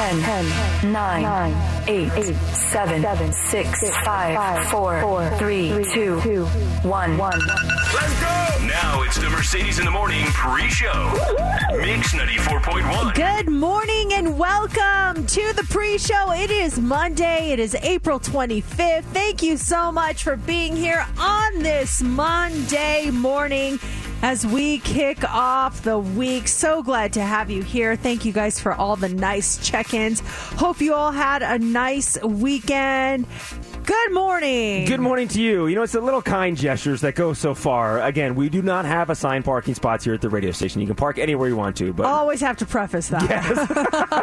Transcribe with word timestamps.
10, 0.00 0.22
10 0.22 0.92
9, 0.92 1.22
9 1.22 1.82
8, 1.86 2.12
8 2.16 2.34
7, 2.34 3.02
7 3.02 3.32
6, 3.34 3.80
6 3.80 3.96
5, 4.02 4.68
4, 4.70 5.00
4 5.02 5.30
3, 5.36 5.68
2, 5.92 6.20
2 6.22 6.44
1. 6.46 7.18
1. 7.18 7.18
Let's 7.18 8.20
go! 8.20 8.66
Now 8.66 9.02
it's 9.02 9.18
the 9.18 9.28
Mercedes 9.28 9.78
in 9.78 9.84
the 9.84 9.90
Morning 9.90 10.24
pre-show. 10.28 11.12
Mix 11.72 12.14
94.1. 12.14 13.14
Good 13.14 13.50
morning 13.50 14.14
and 14.14 14.38
welcome 14.38 15.26
to 15.26 15.52
the 15.52 15.66
pre 15.68 15.98
show. 15.98 16.32
It 16.32 16.50
is 16.50 16.78
Monday. 16.78 17.50
It 17.50 17.58
is 17.58 17.74
April 17.74 18.18
25th. 18.18 19.04
Thank 19.12 19.42
you 19.42 19.58
so 19.58 19.92
much 19.92 20.24
for 20.24 20.36
being 20.36 20.76
here 20.76 21.06
on 21.18 21.58
this 21.58 22.02
Monday 22.02 23.10
morning 23.10 23.78
as 24.22 24.46
we 24.46 24.78
kick 24.78 25.24
off 25.24 25.82
the 25.82 25.98
week. 25.98 26.48
So 26.48 26.82
glad 26.82 27.12
to 27.14 27.22
have 27.22 27.50
you 27.50 27.62
here. 27.62 27.96
Thank 27.96 28.24
you 28.24 28.32
guys 28.32 28.60
for 28.60 28.72
all 28.72 28.96
the 28.96 29.08
nice 29.08 29.58
check 29.66 29.94
ins. 29.94 30.20
Hope 30.20 30.80
you 30.80 30.94
all 30.94 31.12
had 31.12 31.42
a 31.42 31.58
nice 31.58 32.20
weekend. 32.22 33.26
Good 33.84 34.12
morning. 34.12 34.86
Good 34.86 35.00
morning 35.00 35.26
to 35.28 35.40
you. 35.42 35.66
You 35.66 35.74
know, 35.74 35.82
it's 35.82 35.94
the 35.94 36.00
little 36.00 36.22
kind 36.22 36.56
gestures 36.56 37.00
that 37.00 37.14
go 37.14 37.32
so 37.32 37.54
far. 37.54 38.00
Again, 38.02 38.34
we 38.34 38.48
do 38.48 38.62
not 38.62 38.84
have 38.84 39.10
assigned 39.10 39.44
parking 39.44 39.74
spots 39.74 40.04
here 40.04 40.14
at 40.14 40.20
the 40.20 40.28
radio 40.28 40.52
station. 40.52 40.80
You 40.80 40.86
can 40.86 40.96
park 40.96 41.18
anywhere 41.18 41.48
you 41.48 41.56
want 41.56 41.76
to, 41.78 41.92
but 41.92 42.06
Always 42.06 42.40
have 42.40 42.56
to 42.58 42.66
preface 42.66 43.08
that. 43.08 43.28
Yes. 43.28 44.16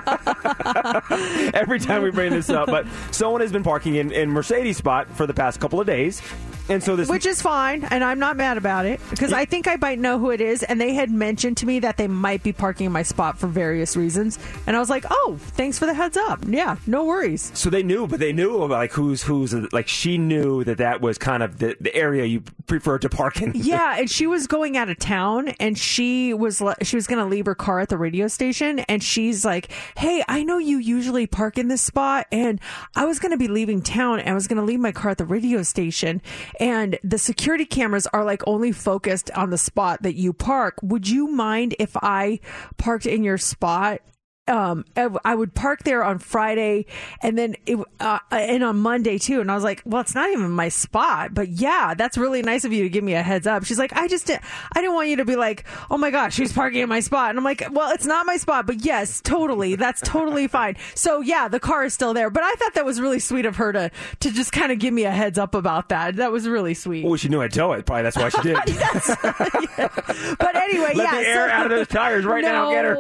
every 1.53 1.79
time 1.79 2.03
we 2.03 2.11
bring 2.11 2.31
this 2.31 2.49
up. 2.49 2.67
But 2.67 2.85
someone 3.11 3.41
has 3.41 3.51
been 3.51 3.63
parking 3.63 3.95
in, 3.95 4.11
in 4.11 4.29
Mercedes 4.29 4.77
spot 4.77 5.09
for 5.11 5.25
the 5.25 5.33
past 5.33 5.59
couple 5.59 5.81
of 5.81 5.87
days. 5.87 6.21
And 6.69 6.83
so 6.83 6.95
this 6.95 7.09
Which 7.09 7.25
is 7.25 7.41
fine, 7.41 7.83
and 7.85 8.03
I'm 8.03 8.19
not 8.19 8.35
mad 8.37 8.57
about 8.57 8.85
it 8.85 8.99
because 9.09 9.31
I 9.33 9.45
think 9.45 9.67
I 9.67 9.77
might 9.77 9.99
know 9.99 10.19
who 10.19 10.31
it 10.31 10.41
is. 10.41 10.63
And 10.63 10.79
they 10.81 10.93
had 10.93 11.09
mentioned 11.09 11.57
to 11.57 11.65
me 11.65 11.79
that 11.79 11.97
they 11.97 12.07
might 12.07 12.43
be 12.43 12.51
parking 12.51 12.85
in 12.85 12.91
my 12.91 13.03
spot 13.03 13.37
for 13.37 13.47
various 13.47 13.95
reasons, 13.95 14.37
and 14.65 14.75
I 14.75 14.79
was 14.79 14.89
like, 14.89 15.05
"Oh, 15.09 15.37
thanks 15.39 15.79
for 15.79 15.85
the 15.85 15.93
heads 15.93 16.17
up. 16.17 16.39
Yeah, 16.47 16.77
no 16.85 17.05
worries." 17.05 17.51
so 17.53 17.69
they 17.69 17.83
knew, 17.83 18.07
but 18.07 18.19
they 18.19 18.33
knew 18.33 18.57
about 18.63 18.69
like 18.69 18.91
who's 18.91 19.23
who's 19.23 19.53
like 19.73 19.87
she 19.87 20.17
knew 20.17 20.63
that 20.63 20.77
that 20.79 21.01
was 21.01 21.17
kind 21.17 21.43
of 21.43 21.59
the, 21.59 21.75
the 21.79 21.93
area 21.95 22.25
you 22.25 22.41
preferred 22.67 23.01
to 23.03 23.09
park 23.09 23.41
in. 23.41 23.53
Yeah, 23.67 23.97
and 23.97 24.09
she 24.09 24.27
was 24.27 24.47
going 24.47 24.77
out 24.77 24.89
of 24.89 24.97
town, 24.99 25.49
and 25.59 25.77
she 25.77 26.33
was 26.33 26.61
she 26.83 26.95
was 26.95 27.07
going 27.07 27.19
to 27.23 27.29
leave 27.29 27.45
her 27.45 27.55
car 27.55 27.79
at 27.79 27.89
the 27.89 27.97
radio 27.97 28.27
station, 28.27 28.79
and 28.79 29.03
she's 29.03 29.43
like, 29.43 29.71
"Hey, 29.97 30.23
I 30.27 30.43
know 30.43 30.57
you 30.57 30.77
usually 30.77 31.27
park 31.27 31.57
in 31.57 31.67
this 31.67 31.81
spot, 31.81 32.27
and 32.31 32.61
I 32.95 33.05
was 33.05 33.19
going 33.19 33.31
to 33.31 33.37
be 33.37 33.47
leaving 33.47 33.81
town, 33.81 34.19
and 34.19 34.29
I 34.29 34.33
was 34.33 34.47
going 34.47 34.57
to 34.57 34.63
leave 34.63 34.79
my 34.79 34.91
car 34.91 35.11
at 35.11 35.17
the 35.17 35.25
radio 35.25 35.63
station, 35.63 36.21
and 36.59 36.99
the 37.03 37.17
security 37.17 37.65
cameras 37.65 38.07
are 38.07 38.25
like 38.25 38.41
only 38.47 38.71
focused 38.71 39.31
on 39.31 39.49
the 39.49 39.57
spot 39.57 40.03
that 40.03 40.15
you 40.15 40.33
park. 40.33 40.75
Would 40.81 41.07
you 41.07 41.27
mind 41.27 41.75
if 41.79 41.95
I 41.97 42.39
parked 42.77 43.05
in 43.05 43.23
your 43.23 43.37
spot?" 43.37 44.01
Um, 44.47 44.85
I 44.95 45.35
would 45.35 45.53
park 45.53 45.83
there 45.83 46.03
on 46.03 46.19
Friday 46.19 46.85
and 47.21 47.37
then 47.37 47.55
it, 47.65 47.77
uh, 47.99 48.19
and 48.31 48.63
on 48.63 48.77
Monday 48.77 49.17
too. 49.17 49.41
And 49.41 49.51
I 49.51 49.55
was 49.55 49.63
like, 49.63 49.81
well, 49.85 50.01
it's 50.01 50.15
not 50.15 50.29
even 50.31 50.51
my 50.51 50.69
spot, 50.69 51.33
but 51.33 51.49
yeah, 51.49 51.93
that's 51.93 52.17
really 52.17 52.41
nice 52.41 52.63
of 52.63 52.71
you 52.73 52.83
to 52.83 52.89
give 52.89 53.03
me 53.03 53.13
a 53.13 53.23
heads 53.23 53.47
up. 53.47 53.65
She's 53.65 53.79
like, 53.79 53.93
I 53.93 54.07
just, 54.07 54.27
did, 54.27 54.39
I 54.73 54.81
didn't 54.81 54.95
want 54.95 55.09
you 55.09 55.17
to 55.17 55.25
be 55.25 55.35
like, 55.35 55.65
oh 55.91 55.97
my 55.97 56.11
gosh, 56.11 56.33
she's 56.35 56.53
parking 56.53 56.81
in 56.81 56.89
my 56.89 56.99
spot. 56.99 57.29
And 57.29 57.37
I'm 57.37 57.43
like, 57.43 57.63
well, 57.71 57.91
it's 57.91 58.05
not 58.05 58.25
my 58.25 58.37
spot, 58.37 58.65
but 58.65 58.83
yes, 58.85 59.21
totally. 59.21 59.75
That's 59.75 60.01
totally 60.01 60.47
fine. 60.47 60.77
So 60.95 61.21
yeah, 61.21 61.47
the 61.47 61.59
car 61.59 61.83
is 61.85 61.93
still 61.93 62.13
there, 62.13 62.29
but 62.29 62.43
I 62.43 62.53
thought 62.55 62.73
that 62.75 62.85
was 62.85 63.01
really 63.01 63.19
sweet 63.19 63.45
of 63.45 63.57
her 63.57 63.73
to, 63.73 63.91
to 64.21 64.31
just 64.31 64.51
kind 64.51 64.71
of 64.71 64.79
give 64.79 64.93
me 64.93 65.03
a 65.03 65.11
heads 65.11 65.37
up 65.37 65.55
about 65.55 65.89
that. 65.89 66.15
That 66.17 66.31
was 66.31 66.47
really 66.47 66.73
sweet. 66.73 67.05
Well, 67.05 67.15
she 67.15 67.29
knew 67.29 67.41
I'd 67.41 67.53
tow 67.53 67.73
it. 67.73 67.85
Probably 67.85 68.03
that's 68.03 68.17
why 68.17 68.29
she 68.29 68.41
did. 68.41 68.57
But 70.39 70.55
anyway, 70.55 70.93
Let 70.95 70.97
yeah. 70.97 71.11
the 71.21 71.27
air 71.27 71.47
so- 71.49 71.53
out 71.53 71.65
of 71.65 71.71
those 71.71 71.87
tires 71.87 72.25
right 72.25 72.43
now. 72.43 72.71
Get 72.71 72.85
her. 72.85 72.95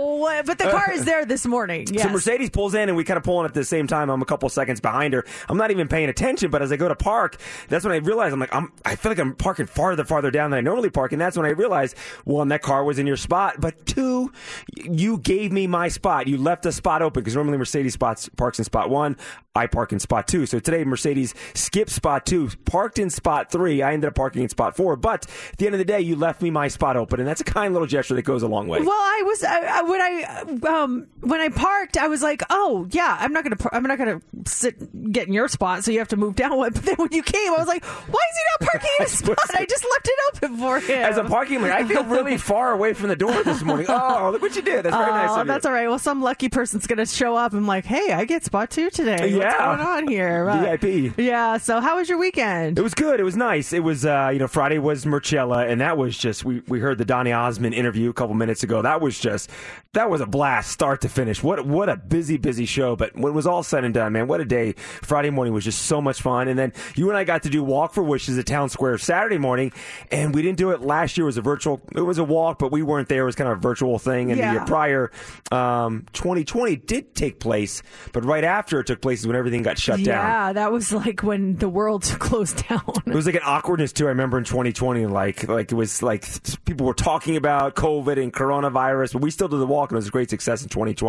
But 0.45 0.57
the 0.57 0.69
car 0.69 0.91
is 0.91 1.05
there 1.05 1.25
this 1.37 1.45
morning. 1.45 1.85
Yes. 1.91 2.01
So 2.01 2.09
Mercedes 2.09 2.49
pulls 2.49 2.73
in, 2.73 2.89
and 2.89 2.97
we 2.97 3.03
kind 3.03 3.17
of 3.17 3.23
pull 3.23 3.39
in 3.41 3.45
at 3.45 3.53
the 3.53 3.63
same 3.63 3.85
time. 3.85 4.09
I'm 4.09 4.23
a 4.23 4.25
couple 4.25 4.49
seconds 4.49 4.81
behind 4.81 5.13
her. 5.13 5.23
I'm 5.47 5.57
not 5.57 5.69
even 5.69 5.87
paying 5.87 6.09
attention, 6.09 6.49
but 6.49 6.63
as 6.63 6.71
I 6.71 6.77
go 6.77 6.87
to 6.87 6.95
park, 6.95 7.39
that's 7.69 7.85
when 7.85 7.93
I 7.93 7.97
realize 7.97 8.33
I'm 8.33 8.39
like, 8.39 8.53
I'm, 8.53 8.73
I 8.83 8.95
feel 8.95 9.11
like 9.11 9.19
I'm 9.19 9.35
parking 9.35 9.67
farther, 9.67 10.03
farther 10.03 10.31
down 10.31 10.49
than 10.49 10.57
I 10.57 10.61
normally 10.61 10.89
park, 10.89 11.11
and 11.11 11.21
that's 11.21 11.37
when 11.37 11.45
I 11.45 11.49
realize, 11.49 11.93
one, 12.25 12.47
that 12.47 12.63
car 12.63 12.83
was 12.83 12.97
in 12.97 13.05
your 13.05 13.17
spot, 13.17 13.61
but 13.61 13.85
two, 13.85 14.31
you 14.75 15.19
gave 15.19 15.51
me 15.51 15.67
my 15.67 15.89
spot. 15.89 16.27
You 16.27 16.37
left 16.37 16.65
a 16.65 16.71
spot 16.71 17.03
open 17.03 17.21
because 17.21 17.35
normally 17.35 17.59
Mercedes 17.59 17.93
spots 17.93 18.29
parks 18.29 18.57
in 18.57 18.65
spot 18.65 18.89
one. 18.89 19.15
I 19.55 19.65
park 19.65 19.91
in 19.91 19.99
spot 19.99 20.27
two. 20.27 20.45
So 20.45 20.59
today 20.59 20.83
Mercedes 20.83 21.33
skipped 21.55 21.89
spot 21.89 22.27
two, 22.27 22.49
parked 22.65 22.99
in 22.99 23.09
spot 23.09 23.51
three. 23.51 23.81
I 23.81 23.93
ended 23.93 24.07
up 24.07 24.15
parking 24.15 24.43
in 24.43 24.49
spot 24.49 24.75
four. 24.77 24.95
But 24.95 25.25
at 25.51 25.57
the 25.57 25.65
end 25.65 25.73
of 25.73 25.79
the 25.79 25.85
day, 25.85 25.99
you 25.99 26.15
left 26.15 26.43
me 26.43 26.51
my 26.51 26.67
spot 26.67 26.95
open, 26.95 27.19
and 27.19 27.27
that's 27.27 27.41
a 27.41 27.43
kind 27.43 27.73
little 27.73 27.87
gesture 27.87 28.13
that 28.13 28.21
goes 28.21 28.43
a 28.43 28.47
long 28.47 28.67
way. 28.67 28.79
Well, 28.81 28.91
I 28.91 29.23
was 29.25 29.43
I, 29.43 29.61
I, 29.61 29.81
when 29.81 30.01
I 30.01 30.81
um 30.83 31.07
when 31.29 31.41
I 31.41 31.49
parked, 31.49 31.97
I 31.97 32.07
was 32.07 32.21
like, 32.21 32.41
"Oh 32.49 32.87
yeah, 32.91 33.17
I'm 33.19 33.33
not 33.33 33.43
gonna 33.43 33.55
par- 33.55 33.73
I'm 33.73 33.83
not 33.83 33.97
gonna 33.97 34.21
sit 34.45 35.11
get 35.11 35.27
in 35.27 35.33
your 35.33 35.47
spot, 35.47 35.83
so 35.83 35.91
you 35.91 35.99
have 35.99 36.07
to 36.09 36.17
move 36.17 36.35
down 36.35 36.57
one." 36.57 36.71
But 36.73 36.83
then 36.83 36.95
when 36.95 37.09
you 37.11 37.23
came, 37.23 37.53
I 37.53 37.57
was 37.57 37.67
like, 37.67 37.83
"Why 37.85 38.19
is 38.31 38.37
he 38.37 38.43
not 38.65 38.71
parking 38.71 38.89
in 38.99 39.05
his 39.05 39.17
spot? 39.19 39.37
I 39.55 39.65
just 39.65 39.83
left 39.83 40.07
it 40.07 40.13
open 40.43 40.57
for 40.57 40.79
him." 40.79 41.01
As 41.03 41.17
a 41.17 41.23
parking 41.23 41.61
lot, 41.61 41.71
I 41.71 41.83
feel 41.85 42.03
really 42.05 42.37
far 42.51 42.71
away 42.71 42.93
from 42.93 43.09
the 43.09 43.15
door 43.15 43.43
this 43.43 43.61
morning. 43.63 43.85
Oh, 43.89 44.29
look 44.31 44.41
what 44.41 44.55
you 44.55 44.61
did. 44.61 44.85
That's 44.85 44.95
very 44.95 45.11
nice 45.11 45.29
Oh, 45.31 45.39
you. 45.39 45.43
that's 45.45 45.65
all 45.65 45.71
right. 45.73 45.87
Well, 45.87 45.99
some 45.99 46.21
lucky 46.21 46.49
person's 46.49 46.87
gonna 46.87 47.05
show 47.05 47.35
up. 47.35 47.53
I'm 47.53 47.67
like, 47.67 47.85
hey, 47.85 48.11
I 48.13 48.25
get 48.25 48.43
spot 48.43 48.69
two 48.69 48.89
today. 48.89 49.33
What's 49.33 49.55
Yeah. 49.55 49.57
going 49.57 49.79
on 49.79 50.07
here? 50.07 50.27
Right. 50.47 50.79
VIP. 50.79 51.13
Yeah. 51.17 51.57
So, 51.57 51.79
how 51.81 51.97
was 51.97 52.07
your 52.09 52.17
weekend? 52.17 52.79
It 52.79 52.81
was 52.81 52.93
good. 52.93 53.19
It 53.19 53.23
was 53.23 53.35
nice. 53.35 53.73
It 53.73 53.83
was, 53.83 54.05
uh, 54.05 54.29
you 54.31 54.39
know, 54.39 54.47
Friday 54.47 54.77
was 54.79 55.05
Marcella, 55.05 55.65
and 55.67 55.81
that 55.81 55.97
was 55.97 56.17
just, 56.17 56.45
we, 56.45 56.61
we 56.67 56.79
heard 56.79 56.97
the 56.97 57.05
Donny 57.05 57.31
Osmond 57.33 57.73
interview 57.73 58.09
a 58.09 58.13
couple 58.13 58.33
minutes 58.35 58.63
ago. 58.63 58.81
That 58.81 59.01
was 59.01 59.19
just, 59.19 59.49
that 59.93 60.09
was 60.09 60.21
a 60.21 60.25
blast, 60.25 60.71
start 60.71 61.01
to 61.01 61.09
finish. 61.17 61.41
What, 61.41 61.65
what 61.65 61.89
a 61.89 61.97
busy, 61.97 62.37
busy 62.37 62.65
show. 62.65 62.95
But 62.95 63.15
when 63.15 63.31
it 63.31 63.35
was 63.35 63.47
all 63.47 63.63
said 63.63 63.83
and 63.83 63.93
done, 63.93 64.13
man, 64.13 64.27
what 64.27 64.39
a 64.39 64.45
day. 64.45 64.73
Friday 64.73 65.31
morning 65.31 65.51
was 65.53 65.63
just 65.63 65.83
so 65.83 65.99
much 65.99 66.21
fun. 66.21 66.47
And 66.47 66.57
then 66.57 66.73
you 66.95 67.09
and 67.09 67.17
I 67.17 67.23
got 67.23 67.43
to 67.43 67.49
do 67.49 67.63
Walk 67.63 67.93
for 67.93 68.03
Wishes 68.03 68.37
at 68.37 68.45
Town 68.45 68.69
Square 68.69 68.99
Saturday 68.99 69.39
morning, 69.39 69.71
and 70.11 70.33
we 70.33 70.43
didn't 70.43 70.59
do 70.59 70.69
it 70.71 70.81
last 70.81 71.17
year. 71.17 71.23
It 71.23 71.27
was 71.27 71.37
a 71.37 71.41
virtual, 71.41 71.81
it 71.95 72.01
was 72.01 72.19
a 72.19 72.23
walk, 72.23 72.59
but 72.59 72.71
we 72.71 72.83
weren't 72.83 73.09
there. 73.09 73.23
It 73.23 73.25
was 73.25 73.35
kind 73.35 73.49
of 73.49 73.57
a 73.57 73.61
virtual 73.61 73.97
thing. 73.97 74.31
And 74.31 74.39
the 74.39 74.51
year 74.51 74.65
prior, 74.65 75.11
um, 75.51 76.05
2020 76.13 76.75
did 76.75 77.15
take 77.15 77.39
place, 77.39 77.81
but 78.13 78.23
right 78.23 78.43
after 78.43 78.79
it 78.79 78.85
took 78.85 79.01
place 79.01 79.21
is 79.21 79.27
when 79.27 79.35
everything 79.35 79.63
got 79.63 79.79
shut 79.79 79.97
down. 79.97 80.05
yeah, 80.05 80.53
that 80.53 80.71
was 80.71 80.91
like 80.91 81.23
when 81.23 81.55
the 81.55 81.69
world 81.69 82.03
closed 82.19 82.67
down. 82.67 82.83
It 83.05 83.15
was 83.15 83.25
like 83.25 83.35
an 83.35 83.41
awkwardness 83.43 83.91
too. 83.91 84.05
I 84.05 84.09
remember 84.09 84.37
in 84.37 84.43
2020, 84.43 85.07
like 85.07 85.47
like 85.47 85.71
it 85.71 85.75
was 85.75 86.03
like 86.03 86.25
people 86.65 86.85
were 86.85 86.93
talking 86.93 87.35
about 87.37 87.75
COVID 87.75 88.21
and 88.21 88.31
coronavirus, 88.31 89.13
but 89.13 89.23
we 89.23 89.31
still 89.31 89.47
did 89.47 89.57
the 89.57 89.65
walk, 89.65 89.89
and 89.89 89.95
it 89.95 89.99
was 89.99 90.07
a 90.07 90.11
great 90.11 90.29
success 90.29 90.61
in 90.61 90.69
2020. 90.69 91.06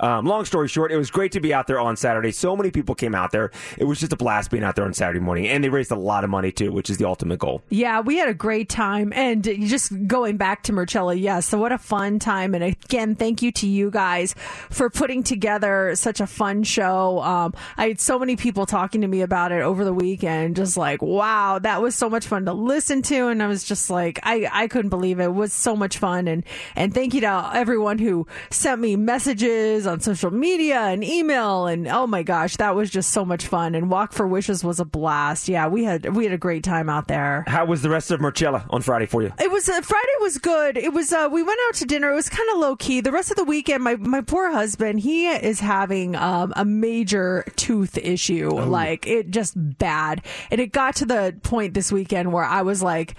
Um, 0.00 0.26
long 0.26 0.44
story 0.44 0.68
short, 0.68 0.92
it 0.92 0.96
was 0.96 1.10
great 1.10 1.32
to 1.32 1.40
be 1.40 1.52
out 1.52 1.66
there 1.66 1.80
on 1.80 1.96
Saturday. 1.96 2.32
So 2.32 2.56
many 2.56 2.70
people 2.70 2.94
came 2.94 3.14
out 3.14 3.30
there. 3.32 3.50
It 3.78 3.84
was 3.84 4.00
just 4.00 4.12
a 4.12 4.16
blast 4.16 4.50
being 4.50 4.64
out 4.64 4.76
there 4.76 4.84
on 4.84 4.94
Saturday 4.94 5.20
morning, 5.20 5.48
and 5.48 5.62
they 5.62 5.68
raised 5.68 5.90
a 5.90 5.96
lot 5.96 6.24
of 6.24 6.30
money 6.30 6.52
too, 6.52 6.72
which 6.72 6.90
is 6.90 6.98
the 6.98 7.04
ultimate 7.04 7.38
goal. 7.38 7.62
Yeah, 7.68 8.00
we 8.00 8.16
had 8.16 8.28
a 8.28 8.34
great 8.34 8.68
time. 8.68 9.12
And 9.14 9.44
just 9.44 10.06
going 10.06 10.36
back 10.36 10.62
to 10.64 10.72
Marcella, 10.72 11.14
yes. 11.14 11.46
So 11.46 11.58
what 11.58 11.72
a 11.72 11.78
fun 11.78 12.18
time. 12.18 12.54
And 12.54 12.64
again, 12.64 13.14
thank 13.16 13.42
you 13.42 13.52
to 13.52 13.66
you 13.66 13.90
guys 13.90 14.34
for 14.70 14.90
putting 14.90 15.22
together 15.22 15.92
such 15.94 16.20
a 16.20 16.26
fun 16.26 16.62
show. 16.62 17.20
Um, 17.20 17.54
I 17.76 17.88
had 17.88 18.00
so 18.00 18.18
many 18.18 18.36
people 18.36 18.66
talking 18.66 19.00
to 19.00 19.08
me 19.08 19.22
about 19.22 19.52
it 19.52 19.62
over 19.62 19.84
the 19.84 19.92
weekend, 19.92 20.56
just 20.56 20.76
like, 20.76 21.02
wow, 21.02 21.58
that 21.58 21.82
was 21.82 21.94
so 21.94 22.08
much 22.08 22.26
fun 22.26 22.44
to 22.46 22.52
listen 22.52 23.02
to. 23.02 23.28
And 23.28 23.42
I 23.42 23.46
was 23.46 23.64
just 23.64 23.90
like, 23.90 24.20
I, 24.22 24.48
I 24.52 24.68
couldn't 24.68 24.90
believe 24.90 25.20
it. 25.20 25.24
It 25.24 25.34
was 25.34 25.52
so 25.52 25.74
much 25.74 25.98
fun. 25.98 26.28
And, 26.28 26.44
and 26.76 26.94
thank 26.94 27.14
you 27.14 27.20
to 27.22 27.50
everyone 27.54 27.98
who 27.98 28.26
sent 28.50 28.80
me 28.80 28.96
messages 28.96 29.23
on 29.26 30.00
social 30.00 30.30
media 30.30 30.80
and 30.80 31.02
email. 31.02 31.66
And 31.66 31.88
oh 31.88 32.06
my 32.06 32.22
gosh, 32.22 32.56
that 32.56 32.74
was 32.74 32.90
just 32.90 33.10
so 33.10 33.24
much 33.24 33.46
fun. 33.46 33.74
And 33.74 33.90
Walk 33.90 34.12
for 34.12 34.26
Wishes 34.26 34.62
was 34.62 34.80
a 34.80 34.84
blast. 34.84 35.48
Yeah, 35.48 35.68
we 35.68 35.84
had, 35.84 36.14
we 36.14 36.24
had 36.24 36.32
a 36.32 36.38
great 36.38 36.64
time 36.64 36.88
out 36.88 37.08
there. 37.08 37.44
How 37.46 37.64
was 37.64 37.82
the 37.82 37.90
rest 37.90 38.10
of 38.10 38.20
Marcella 38.20 38.66
on 38.70 38.82
Friday 38.82 39.06
for 39.06 39.22
you? 39.22 39.32
It 39.40 39.50
was 39.50 39.68
uh, 39.68 39.80
Friday 39.80 40.06
was 40.20 40.38
good. 40.38 40.76
It 40.76 40.92
was 40.92 41.12
uh, 41.12 41.28
we 41.30 41.42
went 41.42 41.58
out 41.68 41.74
to 41.76 41.84
dinner. 41.84 42.10
It 42.10 42.14
was 42.14 42.28
kind 42.28 42.48
of 42.52 42.58
low 42.58 42.76
key. 42.76 43.00
The 43.00 43.12
rest 43.12 43.30
of 43.30 43.36
the 43.36 43.44
weekend, 43.44 43.82
my 43.82 43.96
my 43.96 44.20
poor 44.20 44.50
husband, 44.50 45.00
he 45.00 45.28
is 45.28 45.60
having 45.60 46.16
um, 46.16 46.52
a 46.56 46.64
major 46.64 47.44
tooth 47.56 47.96
issue. 47.98 48.50
Like 48.50 49.06
it 49.06 49.30
just 49.30 49.54
bad, 49.78 50.24
and 50.50 50.60
it 50.60 50.72
got 50.72 50.96
to 50.96 51.06
the 51.06 51.36
point 51.42 51.74
this 51.74 51.92
weekend 51.92 52.32
where 52.32 52.44
I 52.44 52.62
was 52.62 52.82
like, 52.82 53.14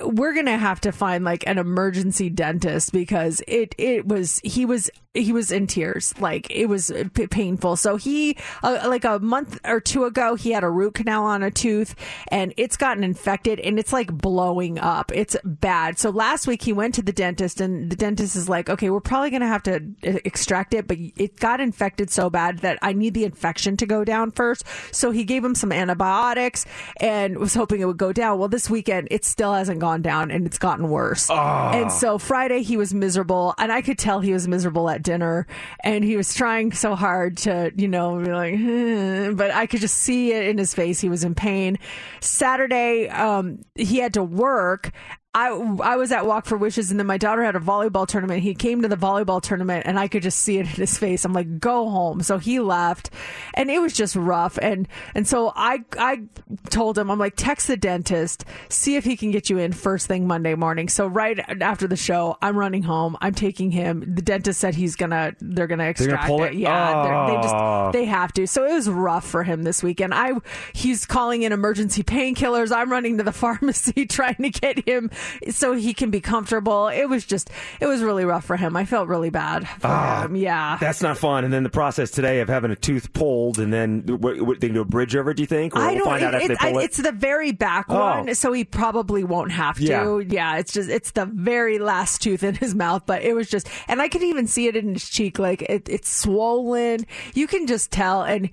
we're 0.00 0.34
gonna 0.34 0.58
have 0.58 0.80
to 0.82 0.92
find 0.92 1.24
like 1.24 1.46
an 1.46 1.58
emergency 1.58 2.30
dentist 2.30 2.92
because 2.92 3.42
it 3.46 3.74
it 3.78 4.06
was 4.06 4.40
he 4.44 4.64
was 4.64 4.90
he 5.16 5.32
was 5.32 5.50
in 5.50 5.66
tears. 5.66 6.14
Like 6.20 6.50
it 6.50 6.66
was 6.66 6.92
p- 7.14 7.26
painful. 7.26 7.76
So 7.76 7.96
he 7.96 8.36
uh, 8.62 8.84
like 8.86 9.04
a 9.04 9.18
month 9.18 9.60
or 9.64 9.80
two 9.80 10.04
ago 10.04 10.34
he 10.34 10.52
had 10.52 10.64
a 10.64 10.70
root 10.70 10.94
canal 10.94 11.24
on 11.24 11.42
a 11.42 11.50
tooth 11.50 11.94
and 12.28 12.52
it's 12.56 12.76
gotten 12.76 13.02
infected 13.02 13.60
and 13.60 13.78
it's 13.78 13.92
like 13.92 14.12
blowing 14.12 14.78
up. 14.78 15.10
It's 15.14 15.36
bad. 15.44 15.98
So 15.98 16.10
last 16.10 16.46
week 16.46 16.62
he 16.62 16.72
went 16.72 16.94
to 16.94 17.02
the 17.02 17.12
dentist 17.12 17.60
and 17.60 17.90
the 17.90 17.96
dentist 17.96 18.36
is 18.36 18.48
like 18.48 18.68
okay 18.68 18.90
we're 18.90 19.00
probably 19.00 19.30
going 19.30 19.42
to 19.42 19.48
have 19.48 19.62
to 19.64 19.76
uh, 20.06 20.18
extract 20.24 20.74
it 20.74 20.86
but 20.86 20.98
it 21.16 21.38
got 21.40 21.60
infected 21.60 22.10
so 22.10 22.30
bad 22.30 22.58
that 22.58 22.78
i 22.82 22.92
need 22.92 23.14
the 23.14 23.24
infection 23.24 23.76
to 23.76 23.86
go 23.86 24.04
down 24.04 24.30
first. 24.30 24.64
So 24.92 25.10
he 25.10 25.24
gave 25.24 25.44
him 25.44 25.54
some 25.54 25.72
antibiotics 25.72 26.66
and 27.00 27.38
was 27.38 27.54
hoping 27.54 27.80
it 27.80 27.86
would 27.86 27.96
go 27.96 28.12
down. 28.12 28.38
Well 28.38 28.48
this 28.48 28.68
weekend 28.68 29.08
it 29.10 29.24
still 29.24 29.52
hasn't 29.52 29.65
hasn't 29.66 29.80
gone 29.80 30.00
down 30.00 30.30
and 30.30 30.46
it's 30.46 30.58
gotten 30.58 30.88
worse. 30.88 31.28
Ah. 31.28 31.72
And 31.72 31.90
so 31.90 32.18
Friday 32.18 32.62
he 32.62 32.76
was 32.76 32.94
miserable 32.94 33.52
and 33.58 33.72
I 33.72 33.82
could 33.82 33.98
tell 33.98 34.20
he 34.20 34.32
was 34.32 34.46
miserable 34.46 34.88
at 34.88 35.02
dinner 35.02 35.48
and 35.82 36.04
he 36.04 36.16
was 36.16 36.32
trying 36.34 36.70
so 36.70 36.94
hard 36.94 37.36
to, 37.38 37.72
you 37.76 37.88
know, 37.88 38.16
be 38.20 38.30
like, 38.30 38.54
"Hmm," 38.54 39.34
but 39.36 39.50
I 39.50 39.66
could 39.66 39.80
just 39.80 39.96
see 39.96 40.32
it 40.32 40.46
in 40.46 40.56
his 40.56 40.72
face. 40.72 41.00
He 41.00 41.08
was 41.08 41.24
in 41.24 41.34
pain. 41.34 41.78
Saturday, 42.20 43.08
um, 43.08 43.58
he 43.74 43.98
had 43.98 44.14
to 44.14 44.22
work. 44.22 44.92
I, 45.38 45.48
I 45.82 45.96
was 45.96 46.12
at 46.12 46.24
Walk 46.24 46.46
for 46.46 46.56
Wishes 46.56 46.90
and 46.90 46.98
then 46.98 47.06
my 47.06 47.18
daughter 47.18 47.44
had 47.44 47.56
a 47.56 47.60
volleyball 47.60 48.06
tournament. 48.08 48.42
He 48.42 48.54
came 48.54 48.80
to 48.80 48.88
the 48.88 48.96
volleyball 48.96 49.42
tournament 49.42 49.84
and 49.86 49.98
I 49.98 50.08
could 50.08 50.22
just 50.22 50.38
see 50.38 50.56
it 50.56 50.60
in 50.60 50.66
his 50.66 50.96
face. 50.96 51.26
I'm 51.26 51.34
like, 51.34 51.58
go 51.60 51.90
home. 51.90 52.22
So 52.22 52.38
he 52.38 52.58
left 52.58 53.10
and 53.52 53.70
it 53.70 53.78
was 53.82 53.92
just 53.92 54.16
rough. 54.16 54.58
And, 54.62 54.88
and 55.14 55.28
so 55.28 55.52
I, 55.54 55.84
I 55.98 56.22
told 56.70 56.96
him, 56.96 57.10
I'm 57.10 57.18
like, 57.18 57.34
text 57.36 57.66
the 57.66 57.76
dentist, 57.76 58.46
see 58.70 58.96
if 58.96 59.04
he 59.04 59.14
can 59.14 59.30
get 59.30 59.50
you 59.50 59.58
in 59.58 59.74
first 59.74 60.06
thing 60.06 60.26
Monday 60.26 60.54
morning. 60.54 60.88
So 60.88 61.06
right 61.06 61.38
after 61.60 61.86
the 61.86 61.96
show, 61.96 62.38
I'm 62.40 62.56
running 62.56 62.82
home. 62.82 63.18
I'm 63.20 63.34
taking 63.34 63.70
him. 63.70 64.14
The 64.14 64.22
dentist 64.22 64.58
said 64.58 64.74
he's 64.74 64.96
gonna, 64.96 65.34
they're 65.40 65.66
gonna 65.66 65.84
extract 65.84 66.28
pull 66.28 66.44
it. 66.44 66.52
it? 66.54 66.58
Yeah. 66.60 67.02
they're- 67.02 67.26
They 67.26 67.36
Oh. 67.36 67.42
just, 67.42 67.92
they 67.92 68.04
have 68.06 68.32
to. 68.34 68.46
So 68.46 68.64
it 68.64 68.72
was 68.72 68.88
rough 68.88 69.26
for 69.26 69.42
him 69.42 69.64
this 69.64 69.82
weekend. 69.82 70.14
I, 70.14 70.32
he's 70.72 71.04
calling 71.04 71.42
in 71.42 71.52
emergency 71.52 72.02
painkillers. 72.02 72.74
I'm 72.74 72.90
running 72.90 73.18
to 73.18 73.22
the 73.22 73.32
pharmacy 73.46 74.06
trying 74.06 74.36
to 74.36 74.48
get 74.48 74.88
him 74.88 75.10
so 75.50 75.72
he 75.72 75.94
can 75.94 76.10
be 76.10 76.20
comfortable. 76.20 76.88
It 76.88 77.08
was 77.08 77.24
just, 77.24 77.50
it 77.80 77.86
was 77.86 78.02
really 78.02 78.24
rough 78.24 78.44
for 78.44 78.56
him. 78.56 78.76
I 78.76 78.84
felt 78.84 79.08
really 79.08 79.30
bad 79.30 79.68
for 79.68 79.88
him. 80.24 80.36
Yeah. 80.36 80.76
That's 80.80 81.02
not 81.02 81.18
fun. 81.18 81.44
And 81.44 81.52
then 81.52 81.62
the 81.62 81.70
process 81.70 82.10
today 82.10 82.40
of 82.40 82.48
having 82.48 82.70
a 82.70 82.76
tooth 82.76 83.12
pulled, 83.12 83.58
and 83.58 83.72
then 83.72 84.02
what, 84.06 84.40
what, 84.40 84.60
they 84.60 84.68
can 84.68 84.74
do 84.74 84.80
a 84.80 84.84
bridge 84.84 85.14
over. 85.16 85.32
Do 85.34 85.42
you 85.42 85.46
think? 85.46 85.74
Or 85.76 85.80
I 85.80 85.86
we'll 85.94 85.96
don't. 85.98 86.04
find 86.06 86.22
out 86.24 86.34
it- 86.34 86.36
after 86.42 86.52
it- 86.52 86.58
they 86.60 86.70
pull 86.70 86.78
I- 86.78 86.82
it. 86.82 86.84
It's 86.84 86.96
the 86.98 87.12
very 87.12 87.52
back 87.52 87.86
Oh. 87.88 87.94
one, 87.98 88.34
so 88.34 88.52
he 88.52 88.64
probably 88.64 89.24
won't 89.24 89.52
have 89.52 89.76
to. 89.76 89.82
Yeah. 89.84 90.18
Yeah. 90.28 90.56
it's 90.58 90.72
just 90.72 90.88
it's 90.88 91.10
the 91.12 91.26
very 91.26 91.78
last 91.78 92.22
tooth 92.22 92.42
in 92.42 92.54
his 92.54 92.74
mouth. 92.74 93.02
But 93.06 93.22
it 93.22 93.34
was 93.34 93.48
just, 93.48 93.68
and 93.88 94.00
I 94.02 94.08
could 94.08 94.22
even 94.22 94.46
see 94.46 94.66
it 94.66 94.76
in 94.76 94.92
his 94.94 95.08
cheek, 95.08 95.38
like 95.38 95.62
it, 95.62 95.88
it's 95.88 96.10
swollen. 96.10 97.06
You 97.34 97.46
can 97.46 97.66
just 97.66 97.90
tell, 97.90 98.22
and 98.22 98.50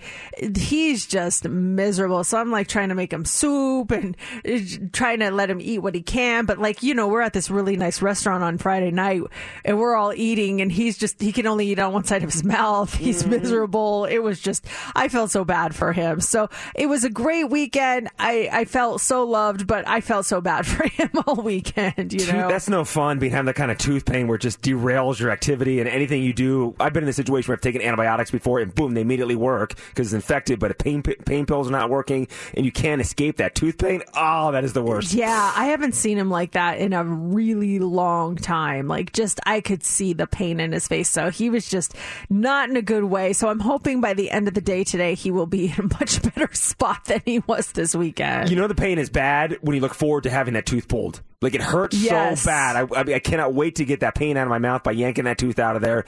he's 0.58 1.06
just 1.06 1.48
miserable. 1.48 2.24
So 2.24 2.38
I'm 2.38 2.52
like 2.52 2.68
trying 2.68 2.90
to 2.90 2.96
make 2.96 3.12
him 3.14 3.26
soup 3.26 3.92
and 3.92 4.16
uh, 4.48 4.60
trying 4.92 5.20
to 5.20 5.32
let 5.32 5.50
him 5.50 5.60
eat 5.62 5.80
what 5.80 5.96
he 5.96 6.02
can. 6.02 6.46
But 6.46 6.53
like 6.60 6.84
you 6.84 6.94
know, 6.94 7.08
we're 7.08 7.22
at 7.22 7.34
this 7.34 7.50
really 7.50 7.78
nice 7.78 8.02
restaurant 8.02 8.44
on 8.44 8.58
Friday 8.58 8.92
night, 8.92 9.22
and 9.66 9.80
we're 9.80 9.96
all 9.96 10.14
eating, 10.14 10.62
and 10.62 10.72
he's 10.72 10.98
just 10.98 11.22
he 11.22 11.32
can 11.32 11.48
only 11.48 11.68
eat 11.68 11.80
on 11.80 11.94
one 11.94 12.04
side 12.04 12.24
of 12.24 12.32
his 12.32 12.44
mouth. 12.44 12.94
He's 12.94 13.22
mm-hmm. 13.22 13.32
miserable. 13.32 14.06
It 14.06 14.20
was 14.20 14.40
just 14.40 14.66
I 14.96 15.08
felt 15.08 15.32
so 15.32 15.46
bad 15.46 15.76
for 15.76 15.94
him. 15.94 16.22
So 16.22 16.50
it 16.76 16.88
was 16.88 17.04
a 17.04 17.10
great 17.10 17.50
weekend. 17.50 18.10
I 18.20 18.50
I 18.52 18.66
felt 18.66 19.02
so 19.02 19.24
loved, 19.24 19.68
but 19.68 19.88
I 19.88 20.02
felt 20.02 20.26
so 20.26 20.42
bad 20.42 20.66
for 20.68 20.88
him 20.88 21.10
all 21.26 21.36
weekend. 21.36 22.14
You 22.14 22.32
know, 22.32 22.48
that's 22.50 22.70
no 22.70 22.86
fun 22.86 23.20
being 23.20 23.32
having 23.32 23.48
that 23.48 23.56
kind 23.56 23.72
of 23.72 23.78
tooth 23.78 24.06
pain 24.06 24.28
where 24.28 24.36
it 24.36 24.42
just 24.42 24.62
derails 24.62 25.20
your 25.20 25.32
activity 25.32 25.80
and 25.80 25.90
anything 25.90 26.24
you 26.24 26.34
do. 26.34 26.76
I've 26.80 26.94
been 26.94 27.04
in 27.04 27.10
a 27.10 27.14
situation 27.14 27.50
where 27.50 27.58
I've 27.58 27.62
taken 27.62 27.82
antibiotics 27.82 28.32
before 28.32 28.60
and 28.60 28.74
boom, 28.74 28.94
they 28.94 29.02
immediately 29.02 29.36
work 29.36 29.76
because 29.90 30.08
it's 30.08 30.14
infected, 30.14 30.60
but 30.60 30.78
pain 30.78 31.02
pain 31.04 31.46
pills 31.46 31.68
are 31.68 31.72
not 31.72 31.90
working 31.90 32.28
and 32.54 32.66
you 32.66 32.72
can't 32.72 33.02
escape 33.02 33.38
that 33.38 33.56
tooth 33.56 33.78
pain. 33.78 34.04
Oh, 34.16 34.52
that 34.52 34.64
is 34.64 34.74
the 34.74 34.84
worst. 34.84 35.14
Yeah, 35.14 35.52
I 35.56 35.66
haven't 35.66 35.94
seen 35.94 36.18
him 36.18 36.30
like 36.30 36.43
that 36.52 36.78
in 36.78 36.94
a 36.94 37.04
really 37.04 37.80
long 37.80 38.36
time. 38.36 38.88
Like, 38.88 39.14
just 39.14 39.40
I 39.46 39.62
could 39.62 39.84
see 39.84 40.14
the 40.14 40.28
pain 40.28 40.60
in 40.60 40.72
his 40.72 40.88
face. 40.88 41.10
So 41.10 41.30
he 41.32 41.50
was 41.50 41.68
just 41.68 41.96
not 42.30 42.70
in 42.70 42.78
a 42.78 42.82
good 42.82 43.06
way. 43.06 43.34
So 43.34 43.48
I'm 43.50 43.60
hoping 43.60 44.02
by 44.02 44.14
the 44.14 44.30
end 44.30 44.48
of 44.48 44.54
the 44.54 44.62
day 44.62 44.84
today, 44.84 45.16
he 45.16 45.32
will 45.32 45.46
be 45.48 45.66
in 45.78 45.80
a 45.80 45.84
much 45.84 46.22
better 46.22 46.50
spot 46.54 47.06
than 47.06 47.22
he 47.26 47.40
was 47.48 47.72
this 47.72 47.96
weekend. 47.96 48.50
You 48.50 48.56
know 48.56 48.68
the 48.68 48.76
pain 48.76 49.00
is 49.00 49.10
bad 49.10 49.58
when 49.62 49.76
you 49.76 49.82
look 49.82 49.94
forward 49.96 50.24
to 50.24 50.30
having 50.30 50.54
that 50.56 50.66
tooth 50.66 50.88
pulled. 50.88 51.22
Like 51.42 51.56
it 51.56 51.62
hurts 51.62 51.98
Yes. 51.98 52.44
so 52.44 52.48
bad. 52.52 52.76
I, 52.78 53.00
I, 53.00 53.04
mean, 53.04 53.16
I 53.16 53.20
cannot 53.20 53.54
wait 53.54 53.76
to 53.76 53.84
get 53.86 54.00
that 54.00 54.16
pain 54.16 54.38
out 54.38 54.44
of 54.44 54.50
my 54.50 54.60
mouth 54.60 54.82
by 54.82 54.92
yanking 54.94 55.26
that 55.26 55.38
tooth 55.38 55.60
out 55.60 55.76
of 55.76 55.82
there. 55.82 56.06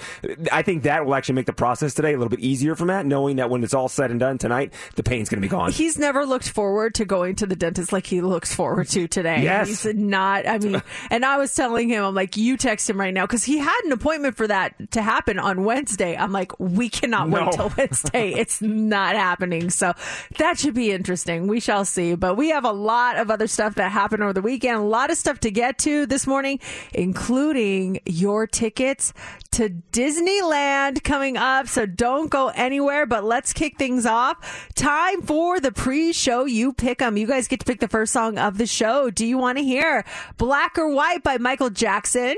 I 0.49 0.61
think 0.61 0.83
that 0.83 1.05
will 1.05 1.13
actually 1.13 1.35
make 1.35 1.45
the 1.45 1.51
process 1.51 1.93
today 1.93 2.13
a 2.13 2.17
little 2.17 2.29
bit 2.29 2.39
easier 2.39 2.73
for 2.73 2.85
Matt, 2.85 3.05
knowing 3.05 3.35
that 3.35 3.49
when 3.49 3.61
it's 3.61 3.73
all 3.73 3.89
said 3.89 4.11
and 4.11 4.19
done 4.19 4.37
tonight, 4.37 4.71
the 4.95 5.03
pain's 5.03 5.27
going 5.27 5.41
to 5.41 5.45
be 5.45 5.49
gone. 5.49 5.73
He's 5.73 5.97
never 5.99 6.25
looked 6.25 6.47
forward 6.47 6.95
to 6.95 7.03
going 7.05 7.35
to 7.35 7.45
the 7.47 7.55
dentist 7.57 7.91
like 7.91 8.05
he 8.07 8.21
looks 8.21 8.55
forward 8.55 8.87
to 8.89 9.09
today. 9.09 9.43
Yes. 9.43 9.67
He's 9.67 9.85
not, 9.93 10.24
I 10.45 10.57
mean, 10.59 10.81
and 11.09 11.25
I 11.25 11.37
was 11.37 11.53
telling 11.53 11.89
him, 11.89 12.03
I'm 12.03 12.15
like, 12.15 12.37
you 12.37 12.57
text 12.57 12.89
him 12.89 12.99
right 12.99 13.13
now 13.13 13.25
because 13.25 13.43
he 13.43 13.57
had 13.57 13.79
an 13.85 13.91
appointment 13.91 14.35
for 14.37 14.47
that 14.47 14.91
to 14.91 15.01
happen 15.01 15.39
on 15.39 15.63
Wednesday. 15.63 16.15
I'm 16.17 16.31
like, 16.31 16.59
we 16.59 16.89
cannot 16.89 17.29
No. 17.29 17.43
wait 17.45 17.51
till 17.53 17.71
Wednesday. 17.77 18.33
it's 18.33 18.61
not 18.61 19.15
happening. 19.15 19.69
So 19.69 19.93
that 20.37 20.59
should 20.59 20.73
be 20.73 20.91
interesting. 20.91 21.47
We 21.47 21.59
shall 21.59 21.85
see. 21.85 22.15
But 22.15 22.35
we 22.35 22.49
have 22.49 22.65
a 22.65 22.71
lot 22.71 23.17
of 23.17 23.29
other 23.31 23.47
stuff 23.47 23.75
that 23.75 23.91
happened 23.91 24.23
over 24.23 24.33
the 24.33 24.41
weekend, 24.41 24.77
a 24.77 24.81
lot 24.81 25.11
of 25.11 25.17
stuff 25.17 25.39
to 25.41 25.51
get 25.51 25.77
to 25.79 26.05
this 26.05 26.27
morning, 26.27 26.59
including 26.93 27.99
your 28.05 28.45
tickets 28.47 29.13
to 29.51 29.69
Disneyland 29.93 31.03
coming 31.03 31.37
up. 31.37 31.67
So 31.67 31.85
don't 31.85 32.29
go 32.29 32.49
anywhere, 32.49 33.05
but 33.05 33.23
let's 33.23 33.53
kick 33.53 33.77
things 33.77 34.05
off. 34.05 34.69
Time 34.75 35.21
for 35.21 35.59
the 35.59 35.71
pre-show 35.71 36.45
You 36.45 36.73
pick 36.73 36.99
them. 36.99 37.15
You 37.17 37.25
guys 37.27 37.47
get 37.47 37.61
to 37.61 37.65
pick 37.65 37.79
the 37.79 37.87
first 37.87 38.11
song 38.11 38.37
of 38.37 38.57
the 38.57 38.65
show. 38.65 39.09
Do 39.09 39.25
you 39.25 39.37
want 39.37 39.57
to 39.57 39.63
hear 39.63 40.03
Black 40.37 40.77
or 40.77 40.89
White 40.89 41.23
by 41.23 41.37
Michael 41.37 41.69
Jackson? 41.69 42.35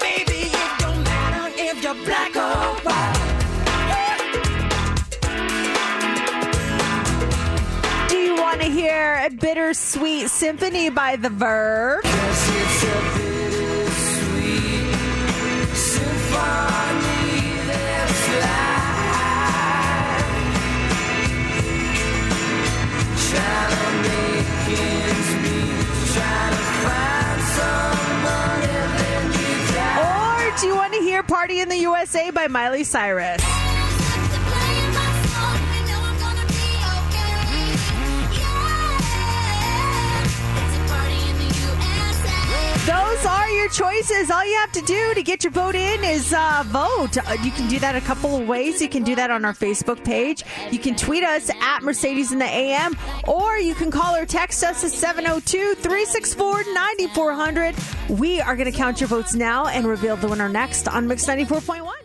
baby. 0.00 0.50
Do 8.08 8.16
you 8.16 8.36
want 8.36 8.60
to 8.60 8.68
hear 8.68 9.22
a 9.24 9.30
Bittersweet 9.30 10.28
Symphony 10.28 10.90
by 10.90 11.16
The 11.16 11.30
Verve? 11.30 12.02
Do 30.60 30.66
you 30.68 30.76
want 30.76 30.92
to 30.92 31.00
hear 31.00 31.22
Party 31.22 31.60
in 31.60 31.68
the 31.68 31.78
USA 31.78 32.30
by 32.30 32.46
Miley 32.46 32.84
Cyrus? 32.84 33.63
Those 42.86 43.24
are 43.24 43.48
your 43.48 43.70
choices. 43.70 44.30
All 44.30 44.44
you 44.44 44.56
have 44.56 44.72
to 44.72 44.82
do 44.82 45.14
to 45.14 45.22
get 45.22 45.42
your 45.42 45.52
vote 45.52 45.74
in 45.74 46.04
is 46.04 46.34
uh, 46.34 46.64
vote. 46.66 47.16
Uh, 47.16 47.32
you 47.42 47.50
can 47.50 47.66
do 47.66 47.78
that 47.78 47.96
a 47.96 48.00
couple 48.02 48.36
of 48.36 48.46
ways. 48.46 48.82
You 48.82 48.90
can 48.90 49.02
do 49.02 49.14
that 49.14 49.30
on 49.30 49.46
our 49.46 49.54
Facebook 49.54 50.04
page. 50.04 50.44
You 50.70 50.78
can 50.78 50.94
tweet 50.94 51.24
us 51.24 51.50
at 51.62 51.82
Mercedes 51.82 52.30
in 52.30 52.40
the 52.40 52.44
AM, 52.44 52.94
or 53.26 53.56
you 53.56 53.74
can 53.74 53.90
call 53.90 54.14
or 54.14 54.26
text 54.26 54.62
us 54.62 54.84
at 54.84 54.90
702 54.90 55.76
364 55.76 56.64
9400. 56.74 57.74
We 58.10 58.42
are 58.42 58.54
going 58.54 58.70
to 58.70 58.76
count 58.76 59.00
your 59.00 59.08
votes 59.08 59.34
now 59.34 59.66
and 59.66 59.86
reveal 59.86 60.16
the 60.16 60.28
winner 60.28 60.50
next 60.50 60.86
on 60.86 61.08
Mix 61.08 61.24
94.1. 61.24 62.03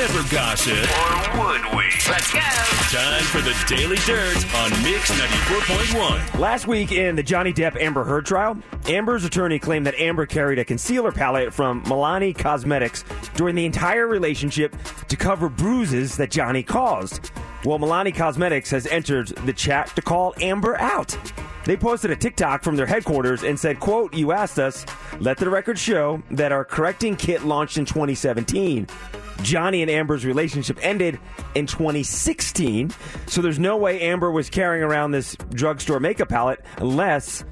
never 0.00 0.34
gossip. 0.34 0.72
Or 0.72 1.44
would 1.44 1.76
we? 1.76 1.84
Let's 2.08 2.32
go. 2.32 2.40
Time 2.40 3.22
for 3.24 3.42
the 3.42 3.54
Daily 3.68 3.96
Dirt 4.06 4.54
on 4.54 4.70
Mix 4.82 5.10
94.1. 5.10 6.38
Last 6.38 6.66
week 6.66 6.90
in 6.90 7.16
the 7.16 7.22
Johnny 7.22 7.52
Depp 7.52 7.78
Amber 7.78 8.02
Heard 8.02 8.24
trial, 8.24 8.56
Amber's 8.86 9.26
attorney 9.26 9.58
claimed 9.58 9.84
that 9.84 9.94
Amber 10.00 10.24
carried 10.24 10.58
a 10.58 10.64
concealer 10.64 11.12
palette 11.12 11.52
from 11.52 11.84
Milani 11.84 12.34
Cosmetics 12.34 13.04
during 13.34 13.54
the 13.54 13.66
entire 13.66 14.06
relationship 14.06 14.74
to 15.08 15.16
cover 15.18 15.50
bruises 15.50 16.16
that 16.16 16.30
Johnny 16.30 16.62
caused. 16.62 17.30
Well, 17.62 17.78
Milani 17.78 18.14
Cosmetics 18.14 18.70
has 18.70 18.86
entered 18.86 19.28
the 19.28 19.52
chat 19.52 19.88
to 19.94 20.00
call 20.00 20.32
Amber 20.40 20.80
out. 20.80 21.14
They 21.66 21.76
posted 21.76 22.10
a 22.10 22.16
TikTok 22.16 22.62
from 22.62 22.74
their 22.74 22.86
headquarters 22.86 23.42
and 23.42 23.60
said, 23.60 23.80
quote, 23.80 24.14
you 24.14 24.32
asked 24.32 24.58
us, 24.58 24.86
let 25.18 25.36
the 25.36 25.50
record 25.50 25.78
show 25.78 26.22
that 26.30 26.52
our 26.52 26.64
correcting 26.64 27.16
kit 27.16 27.44
launched 27.44 27.76
in 27.76 27.84
2017. 27.84 28.86
Johnny 29.42 29.82
and 29.82 29.90
Amber's 29.90 30.24
relationship 30.24 30.78
ended 30.80 31.18
in 31.54 31.66
2016, 31.66 32.92
so 33.26 33.42
there's 33.42 33.58
no 33.58 33.76
way 33.76 34.00
Amber 34.00 34.30
was 34.30 34.48
carrying 34.48 34.82
around 34.82 35.10
this 35.10 35.36
drugstore 35.50 36.00
makeup 36.00 36.30
palette 36.30 36.64
unless. 36.78 37.44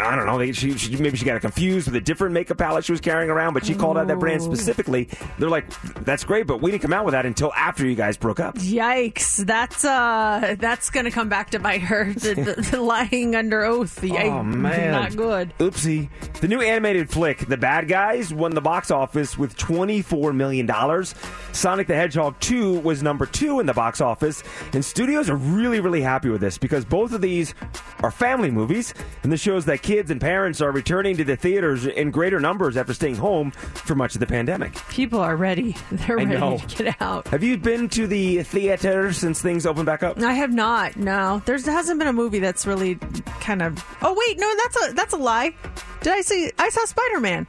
I 0.00 0.16
don't 0.16 0.26
know. 0.26 0.38
they- 0.38 0.52
She, 0.52 0.76
she, 0.76 0.96
maybe 0.96 1.16
she 1.16 1.24
got 1.24 1.40
confused 1.40 1.86
with 1.86 1.96
a 1.96 2.00
different 2.00 2.34
makeup 2.34 2.58
palette 2.58 2.84
she 2.84 2.92
was 2.92 3.00
carrying 3.00 3.30
around, 3.30 3.54
but 3.54 3.64
she 3.66 3.74
called 3.74 3.96
out 3.98 4.08
that 4.08 4.18
brand 4.18 4.42
specifically. 4.42 5.08
They're 5.38 5.48
like, 5.48 5.64
"That's 6.04 6.24
great, 6.24 6.46
but 6.46 6.60
we 6.60 6.70
didn't 6.70 6.82
come 6.82 6.92
out 6.92 7.04
with 7.04 7.12
that 7.12 7.26
until 7.26 7.52
after 7.54 7.86
you 7.86 7.94
guys 7.94 8.16
broke 8.16 8.40
up." 8.40 8.56
Yikes! 8.56 9.44
That's 9.46 9.84
uh, 9.84 10.56
that's 10.58 10.90
gonna 10.90 11.10
come 11.10 11.28
back 11.28 11.50
to 11.50 11.58
bite 11.58 11.82
her. 11.82 12.12
The, 12.20 12.34
the, 12.34 12.68
the 12.72 12.80
lying 12.80 13.34
under 13.34 13.64
oath. 13.64 14.02
Yeah, 14.04 14.24
Oh 14.24 14.42
man, 14.42 14.92
not 14.92 15.16
good. 15.16 15.52
Oopsie. 15.58 16.08
The 16.40 16.48
new 16.48 16.60
animated 16.60 17.08
flick, 17.08 17.46
The 17.46 17.56
Bad 17.56 17.88
Guys, 17.88 18.32
won 18.34 18.52
the 18.54 18.60
box 18.60 18.90
office 18.90 19.38
with 19.38 19.56
twenty-four 19.56 20.32
million 20.32 20.66
dollars. 20.66 21.14
Sonic 21.52 21.86
the 21.88 21.94
Hedgehog 21.96 22.38
2 22.40 22.78
was 22.80 23.02
number 23.02 23.26
two 23.26 23.58
in 23.58 23.66
the 23.66 23.74
box 23.74 24.00
office, 24.00 24.42
and 24.72 24.84
studios 24.84 25.28
are 25.28 25.34
really, 25.36 25.80
really 25.80 26.00
happy 26.00 26.28
with 26.28 26.40
this 26.40 26.58
because 26.58 26.84
both 26.84 27.12
of 27.12 27.20
these 27.20 27.54
are 28.02 28.10
family 28.12 28.50
movies, 28.52 28.94
and 29.24 29.32
this 29.32 29.40
shows 29.40 29.59
that 29.66 29.82
kids 29.82 30.10
and 30.10 30.20
parents 30.20 30.60
are 30.60 30.70
returning 30.72 31.16
to 31.16 31.24
the 31.24 31.36
theaters 31.36 31.86
in 31.86 32.10
greater 32.10 32.40
numbers 32.40 32.76
after 32.76 32.94
staying 32.94 33.16
home 33.16 33.50
for 33.50 33.94
much 33.94 34.14
of 34.14 34.20
the 34.20 34.26
pandemic. 34.26 34.74
People 34.88 35.20
are 35.20 35.36
ready. 35.36 35.76
They're 35.92 36.18
I 36.18 36.24
ready 36.24 36.38
know. 36.40 36.58
to 36.58 36.84
get 36.84 37.00
out. 37.00 37.28
Have 37.28 37.42
you 37.42 37.56
been 37.56 37.88
to 37.90 38.06
the 38.06 38.42
theater 38.42 39.12
since 39.12 39.40
things 39.42 39.66
opened 39.66 39.86
back 39.86 40.02
up? 40.02 40.20
I 40.20 40.32
have 40.34 40.52
not. 40.52 40.96
No, 40.96 41.42
there 41.46 41.56
hasn't 41.58 41.98
been 41.98 42.08
a 42.08 42.12
movie 42.12 42.38
that's 42.40 42.66
really 42.66 42.96
kind 43.40 43.62
of. 43.62 43.84
Oh 44.02 44.14
wait, 44.26 44.38
no, 44.38 44.52
that's 44.56 44.88
a 44.90 44.92
that's 44.94 45.14
a 45.14 45.18
lie. 45.18 45.54
Did 46.02 46.12
I 46.14 46.20
see? 46.22 46.50
I 46.58 46.68
saw 46.70 46.84
Spider 46.84 47.20
Man. 47.20 47.46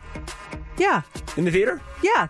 Yeah, 0.77 1.01
In 1.37 1.45
the 1.45 1.51
theater? 1.51 1.81
yeah. 2.01 2.27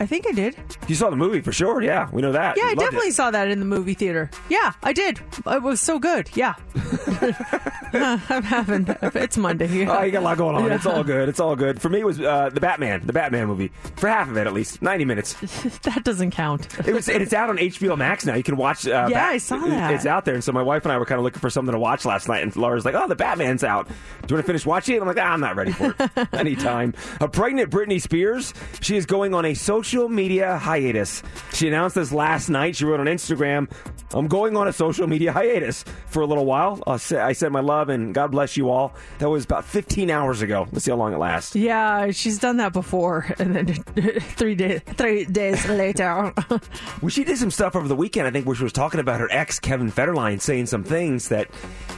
I 0.00 0.06
think 0.06 0.26
I 0.28 0.32
did. 0.32 0.56
You 0.86 0.94
saw 0.94 1.10
the 1.10 1.16
movie 1.16 1.40
for 1.40 1.52
sure. 1.52 1.82
Yeah, 1.82 2.08
we 2.12 2.22
know 2.22 2.32
that. 2.32 2.56
Yeah, 2.56 2.64
You 2.66 2.70
I 2.70 2.74
definitely 2.74 3.08
it. 3.08 3.14
saw 3.14 3.30
that 3.30 3.48
in 3.48 3.58
the 3.58 3.64
movie 3.64 3.94
theater. 3.94 4.30
Yeah, 4.48 4.72
I 4.82 4.92
did. 4.92 5.20
It 5.46 5.62
was 5.62 5.80
so 5.80 5.98
good. 5.98 6.30
Yeah. 6.34 6.54
I'm 7.92 8.42
having. 8.42 8.86
It's 9.02 9.36
Monday. 9.36 9.66
Yeah. 9.68 9.98
Oh, 9.98 10.02
you 10.02 10.12
got 10.12 10.20
a 10.20 10.24
lot 10.24 10.36
going 10.38 10.56
on. 10.56 10.66
Yeah. 10.66 10.74
It's 10.74 10.86
all 10.86 11.02
good. 11.02 11.28
It's 11.28 11.40
all 11.40 11.56
good. 11.56 11.80
For 11.80 11.88
me, 11.88 12.00
it 12.00 12.06
was 12.06 12.20
uh, 12.20 12.50
the 12.52 12.60
Batman, 12.60 13.06
the 13.06 13.12
Batman 13.12 13.46
movie. 13.46 13.68
For 13.96 14.08
half 14.08 14.28
of 14.28 14.36
it, 14.36 14.46
at 14.46 14.52
least, 14.52 14.82
ninety 14.82 15.04
minutes. 15.04 15.34
that 15.82 16.02
doesn't 16.04 16.32
count. 16.32 16.68
It 16.86 16.92
was. 16.94 17.08
it's 17.08 17.32
out 17.32 17.48
on 17.50 17.56
HBO 17.56 17.96
Max 17.96 18.26
now. 18.26 18.34
You 18.34 18.42
can 18.42 18.56
watch. 18.56 18.86
Uh, 18.86 19.08
Yeah, 19.10 19.26
I 19.26 19.38
saw 19.38 19.56
that. 19.58 19.94
It's 19.94 20.06
out 20.06 20.24
there. 20.26 20.34
And 20.34 20.44
so 20.44 20.52
my 20.52 20.62
wife 20.62 20.84
and 20.84 20.92
I 20.92 20.98
were 20.98 21.06
kind 21.06 21.18
of 21.18 21.24
looking 21.24 21.40
for 21.40 21.50
something 21.50 21.72
to 21.72 21.78
watch 21.78 22.04
last 22.04 22.28
night. 22.28 22.42
And 22.42 22.54
Laura's 22.56 22.84
like, 22.84 22.94
"Oh, 22.94 23.08
the 23.08 23.16
Batman's 23.16 23.64
out. 23.64 23.88
Do 23.88 23.94
you 24.28 24.34
want 24.36 24.44
to 24.44 24.46
finish 24.46 24.66
watching 24.66 24.96
it?" 24.96 25.00
I'm 25.00 25.08
like, 25.08 25.16
ah, 25.18 25.32
"I'm 25.32 25.40
not 25.40 25.56
ready 25.56 25.72
for 25.72 25.94
it. 25.98 26.28
Anytime." 26.34 26.94
A 27.20 27.28
pregnant 27.28 27.70
Britney 27.70 28.00
Spears. 28.00 28.52
She 28.80 28.96
is 28.96 29.06
going 29.06 29.34
on 29.34 29.44
a 29.46 29.54
social 29.54 29.87
media 30.08 30.58
hiatus. 30.58 31.22
She 31.52 31.68
announced 31.68 31.94
this 31.94 32.12
last 32.12 32.48
night. 32.48 32.76
She 32.76 32.84
wrote 32.84 33.00
on 33.00 33.06
Instagram, 33.06 33.70
"I'm 34.12 34.26
going 34.28 34.56
on 34.56 34.68
a 34.68 34.72
social 34.72 35.06
media 35.06 35.32
hiatus 35.32 35.84
for 36.06 36.20
a 36.22 36.26
little 36.26 36.44
while. 36.44 36.82
Uh, 36.86 36.90
I'll 36.92 36.98
say- 36.98 37.18
I 37.20 37.32
sent 37.32 37.52
my 37.52 37.60
love 37.60 37.88
and 37.88 38.12
God 38.12 38.30
bless 38.32 38.56
you 38.56 38.68
all." 38.70 38.94
That 39.18 39.30
was 39.30 39.44
about 39.44 39.64
15 39.64 40.10
hours 40.10 40.42
ago. 40.42 40.66
Let's 40.72 40.84
see 40.84 40.90
how 40.90 40.96
long 40.98 41.12
it 41.14 41.18
lasts. 41.18 41.56
Yeah, 41.56 42.10
she's 42.10 42.38
done 42.38 42.58
that 42.58 42.72
before, 42.72 43.26
and 43.38 43.54
then 43.56 43.66
three 44.36 44.54
days 44.54 44.80
three 44.96 45.24
days 45.24 45.66
later. 45.68 46.32
Well, 47.00 47.10
she 47.10 47.22
did 47.22 47.38
some 47.38 47.50
stuff 47.52 47.76
over 47.76 47.86
the 47.86 47.94
weekend, 47.94 48.26
I 48.26 48.30
think, 48.32 48.44
where 48.44 48.56
she 48.56 48.64
was 48.64 48.72
talking 48.72 48.98
about 48.98 49.20
her 49.20 49.28
ex, 49.30 49.60
Kevin 49.60 49.90
Federline, 49.92 50.40
saying 50.40 50.66
some 50.66 50.82
things 50.82 51.28
that 51.28 51.48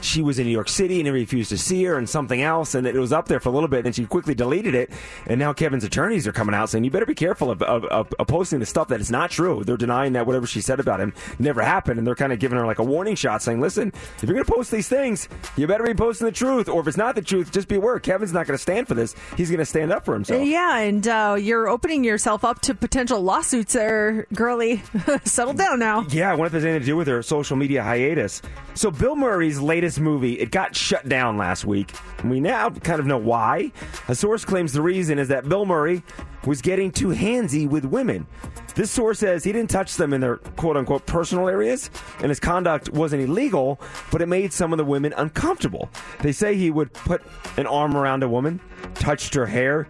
she 0.03 0.21
was 0.21 0.39
in 0.39 0.45
New 0.47 0.53
York 0.53 0.69
City 0.69 0.99
and 1.01 1.07
he 1.07 1.11
refused 1.11 1.49
to 1.51 1.59
see 1.59 1.83
her 1.85 1.97
and 1.97 2.07
something 2.09 2.43
else, 2.43 2.75
and 2.75 2.87
it 2.87 2.95
was 2.95 3.13
up 3.13 3.27
there 3.27 3.41
for 3.41 3.49
a 3.49 3.53
little 3.53 3.69
bit, 3.69 3.87
and 3.87 3.95
she 3.95 4.05
quickly 4.05 4.35
deleted 4.35 4.75
it. 4.75 4.91
And 5.27 5.39
now 5.39 5.53
Kevin's 5.55 5.85
attorneys 5.85 6.27
are 6.27 6.33
coming 6.33 6.55
out 6.55 6.69
saying, 6.69 6.85
you 6.85 6.91
better 6.91 7.07
be 7.07 7.15
careful 7.15 7.51
of, 7.51 7.63
of, 7.63 7.80
of, 7.85 8.13
of 8.19 8.27
posting 8.27 8.61
the 8.61 8.67
stuff 8.67 8.89
that 8.89 9.01
is 9.01 9.11
not 9.11 9.31
true. 9.31 9.65
They're 9.65 9.77
denying 9.77 10.13
that 10.15 10.27
whatever 10.27 10.47
she 10.47 10.61
said 10.61 10.81
about 10.81 11.01
him 11.01 11.13
never 11.39 11.63
happened, 11.63 11.99
and 11.99 12.07
they're 12.07 12.15
kind 12.15 12.33
of 12.33 12.39
giving 12.39 12.59
her 12.59 12.67
like 12.67 12.79
a 12.79 12.85
warning 12.85 13.15
shot 13.15 13.43
saying, 13.43 13.61
listen, 13.61 13.93
if 14.17 14.23
you're 14.25 14.35
going 14.35 14.45
to 14.45 14.53
post 14.53 14.71
these 14.71 14.89
things, 14.89 15.29
you 15.57 15.67
better 15.67 15.85
be 15.85 15.95
posting 15.95 16.27
the 16.27 16.33
truth, 16.33 16.69
or 16.69 16.81
if 16.81 16.87
it's 16.87 16.97
not 16.97 17.15
the 17.15 17.23
truth, 17.23 17.53
just 17.53 17.69
be 17.69 17.77
aware 17.77 17.99
Kevin's 17.99 18.33
not 18.33 18.47
going 18.47 18.57
to 18.57 18.63
stand 18.63 18.89
for 18.89 18.95
this. 18.95 19.15
He's 19.37 19.51
going 19.51 19.59
to 19.59 19.65
stand 19.67 19.93
up 19.93 20.05
for 20.05 20.15
himself. 20.15 20.45
yeah, 20.45 20.79
and 20.79 21.07
uh, 21.07 21.37
you're 21.39 21.69
opening 21.69 22.05
yourself 22.05 22.45
up 22.45 22.61
to 22.63 22.75
potential 22.75 23.21
lawsuits 23.21 23.73
there, 23.73 24.27
girly. 24.35 24.83
Settle 25.25 25.55
down 25.55 25.79
now. 25.79 26.03
Yeah, 26.11 26.31
I 26.31 26.35
wonder 26.35 26.47
if 26.47 26.53
there's 26.53 26.65
anything 26.65 26.81
to 26.81 26.87
do 26.87 26.97
with 26.97 27.09
her 27.09 27.23
social 27.23 27.57
media 27.57 27.83
hiatus. 27.83 28.43
So, 28.75 28.91
Bill 28.91 29.17
Murray's 29.17 29.61
latest 29.61 30.01
movie, 30.01 30.35
it 30.39 30.51
got 30.51 30.75
shut 30.75 31.09
down 31.09 31.37
last 31.37 31.65
week. 31.65 31.93
And 32.19 32.31
we 32.31 32.41
now 32.41 32.71
kind 32.71 33.01
of 33.01 33.07
know 33.07 33.19
why. 33.19 33.73
A 34.09 34.15
source 34.15 34.45
claims 34.45 34.73
the 34.73 34.83
reason 34.83 35.19
is 35.19 35.29
that 35.29 35.49
Bill 35.49 35.67
Murray 35.67 36.03
was 36.47 36.63
getting 36.63 36.91
too 36.91 37.09
handsy 37.09 37.69
with 37.69 37.85
women. 37.85 38.27
This 38.75 38.91
source 38.91 39.19
says 39.19 39.45
he 39.45 39.53
didn't 39.53 39.71
touch 39.71 39.97
them 39.97 40.13
in 40.13 40.21
their 40.21 40.37
quote 40.37 40.77
unquote 40.77 41.07
personal 41.07 41.49
areas, 41.49 41.91
and 42.21 42.29
his 42.29 42.41
conduct 42.41 42.91
wasn't 42.91 43.23
illegal, 43.23 43.81
but 44.11 44.23
it 44.23 44.27
made 44.27 44.53
some 44.53 44.73
of 44.73 44.79
the 44.79 44.85
women 44.85 45.13
uncomfortable. 45.17 45.91
They 46.21 46.33
say 46.33 46.55
he 46.55 46.71
would 46.71 46.93
put 46.93 47.23
an 47.57 47.67
arm 47.67 47.97
around 47.97 48.23
a 48.23 48.29
woman, 48.29 48.61
touched 48.95 49.35
her 49.35 49.47
hair, 49.47 49.89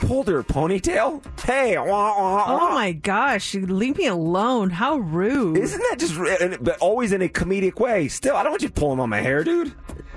pulled 0.00 0.28
her 0.28 0.42
ponytail. 0.42 1.22
Hey, 1.40 1.78
wah, 1.78 1.84
wah, 1.86 2.44
Oh 2.48 2.74
my 2.74 2.92
gosh, 2.92 3.54
leave 3.54 3.96
me 3.96 4.06
alone. 4.06 4.70
How 4.70 4.96
rude. 4.96 5.56
Isn't 5.58 5.80
that 5.90 5.98
just, 5.98 6.16
but 6.62 6.78
always 6.78 7.12
in 7.12 7.22
a 7.22 7.28
comedic 7.28 7.80
way? 7.80 8.08
Still, 8.08 8.36
I 8.36 8.42
don't 8.42 8.52
want 8.52 8.62
you 8.62 8.70
pulling 8.70 9.00
on 9.00 9.08
my 9.08 9.20
hair, 9.20 9.42
dude. 9.44 9.72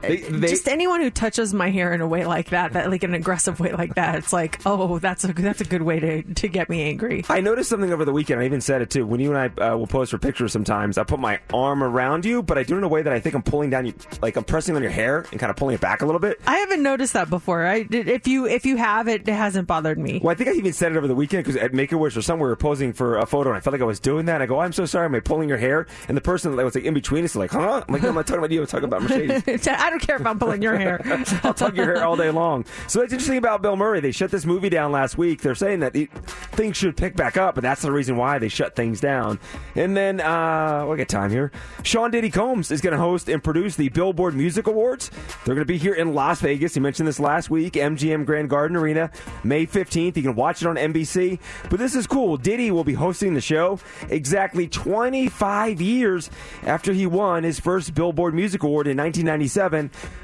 They, 0.08 0.18
they, 0.18 0.48
Just 0.48 0.68
anyone 0.68 1.02
who 1.02 1.10
touches 1.10 1.54
my 1.54 1.70
hair 1.70 1.94
in 1.94 2.02
a 2.02 2.08
way 2.08 2.26
like 2.26 2.50
that, 2.50 2.74
that 2.74 2.90
like 2.90 3.04
an 3.04 3.14
aggressive 3.14 3.60
way 3.60 3.72
like 3.74 3.96
that, 3.96 4.16
it's 4.16 4.34
like, 4.34 4.62
oh, 4.66 5.00
that's 5.00 5.24
a 5.24 5.34
that's 5.34 5.62
a 5.62 5.66
good 5.66 5.82
way 5.82 6.00
to 6.00 6.24
to 6.24 6.48
get 6.48 6.70
me 6.70 6.84
angry. 6.84 7.24
I 7.30 7.42
noticed 7.42 7.70
something 7.70 7.92
over 7.92 8.06
the 8.06 8.14
weekend. 8.14 8.42
I 8.42 8.46
even 8.46 8.62
said 8.62 8.82
it 8.82 8.90
too. 8.90 9.06
When 9.06 9.20
you 9.20 9.34
and 9.34 9.54
I 9.60 9.64
uh, 9.64 9.78
will 9.78 9.88
post 9.88 10.12
for 10.12 10.18
pictures 10.18 10.52
sometimes, 10.52 10.98
I 10.98 11.04
put 11.04 11.20
my 11.20 11.40
arm 11.54 11.84
around 11.84 12.26
you, 12.26 12.42
but 12.42 12.58
I 12.58 12.64
do 12.64 12.76
it 12.76 12.80
in 12.80 12.84
a 12.84 12.88
way 12.88 13.02
that 13.02 13.14
I 13.14 13.20
think 13.20 13.36
I'm 13.36 13.44
pulling 13.44 13.70
down 13.70 13.86
you, 13.86 13.94
like 14.22 14.36
I'm 14.36 14.44
pressing 14.44 14.76
on 14.76 14.82
your 14.82 14.92
hair 14.92 15.26
and 15.32 15.40
kind 15.40 15.50
of 15.50 15.56
pulling 15.56 15.76
it 15.76 15.82
back 15.82 16.02
a 16.02 16.06
little 16.06 16.20
bit. 16.20 16.40
I 16.48 16.58
haven't 16.58 16.84
noticed 16.84 17.14
that 17.14 17.30
before. 17.30 17.66
I 17.66 17.86
if 17.90 18.28
you 18.28 18.46
if 18.48 18.66
you 18.66 18.78
have 18.78 19.08
it, 19.08 19.28
it 19.28 19.34
hasn't 19.34 19.68
bothered 19.68 19.98
me. 19.98 20.20
Well, 20.24 20.32
I 20.32 20.36
think 20.36 20.50
I 20.50 20.54
even 20.54 20.74
said 20.74 20.92
it 20.92 20.98
over 20.98 21.08
the 21.08 21.16
weekend 21.16 21.44
because 21.44 21.60
at 21.62 21.74
Make 21.74 21.92
a 21.92 21.98
Wish 21.98 22.16
or 22.16 22.22
somewhere 22.22 22.48
we 22.48 22.52
were 22.52 22.56
posing 22.56 22.94
for 22.94 23.18
a 23.18 23.26
photo, 23.26 23.50
and 23.50 23.58
I 23.58 23.60
felt 23.60 23.74
like 23.74 23.82
I 23.82 23.86
was 23.86 24.00
doing 24.00 24.26
that. 24.26 24.42
I 24.42 24.46
go, 24.46 24.60
"I'm 24.60 24.74
so 24.74 24.86
sorry, 24.86 25.06
am 25.06 25.16
I 25.16 25.20
pulling 25.20 25.50
your 25.50 25.58
hair?" 25.58 25.88
And 26.08 26.16
the 26.16 26.22
person 26.22 26.56
that 26.56 26.64
was 26.64 26.76
like 26.76 26.84
in 26.84 26.94
between 26.94 27.24
us, 27.24 27.36
like, 27.36 27.52
"Huh?" 27.52 27.84
I'm 27.88 27.94
like, 27.94 28.04
"No, 28.04 28.10
I'm 28.10 28.16
not 28.16 28.28
talking 28.28 28.40
about 28.40 28.52
you. 28.52 28.62
I'm 28.62 28.68
talking 28.68 28.86
about 28.86 29.02
Mercedes." 29.04 29.68
I 29.68 29.90
don't 29.90 29.95
care 30.02 30.18
if 30.18 30.25
I'm 30.25 30.40
pulling 30.40 30.62
your 30.62 30.78
hair. 30.78 31.02
I'll 31.44 31.54
tug 31.54 31.75
your 31.75 31.86
hair 31.86 32.04
all 32.04 32.16
day 32.16 32.30
long. 32.30 32.66
So 32.88 33.00
that's 33.00 33.14
interesting 33.14 33.38
about 33.38 33.62
Bill 33.62 33.75
Murray. 33.75 34.00
They 34.00 34.12
shut 34.12 34.32
this 34.32 34.46
movie 34.46 34.70
down 34.70 34.92
last 34.92 35.18
week. 35.18 35.42
They're 35.42 35.56
saying 35.56 35.80
that 35.82 35.96
it, 35.96 36.12
things 36.12 36.78
should 36.78 36.98
pick 36.98 37.16
back 37.16 37.38
up, 37.38 37.58
and 37.58 37.64
that's 37.64 37.82
the 37.82 37.92
reason 37.92 38.18
why 38.18 38.40
they 38.40 38.50
shut 38.50 38.75
things 38.75 39.00
down. 39.00 39.40
And 39.75 39.96
then, 39.96 40.22
uh, 40.22 40.86
we 40.88 40.98
got 40.98 41.10
time 41.10 41.32
here. 41.32 41.52
Sean 41.84 42.12
Diddy 42.12 42.30
Combs 42.30 42.72
is 42.72 42.82
going 42.82 42.94
to 42.94 43.00
host 43.00 43.30
and 43.30 43.44
produce 43.44 43.75
the 43.75 43.90
Billboard 43.90 44.36
Music 44.36 44.68
Awards. 44.68 45.12
They're 45.44 45.56
going 45.56 45.66
to 45.68 45.74
be 45.74 45.78
here 45.78 45.94
in 45.94 46.14
Las 46.14 46.42
Vegas. 46.42 46.74
He 46.74 46.80
mentioned 46.80 47.08
this 47.08 47.20
last 47.20 47.50
week, 47.50 47.74
MGM 47.74 48.25
Grand 48.25 48.50
Garden 48.50 48.78
Arena, 48.78 49.12
May 49.44 49.66
15th. 49.66 50.16
You 50.18 50.24
can 50.24 50.36
watch 50.36 50.62
it 50.62 50.68
on 50.68 50.75
NBC. 50.75 51.40
But 51.70 51.80
this 51.80 51.96
is 51.96 52.08
cool. 52.08 52.38
Diddy 52.38 52.72
will 52.72 52.84
be 52.84 52.94
hosting 52.94 53.34
the 53.34 53.42
show 53.42 53.80
exactly 54.10 54.68
25 54.68 55.82
years 55.82 56.30
after 56.64 56.94
he 56.94 57.06
won 57.06 57.44
his 57.44 57.60
first 57.60 57.94
Billboard 57.94 58.34
Music 58.34 58.64
Award 58.64 58.88
in 58.88 58.98
1997 58.98 59.75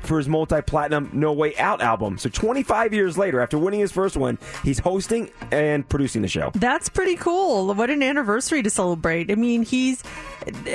for 0.04 0.18
his 0.18 0.28
multi-platinum 0.28 1.10
No 1.14 1.34
Way 1.34 1.56
Out 1.58 1.82
album. 1.82 2.18
So 2.18 2.30
25 2.30 2.94
years 2.94 3.18
later, 3.18 3.42
after 3.42 3.58
winning 3.58 3.80
his 3.80 3.92
first 3.92 4.18
one, 4.18 4.38
he's 4.64 4.80
hosting 4.80 5.30
and 5.52 5.88
producing 5.88 6.22
the 6.22 6.28
show. 6.28 6.52
That's 6.56 6.90
pretty 6.90 7.16
cool. 7.16 7.74
What 7.74 7.90
an 7.90 8.02
anniversary 8.02 8.64
to 8.64 8.70
celebrate. 8.70 9.32
I 9.32 9.36
mean, 9.36 9.64
he's 9.64 10.04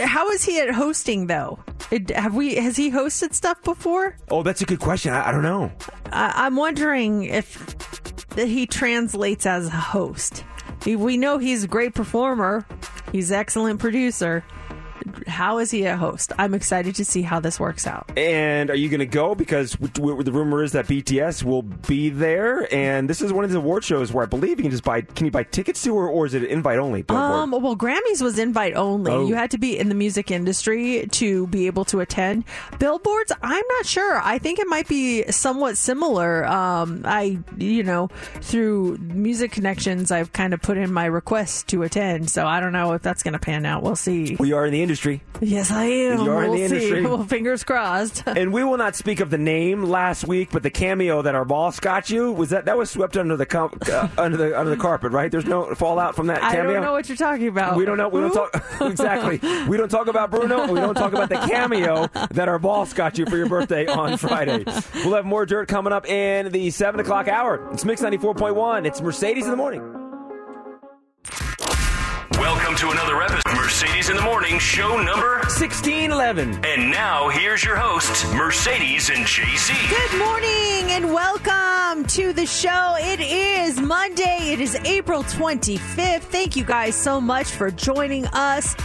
how 0.05 0.31
is 0.31 0.45
he 0.45 0.61
at 0.61 0.71
hosting 0.71 1.27
though? 1.27 1.59
It, 1.91 2.11
have 2.11 2.35
we 2.35 2.55
has 2.57 2.77
he 2.77 2.91
hosted 2.91 3.35
stuff 3.35 3.63
before? 3.63 4.17
Oh, 4.31 4.43
that's 4.43 4.63
a 4.63 4.67
good 4.67 4.81
question. 4.81 5.13
I, 5.13 5.29
I 5.29 5.33
don't 5.33 5.43
know. 5.43 5.73
I, 6.13 6.33
I'm 6.47 6.57
wondering 6.57 7.25
if 7.25 7.75
he 8.37 8.67
translates 8.67 9.47
as 9.47 9.67
a 9.67 9.71
host. 9.71 10.45
We 10.85 11.17
know 11.17 11.39
he's 11.39 11.65
a 11.65 11.69
great 11.69 11.95
performer. 11.95 12.65
He's 13.11 13.31
an 13.31 13.39
excellent 13.39 13.81
producer. 13.81 14.45
How 15.27 15.59
is 15.59 15.71
he 15.71 15.85
a 15.85 15.97
host? 15.97 16.33
I'm 16.39 16.55
excited 16.55 16.95
to 16.97 17.05
see 17.05 17.23
how 17.23 17.41
this 17.41 17.59
works 17.61 17.87
out. 17.87 18.11
And 18.17 18.71
are 18.71 18.75
you 18.77 18.89
going 18.89 19.01
to 19.01 19.07
go? 19.07 19.35
Because 19.35 19.73
w- 19.73 19.93
w- 19.93 20.23
the 20.23 20.33
rumor 20.33 20.63
is 20.63 20.73
that 20.73 20.87
BTS 20.87 21.43
will 21.43 21.63
be 21.63 22.09
there, 22.11 22.73
and 22.75 23.09
this 23.09 23.23
is 23.23 23.33
one 23.33 23.45
of 23.45 23.51
the 23.51 23.59
award 23.59 23.85
shows 23.85 24.13
where 24.13 24.25
I 24.25 24.27
believe 24.27 24.59
you 24.59 24.63
can 24.65 24.71
just 24.71 24.85
buy. 24.85 25.01
Can 25.03 25.27
you 25.27 25.31
buy 25.31 25.43
tickets 25.45 25.83
to, 25.85 25.95
or, 25.95 26.09
or 26.09 26.27
is 26.27 26.35
it 26.35 26.45
invite 26.45 26.79
only? 26.79 27.05
Um, 27.09 27.51
well, 27.51 27.77
Grammys 27.77 28.23
was 28.23 28.39
invite 28.39 28.75
only. 28.75 29.13
Oh. 29.13 29.27
You 29.27 29.35
had 29.35 29.51
to 29.53 29.59
be 29.59 29.79
in 29.79 29.89
the 29.89 29.95
music 29.95 30.31
industry 30.31 31.07
to 31.13 31.47
be 31.49 31.67
able 31.67 31.85
to 31.87 32.01
attend. 32.01 32.45
Billboards, 32.79 33.33
I'm 33.43 33.65
not 33.77 33.87
sure. 33.87 34.21
I 34.21 34.39
think 34.39 34.59
it 34.59 34.67
might 34.67 34.89
be 34.89 35.25
somewhat 35.31 35.77
similar. 35.77 36.45
Um, 36.47 37.03
I, 37.05 37.39
you 37.57 37.83
know, 37.83 38.09
through 38.41 38.99
music 38.99 39.53
connections, 39.53 40.11
I've 40.11 40.33
kind 40.33 40.53
of 40.55 40.61
put 40.63 40.77
in 40.77 40.93
my 40.93 41.07
request 41.07 41.69
to 41.69 41.83
attend. 41.83 42.31
So 42.31 42.47
I 42.47 42.61
don't 42.61 42.73
know 42.73 42.93
if 42.93 43.03
that's 43.03 43.23
going 43.23 43.33
to 43.35 43.39
pan 43.39 43.65
out. 43.67 43.83
We'll 43.83 43.97
see. 43.97 44.37
we 44.39 44.53
are 44.53 44.67
in 44.67 44.73
the 44.73 44.83
industry. 44.83 44.96
Yes, 45.41 45.71
I 45.71 45.85
am. 45.85 46.21
You 46.21 46.31
are 46.31 46.45
in 46.45 46.51
we'll 46.51 46.59
the 46.61 46.69
see. 46.69 46.75
industry. 46.75 47.07
Well, 47.07 47.25
fingers 47.25 47.63
crossed. 47.63 48.23
and 48.27 48.53
we 48.53 48.65
will 48.65 48.77
not 48.79 48.97
speak 48.97 49.21
of 49.21 49.31
the 49.31 49.39
name 49.39 49.85
last 49.85 50.27
week, 50.27 50.49
but 50.51 50.63
the 50.63 50.71
cameo 50.71 51.23
that 51.23 51.35
our 51.35 51.45
boss 51.45 51.79
got 51.79 52.11
you 52.11 52.33
was 52.33 52.51
that 52.51 52.65
that 52.65 52.77
was 52.77 52.91
swept 52.91 53.17
under 53.17 53.37
the 53.37 53.47
com- 53.47 53.79
uh, 53.91 54.09
under 54.19 54.37
the 54.37 54.59
under 54.59 54.71
the 54.71 54.77
carpet, 54.77 55.13
right? 55.13 55.31
There's 55.31 55.45
no 55.45 55.75
fallout 55.75 56.17
from 56.17 56.27
that 56.29 56.43
I 56.43 56.53
cameo. 56.53 56.73
don't 56.75 56.83
know 56.83 56.93
what 56.93 57.09
you're 57.09 57.17
talking 57.17 57.49
about. 57.49 57.77
We 57.77 57.85
don't 57.85 57.97
know. 57.99 58.09
We 58.09 58.21
don't 58.21 58.33
talk 58.33 58.65
exactly. 58.81 59.39
We 59.69 59.77
don't 59.77 59.91
talk 59.91 60.07
about 60.09 60.31
Bruno. 60.31 60.67
We 60.73 60.81
don't 60.81 60.95
talk 60.95 61.13
about 61.13 61.29
the 61.29 61.37
cameo 61.37 62.09
that 62.31 62.49
our 62.49 62.59
boss 62.59 62.93
got 62.93 63.19
you 63.19 63.27
for 63.27 63.37
your 63.37 63.49
birthday 63.49 63.87
on 63.87 64.17
Friday. 64.17 64.65
We'll 65.05 65.15
have 65.15 65.25
more 65.27 65.47
dirt 65.47 65.69
coming 65.69 65.93
up 65.93 66.09
in 66.09 66.51
the 66.51 66.71
seven 66.71 66.99
o'clock 67.01 67.29
hour. 67.29 67.71
It's 67.73 67.85
Mix 67.85 68.01
ninety 68.01 68.19
four 68.19 68.35
point 68.35 68.57
one. 68.57 68.87
It's 68.87 69.01
Mercedes 69.01 69.45
in 69.45 69.51
the 69.51 69.57
morning. 69.57 70.06
Welcome 72.39 72.77
to 72.77 72.91
another 72.91 73.23
episode 73.23 73.41
of 73.47 73.55
Mercedes 73.57 74.11
in 74.11 74.17
the 74.17 74.23
Morning, 74.23 74.59
show 74.59 75.01
number. 75.01 75.37
1611. 75.47 76.67
And 76.67 76.91
now 76.91 77.31
here's 77.31 77.65
your 77.65 77.77
host, 77.77 78.31
Mercedes 78.35 79.09
and 79.09 79.25
JC. 79.25 79.73
Good 79.89 80.19
morning 80.19 80.93
and 80.93 81.15
welcome 81.15 82.05
to 82.09 82.35
the 82.35 82.45
show. 82.45 82.95
It 82.99 83.21
is 83.21 83.81
Monday. 83.81 84.51
It 84.53 84.61
is 84.61 84.75
April 84.85 85.23
25th. 85.23 86.25
Thank 86.25 86.57
you 86.57 86.65
guys 86.65 86.95
so 86.95 87.23
much 87.23 87.47
for 87.47 87.71
joining 87.71 88.27
us 88.27 88.77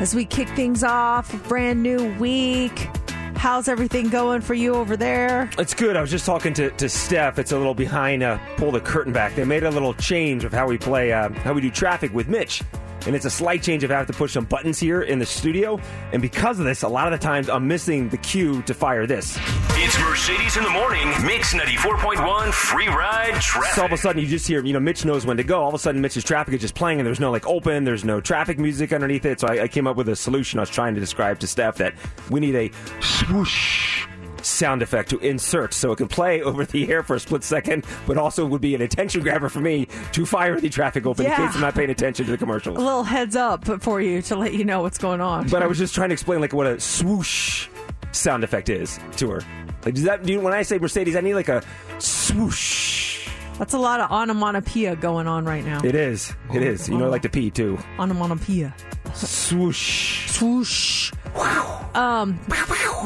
as 0.00 0.14
we 0.14 0.26
kick 0.26 0.48
things 0.50 0.84
off. 0.84 1.32
A 1.32 1.38
brand 1.48 1.82
new 1.82 2.14
week. 2.18 2.88
How's 3.36 3.68
everything 3.68 4.10
going 4.10 4.42
for 4.42 4.52
you 4.52 4.74
over 4.74 4.98
there? 4.98 5.48
It's 5.58 5.72
good. 5.72 5.96
I 5.96 6.02
was 6.02 6.10
just 6.10 6.26
talking 6.26 6.52
to, 6.54 6.70
to 6.72 6.90
Steph. 6.90 7.38
It's 7.38 7.52
a 7.52 7.56
little 7.56 7.72
behind, 7.74 8.22
uh, 8.22 8.38
pull 8.58 8.70
the 8.70 8.80
curtain 8.80 9.14
back. 9.14 9.34
They 9.34 9.44
made 9.44 9.62
a 9.62 9.70
little 9.70 9.94
change 9.94 10.44
of 10.44 10.52
how 10.52 10.66
we 10.66 10.76
play, 10.76 11.10
uh, 11.12 11.30
how 11.30 11.54
we 11.54 11.62
do 11.62 11.70
traffic 11.70 12.12
with 12.12 12.28
Mitch. 12.28 12.62
And 13.06 13.14
it's 13.14 13.24
a 13.24 13.30
slight 13.30 13.62
change 13.62 13.84
of 13.84 13.90
having 13.90 14.06
to 14.06 14.12
push 14.12 14.32
some 14.32 14.44
buttons 14.44 14.78
here 14.78 15.02
in 15.02 15.18
the 15.18 15.26
studio. 15.26 15.80
And 16.12 16.20
because 16.20 16.58
of 16.58 16.64
this, 16.64 16.82
a 16.82 16.88
lot 16.88 17.12
of 17.12 17.18
the 17.18 17.24
times 17.24 17.48
I'm 17.48 17.68
missing 17.68 18.08
the 18.08 18.16
cue 18.16 18.62
to 18.62 18.74
fire 18.74 19.06
this. 19.06 19.38
It's 19.70 19.98
Mercedes 20.00 20.56
in 20.56 20.64
the 20.64 20.70
Morning, 20.70 21.08
Mix 21.24 21.54
94.1, 21.54 22.52
free 22.52 22.88
ride 22.88 23.40
traffic. 23.40 23.74
So 23.74 23.82
all 23.82 23.86
of 23.86 23.92
a 23.92 23.96
sudden 23.96 24.20
you 24.20 24.28
just 24.28 24.46
hear, 24.46 24.64
you 24.64 24.72
know, 24.72 24.80
Mitch 24.80 25.04
knows 25.04 25.24
when 25.24 25.36
to 25.36 25.44
go. 25.44 25.62
All 25.62 25.68
of 25.68 25.74
a 25.74 25.78
sudden 25.78 26.00
Mitch's 26.00 26.24
traffic 26.24 26.54
is 26.54 26.60
just 26.60 26.74
playing 26.74 26.98
and 26.98 27.06
there's 27.06 27.20
no 27.20 27.30
like 27.30 27.46
open, 27.46 27.84
there's 27.84 28.04
no 28.04 28.20
traffic 28.20 28.58
music 28.58 28.92
underneath 28.92 29.24
it. 29.24 29.40
So 29.40 29.48
I, 29.48 29.62
I 29.62 29.68
came 29.68 29.86
up 29.86 29.96
with 29.96 30.08
a 30.08 30.16
solution 30.16 30.58
I 30.58 30.62
was 30.62 30.70
trying 30.70 30.94
to 30.94 31.00
describe 31.00 31.38
to 31.40 31.46
Steph 31.46 31.76
that 31.76 31.94
we 32.30 32.40
need 32.40 32.56
a 32.56 32.70
swoosh 33.00 34.07
sound 34.42 34.82
effect 34.82 35.10
to 35.10 35.18
insert 35.18 35.74
so 35.74 35.92
it 35.92 35.96
can 35.96 36.08
play 36.08 36.42
over 36.48 36.64
the 36.64 36.90
air 36.90 37.02
for 37.02 37.16
a 37.16 37.20
split 37.20 37.44
second, 37.44 37.84
but 38.06 38.16
also 38.16 38.44
would 38.46 38.60
be 38.60 38.74
an 38.74 38.82
attention 38.82 39.22
grabber 39.22 39.48
for 39.48 39.60
me 39.60 39.86
to 40.12 40.24
fire 40.26 40.60
the 40.60 40.68
traffic 40.68 41.06
open 41.06 41.24
in 41.26 41.30
Yeah. 41.32 41.46
case 41.46 41.54
I'm 41.54 41.60
not 41.60 41.74
paying 41.74 41.90
attention 41.90 42.26
to 42.26 42.32
the 42.32 42.38
commercials. 42.38 42.76
A 42.78 42.80
little 42.80 43.04
heads 43.04 43.36
up 43.36 43.64
for 43.82 44.00
you 44.00 44.22
to 44.22 44.36
let 44.36 44.54
you 44.54 44.64
know 44.64 44.82
what's 44.82 44.98
going 44.98 45.20
on. 45.20 45.48
But 45.48 45.62
I 45.62 45.66
was 45.66 45.78
just 45.78 45.94
trying 45.94 46.08
to 46.10 46.12
explain 46.14 46.40
like 46.40 46.52
what 46.52 46.66
a 46.66 46.78
swoosh 46.80 47.68
sound 48.12 48.44
effect 48.44 48.68
is 48.68 48.98
to 49.16 49.30
her. 49.30 49.40
Like 49.84 49.94
does 49.94 50.04
that 50.04 50.24
do 50.24 50.40
when 50.40 50.52
I 50.54 50.62
say 50.62 50.78
Mercedes, 50.78 51.14
I 51.16 51.20
need 51.20 51.34
like 51.34 51.48
a 51.48 51.62
swoosh. 51.98 53.28
That's 53.58 53.74
a 53.74 53.78
lot 53.78 54.00
of 54.00 54.10
onomatopoeia 54.10 54.94
going 54.96 55.26
on 55.26 55.44
right 55.44 55.64
now. 55.64 55.80
It 55.82 55.94
is. 55.96 56.32
It 56.54 56.62
is. 56.62 56.88
You 56.88 56.96
know 56.96 57.06
I 57.06 57.08
like 57.08 57.22
to 57.22 57.28
pee 57.28 57.50
too. 57.50 57.76
Onomatopoeia. 57.98 58.72
Swoosh. 59.14 60.30
Swoosh. 60.30 61.12
Wow. 61.34 61.90
Um. 61.94 62.38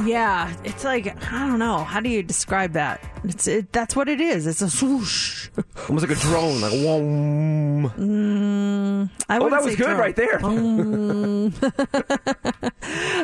Yeah, 0.05 0.53
it's 0.65 0.85
like 0.85 1.07
I 1.33 1.47
don't 1.47 1.59
know. 1.59 1.79
How 1.85 2.01
do 2.01 2.09
you 2.09 2.23
describe 2.23 2.73
that? 2.73 3.01
It's 3.25 3.47
it, 3.47 3.73
that's 3.73 3.95
what 3.95 4.09
it 4.09 4.21
is. 4.21 4.47
It's 4.47 4.63
a 4.63 4.71
swoosh. 4.71 5.49
Almost 5.89 6.09
like 6.09 6.17
a 6.17 6.21
drone, 6.21 6.61
like 6.61 6.73
a 6.73 6.85
wom. 6.85 7.91
Mm, 7.91 9.11
I 9.29 9.39
Oh, 9.39 9.51
that 9.51 9.63
was 9.63 9.77
good 9.77 9.85
drone. 9.87 9.99
right 9.99 10.17
there. 10.17 10.41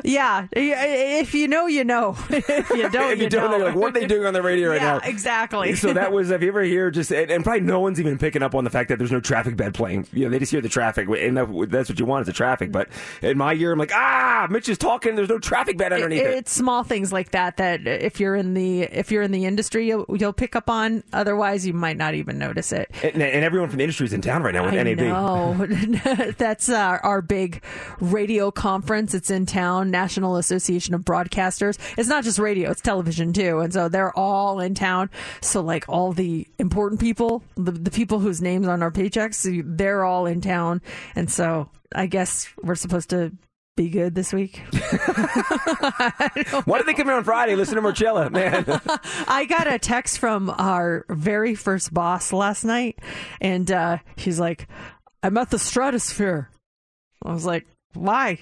Yeah, 0.08 0.46
if 0.52 1.34
you 1.34 1.48
know, 1.48 1.66
you 1.66 1.84
know. 1.84 2.16
if 2.30 2.70
you 2.70 2.88
don't, 2.90 3.12
if 3.12 3.20
you 3.20 3.28
don't, 3.28 3.50
know. 3.50 3.66
like, 3.66 3.74
what 3.74 3.96
are 3.96 4.00
they 4.00 4.06
doing 4.06 4.26
on 4.26 4.32
the 4.32 4.42
radio 4.42 4.70
right 4.70 4.80
yeah, 4.80 4.98
now? 4.98 5.00
exactly. 5.04 5.74
So 5.88 5.92
that 5.92 6.12
was, 6.12 6.30
if 6.30 6.42
you 6.42 6.48
ever 6.48 6.64
hear 6.64 6.90
just, 6.90 7.12
and, 7.12 7.30
and 7.30 7.44
probably 7.44 7.60
no 7.60 7.78
one's 7.78 8.00
even 8.00 8.18
picking 8.18 8.42
up 8.42 8.54
on 8.54 8.64
the 8.64 8.70
fact 8.70 8.88
that 8.88 8.98
there's 8.98 9.12
no 9.12 9.20
traffic 9.20 9.56
bed 9.56 9.74
playing. 9.74 10.06
You 10.12 10.24
know, 10.24 10.30
they 10.30 10.40
just 10.40 10.50
hear 10.50 10.60
the 10.60 10.68
traffic, 10.68 11.08
and 11.08 11.36
that's 11.70 11.88
what 11.88 12.00
you 12.00 12.04
want 12.04 12.22
is 12.22 12.26
the 12.26 12.32
traffic. 12.32 12.72
But 12.72 12.88
in 13.22 13.38
my 13.38 13.54
ear, 13.54 13.72
I'm 13.72 13.78
like, 13.78 13.92
ah, 13.94 14.48
Mitch 14.50 14.68
is 14.68 14.76
talking. 14.76 15.14
There's 15.14 15.28
no 15.28 15.38
traffic 15.38 15.78
bed 15.78 15.92
underneath 15.92 16.20
it. 16.20 16.26
it's 16.26 16.52
small 16.52 16.82
things 16.82 17.12
like 17.12 17.30
that 17.30 17.58
that 17.58 17.86
if 17.86 18.18
you're 18.18 18.34
in 18.34 18.54
the 18.54 18.82
if 18.82 19.12
you're 19.12 19.22
in 19.22 19.30
the 19.30 19.44
industry, 19.44 19.86
you'll, 19.86 20.06
you'll 20.08 20.32
pick 20.32 20.56
up 20.56 20.68
on. 20.68 21.04
Otherwise, 21.12 21.66
you 21.66 21.72
might 21.72 21.96
not 21.96 22.14
even 22.14 22.38
notice 22.38 22.72
it. 22.72 22.90
And, 23.02 23.22
and 23.22 23.44
everyone 23.44 23.68
from 23.68 23.78
the 23.78 23.84
industry 23.84 24.06
is 24.06 24.12
in 24.12 24.20
town 24.20 24.42
right 24.42 24.54
now 24.54 24.64
with 24.64 24.74
I 24.74 24.82
NAB. 24.82 24.98
know. 24.98 26.32
That's 26.38 26.68
uh, 26.68 26.98
our 27.02 27.22
big 27.22 27.62
radio 28.00 28.50
conference. 28.50 29.14
It's 29.14 29.30
in 29.30 29.46
town, 29.46 29.90
National 29.98 30.36
Association 30.36 30.94
of 30.94 31.00
Broadcasters. 31.00 31.76
It's 31.96 32.08
not 32.08 32.22
just 32.22 32.38
radio, 32.38 32.70
it's 32.70 32.80
television 32.80 33.32
too. 33.32 33.58
And 33.58 33.72
so 33.72 33.88
they're 33.88 34.16
all 34.16 34.60
in 34.60 34.74
town. 34.74 35.10
So, 35.40 35.60
like, 35.60 35.84
all 35.88 36.12
the 36.12 36.46
important 36.58 37.00
people, 37.00 37.42
the, 37.56 37.72
the 37.72 37.90
people 37.90 38.20
whose 38.20 38.40
names 38.40 38.68
on 38.68 38.80
our 38.80 38.92
paychecks, 38.92 39.62
they're 39.76 40.04
all 40.04 40.26
in 40.26 40.40
town. 40.40 40.82
And 41.16 41.28
so 41.30 41.68
I 41.92 42.06
guess 42.06 42.48
we're 42.62 42.76
supposed 42.76 43.10
to 43.10 43.32
be 43.76 43.88
good 43.88 44.14
this 44.14 44.32
week. 44.32 44.58
Why 46.64 46.78
did 46.78 46.86
they 46.86 46.94
come 46.94 47.06
here 47.06 47.16
on 47.16 47.24
Friday? 47.24 47.56
Listen 47.56 47.76
to 47.76 47.82
Marcella, 47.82 48.30
man. 48.30 48.64
I 49.28 49.46
got 49.48 49.72
a 49.72 49.78
text 49.78 50.18
from 50.18 50.50
our 50.50 51.06
very 51.08 51.54
first 51.54 51.92
boss 51.92 52.32
last 52.32 52.64
night, 52.64 52.98
and 53.40 53.70
uh, 53.70 53.98
he's 54.16 54.38
like, 54.38 54.68
I'm 55.22 55.36
at 55.36 55.50
the 55.50 55.58
stratosphere. 55.58 56.50
I 57.24 57.32
was 57.32 57.46
like, 57.46 57.66
why? 57.98 58.38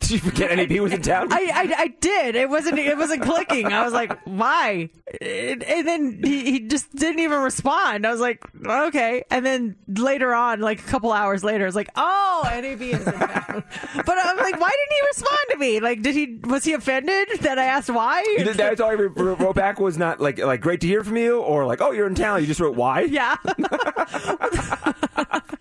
Did 0.00 0.10
you 0.10 0.18
forget 0.18 0.56
NAB 0.56 0.80
was 0.80 0.92
in 0.92 1.02
town? 1.02 1.32
I, 1.32 1.50
I, 1.54 1.74
I 1.82 1.88
did. 2.00 2.34
It 2.34 2.48
wasn't 2.48 2.78
it 2.78 2.96
wasn't 2.96 3.22
clicking. 3.22 3.72
I 3.72 3.84
was 3.84 3.92
like, 3.92 4.18
why? 4.24 4.88
And, 5.20 5.62
and 5.62 5.86
then 5.86 6.20
he, 6.24 6.52
he 6.52 6.60
just 6.60 6.94
didn't 6.94 7.20
even 7.20 7.40
respond. 7.40 8.06
I 8.06 8.10
was 8.10 8.20
like, 8.20 8.42
okay. 8.66 9.24
And 9.30 9.44
then 9.44 9.76
later 9.86 10.34
on, 10.34 10.60
like 10.60 10.80
a 10.80 10.84
couple 10.84 11.12
hours 11.12 11.44
later, 11.44 11.64
I 11.64 11.66
was 11.66 11.76
like, 11.76 11.90
oh, 11.96 12.42
NAB 12.44 12.80
is 12.82 13.06
in 13.06 13.12
town. 13.12 13.64
but 13.96 14.16
I'm 14.22 14.36
like, 14.38 14.60
why 14.60 14.70
didn't 14.70 14.90
he 14.90 15.00
respond 15.12 15.38
to 15.50 15.58
me? 15.58 15.80
Like, 15.80 16.02
did 16.02 16.14
he 16.14 16.40
was 16.44 16.64
he 16.64 16.72
offended 16.72 17.28
that 17.42 17.58
I 17.58 17.64
asked 17.64 17.90
why? 17.90 18.22
Did- 18.38 18.56
That's 18.56 18.80
all 18.80 18.94
wrote 18.94 19.38
wrote 19.38 19.56
back 19.56 19.78
was 19.78 19.98
not 19.98 20.20
like 20.20 20.38
like 20.38 20.60
great 20.60 20.80
to 20.80 20.86
hear 20.86 21.04
from 21.04 21.16
you 21.16 21.40
or 21.40 21.66
like 21.66 21.80
oh 21.80 21.92
you're 21.92 22.06
in 22.06 22.14
town. 22.14 22.40
You 22.40 22.46
just 22.46 22.60
wrote 22.60 22.76
why. 22.76 23.02
Yeah. 23.02 23.36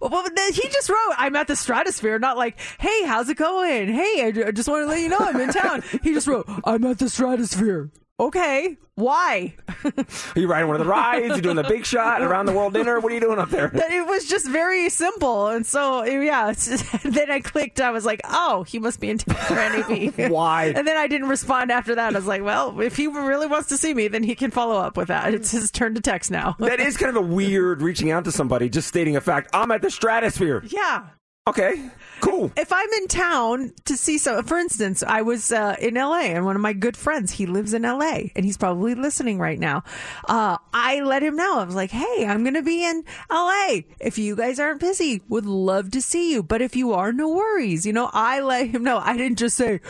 well, 0.00 0.24
he 0.52 0.68
just 0.68 0.88
wrote, 0.88 1.14
"I'm 1.16 1.36
at 1.36 1.46
the 1.46 1.56
Stratosphere," 1.56 2.18
not 2.18 2.36
like, 2.36 2.58
"Hey, 2.78 3.04
how's 3.04 3.28
it 3.28 3.36
going? 3.36 3.88
Hey, 3.88 4.22
I, 4.24 4.48
I 4.48 4.50
just 4.50 4.68
want 4.68 4.84
to 4.84 4.86
let 4.86 5.00
you 5.00 5.08
know 5.08 5.18
I'm 5.18 5.40
in 5.40 5.50
town." 5.52 5.82
he 6.02 6.12
just 6.12 6.26
wrote, 6.26 6.48
"I'm 6.64 6.84
at 6.84 6.98
the 6.98 7.08
Stratosphere." 7.08 7.90
Okay, 8.20 8.76
why? 8.96 9.54
Are 9.84 9.94
you 10.38 10.46
riding 10.46 10.68
one 10.68 10.78
of 10.78 10.84
the 10.84 10.90
rides? 10.90 11.28
You're 11.28 11.40
doing 11.40 11.56
the 11.56 11.62
big 11.62 11.86
shot 11.86 12.20
around 12.20 12.44
the 12.44 12.52
world 12.52 12.74
dinner? 12.74 13.00
What 13.00 13.10
are 13.10 13.14
you 13.14 13.20
doing 13.20 13.38
up 13.38 13.48
there? 13.48 13.70
It 13.72 14.06
was 14.06 14.26
just 14.26 14.46
very 14.46 14.90
simple, 14.90 15.46
and 15.46 15.64
so 15.64 16.04
yeah. 16.04 16.52
then 17.04 17.30
I 17.30 17.40
clicked. 17.40 17.80
I 17.80 17.90
was 17.92 18.04
like, 18.04 18.20
"Oh, 18.24 18.62
he 18.64 18.78
must 18.78 19.00
be 19.00 19.08
in 19.08 19.16
town 19.16 19.36
for 19.46 19.54
NAB." 19.54 20.30
Why? 20.30 20.66
And 20.66 20.86
then 20.86 20.98
I 20.98 21.06
didn't 21.06 21.28
respond 21.28 21.72
after 21.72 21.94
that. 21.94 22.14
I 22.14 22.18
was 22.18 22.26
like, 22.26 22.42
"Well, 22.42 22.78
if 22.80 22.94
he 22.94 23.06
really 23.06 23.46
wants 23.46 23.70
to 23.70 23.78
see 23.78 23.94
me, 23.94 24.08
then 24.08 24.22
he 24.22 24.34
can 24.34 24.50
follow 24.50 24.76
up 24.76 24.98
with 24.98 25.08
that. 25.08 25.32
It's 25.32 25.50
his 25.50 25.70
turn 25.70 25.94
to 25.94 26.02
text 26.02 26.30
now." 26.30 26.56
That 26.58 26.78
is 26.78 26.98
kind 26.98 27.16
of 27.16 27.16
a 27.16 27.26
weird 27.26 27.80
reaching 27.80 28.10
out 28.10 28.24
to 28.24 28.32
somebody, 28.32 28.68
just 28.68 28.86
stating 28.86 29.16
a 29.16 29.22
fact. 29.22 29.48
I'm 29.54 29.70
at 29.70 29.80
the 29.80 29.90
stratosphere. 29.90 30.62
yeah. 30.66 31.06
Okay, 31.50 31.90
cool. 32.20 32.52
if 32.56 32.72
I'm 32.72 32.88
in 32.92 33.08
town 33.08 33.72
to 33.86 33.96
see 33.96 34.18
some, 34.18 34.44
for 34.44 34.56
instance, 34.56 35.02
I 35.02 35.22
was 35.22 35.50
uh, 35.50 35.74
in 35.80 35.94
LA 35.94 36.20
and 36.20 36.44
one 36.44 36.54
of 36.54 36.62
my 36.62 36.72
good 36.72 36.96
friends, 36.96 37.32
he 37.32 37.44
lives 37.44 37.74
in 37.74 37.82
LA 37.82 38.28
and 38.36 38.44
he's 38.44 38.56
probably 38.56 38.94
listening 38.94 39.40
right 39.40 39.58
now. 39.58 39.82
Uh, 40.28 40.58
I 40.72 41.00
let 41.00 41.24
him 41.24 41.34
know. 41.34 41.58
I 41.58 41.64
was 41.64 41.74
like, 41.74 41.90
hey, 41.90 42.24
I'm 42.24 42.44
going 42.44 42.54
to 42.54 42.62
be 42.62 42.84
in 42.84 43.02
LA. 43.28 43.80
If 43.98 44.16
you 44.16 44.36
guys 44.36 44.60
aren't 44.60 44.78
busy, 44.78 45.22
would 45.28 45.44
love 45.44 45.90
to 45.90 46.00
see 46.00 46.30
you. 46.30 46.44
But 46.44 46.62
if 46.62 46.76
you 46.76 46.92
are, 46.92 47.12
no 47.12 47.28
worries. 47.28 47.84
You 47.84 47.94
know, 47.94 48.10
I 48.12 48.40
let 48.40 48.68
him 48.68 48.84
know. 48.84 48.98
I 48.98 49.16
didn't 49.16 49.38
just 49.38 49.56
say, 49.56 49.80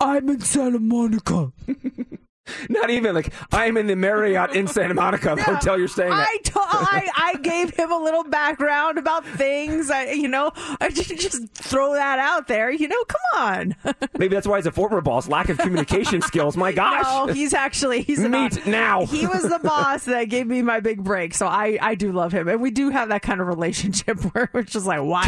I'm 0.00 0.30
in 0.30 0.40
Santa 0.40 0.78
Monica. 0.78 1.52
Not 2.68 2.90
even 2.90 3.14
like 3.14 3.32
I'm 3.52 3.76
in 3.76 3.86
the 3.86 3.96
Marriott 3.96 4.52
in 4.54 4.66
Santa 4.66 4.94
Monica, 4.94 5.34
the 5.36 5.42
hotel 5.42 5.78
you're 5.78 5.88
staying 5.88 6.12
at. 6.12 6.18
I, 6.28 6.36
to- 6.44 6.52
I 6.60 7.08
I 7.16 7.36
gave 7.42 7.74
him 7.74 7.90
a 7.92 7.98
little 7.98 8.24
background 8.24 8.98
about 8.98 9.24
things. 9.24 9.90
I 9.90 10.12
you 10.12 10.28
know 10.28 10.52
I 10.80 10.88
didn't 10.88 11.18
just 11.18 11.48
throw 11.54 11.94
that 11.94 12.18
out 12.18 12.48
there. 12.48 12.70
You 12.70 12.88
know, 12.88 13.04
come 13.04 13.20
on. 13.42 13.76
Maybe 14.18 14.34
that's 14.34 14.46
why 14.46 14.56
he's 14.58 14.66
a 14.66 14.72
former 14.72 15.00
boss. 15.00 15.28
Lack 15.28 15.48
of 15.48 15.58
communication 15.58 16.22
skills. 16.22 16.56
My 16.56 16.72
gosh. 16.72 17.04
No, 17.04 17.32
he's 17.32 17.54
actually 17.54 18.02
he's 18.02 18.20
Meet 18.20 18.66
now. 18.66 19.06
He 19.06 19.26
was 19.26 19.42
the 19.42 19.58
boss 19.58 20.04
that 20.04 20.24
gave 20.24 20.46
me 20.46 20.62
my 20.62 20.80
big 20.80 21.02
break, 21.02 21.34
so 21.34 21.46
I 21.46 21.78
I 21.80 21.94
do 21.94 22.12
love 22.12 22.32
him, 22.32 22.48
and 22.48 22.60
we 22.60 22.70
do 22.70 22.90
have 22.90 23.08
that 23.08 23.22
kind 23.22 23.40
of 23.40 23.46
relationship 23.48 24.18
where 24.34 24.48
it's 24.54 24.72
just 24.72 24.86
like, 24.86 25.02
why? 25.02 25.26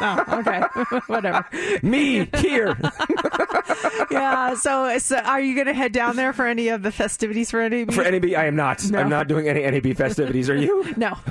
oh, 0.00 0.38
okay, 0.38 0.62
whatever. 1.06 1.44
Me 1.82 2.28
here. 2.38 2.76
Yeah. 4.10 4.54
So, 4.54 4.98
so 4.98 5.16
are 5.18 5.40
you 5.40 5.54
going 5.54 5.66
to 5.66 5.74
head 5.74 5.92
down 5.92 6.16
there 6.16 6.32
for 6.32 6.46
any 6.46 6.57
of 6.66 6.82
the 6.82 6.90
festivities 6.90 7.52
for 7.52 7.66
NAB? 7.68 7.92
For 7.92 8.02
NAB, 8.02 8.24
I 8.36 8.46
am 8.46 8.56
not. 8.56 8.84
No. 8.90 8.98
I'm 8.98 9.08
not 9.08 9.28
doing 9.28 9.48
any 9.48 9.62
NAB 9.62 9.96
festivities. 9.96 10.50
Are 10.50 10.56
you? 10.56 10.92
No, 10.96 11.16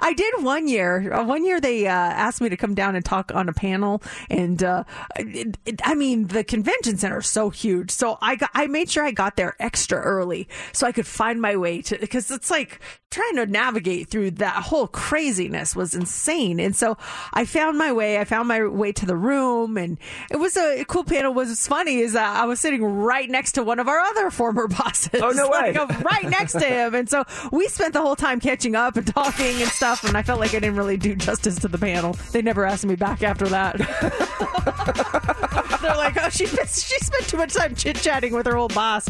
I 0.00 0.14
did 0.16 0.44
one 0.44 0.68
year. 0.68 1.12
Uh, 1.12 1.24
One 1.24 1.44
year 1.44 1.60
they 1.60 1.88
uh, 1.88 1.90
asked 1.90 2.40
me 2.40 2.48
to 2.50 2.56
come 2.56 2.74
down 2.74 2.94
and 2.94 3.04
talk 3.04 3.32
on 3.34 3.48
a 3.48 3.52
panel, 3.52 4.02
and 4.30 4.62
uh, 4.62 4.84
it, 5.16 5.58
it, 5.66 5.80
I 5.84 5.94
mean 5.96 6.28
the 6.28 6.44
convention 6.44 6.96
center 6.96 7.18
is 7.18 7.26
so 7.26 7.50
huge, 7.50 7.90
so 7.90 8.18
I 8.22 8.36
got, 8.36 8.50
I 8.54 8.68
made 8.68 8.88
sure 8.90 9.04
I 9.04 9.10
got 9.10 9.34
there 9.36 9.56
extra 9.58 9.98
early 10.00 10.48
so 10.72 10.86
I 10.86 10.92
could 10.92 11.06
find 11.06 11.40
my 11.40 11.56
way 11.56 11.82
to 11.82 11.98
because 11.98 12.30
it's 12.30 12.50
like 12.50 12.80
trying 13.14 13.36
to 13.36 13.46
navigate 13.46 14.08
through 14.08 14.32
that 14.32 14.64
whole 14.64 14.88
craziness 14.88 15.76
was 15.76 15.94
insane. 15.94 16.58
And 16.58 16.74
so 16.74 16.98
I 17.32 17.44
found 17.44 17.78
my 17.78 17.92
way. 17.92 18.18
I 18.18 18.24
found 18.24 18.48
my 18.48 18.66
way 18.66 18.90
to 18.90 19.06
the 19.06 19.16
room, 19.16 19.76
and 19.76 19.98
it 20.32 20.36
was 20.36 20.56
a 20.56 20.84
cool 20.86 21.04
panel. 21.04 21.32
What's 21.32 21.68
funny 21.68 21.98
is 21.98 22.14
that 22.14 22.36
I 22.36 22.44
was 22.44 22.58
sitting 22.58 22.82
right 22.82 23.30
next 23.30 23.52
to 23.52 23.62
one 23.62 23.78
of 23.78 23.86
our 23.86 24.00
other 24.00 24.30
former 24.30 24.66
bosses. 24.68 25.20
Oh, 25.22 25.30
no 25.30 25.48
way. 25.48 25.76
Like, 25.84 26.04
right 26.04 26.28
next 26.28 26.52
to 26.52 26.64
him, 26.64 26.94
and 26.94 27.08
so 27.08 27.24
we 27.52 27.68
spent 27.68 27.94
the 27.94 28.00
whole 28.00 28.16
time 28.16 28.40
catching 28.40 28.74
up 28.74 28.96
and 28.96 29.06
talking 29.06 29.60
and 29.60 29.70
stuff. 29.70 30.04
And 30.04 30.16
I 30.16 30.22
felt 30.22 30.40
like 30.40 30.50
I 30.50 30.60
didn't 30.60 30.76
really 30.76 30.96
do 30.96 31.14
justice 31.14 31.58
to 31.60 31.68
the 31.68 31.78
panel. 31.78 32.14
They 32.32 32.42
never 32.42 32.64
asked 32.64 32.86
me 32.86 32.96
back 32.96 33.22
after 33.22 33.46
that. 33.48 33.76
They're 35.82 35.96
like, 35.96 36.16
oh, 36.20 36.30
she 36.30 36.46
she 36.46 36.98
spent 36.98 37.28
too 37.28 37.36
much 37.36 37.54
time 37.54 37.74
chit 37.74 37.96
chatting 37.96 38.34
with 38.34 38.46
her 38.46 38.56
old 38.56 38.74
boss. 38.74 39.06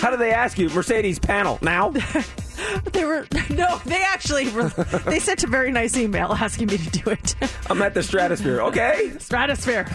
How 0.00 0.10
did 0.10 0.20
they 0.20 0.32
ask 0.32 0.58
you? 0.58 0.68
Mercedes 0.70 1.18
panel 1.18 1.58
now? 1.62 1.92
They 2.92 3.04
were 3.04 3.26
no, 3.50 3.80
they 3.84 4.02
actually 4.02 4.48
were, 4.50 4.68
they 5.06 5.18
sent 5.18 5.44
a 5.44 5.46
very 5.46 5.70
nice 5.70 5.96
email 5.96 6.32
asking 6.32 6.68
me 6.68 6.78
to 6.78 6.90
do 6.90 7.10
it. 7.10 7.34
I'm 7.70 7.80
at 7.82 7.94
the 7.94 8.02
stratosphere. 8.02 8.60
Okay. 8.62 9.12
Stratosphere. 9.18 9.86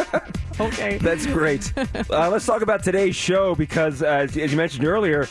okay. 0.60 0.98
That's 0.98 1.26
great. 1.26 1.72
Uh, 1.76 2.28
let's 2.30 2.44
talk 2.46 2.62
about 2.62 2.82
today's 2.82 3.16
show 3.16 3.54
because, 3.54 4.02
uh, 4.02 4.06
as, 4.06 4.36
as 4.36 4.50
you 4.50 4.56
mentioned 4.56 4.84
earlier, 4.84 5.28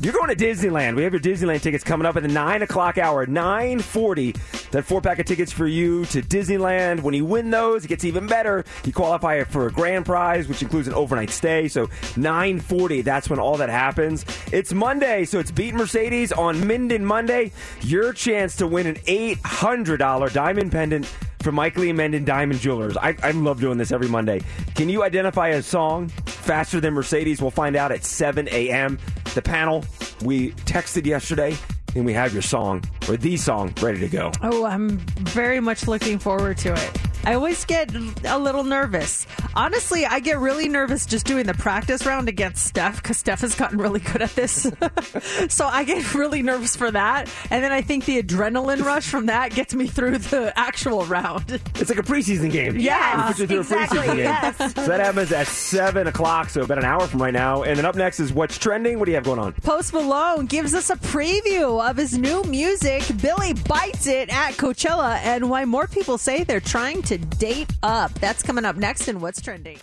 you're 0.00 0.12
going 0.12 0.34
to 0.34 0.36
Disneyland. 0.36 0.94
We 0.94 1.02
have 1.02 1.12
your 1.12 1.20
Disneyland 1.20 1.62
tickets 1.62 1.82
coming 1.82 2.06
up 2.06 2.16
at 2.16 2.22
the 2.22 2.28
nine 2.28 2.62
o'clock 2.62 2.98
hour, 2.98 3.26
nine 3.26 3.80
forty. 3.80 4.34
That 4.70 4.84
four 4.84 5.00
pack 5.00 5.18
of 5.18 5.26
tickets 5.26 5.50
for 5.50 5.66
you 5.66 6.04
to 6.06 6.20
Disneyland. 6.20 7.00
When 7.00 7.14
you 7.14 7.24
win 7.24 7.50
those, 7.50 7.84
it 7.84 7.88
gets 7.88 8.04
even 8.04 8.26
better. 8.26 8.64
You 8.84 8.92
qualify 8.92 9.42
for 9.44 9.66
a 9.66 9.72
grand 9.72 10.04
prize, 10.06 10.46
which 10.46 10.62
includes 10.62 10.88
an 10.88 10.94
overnight 10.94 11.30
stay. 11.30 11.68
So 11.68 11.88
nine 12.16 12.60
forty. 12.60 13.02
That's 13.02 13.28
when 13.30 13.38
all 13.38 13.56
that 13.56 13.70
happens. 13.70 14.24
It's 14.52 14.72
Monday, 14.72 15.24
so 15.24 15.38
it's 15.38 15.50
beat 15.50 15.74
Mercedes 15.74 16.32
on 16.32 16.66
Minden 16.66 17.04
Monday. 17.04 17.52
Your 17.80 18.12
chance 18.12 18.56
to 18.56 18.66
win 18.66 18.86
an 18.86 18.98
eight 19.06 19.38
hundred 19.44 19.98
dollar 19.98 20.28
diamond 20.28 20.70
pendant 20.70 21.12
from 21.42 21.54
Mike 21.54 21.76
Lee 21.76 21.92
Menden 21.92 22.24
Diamond 22.24 22.60
Jewelers. 22.60 22.96
I, 22.96 23.16
I 23.22 23.30
love 23.32 23.60
doing 23.60 23.78
this 23.78 23.92
every 23.92 24.08
Monday. 24.08 24.40
Can 24.74 24.88
you 24.88 25.02
identify 25.02 25.48
a 25.48 25.62
song 25.62 26.08
faster 26.08 26.80
than 26.80 26.94
Mercedes? 26.94 27.40
We'll 27.40 27.50
find 27.50 27.76
out 27.76 27.92
at 27.92 28.04
7 28.04 28.48
a.m. 28.50 28.98
The 29.34 29.42
panel, 29.42 29.84
we 30.22 30.52
texted 30.52 31.06
yesterday, 31.06 31.56
and 31.94 32.04
we 32.04 32.12
have 32.12 32.32
your 32.32 32.42
song, 32.42 32.82
or 33.08 33.16
the 33.16 33.36
song, 33.36 33.72
ready 33.80 34.00
to 34.00 34.08
go. 34.08 34.32
Oh, 34.42 34.64
I'm 34.64 34.98
very 34.98 35.60
much 35.60 35.86
looking 35.86 36.18
forward 36.18 36.58
to 36.58 36.74
it. 36.74 37.07
I 37.24 37.34
always 37.34 37.64
get 37.64 37.94
a 38.24 38.38
little 38.38 38.64
nervous. 38.64 39.26
Honestly, 39.54 40.06
I 40.06 40.20
get 40.20 40.38
really 40.38 40.68
nervous 40.68 41.04
just 41.04 41.26
doing 41.26 41.46
the 41.46 41.54
practice 41.54 42.06
round 42.06 42.28
against 42.28 42.64
Steph 42.66 43.02
because 43.02 43.18
Steph 43.18 43.40
has 43.42 43.54
gotten 43.54 43.78
really 43.78 44.00
good 44.00 44.22
at 44.22 44.30
this. 44.34 44.66
so 45.48 45.66
I 45.66 45.84
get 45.84 46.14
really 46.14 46.42
nervous 46.42 46.76
for 46.76 46.90
that. 46.90 47.28
And 47.50 47.62
then 47.62 47.72
I 47.72 47.82
think 47.82 48.04
the 48.06 48.22
adrenaline 48.22 48.82
rush 48.82 49.08
from 49.08 49.26
that 49.26 49.54
gets 49.54 49.74
me 49.74 49.86
through 49.86 50.18
the 50.18 50.52
actual 50.56 51.04
round. 51.04 51.60
It's 51.74 51.90
like 51.90 51.98
a 51.98 52.02
preseason 52.02 52.50
game. 52.50 52.76
Yeah, 52.78 53.26
We 53.26 53.32
put 53.32 53.38
you 53.40 53.46
through 53.46 53.60
exactly, 53.60 53.98
a 53.98 54.02
preseason 54.02 54.06
game. 54.16 54.18
yes. 54.18 54.56
So 54.74 54.86
that 54.86 55.00
happens 55.00 55.32
at 55.32 55.46
7 55.48 56.06
o'clock, 56.06 56.48
so 56.50 56.62
about 56.62 56.78
an 56.78 56.84
hour 56.84 57.06
from 57.06 57.20
right 57.20 57.32
now. 57.34 57.62
And 57.62 57.76
then 57.76 57.84
up 57.84 57.94
next 57.96 58.20
is 58.20 58.32
What's 58.32 58.56
Trending. 58.58 58.98
What 58.98 59.04
do 59.06 59.10
you 59.12 59.16
have 59.16 59.24
going 59.24 59.38
on? 59.38 59.52
Post 59.54 59.92
Malone 59.92 60.46
gives 60.46 60.74
us 60.74 60.88
a 60.90 60.96
preview 60.96 61.86
of 61.88 61.96
his 61.96 62.16
new 62.16 62.42
music, 62.44 63.02
Billie 63.20 63.54
Bites 63.54 64.06
It, 64.06 64.28
at 64.32 64.52
Coachella, 64.54 65.16
and 65.24 65.50
why 65.50 65.64
more 65.64 65.86
people 65.86 66.16
say 66.18 66.44
they're 66.44 66.60
trying 66.60 67.02
to 67.02 67.07
date 67.16 67.70
up. 67.82 68.12
That's 68.14 68.42
coming 68.42 68.66
up 68.66 68.76
next 68.76 69.08
in 69.08 69.20
What's 69.20 69.40
Trending. 69.40 69.78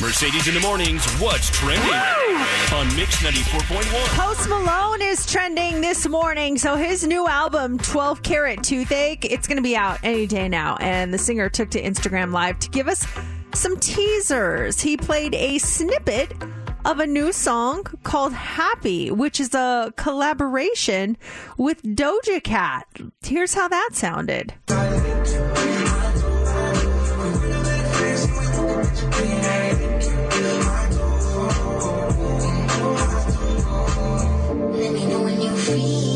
Mercedes 0.00 0.46
in 0.46 0.54
the 0.54 0.60
mornings. 0.60 1.04
What's 1.14 1.50
trending 1.50 1.90
on 2.72 2.86
Mix 2.96 3.16
94.1? 3.16 4.06
Post 4.16 4.48
Malone 4.48 5.02
is 5.02 5.26
trending 5.26 5.80
this 5.80 6.06
morning. 6.06 6.56
So 6.56 6.76
his 6.76 7.06
new 7.06 7.26
album, 7.26 7.78
12 7.78 8.22
Carat 8.22 8.62
Toothache, 8.62 9.24
it's 9.24 9.48
going 9.48 9.56
to 9.56 9.62
be 9.62 9.76
out 9.76 9.98
any 10.02 10.26
day 10.26 10.48
now. 10.48 10.76
And 10.76 11.12
the 11.12 11.18
singer 11.18 11.48
took 11.48 11.70
to 11.70 11.82
Instagram 11.82 12.32
Live 12.32 12.58
to 12.60 12.70
give 12.70 12.86
us 12.86 13.06
some 13.54 13.76
teasers. 13.78 14.80
He 14.80 14.96
played 14.96 15.34
a 15.34 15.58
snippet 15.58 16.32
of 16.84 17.00
a 17.00 17.06
new 17.06 17.32
song 17.32 17.84
called 18.02 18.32
Happy, 18.32 19.10
which 19.10 19.40
is 19.40 19.54
a 19.54 19.92
collaboration 19.96 21.16
with 21.56 21.82
Doja 21.82 22.42
Cat. 22.42 22.86
Here's 23.22 23.54
how 23.54 23.68
that 23.68 23.90
sounded. 23.92 24.54
Let 34.78 34.92
me 34.92 35.06
know 35.06 35.22
when 35.22 35.40
you're 35.40 35.52
free, 35.52 36.07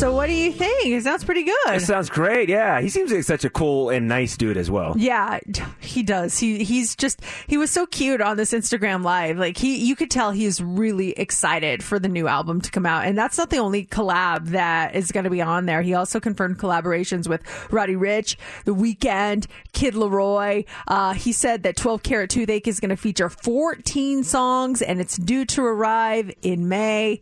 So 0.00 0.14
what 0.14 0.28
do 0.28 0.32
you 0.32 0.50
think? 0.50 0.86
It 0.86 1.04
sounds 1.04 1.24
pretty 1.24 1.42
good. 1.42 1.74
It 1.74 1.82
sounds 1.82 2.08
great. 2.08 2.48
Yeah, 2.48 2.80
he 2.80 2.88
seems 2.88 3.12
like 3.12 3.22
such 3.22 3.44
a 3.44 3.50
cool 3.50 3.90
and 3.90 4.08
nice 4.08 4.34
dude 4.34 4.56
as 4.56 4.70
well. 4.70 4.94
Yeah, 4.96 5.40
he 5.78 6.02
does. 6.02 6.38
He 6.38 6.64
he's 6.64 6.96
just 6.96 7.20
he 7.46 7.58
was 7.58 7.70
so 7.70 7.84
cute 7.84 8.22
on 8.22 8.38
this 8.38 8.54
Instagram 8.54 9.04
live. 9.04 9.36
Like 9.36 9.58
he 9.58 9.76
you 9.76 9.94
could 9.94 10.10
tell 10.10 10.30
he's 10.30 10.62
really 10.62 11.10
excited 11.10 11.84
for 11.84 11.98
the 11.98 12.08
new 12.08 12.28
album 12.28 12.62
to 12.62 12.70
come 12.70 12.86
out. 12.86 13.04
And 13.04 13.18
that's 13.18 13.36
not 13.36 13.50
the 13.50 13.58
only 13.58 13.84
collab 13.84 14.46
that 14.52 14.96
is 14.96 15.12
going 15.12 15.24
to 15.24 15.30
be 15.30 15.42
on 15.42 15.66
there. 15.66 15.82
He 15.82 15.92
also 15.92 16.18
confirmed 16.18 16.58
collaborations 16.58 17.28
with 17.28 17.42
Roddy 17.70 17.94
Ricch, 17.94 18.36
The 18.64 18.74
Weeknd, 18.74 19.48
Kid 19.74 19.92
LAROI. 19.92 20.64
Uh, 20.88 21.12
he 21.12 21.30
said 21.30 21.62
that 21.64 21.76
12 21.76 22.02
Carat 22.02 22.30
Toothache 22.30 22.66
is 22.66 22.80
going 22.80 22.88
to 22.88 22.96
feature 22.96 23.28
14 23.28 24.24
songs 24.24 24.80
and 24.80 24.98
it's 24.98 25.18
due 25.18 25.44
to 25.44 25.62
arrive 25.62 26.32
in 26.40 26.70
May. 26.70 27.20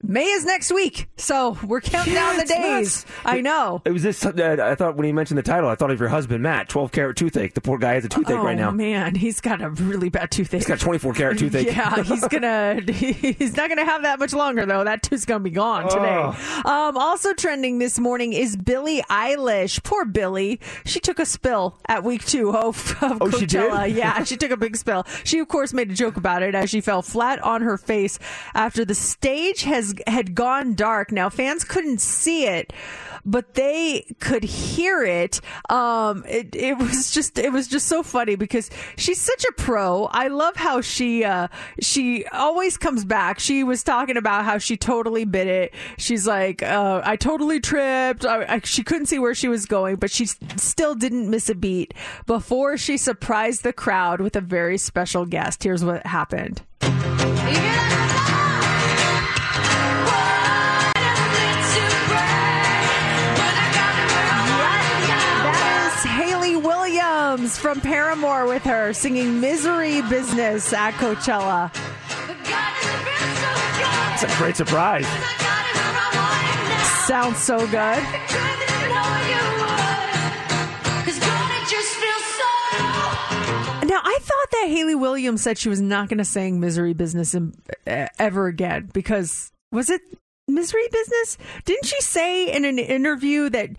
May 0.00 0.26
is 0.26 0.44
next 0.44 0.70
week, 0.72 1.08
so 1.16 1.58
we're 1.66 1.80
counting 1.80 2.12
Yeah, 2.14 2.28
down 2.28 2.36
the 2.36 2.44
days. 2.44 3.04
nuts. 3.04 3.06
I 3.24 3.40
know. 3.40 3.82
It 3.84 3.90
was 3.90 4.04
this. 4.04 4.24
Uh, 4.24 4.56
I 4.62 4.76
thought 4.76 4.94
when 4.94 5.04
he 5.06 5.10
mentioned 5.12 5.38
the 5.38 5.42
title, 5.42 5.68
I 5.68 5.74
thought 5.74 5.90
of 5.90 5.98
your 5.98 6.08
husband 6.08 6.40
Matt, 6.40 6.68
twelve 6.68 6.92
carat 6.92 7.16
toothache. 7.16 7.54
The 7.54 7.60
poor 7.60 7.78
guy 7.78 7.94
has 7.94 8.04
a 8.04 8.08
toothache 8.08 8.36
oh 8.36 8.44
right 8.44 8.56
now. 8.56 8.70
man, 8.70 9.16
he's 9.16 9.40
got 9.40 9.60
a 9.60 9.70
really 9.70 10.08
bad 10.08 10.30
toothache. 10.30 10.60
He's 10.60 10.68
got 10.68 10.78
twenty 10.78 11.00
four 11.00 11.14
carat 11.14 11.38
toothache. 11.40 11.66
Yeah, 11.66 12.00
he's 12.04 12.26
gonna 12.28 12.80
he's 12.92 13.56
not 13.56 13.68
gonna 13.70 13.84
have 13.84 14.02
that 14.02 14.20
much 14.20 14.32
longer 14.32 14.64
though. 14.66 14.84
That 14.84 15.02
tooth's 15.02 15.24
gonna 15.24 15.40
be 15.40 15.50
gone 15.50 15.88
today. 15.90 16.14
Oh. 16.16 16.62
Um, 16.64 16.96
also 16.96 17.34
trending 17.34 17.80
this 17.80 17.98
morning 17.98 18.34
is 18.34 18.56
Billie 18.56 19.02
Eilish. 19.10 19.82
Poor 19.82 20.04
Billie. 20.04 20.60
She 20.84 21.00
took 21.00 21.18
a 21.18 21.26
spill 21.26 21.76
at 21.88 22.04
week 22.04 22.24
two 22.24 22.54
of, 22.56 22.96
of 23.02 23.18
Oh, 23.20 23.30
she 23.32 23.46
did? 23.46 23.96
Yeah, 23.96 24.22
she 24.22 24.36
took 24.36 24.52
a 24.52 24.56
big 24.56 24.76
spill. 24.76 25.04
She 25.24 25.40
of 25.40 25.48
course 25.48 25.72
made 25.72 25.90
a 25.90 25.94
joke 25.94 26.16
about 26.16 26.44
it 26.44 26.54
as 26.54 26.70
she 26.70 26.80
fell 26.80 27.02
flat 27.02 27.40
on 27.42 27.62
her 27.62 27.76
face 27.76 28.20
after 28.54 28.84
the 28.84 28.94
stage 28.94 29.62
has 29.62 29.87
had 30.06 30.34
gone 30.34 30.74
dark. 30.74 31.12
Now 31.12 31.28
fans 31.28 31.64
couldn't 31.64 32.00
see 32.00 32.46
it 32.46 32.72
but 33.28 33.54
they 33.54 34.06
could 34.20 34.42
hear 34.42 35.04
it. 35.04 35.40
Um, 35.68 36.24
it, 36.26 36.54
it 36.56 36.78
was 36.78 37.10
just, 37.10 37.38
it 37.38 37.52
was 37.52 37.68
just 37.68 37.86
so 37.86 38.02
funny 38.02 38.36
because 38.36 38.70
she's 38.96 39.20
such 39.20 39.44
a 39.44 39.52
pro. 39.52 40.04
I 40.06 40.28
love 40.28 40.56
how 40.56 40.80
she, 40.80 41.24
uh, 41.24 41.48
she 41.80 42.24
always 42.26 42.78
comes 42.78 43.04
back. 43.04 43.38
She 43.38 43.64
was 43.64 43.82
talking 43.82 44.16
about 44.16 44.44
how 44.44 44.56
she 44.56 44.78
totally 44.78 45.26
bit 45.26 45.46
it. 45.46 45.74
She's 45.98 46.26
like, 46.26 46.62
uh, 46.62 47.02
I 47.04 47.16
totally 47.16 47.60
tripped. 47.60 48.24
I, 48.24 48.54
I, 48.54 48.60
she 48.64 48.82
couldn't 48.82 49.06
see 49.06 49.18
where 49.18 49.34
she 49.34 49.48
was 49.48 49.66
going, 49.66 49.96
but 49.96 50.10
she 50.10 50.24
still 50.24 50.94
didn't 50.94 51.28
miss 51.28 51.50
a 51.50 51.54
beat 51.54 51.92
before 52.26 52.78
she 52.78 52.96
surprised 52.96 53.62
the 53.62 53.74
crowd 53.74 54.22
with 54.22 54.36
a 54.36 54.40
very 54.40 54.78
special 54.78 55.26
guest. 55.26 55.62
Here's 55.62 55.84
what 55.84 56.06
happened. 56.06 56.62
Williams 67.28 67.58
from 67.58 67.78
Paramore 67.82 68.46
with 68.46 68.62
her 68.62 68.94
singing 68.94 69.38
Misery 69.38 70.00
Business 70.08 70.72
at 70.72 70.94
Coachella. 70.94 71.70
It's 74.14 74.22
a 74.22 74.38
great 74.38 74.56
surprise. 74.56 75.06
Sounds 77.06 77.36
so 77.36 77.58
good. 77.66 78.02
Now, 83.84 84.00
I 84.02 84.18
thought 84.20 84.50
that 84.52 84.66
Hayley 84.68 84.94
Williams 84.94 85.42
said 85.42 85.58
she 85.58 85.68
was 85.68 85.82
not 85.82 86.08
going 86.08 86.18
to 86.18 86.24
sing 86.24 86.60
Misery 86.60 86.94
Business 86.94 87.34
in, 87.34 87.52
uh, 87.86 88.06
ever 88.18 88.46
again 88.46 88.88
because 88.94 89.52
was 89.70 89.90
it 89.90 90.00
Misery 90.46 90.88
Business? 90.90 91.36
Didn't 91.66 91.84
she 91.84 92.00
say 92.00 92.50
in 92.50 92.64
an 92.64 92.78
interview 92.78 93.50
that 93.50 93.70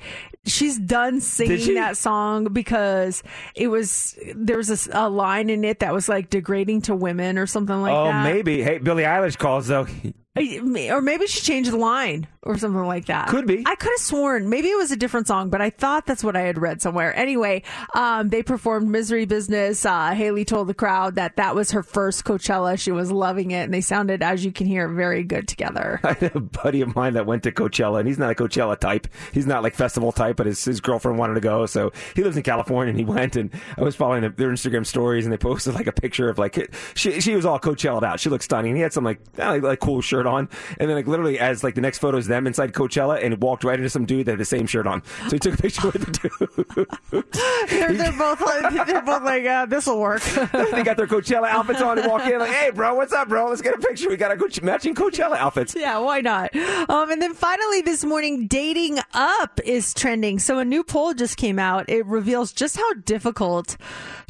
she's 0.45 0.77
done 0.79 1.21
singing 1.21 1.75
that 1.75 1.97
song 1.97 2.45
because 2.45 3.23
it 3.55 3.67
was 3.67 4.17
there 4.35 4.57
was 4.57 4.87
a 4.87 4.97
a, 4.97 5.09
line 5.09 5.49
in 5.49 5.63
it 5.63 5.79
that 5.79 5.93
was 5.93 6.09
like 6.09 6.29
degrading 6.29 6.81
to 6.83 6.95
women 6.95 7.37
or 7.37 7.45
something 7.45 7.81
like 7.81 7.93
oh, 7.93 8.05
that? 8.05 8.25
Oh, 8.25 8.33
maybe. 8.33 8.61
Hey, 8.61 8.77
Billie 8.77 9.03
Eilish 9.03 9.37
calls 9.37 9.67
though. 9.67 9.87
Or 10.39 11.01
maybe 11.01 11.27
she 11.27 11.41
changed 11.41 11.71
the 11.71 11.77
line 11.77 12.27
or 12.43 12.57
something 12.57 12.85
like 12.85 13.05
that. 13.07 13.27
Could 13.27 13.45
be. 13.45 13.63
I 13.65 13.75
could 13.75 13.91
have 13.91 13.99
sworn 13.99 14.49
maybe 14.49 14.69
it 14.69 14.77
was 14.77 14.91
a 14.91 14.95
different 14.95 15.27
song, 15.27 15.49
but 15.49 15.61
I 15.61 15.69
thought 15.69 16.05
that's 16.05 16.23
what 16.23 16.35
I 16.35 16.41
had 16.41 16.57
read 16.57 16.81
somewhere. 16.81 17.15
Anyway, 17.15 17.63
um, 17.93 18.29
they 18.29 18.41
performed 18.41 18.89
Misery 18.89 19.25
Business. 19.25 19.85
Uh, 19.85 20.11
Hayley 20.11 20.45
told 20.45 20.67
the 20.67 20.73
crowd 20.73 21.15
that 21.15 21.35
that 21.35 21.55
was 21.55 21.71
her 21.71 21.83
first 21.83 22.23
Coachella. 22.23 22.79
She 22.79 22.91
was 22.91 23.11
loving 23.11 23.51
it, 23.51 23.63
and 23.63 23.73
they 23.73 23.81
sounded, 23.81 24.23
as 24.23 24.45
you 24.45 24.51
can 24.51 24.67
hear, 24.67 24.87
very 24.87 25.23
good 25.23 25.47
together. 25.47 25.99
I 26.03 26.13
had 26.13 26.35
a 26.35 26.39
buddy 26.39 26.81
of 26.81 26.95
mine 26.95 27.13
that 27.13 27.25
went 27.25 27.43
to 27.43 27.51
Coachella, 27.51 27.99
and 27.99 28.07
he's 28.07 28.17
not 28.17 28.31
a 28.31 28.35
Coachella 28.35 28.79
type. 28.79 29.07
He's 29.33 29.45
not 29.45 29.61
like 29.63 29.75
festival 29.75 30.11
type, 30.11 30.37
but 30.37 30.45
his, 30.45 30.63
his 30.63 30.79
girlfriend 30.79 31.19
wanted 31.19 31.35
to 31.35 31.41
go, 31.41 31.65
so 31.65 31.91
he 32.15 32.23
lives 32.23 32.37
in 32.37 32.43
California, 32.43 32.89
and 32.89 32.97
he 32.97 33.05
went. 33.05 33.35
And 33.35 33.51
I 33.77 33.83
was 33.83 33.95
following 33.95 34.21
their 34.21 34.31
Instagram 34.31 34.85
stories, 34.85 35.25
and 35.25 35.33
they 35.33 35.37
posted 35.37 35.73
like 35.73 35.87
a 35.87 35.91
picture 35.91 36.29
of 36.29 36.39
like 36.39 36.73
she 36.95 37.19
she 37.19 37.35
was 37.35 37.45
all 37.45 37.59
Coachella'd 37.59 38.03
out. 38.03 38.19
She 38.19 38.29
looked 38.29 38.45
stunning. 38.45 38.75
He 38.75 38.81
had 38.81 38.93
some 38.93 39.03
like 39.03 39.19
like 39.37 39.79
cool 39.79 40.01
shirt 40.01 40.25
on, 40.29 40.49
and 40.79 40.89
then 40.89 40.95
like 40.95 41.07
literally 41.07 41.39
as 41.39 41.63
like 41.63 41.75
the 41.75 41.81
next 41.81 41.99
photo 41.99 42.17
is 42.17 42.27
them 42.27 42.47
inside 42.47 42.73
Coachella, 42.73 43.23
and 43.23 43.41
walked 43.41 43.63
right 43.63 43.77
into 43.77 43.89
some 43.89 44.05
dude 44.05 44.25
that 44.25 44.31
had 44.31 44.39
the 44.39 44.45
same 44.45 44.67
shirt 44.67 44.87
on. 44.87 45.03
So 45.23 45.31
he 45.31 45.39
took 45.39 45.55
a 45.55 45.57
picture 45.57 45.89
with 45.89 46.05
the 46.05 46.85
dude. 47.11 47.69
they're, 47.69 47.93
they're 47.93 48.11
both 48.11 48.41
like, 48.41 48.87
they're 48.87 49.01
both 49.01 49.23
like, 49.23 49.45
uh, 49.45 49.65
this 49.65 49.87
will 49.87 49.99
work. 49.99 50.21
they 50.71 50.83
got 50.83 50.97
their 50.97 51.07
Coachella 51.07 51.47
outfits 51.47 51.81
on 51.81 51.99
and 51.99 52.07
walk 52.09 52.25
in 52.27 52.39
like, 52.39 52.51
hey, 52.51 52.71
bro, 52.71 52.95
what's 52.95 53.13
up, 53.13 53.29
bro? 53.29 53.49
Let's 53.49 53.61
get 53.61 53.73
a 53.75 53.77
picture. 53.77 54.09
We 54.09 54.17
got 54.17 54.31
our 54.31 54.37
Coach- 54.37 54.61
matching 54.61 54.95
Coachella 54.95 55.37
outfits. 55.37 55.75
Yeah, 55.75 55.99
why 55.99 56.21
not? 56.21 56.55
Um, 56.55 57.11
and 57.11 57.21
then 57.21 57.33
finally 57.33 57.81
this 57.81 58.03
morning, 58.03 58.47
dating 58.47 58.99
up 59.13 59.59
is 59.63 59.93
trending. 59.93 60.39
So 60.39 60.59
a 60.59 60.65
new 60.65 60.83
poll 60.83 61.13
just 61.13 61.37
came 61.37 61.59
out. 61.59 61.89
It 61.89 62.05
reveals 62.05 62.51
just 62.53 62.77
how 62.77 62.93
difficult 63.05 63.77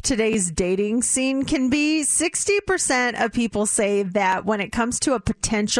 today's 0.02 0.50
dating 0.50 1.02
scene 1.02 1.44
can 1.44 1.70
be. 1.70 2.02
60% 2.02 3.22
of 3.22 3.32
people 3.32 3.66
say 3.66 4.02
that 4.02 4.44
when 4.44 4.60
it 4.60 4.72
comes 4.72 4.98
to 5.00 5.14
a 5.14 5.20
potential 5.20 5.79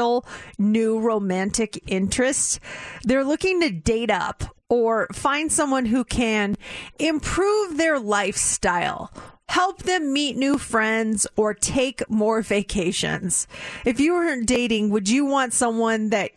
new 0.59 0.99
romantic 0.99 1.83
interest, 1.87 2.61
they're 3.03 3.25
looking 3.25 3.61
to 3.61 3.71
date 3.71 4.11
up 4.11 4.45
or 4.69 5.09
find 5.13 5.51
someone 5.51 5.87
who 5.87 6.05
can 6.05 6.57
improve 6.99 7.77
their 7.77 7.99
lifestyle 7.99 9.11
help 9.51 9.83
them 9.83 10.13
meet 10.13 10.37
new 10.37 10.57
friends 10.57 11.27
or 11.35 11.53
take 11.53 12.09
more 12.09 12.41
vacations. 12.41 13.49
If 13.85 13.99
you 13.99 14.15
were 14.15 14.43
dating, 14.43 14.91
would 14.91 15.09
you 15.09 15.25
want 15.25 15.53
someone 15.53 16.11
that 16.11 16.31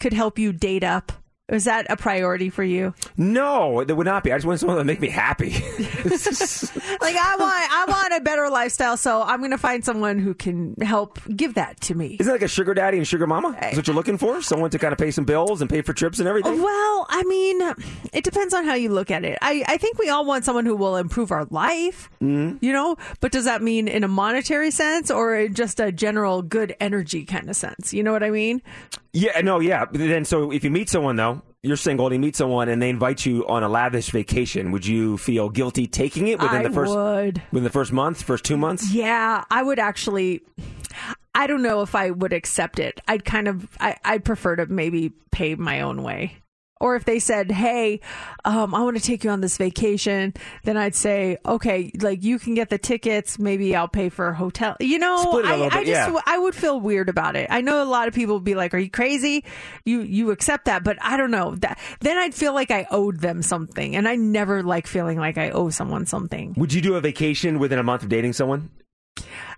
could 0.00 0.12
help 0.12 0.40
you 0.40 0.52
date 0.52 0.82
up? 0.82 1.12
Is 1.48 1.64
that 1.64 1.86
a 1.88 1.96
priority 1.96 2.50
for 2.50 2.62
you? 2.62 2.92
No, 3.16 3.80
it 3.80 3.90
would 3.96 4.04
not 4.06 4.22
be. 4.22 4.32
I 4.32 4.36
just 4.36 4.46
want 4.46 4.60
someone 4.60 4.76
to 4.78 4.84
make 4.84 5.00
me 5.00 5.08
happy. 5.08 5.50
Like 7.00 7.16
I 7.16 7.36
want 7.38 7.72
I 7.72 7.84
want 7.88 8.14
a 8.14 8.20
better 8.20 8.48
lifestyle, 8.50 8.96
so 8.96 9.22
I'm 9.22 9.38
going 9.38 9.50
to 9.52 9.58
find 9.58 9.84
someone 9.84 10.18
who 10.18 10.34
can 10.34 10.74
help 10.82 11.18
give 11.34 11.54
that 11.54 11.80
to 11.82 11.94
me. 11.94 12.16
Isn't 12.18 12.28
it 12.30 12.32
like 12.34 12.42
a 12.42 12.48
sugar 12.48 12.74
daddy 12.74 12.98
and 12.98 13.06
sugar 13.06 13.26
mama? 13.26 13.56
Is 13.62 13.76
what 13.76 13.86
you're 13.86 13.94
looking 13.96 14.18
for? 14.18 14.42
Someone 14.42 14.70
to 14.70 14.78
kind 14.78 14.92
of 14.92 14.98
pay 14.98 15.10
some 15.10 15.24
bills 15.24 15.60
and 15.60 15.70
pay 15.70 15.80
for 15.82 15.92
trips 15.92 16.18
and 16.18 16.28
everything? 16.28 16.60
Well, 16.62 17.06
I 17.08 17.22
mean, 17.24 17.60
it 18.12 18.24
depends 18.24 18.52
on 18.54 18.64
how 18.64 18.74
you 18.74 18.90
look 18.90 19.10
at 19.10 19.24
it. 19.24 19.38
I, 19.42 19.64
I 19.66 19.76
think 19.76 19.98
we 19.98 20.08
all 20.08 20.24
want 20.26 20.44
someone 20.44 20.66
who 20.66 20.76
will 20.76 20.96
improve 20.96 21.30
our 21.30 21.44
life, 21.46 22.10
Mm-hmm. 22.22 22.58
you 22.64 22.72
know, 22.72 22.96
but 23.20 23.30
does 23.32 23.44
that 23.44 23.62
mean 23.62 23.86
in 23.88 24.02
a 24.04 24.08
monetary 24.08 24.70
sense 24.70 25.10
or 25.10 25.36
in 25.36 25.54
just 25.54 25.78
a 25.80 25.92
general 25.92 26.42
good 26.42 26.74
energy 26.80 27.24
kind 27.24 27.48
of 27.48 27.56
sense? 27.56 27.94
You 27.94 28.02
know 28.02 28.12
what 28.12 28.22
I 28.24 28.30
mean? 28.30 28.60
Yeah, 29.12 29.40
no, 29.40 29.60
yeah. 29.60 29.84
But 29.86 29.98
then, 29.98 30.24
so 30.24 30.50
if 30.50 30.64
you 30.64 30.70
meet 30.70 30.88
someone 30.88 31.16
though, 31.16 31.42
you're 31.62 31.76
single 31.76 32.06
and 32.06 32.14
you 32.14 32.20
meet 32.20 32.36
someone 32.36 32.68
and 32.68 32.80
they 32.80 32.88
invite 32.88 33.26
you 33.26 33.46
on 33.48 33.62
a 33.62 33.68
lavish 33.68 34.10
vacation, 34.10 34.70
would 34.70 34.86
you 34.86 35.18
feel 35.18 35.48
guilty 35.48 35.86
taking 35.86 36.28
it 36.28 36.38
within 36.38 36.60
I 36.60 36.62
the 36.62 36.70
first 36.70 36.94
would. 36.94 37.42
within 37.50 37.64
the 37.64 37.70
first 37.70 37.92
month, 37.92 38.22
first 38.22 38.44
two 38.44 38.56
months? 38.56 38.92
Yeah, 38.92 39.44
I 39.50 39.62
would 39.62 39.78
actually. 39.78 40.42
I 41.34 41.46
don't 41.46 41.62
know 41.62 41.82
if 41.82 41.94
I 41.94 42.10
would 42.10 42.32
accept 42.32 42.78
it. 42.78 43.00
I'd 43.06 43.24
kind 43.24 43.48
of. 43.48 43.68
I, 43.80 43.96
I'd 44.04 44.24
prefer 44.24 44.56
to 44.56 44.66
maybe 44.66 45.12
pay 45.30 45.54
my 45.54 45.80
own 45.80 46.02
way. 46.02 46.36
Or 46.80 46.96
if 46.96 47.04
they 47.04 47.18
said, 47.18 47.50
"Hey, 47.50 48.00
um, 48.44 48.74
I 48.74 48.82
want 48.82 48.96
to 48.96 49.02
take 49.02 49.24
you 49.24 49.30
on 49.30 49.40
this 49.40 49.56
vacation," 49.56 50.34
then 50.64 50.76
I'd 50.76 50.94
say, 50.94 51.38
"Okay, 51.44 51.90
like 52.00 52.22
you 52.22 52.38
can 52.38 52.54
get 52.54 52.70
the 52.70 52.78
tickets. 52.78 53.38
Maybe 53.38 53.74
I'll 53.74 53.88
pay 53.88 54.08
for 54.08 54.28
a 54.28 54.34
hotel." 54.34 54.76
You 54.80 54.98
know, 54.98 55.18
Split 55.18 55.44
it 55.44 55.48
a 55.48 55.52
I, 55.52 55.56
little 55.56 55.78
I 55.78 55.84
bit, 55.84 55.86
just 55.86 56.10
yeah. 56.10 56.20
I 56.26 56.38
would 56.38 56.54
feel 56.54 56.80
weird 56.80 57.08
about 57.08 57.36
it. 57.36 57.48
I 57.50 57.60
know 57.60 57.82
a 57.82 57.84
lot 57.84 58.08
of 58.08 58.14
people 58.14 58.36
would 58.36 58.44
be 58.44 58.54
like, 58.54 58.74
"Are 58.74 58.78
you 58.78 58.90
crazy? 58.90 59.44
You 59.84 60.02
you 60.02 60.30
accept 60.30 60.66
that?" 60.66 60.84
But 60.84 60.98
I 61.02 61.16
don't 61.16 61.30
know. 61.30 61.54
That 61.56 61.78
then 62.00 62.16
I'd 62.16 62.34
feel 62.34 62.54
like 62.54 62.70
I 62.70 62.86
owed 62.90 63.20
them 63.20 63.42
something, 63.42 63.96
and 63.96 64.08
I 64.08 64.16
never 64.16 64.62
like 64.62 64.86
feeling 64.86 65.18
like 65.18 65.38
I 65.38 65.50
owe 65.50 65.70
someone 65.70 66.06
something. 66.06 66.54
Would 66.56 66.72
you 66.72 66.80
do 66.80 66.94
a 66.94 67.00
vacation 67.00 67.58
within 67.58 67.78
a 67.78 67.82
month 67.82 68.02
of 68.02 68.08
dating 68.08 68.34
someone? 68.34 68.70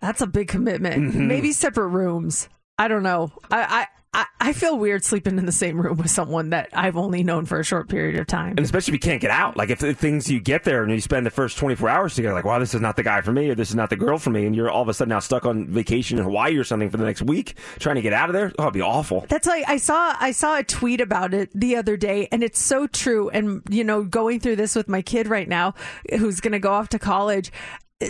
That's 0.01 0.21
a 0.23 0.27
big 0.27 0.49
commitment. 0.49 1.13
Mm-hmm. 1.13 1.29
Maybe 1.29 1.53
separate 1.53 1.89
rooms. 1.89 2.49
I 2.79 2.89
don't 2.89 3.03
know. 3.03 3.31
I, 3.51 3.63
I 3.63 3.87
I 4.13 4.27
I 4.41 4.53
feel 4.53 4.79
weird 4.79 5.05
sleeping 5.05 5.39
in 5.39 5.47
the 5.47 5.53
same 5.53 5.81
room 5.81 5.97
with 5.99 6.11
someone 6.11 6.51
that 6.51 6.71
I've 6.73 6.97
only 6.97 7.23
known 7.23 7.45
for 7.45 7.61
a 7.61 7.65
short 7.65 7.89
period 7.89 8.19
of 8.19 8.27
time. 8.27 8.51
And 8.51 8.61
especially 8.61 8.93
if 8.93 8.95
you 8.95 9.09
can't 9.09 9.21
get 9.21 9.31
out. 9.31 9.57
Like 9.57 9.71
if, 9.71 9.83
if 9.85 9.99
things 9.99 10.31
you 10.31 10.41
get 10.41 10.65
there 10.65 10.83
and 10.83 10.91
you 10.91 11.01
spend 11.01 11.27
the 11.27 11.31
first 11.31 11.59
24 11.59 11.89
hours 11.89 12.15
together, 12.15 12.35
like, 12.35 12.45
wow, 12.45 12.59
this 12.59 12.75
is 12.75 12.81
not 12.81 12.97
the 12.97 13.03
guy 13.03 13.21
for 13.21 13.33
me 13.33 13.51
or 13.51 13.55
this 13.55 13.69
is 13.69 13.77
not 13.77 13.91
the 13.91 13.97
girl 13.97 14.19
for 14.19 14.31
me. 14.31 14.47
And 14.47 14.57
you're 14.57 14.71
all 14.71 14.83
of 14.83 14.89
a 14.89 14.95
sudden 14.95 15.11
now 15.11 15.21
stuck 15.21 15.45
on 15.45 15.67
vacation 15.69 16.19
in 16.19 16.25
Hawaii 16.25 16.57
or 16.57 16.65
something 16.65 16.91
for 16.91 16.97
the 16.97 17.05
next 17.05 17.23
week 17.23 17.57
trying 17.79 17.97
to 17.97 18.03
get 18.03 18.13
out 18.13 18.29
of 18.29 18.33
there. 18.33 18.53
Oh, 18.59 18.65
it'd 18.65 18.75
be 18.75 18.81
awful. 18.81 19.27
That's 19.29 19.47
like 19.47 19.65
I 19.69 19.77
saw 19.77 20.17
I 20.19 20.33
saw 20.33 20.59
a 20.59 20.65
tweet 20.65 21.01
about 21.01 21.35
it 21.35 21.51
the 21.55 21.77
other 21.77 21.97
day 21.97 22.27
and 22.33 22.43
it's 22.43 22.61
so 22.61 22.87
true 22.87 23.29
and 23.29 23.63
you 23.69 23.85
know 23.85 24.03
going 24.03 24.41
through 24.41 24.57
this 24.57 24.75
with 24.75 24.89
my 24.89 25.03
kid 25.03 25.29
right 25.29 25.49
now 25.49 25.75
who's 26.19 26.41
going 26.41 26.53
to 26.53 26.59
go 26.59 26.73
off 26.73 26.89
to 26.91 26.99
college 26.99 27.53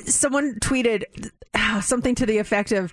someone 0.06 0.54
tweeted 0.60 1.04
ah, 1.54 1.80
something 1.84 2.14
to 2.14 2.26
the 2.26 2.38
effect 2.38 2.72
of 2.72 2.92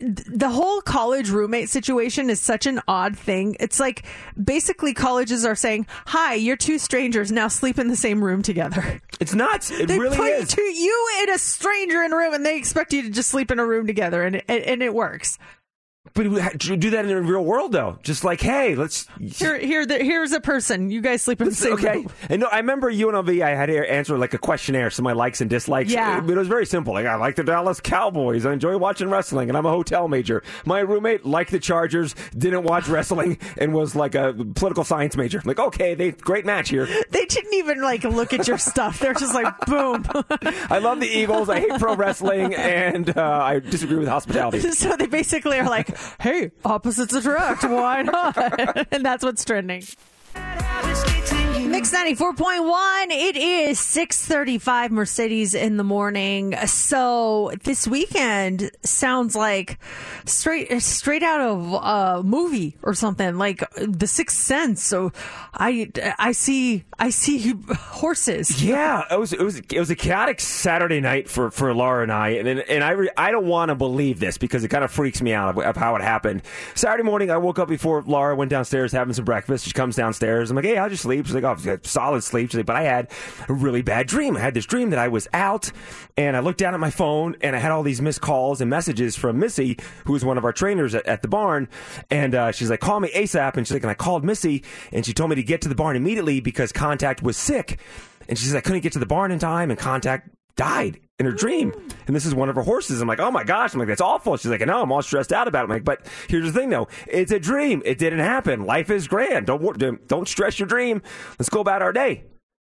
the 0.00 0.48
whole 0.48 0.80
college 0.80 1.30
roommate 1.30 1.68
situation 1.68 2.28
is 2.28 2.40
such 2.40 2.66
an 2.66 2.80
odd 2.88 3.16
thing. 3.16 3.56
It's 3.60 3.78
like 3.78 4.04
basically 4.42 4.92
colleges 4.92 5.44
are 5.44 5.54
saying, 5.54 5.86
"Hi, 6.06 6.34
you're 6.34 6.56
two 6.56 6.78
strangers 6.78 7.30
now 7.30 7.48
sleep 7.48 7.78
in 7.78 7.88
the 7.88 7.96
same 7.96 8.22
room 8.22 8.42
together." 8.42 9.00
It's 9.20 9.32
nuts. 9.32 9.70
It 9.70 9.86
They 9.86 9.98
really 9.98 10.16
put 10.16 10.32
is. 10.32 10.48
two, 10.48 10.60
you 10.62 11.08
and 11.20 11.30
a 11.30 11.38
stranger 11.38 12.02
in 12.02 12.12
a 12.12 12.16
room, 12.16 12.34
and 12.34 12.44
they 12.44 12.56
expect 12.56 12.92
you 12.92 13.02
to 13.02 13.10
just 13.10 13.30
sleep 13.30 13.50
in 13.52 13.60
a 13.60 13.64
room 13.64 13.86
together, 13.86 14.24
and 14.24 14.36
it, 14.36 14.44
and 14.48 14.82
it 14.82 14.92
works. 14.92 15.38
But 16.14 16.58
do 16.58 16.90
that 16.90 17.04
in 17.04 17.08
the 17.08 17.20
real 17.20 17.44
world, 17.44 17.72
though. 17.72 17.98
Just 18.04 18.22
like, 18.22 18.40
hey, 18.40 18.76
let's. 18.76 19.08
Here, 19.20 19.58
here, 19.58 19.84
the, 19.84 19.98
here's 19.98 20.30
a 20.30 20.40
person. 20.40 20.88
You 20.88 21.00
guys 21.00 21.22
sleep 21.22 21.40
in 21.40 21.48
the 21.48 21.54
same 21.54 21.74
room. 21.74 21.84
Okay. 21.84 21.96
room. 21.98 22.12
And 22.28 22.40
no, 22.40 22.46
I 22.46 22.58
remember 22.58 22.92
UNLV, 22.92 23.42
I 23.42 23.56
had 23.56 23.66
to 23.66 23.90
answer 23.90 24.16
like 24.16 24.32
a 24.32 24.38
questionnaire, 24.38 24.90
so 24.90 25.02
my 25.02 25.12
likes 25.12 25.40
and 25.40 25.50
dislikes. 25.50 25.90
Yeah. 25.90 26.20
But 26.20 26.30
it 26.30 26.38
was 26.38 26.46
very 26.46 26.66
simple. 26.66 26.94
Like, 26.94 27.06
I 27.06 27.16
like 27.16 27.34
the 27.34 27.42
Dallas 27.42 27.80
Cowboys. 27.80 28.46
I 28.46 28.52
enjoy 28.52 28.78
watching 28.78 29.10
wrestling, 29.10 29.48
and 29.48 29.58
I'm 29.58 29.66
a 29.66 29.70
hotel 29.70 30.06
major. 30.06 30.44
My 30.64 30.80
roommate 30.80 31.26
liked 31.26 31.50
the 31.50 31.58
Chargers, 31.58 32.14
didn't 32.36 32.62
watch 32.62 32.86
wrestling, 32.86 33.38
and 33.58 33.74
was 33.74 33.96
like 33.96 34.14
a 34.14 34.32
political 34.54 34.84
science 34.84 35.16
major. 35.16 35.42
Like, 35.44 35.58
okay, 35.58 35.94
they 35.94 36.12
great 36.12 36.46
match 36.46 36.68
here. 36.70 36.88
They 37.14 37.26
didn't 37.26 37.54
even 37.54 37.80
like 37.80 38.02
look 38.02 38.32
at 38.32 38.48
your 38.48 38.58
stuff. 38.58 38.98
They're 38.98 39.14
just 39.14 39.34
like, 39.34 39.66
boom. 39.66 40.04
I 40.68 40.78
love 40.78 40.98
the 40.98 41.06
Eagles. 41.06 41.48
I 41.48 41.60
hate 41.60 41.78
pro 41.78 41.94
wrestling, 41.94 42.54
and 42.54 43.16
uh, 43.16 43.40
I 43.42 43.60
disagree 43.60 43.98
with 43.98 44.08
hospitality. 44.08 44.60
so 44.72 44.96
they 44.96 45.06
basically 45.06 45.58
are 45.60 45.68
like, 45.68 45.96
hey, 46.20 46.50
opposites 46.64 47.12
attract. 47.14 47.64
Why 47.64 48.02
not? 48.02 48.36
and 48.92 49.04
that's 49.04 49.24
what's 49.24 49.44
trending. 49.44 49.84
Mix 51.74 51.92
94.1. 51.92 53.06
It 53.10 53.36
is 53.36 53.80
635 53.80 54.92
Mercedes 54.92 55.56
in 55.56 55.76
the 55.76 55.82
morning. 55.82 56.54
So 56.66 57.50
this 57.64 57.88
weekend 57.88 58.70
sounds 58.84 59.34
like 59.34 59.80
straight 60.24 60.80
straight 60.80 61.24
out 61.24 61.40
of 61.40 61.72
a 61.72 62.22
movie 62.22 62.76
or 62.80 62.94
something 62.94 63.38
like 63.38 63.64
The 63.74 64.06
Sixth 64.06 64.36
Sense. 64.36 64.84
So 64.84 65.10
I 65.52 65.90
I 66.16 66.30
see 66.30 66.84
I 66.98 67.10
see 67.10 67.54
horses. 67.76 68.62
Yeah, 68.62 69.02
it 69.10 69.18
was 69.18 69.32
it 69.32 69.40
was 69.40 69.58
it 69.58 69.78
was 69.78 69.90
a 69.90 69.96
chaotic 69.96 70.40
Saturday 70.40 71.00
night 71.00 71.28
for, 71.28 71.50
for 71.50 71.74
Laura 71.74 72.04
and 72.04 72.12
I, 72.12 72.30
and 72.30 72.48
and, 72.48 72.84
I 72.84 72.94
I 73.16 73.32
don't 73.32 73.46
want 73.46 73.70
to 73.70 73.74
believe 73.74 74.20
this 74.20 74.38
because 74.38 74.62
it 74.62 74.68
kind 74.68 74.84
of 74.84 74.92
freaks 74.92 75.20
me 75.20 75.32
out 75.32 75.50
of, 75.50 75.58
of 75.58 75.76
how 75.76 75.96
it 75.96 76.02
happened. 76.02 76.42
Saturday 76.74 77.02
morning, 77.02 77.30
I 77.32 77.36
woke 77.38 77.58
up 77.58 77.68
before 77.68 78.02
Laura 78.02 78.36
went 78.36 78.50
downstairs 78.50 78.92
having 78.92 79.14
some 79.14 79.24
breakfast. 79.24 79.66
She 79.66 79.72
comes 79.72 79.96
downstairs. 79.96 80.50
I'm 80.50 80.56
like, 80.56 80.64
hey, 80.64 80.76
how'd 80.76 80.92
you 80.92 80.96
sleep? 80.96 81.26
She's 81.26 81.34
like, 81.34 81.44
oh, 81.44 81.63
solid 81.82 82.22
sleep. 82.22 82.54
Like, 82.54 82.66
but 82.66 82.76
I 82.76 82.82
had 82.82 83.10
a 83.48 83.52
really 83.52 83.82
bad 83.82 84.06
dream. 84.06 84.36
I 84.36 84.40
had 84.40 84.54
this 84.54 84.66
dream 84.66 84.90
that 84.90 84.98
I 84.98 85.08
was 85.08 85.28
out, 85.32 85.70
and 86.16 86.36
I 86.36 86.40
looked 86.40 86.58
down 86.58 86.74
at 86.74 86.80
my 86.80 86.90
phone, 86.90 87.36
and 87.40 87.56
I 87.56 87.58
had 87.58 87.72
all 87.72 87.82
these 87.82 88.00
missed 88.00 88.20
calls 88.20 88.60
and 88.60 88.70
messages 88.70 89.16
from 89.16 89.38
Missy, 89.38 89.78
who 90.06 90.12
was 90.12 90.24
one 90.24 90.38
of 90.38 90.44
our 90.44 90.52
trainers 90.52 90.94
at, 90.94 91.06
at 91.06 91.22
the 91.22 91.28
barn, 91.28 91.68
and 92.10 92.34
uh, 92.34 92.52
she's 92.52 92.70
like, 92.70 92.80
call 92.80 93.00
me 93.00 93.10
ASAP, 93.14 93.56
and 93.56 93.66
she's 93.66 93.74
like, 93.74 93.82
and 93.82 93.90
I 93.90 93.94
called 93.94 94.24
Missy, 94.24 94.64
and 94.92 95.04
she 95.04 95.12
told 95.12 95.30
me 95.30 95.36
to 95.36 95.42
get 95.42 95.60
to 95.62 95.68
the 95.68 95.74
barn 95.74 95.96
immediately 95.96 96.40
because 96.40 96.72
Contact 96.72 97.22
was 97.22 97.36
sick. 97.36 97.78
And 98.28 98.38
she 98.38 98.46
says, 98.46 98.54
I 98.54 98.60
couldn't 98.60 98.80
get 98.80 98.92
to 98.94 98.98
the 98.98 99.06
barn 99.06 99.30
in 99.30 99.38
time, 99.38 99.70
and 99.70 99.78
Contact 99.78 100.30
died 100.56 101.00
in 101.18 101.26
her 101.26 101.32
dream. 101.32 101.72
And 102.06 102.14
this 102.14 102.26
is 102.26 102.34
one 102.34 102.48
of 102.48 102.56
her 102.56 102.62
horses. 102.62 103.00
I'm 103.00 103.08
like, 103.08 103.20
oh 103.20 103.30
my 103.30 103.44
gosh. 103.44 103.72
I'm 103.72 103.78
like, 103.78 103.88
that's 103.88 104.00
awful. 104.00 104.36
She's 104.36 104.50
like, 104.50 104.60
no, 104.60 104.82
I'm 104.82 104.90
all 104.90 105.02
stressed 105.02 105.32
out 105.32 105.46
about 105.46 105.60
it. 105.60 105.64
I'm 105.64 105.70
like, 105.70 105.84
but 105.84 106.06
here's 106.28 106.52
the 106.52 106.58
thing 106.58 106.70
though. 106.70 106.88
It's 107.06 107.32
a 107.32 107.38
dream. 107.38 107.82
It 107.84 107.98
didn't 107.98 108.20
happen. 108.20 108.64
Life 108.64 108.90
is 108.90 109.06
grand. 109.06 109.46
Don't 109.46 110.08
don't 110.08 110.28
stress 110.28 110.58
your 110.58 110.66
dream. 110.68 111.02
Let's 111.38 111.50
go 111.50 111.60
about 111.60 111.82
our 111.82 111.92
day. 111.92 112.24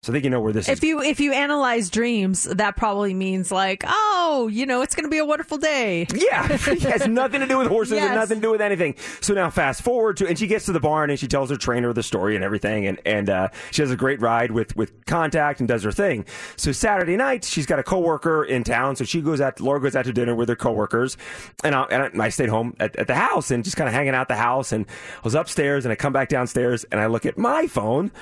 So 0.04 0.12
I 0.12 0.14
think 0.14 0.22
you 0.24 0.30
know 0.30 0.40
where 0.40 0.52
this 0.52 0.68
is. 0.68 0.78
If 0.78 0.84
you 0.84 1.02
if 1.02 1.18
you 1.18 1.32
analyze 1.32 1.90
dreams, 1.90 2.44
that 2.44 2.76
probably 2.76 3.14
means 3.14 3.50
like, 3.50 3.82
oh, 3.84 4.48
you 4.50 4.64
know, 4.64 4.80
it's 4.80 4.94
going 4.94 5.04
to 5.04 5.11
be 5.11 5.18
a 5.18 5.24
wonderful 5.24 5.58
day. 5.58 6.06
Yeah, 6.14 6.46
it 6.52 6.82
has 6.82 7.08
nothing 7.08 7.40
to 7.40 7.48
do 7.48 7.58
with 7.58 7.66
horses 7.66 7.94
Yes. 7.96 8.06
and 8.06 8.14
nothing 8.14 8.37
to 8.37 8.42
do 8.42 8.50
with 8.52 8.61
anything. 8.61 8.94
So 9.20 9.34
now 9.34 9.50
fast 9.50 9.82
forward 9.82 10.16
to, 10.18 10.28
and 10.28 10.38
she 10.38 10.46
gets 10.46 10.66
to 10.66 10.72
the 10.72 10.78
barn 10.78 11.11
and 11.11 11.18
she 11.18 11.26
tells 11.26 11.50
her 11.50 11.56
trainer 11.56 11.92
the 11.92 12.04
story 12.04 12.37
and 12.37 12.44
everything, 12.44 12.87
and 12.87 13.00
and 13.04 13.28
uh, 13.28 13.48
she 13.72 13.82
has 13.82 13.90
a 13.90 13.96
great 13.96 14.20
ride 14.20 14.52
with 14.52 14.76
with 14.76 15.04
contact 15.06 15.58
and 15.58 15.68
does 15.68 15.82
her 15.82 15.90
thing. 15.92 16.24
So 16.56 16.70
Saturday 16.70 17.16
night 17.16 17.42
she's 17.42 17.66
got 17.66 17.80
a 17.80 17.82
coworker 17.84 18.44
in 18.44 18.62
town, 18.62 18.94
so 18.94 19.04
she 19.04 19.20
goes 19.20 19.40
out. 19.40 19.58
Laura 19.58 19.80
goes 19.80 19.96
out 19.96 20.04
to 20.04 20.12
dinner 20.12 20.37
with 20.37 20.48
her 20.48 20.56
coworkers, 20.56 21.16
and 21.64 21.74
I, 21.74 21.82
and 21.90 22.22
I 22.22 22.28
stayed 22.28 22.50
home 22.50 22.76
at, 22.78 22.94
at 22.94 23.08
the 23.08 23.16
house 23.16 23.50
and 23.50 23.64
just 23.64 23.76
kind 23.76 23.88
of 23.88 23.94
hanging 23.94 24.14
out 24.14 24.28
the 24.28 24.37
house. 24.37 24.70
And 24.70 24.87
I 24.88 25.20
was 25.24 25.34
upstairs, 25.34 25.84
and 25.84 25.90
I 25.90 25.96
come 25.96 26.12
back 26.12 26.28
downstairs 26.28 26.84
and 26.84 27.00
I 27.00 27.06
look 27.06 27.26
at 27.26 27.37
my 27.37 27.66
phone. 27.66 28.12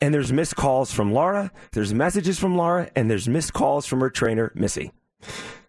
And 0.00 0.14
there's 0.14 0.32
missed 0.32 0.56
calls 0.56 0.92
from 0.92 1.12
Laura, 1.12 1.50
there's 1.72 1.92
messages 1.92 2.38
from 2.38 2.56
Laura, 2.56 2.90
and 2.96 3.10
there's 3.10 3.28
missed 3.28 3.52
calls 3.52 3.86
from 3.86 4.00
her 4.00 4.10
trainer, 4.10 4.50
Missy. 4.54 4.92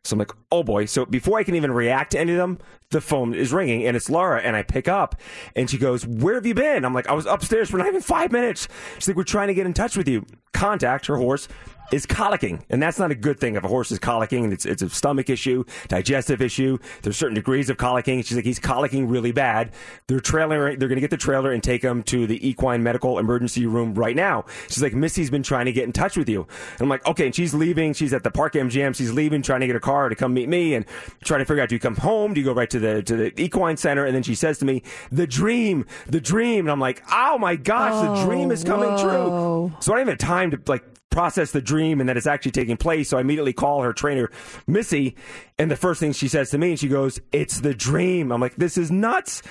So 0.03 0.15
I'm 0.15 0.19
like, 0.19 0.31
oh 0.51 0.63
boy. 0.63 0.85
So 0.85 1.05
before 1.05 1.37
I 1.37 1.43
can 1.43 1.55
even 1.55 1.71
react 1.71 2.11
to 2.11 2.19
any 2.19 2.31
of 2.31 2.37
them, 2.37 2.57
the 2.89 3.01
phone 3.01 3.35
is 3.35 3.53
ringing 3.53 3.85
and 3.85 3.95
it's 3.95 4.09
Laura. 4.09 4.41
And 4.41 4.55
I 4.55 4.63
pick 4.63 4.87
up 4.87 5.19
and 5.55 5.69
she 5.69 5.77
goes, 5.77 6.05
Where 6.07 6.35
have 6.35 6.45
you 6.45 6.55
been? 6.55 6.85
I'm 6.85 6.93
like, 6.93 7.07
I 7.07 7.13
was 7.13 7.25
upstairs 7.25 7.69
for 7.69 7.77
not 7.77 7.87
even 7.87 8.01
five 8.01 8.31
minutes. 8.31 8.67
She's 8.95 9.07
like, 9.07 9.17
We're 9.17 9.23
trying 9.23 9.49
to 9.49 9.53
get 9.53 9.65
in 9.65 9.73
touch 9.73 9.95
with 9.95 10.07
you. 10.07 10.25
Contact 10.53 11.05
her 11.05 11.17
horse 11.17 11.47
is 11.91 12.05
colicking. 12.05 12.61
And 12.69 12.81
that's 12.81 12.99
not 12.99 13.11
a 13.11 13.15
good 13.15 13.39
thing 13.39 13.55
if 13.55 13.63
a 13.63 13.67
horse 13.67 13.91
is 13.91 13.99
colicking. 13.99 14.51
It's, 14.51 14.65
it's 14.65 14.81
a 14.81 14.89
stomach 14.89 15.29
issue, 15.29 15.63
digestive 15.87 16.41
issue. 16.41 16.77
There's 17.01 17.17
certain 17.17 17.35
degrees 17.35 17.69
of 17.69 17.77
colicking. 17.77 18.25
She's 18.25 18.35
like, 18.35 18.45
He's 18.45 18.59
colicking 18.59 19.09
really 19.09 19.31
bad. 19.31 19.71
They're 20.07 20.19
trailer, 20.19 20.75
they're 20.75 20.87
going 20.87 20.97
to 20.97 21.01
get 21.01 21.09
the 21.09 21.17
trailer 21.17 21.51
and 21.51 21.63
take 21.63 21.83
him 21.83 22.03
to 22.03 22.27
the 22.27 22.47
equine 22.47 22.83
medical 22.83 23.19
emergency 23.19 23.65
room 23.65 23.93
right 23.93 24.15
now. 24.15 24.45
She's 24.67 24.81
like, 24.83 24.93
Missy's 24.93 25.29
been 25.29 25.43
trying 25.43 25.65
to 25.65 25.71
get 25.71 25.85
in 25.85 25.91
touch 25.91 26.17
with 26.17 26.29
you. 26.29 26.47
And 26.73 26.81
I'm 26.81 26.89
like, 26.89 27.05
Okay. 27.07 27.25
And 27.25 27.35
she's 27.35 27.53
leaving. 27.53 27.93
She's 27.93 28.13
at 28.13 28.23
the 28.23 28.31
park 28.31 28.53
MGM. 28.53 28.95
She's 28.95 29.11
leaving, 29.11 29.41
trying 29.41 29.61
to 29.61 29.67
get 29.67 29.75
a 29.75 29.79
car 29.79 30.09
to 30.09 30.15
come 30.15 30.33
meet 30.33 30.49
me 30.49 30.75
and 30.75 30.85
trying 31.23 31.39
to 31.39 31.45
figure 31.45 31.61
out 31.61 31.69
do 31.69 31.75
you 31.75 31.79
come 31.79 31.95
home? 31.95 32.33
Do 32.33 32.41
you 32.41 32.45
go 32.45 32.53
right 32.53 32.69
to 32.69 32.79
the 32.79 33.03
to 33.03 33.15
the 33.15 33.41
equine 33.41 33.77
center? 33.77 34.05
And 34.05 34.15
then 34.15 34.23
she 34.23 34.35
says 34.35 34.57
to 34.59 34.65
me, 34.65 34.83
"The 35.11 35.27
dream, 35.27 35.85
the 36.07 36.21
dream." 36.21 36.65
And 36.65 36.71
I'm 36.71 36.79
like, 36.79 37.03
"Oh 37.11 37.37
my 37.37 37.55
gosh, 37.55 38.19
the 38.19 38.25
dream 38.25 38.51
is 38.51 38.63
coming 38.63 38.89
oh, 38.89 38.95
whoa. 38.95 39.69
true." 39.69 39.77
So 39.79 39.93
I 39.93 39.95
don't 39.95 40.07
even 40.07 40.11
have 40.13 40.17
time 40.19 40.51
to 40.51 40.59
like 40.67 40.83
process 41.11 41.51
the 41.51 41.61
dream 41.61 41.99
and 41.99 42.09
that 42.09 42.17
it's 42.17 42.25
actually 42.25 42.51
taking 42.51 42.77
place. 42.77 43.09
So 43.09 43.17
I 43.17 43.21
immediately 43.21 43.53
call 43.53 43.83
her 43.83 43.93
trainer, 43.93 44.31
Missy, 44.65 45.15
and 45.59 45.69
the 45.69 45.75
first 45.75 45.99
thing 45.99 46.13
she 46.13 46.27
says 46.27 46.49
to 46.49 46.57
me, 46.57 46.71
and 46.71 46.79
she 46.79 46.87
goes, 46.87 47.19
"It's 47.31 47.59
the 47.59 47.75
dream." 47.75 48.31
I'm 48.31 48.41
like, 48.41 48.55
"This 48.55 48.77
is 48.77 48.89
nuts." 48.89 49.43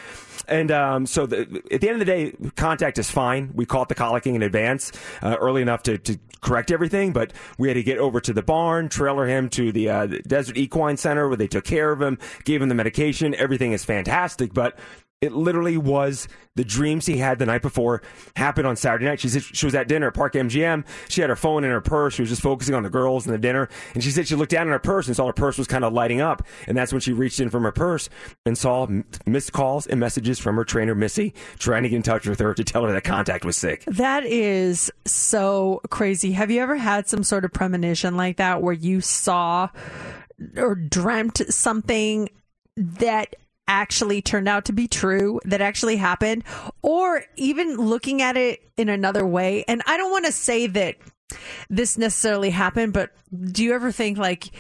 And 0.48 0.72
um, 0.72 1.06
so 1.06 1.26
the, 1.26 1.62
at 1.70 1.80
the 1.80 1.88
end 1.88 2.00
of 2.02 2.06
the 2.06 2.12
day, 2.12 2.32
contact 2.56 2.98
is 2.98 3.10
fine. 3.10 3.52
We 3.54 3.66
caught 3.66 3.88
the 3.88 3.94
colicking 3.94 4.34
in 4.34 4.42
advance 4.42 4.90
uh, 5.22 5.36
early 5.38 5.62
enough 5.62 5.84
to, 5.84 5.96
to 5.98 6.18
correct 6.40 6.72
everything, 6.72 7.12
but 7.12 7.32
we 7.56 7.68
had 7.68 7.74
to 7.74 7.82
get 7.82 7.98
over 7.98 8.20
to 8.20 8.32
the 8.32 8.42
barn, 8.42 8.88
trailer 8.88 9.26
him 9.26 9.48
to 9.50 9.70
the, 9.70 9.88
uh, 9.88 10.06
the 10.06 10.18
Desert 10.20 10.56
Equine 10.56 10.96
Center 10.96 11.28
where 11.28 11.36
they 11.36 11.46
took 11.46 11.64
care 11.64 11.92
of 11.92 12.02
him, 12.02 12.18
gave 12.44 12.60
him 12.60 12.68
the 12.68 12.74
medication. 12.74 13.34
Everything 13.36 13.72
is 13.72 13.84
fantastic, 13.84 14.52
but 14.52 14.76
it 15.20 15.33
literally 15.33 15.76
was 15.76 16.28
the 16.56 16.64
dreams 16.64 17.04
he 17.04 17.18
had 17.18 17.38
the 17.38 17.44
night 17.44 17.61
before 17.61 18.00
happened 18.37 18.66
on 18.66 18.74
Saturday 18.74 19.04
night. 19.04 19.20
She 19.20 19.28
said 19.28 19.42
she 19.42 19.66
was 19.66 19.74
at 19.74 19.87
dinner 19.87 20.09
at 20.09 20.14
Park 20.14 20.33
MGM. 20.33 20.87
She 21.11 21.20
had 21.20 21.28
her 21.28 21.37
phone 21.37 21.62
in 21.62 21.70
her 21.70 21.83
purse. 21.83 22.14
She 22.14 22.22
was 22.22 22.30
just 22.30 22.40
focusing 22.40 22.74
on 22.74 22.85
the 22.85 22.90
girls 22.90 23.26
and 23.26 23.35
the 23.35 23.38
dinner. 23.38 23.68
And 23.94 24.02
she 24.02 24.11
said 24.11 24.26
she 24.26 24.35
looked 24.35 24.52
down 24.52 24.66
in 24.66 24.72
her 24.72 24.78
purse 24.78 25.09
and 25.09 25.16
saw 25.16 25.26
her 25.26 25.35
purse 25.35 25.59
was 25.59 25.66
kind 25.66 25.85
of 25.85 25.92
lighting 25.92 26.22
up. 26.22 26.42
And 26.66 26.74
that's 26.76 26.90
when 26.90 27.02
she 27.02 27.12
reached 27.12 27.38
in 27.38 27.50
from 27.50 27.64
her 27.64 27.72
purse 27.72 28.09
and 28.46 28.56
saw 28.56 28.87
missed 29.26 29.52
calls 29.52 29.87
and 29.87 30.00
messages 30.00 30.38
from 30.38 30.56
her 30.56 30.64
trainer, 30.64 30.94
Missy, 30.94 31.35
trying 31.59 31.83
to 31.83 31.90
get 31.90 31.96
in 31.96 32.02
touch 32.02 32.26
with 32.26 32.38
her 32.40 32.54
to 32.54 32.64
tell 32.64 32.85
her 32.85 32.92
that 32.92 33.04
contact 33.04 33.44
was 33.44 33.59
sick. 33.59 33.85
That 33.87 34.24
is 34.24 34.90
so 35.04 35.83
crazy. 35.90 36.33
Have 36.33 36.50
you 36.50 36.62
ever 36.62 36.76
had 36.76 37.09
some 37.09 37.24
sort 37.24 37.44
of 37.44 37.52
premonition 37.52 38.16
like 38.16 38.38
that 38.38 38.62
where 38.62 38.72
you 38.72 39.02
saw 39.02 39.68
or 40.56 40.74
dreamt 40.74 41.42
something 41.52 42.30
that 42.76 43.35
actually 43.70 44.20
turned 44.20 44.48
out 44.48 44.64
to 44.64 44.72
be 44.72 44.88
true, 44.88 45.40
that 45.44 45.61
actually 45.61 45.96
happened, 45.96 46.44
or 46.83 47.22
even 47.37 47.76
looking 47.76 48.20
at 48.20 48.37
it 48.37 48.61
in 48.76 48.88
another 48.88 49.24
way? 49.24 49.64
And 49.68 49.80
I 49.87 49.96
don't 49.96 50.11
want 50.11 50.26
to 50.26 50.33
say 50.33 50.66
that 50.66 50.96
this 51.70 51.96
necessarily 51.96 52.50
happened, 52.50 52.92
but 52.92 53.11
do 53.52 53.62
you 53.62 53.72
ever 53.74 53.92
think 53.92 54.18
like, 54.18 54.50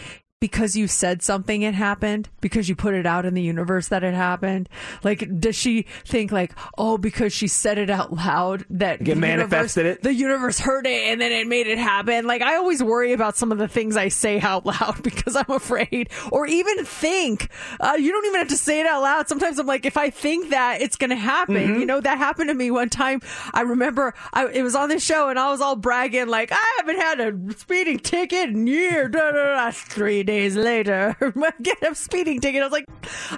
because 0.40 0.74
you 0.74 0.86
said 0.86 1.22
something 1.22 1.62
it 1.62 1.74
happened 1.74 2.28
because 2.40 2.68
you 2.68 2.74
put 2.74 2.94
it 2.94 3.04
out 3.04 3.26
in 3.26 3.34
the 3.34 3.42
universe 3.42 3.88
that 3.88 4.02
it 4.02 4.14
happened 4.14 4.68
like 5.04 5.38
does 5.38 5.54
she 5.54 5.82
think 6.04 6.32
like 6.32 6.52
oh 6.78 6.96
because 6.96 7.32
she 7.32 7.46
said 7.46 7.76
it 7.76 7.90
out 7.90 8.12
loud 8.12 8.64
that 8.70 8.98
the 9.04 9.14
manifested 9.14 9.84
universe, 9.84 9.98
it? 9.98 10.02
the 10.02 10.14
universe 10.14 10.58
heard 10.58 10.86
it 10.86 11.04
and 11.08 11.20
then 11.20 11.30
it 11.30 11.46
made 11.46 11.66
it 11.66 11.76
happen 11.78 12.26
like 12.26 12.40
i 12.40 12.56
always 12.56 12.82
worry 12.82 13.12
about 13.12 13.36
some 13.36 13.52
of 13.52 13.58
the 13.58 13.68
things 13.68 13.96
i 13.98 14.08
say 14.08 14.40
out 14.40 14.64
loud 14.64 15.02
because 15.02 15.36
i'm 15.36 15.50
afraid 15.50 16.08
or 16.32 16.46
even 16.46 16.84
think 16.86 17.50
uh, 17.80 17.96
you 17.98 18.10
don't 18.10 18.24
even 18.24 18.38
have 18.40 18.48
to 18.48 18.56
say 18.56 18.80
it 18.80 18.86
out 18.86 19.02
loud 19.02 19.28
sometimes 19.28 19.58
i'm 19.58 19.66
like 19.66 19.84
if 19.84 19.98
i 19.98 20.08
think 20.08 20.50
that 20.50 20.80
it's 20.80 20.96
gonna 20.96 21.14
happen 21.16 21.50
Mm-hmm. 21.50 21.80
you 21.80 21.86
know 21.86 22.00
that 22.00 22.16
happened 22.16 22.48
to 22.48 22.54
me 22.54 22.70
one 22.70 22.88
time 22.88 23.20
i 23.52 23.60
remember 23.60 24.14
I, 24.32 24.46
it 24.46 24.62
was 24.62 24.74
on 24.74 24.88
this 24.88 25.04
show 25.04 25.28
and 25.28 25.38
i 25.38 25.50
was 25.50 25.60
all 25.60 25.76
bragging 25.76 26.28
like 26.28 26.50
i 26.52 26.74
haven't 26.78 26.96
had 26.96 27.20
a 27.20 27.52
speeding 27.58 27.98
ticket 27.98 28.48
in 28.50 28.66
years 28.66 29.10
da, 29.12 29.30
da, 29.32 29.54
da. 29.56 29.70
three 29.72 30.22
days 30.30 30.54
later 30.54 31.16
get 31.62 31.82
a 31.82 31.92
speeding 31.94 32.40
ticket 32.40 32.62
i 32.62 32.64
was 32.64 32.72
like 32.72 32.86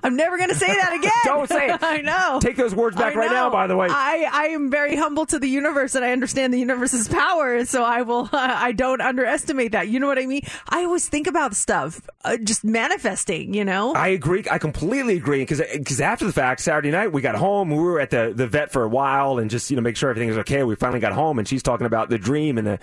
i'm 0.02 0.14
never 0.14 0.36
gonna 0.36 0.54
say 0.54 0.66
that 0.66 0.92
again 0.92 1.10
Don't 1.24 1.48
say 1.48 1.70
it. 1.70 1.82
i 1.82 2.02
know 2.02 2.38
Take 2.42 2.56
those 2.56 2.74
words 2.74 2.96
back 2.96 3.14
right 3.14 3.30
now, 3.30 3.50
by 3.50 3.66
the 3.66 3.76
way. 3.76 3.86
I, 3.90 4.28
I 4.30 4.44
am 4.48 4.70
very 4.70 4.96
humble 4.96 5.24
to 5.26 5.38
the 5.38 5.48
universe 5.48 5.94
and 5.94 6.04
I 6.04 6.12
understand 6.12 6.52
the 6.52 6.58
universe's 6.58 7.08
power. 7.08 7.64
So 7.64 7.84
I 7.84 8.02
will, 8.02 8.28
I 8.32 8.72
don't 8.72 9.00
underestimate 9.00 9.72
that. 9.72 9.88
You 9.88 10.00
know 10.00 10.06
what 10.08 10.18
I 10.18 10.26
mean? 10.26 10.42
I 10.68 10.84
always 10.84 11.08
think 11.08 11.26
about 11.26 11.54
stuff, 11.54 12.00
uh, 12.24 12.36
just 12.38 12.64
manifesting, 12.64 13.54
you 13.54 13.64
know? 13.64 13.94
I 13.94 14.08
agree. 14.08 14.44
I 14.50 14.58
completely 14.58 15.16
agree. 15.16 15.44
Because 15.44 16.00
after 16.00 16.24
the 16.26 16.32
fact, 16.32 16.60
Saturday 16.60 16.90
night, 16.90 17.12
we 17.12 17.22
got 17.22 17.36
home. 17.36 17.70
We 17.70 17.78
were 17.78 18.00
at 18.00 18.10
the, 18.10 18.32
the 18.34 18.46
vet 18.46 18.72
for 18.72 18.82
a 18.82 18.88
while 18.88 19.38
and 19.38 19.48
just, 19.50 19.70
you 19.70 19.76
know, 19.76 19.82
make 19.82 19.96
sure 19.96 20.10
everything 20.10 20.28
was 20.28 20.38
okay. 20.38 20.62
We 20.64 20.74
finally 20.74 21.00
got 21.00 21.12
home 21.12 21.38
and 21.38 21.46
she's 21.46 21.62
talking 21.62 21.86
about 21.86 22.10
the 22.10 22.18
dream 22.18 22.58
and 22.58 22.66
the, 22.66 22.78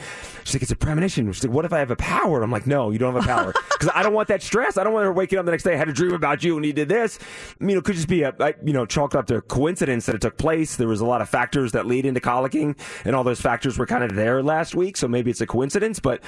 she's 0.46 0.56
like, 0.56 0.64
it's 0.64 0.72
a 0.72 0.76
premonition. 0.76 1.32
She's 1.34 1.44
like, 1.44 1.54
what 1.54 1.66
if 1.66 1.74
I 1.74 1.80
have 1.80 1.92
a 1.92 1.96
power? 1.98 2.42
I'm 2.42 2.52
like, 2.52 2.68
no, 2.68 2.92
you 2.92 3.00
don't 3.00 3.14
have 3.14 3.24
a 3.24 3.28
power. 3.28 3.54
Because 3.72 3.90
I 4.00 4.04
don't 4.04 4.14
want 4.14 4.30
that 4.30 4.42
stress. 4.42 4.78
I 4.78 4.86
don't 4.86 4.94
want 4.94 5.04
her 5.04 5.12
waking 5.12 5.40
up 5.40 5.44
the 5.46 5.52
next 5.52 5.64
day. 5.64 5.74
I 5.74 5.78
had 5.78 5.90
a 5.90 5.94
dream 5.94 6.14
about 6.14 6.42
you 6.42 6.56
and 6.56 6.66
you 6.66 6.72
did 6.72 6.88
this. 6.88 7.20
I 7.60 7.64
mean, 7.64 7.78
it 7.78 7.84
could 7.84 7.96
just 7.96 8.08
be 8.08 8.24
a, 8.24 8.34
I- 8.40 8.54
you 8.64 8.72
know, 8.72 8.86
chalked 8.86 9.14
up 9.14 9.28
to 9.28 9.42
coincidence 9.42 10.06
that 10.06 10.16
it 10.16 10.22
took 10.22 10.38
place. 10.38 10.78
There 10.78 10.88
was 10.88 11.02
a 11.02 11.06
lot 11.06 11.22
of 11.22 11.28
factors 11.28 11.74
that 11.74 11.86
lead 11.86 12.06
into 12.06 12.22
colicking 12.22 12.78
and 13.04 13.14
all 13.16 13.26
those 13.26 13.42
factors 13.42 13.78
were 13.78 13.86
kind 13.86 14.04
of 14.06 14.16
there 14.16 14.42
last 14.42 14.74
week. 14.74 14.96
So 14.96 15.08
maybe 15.10 15.30
it's 15.32 15.42
a 15.42 15.48
coincidence, 15.48 16.00
but 16.00 16.22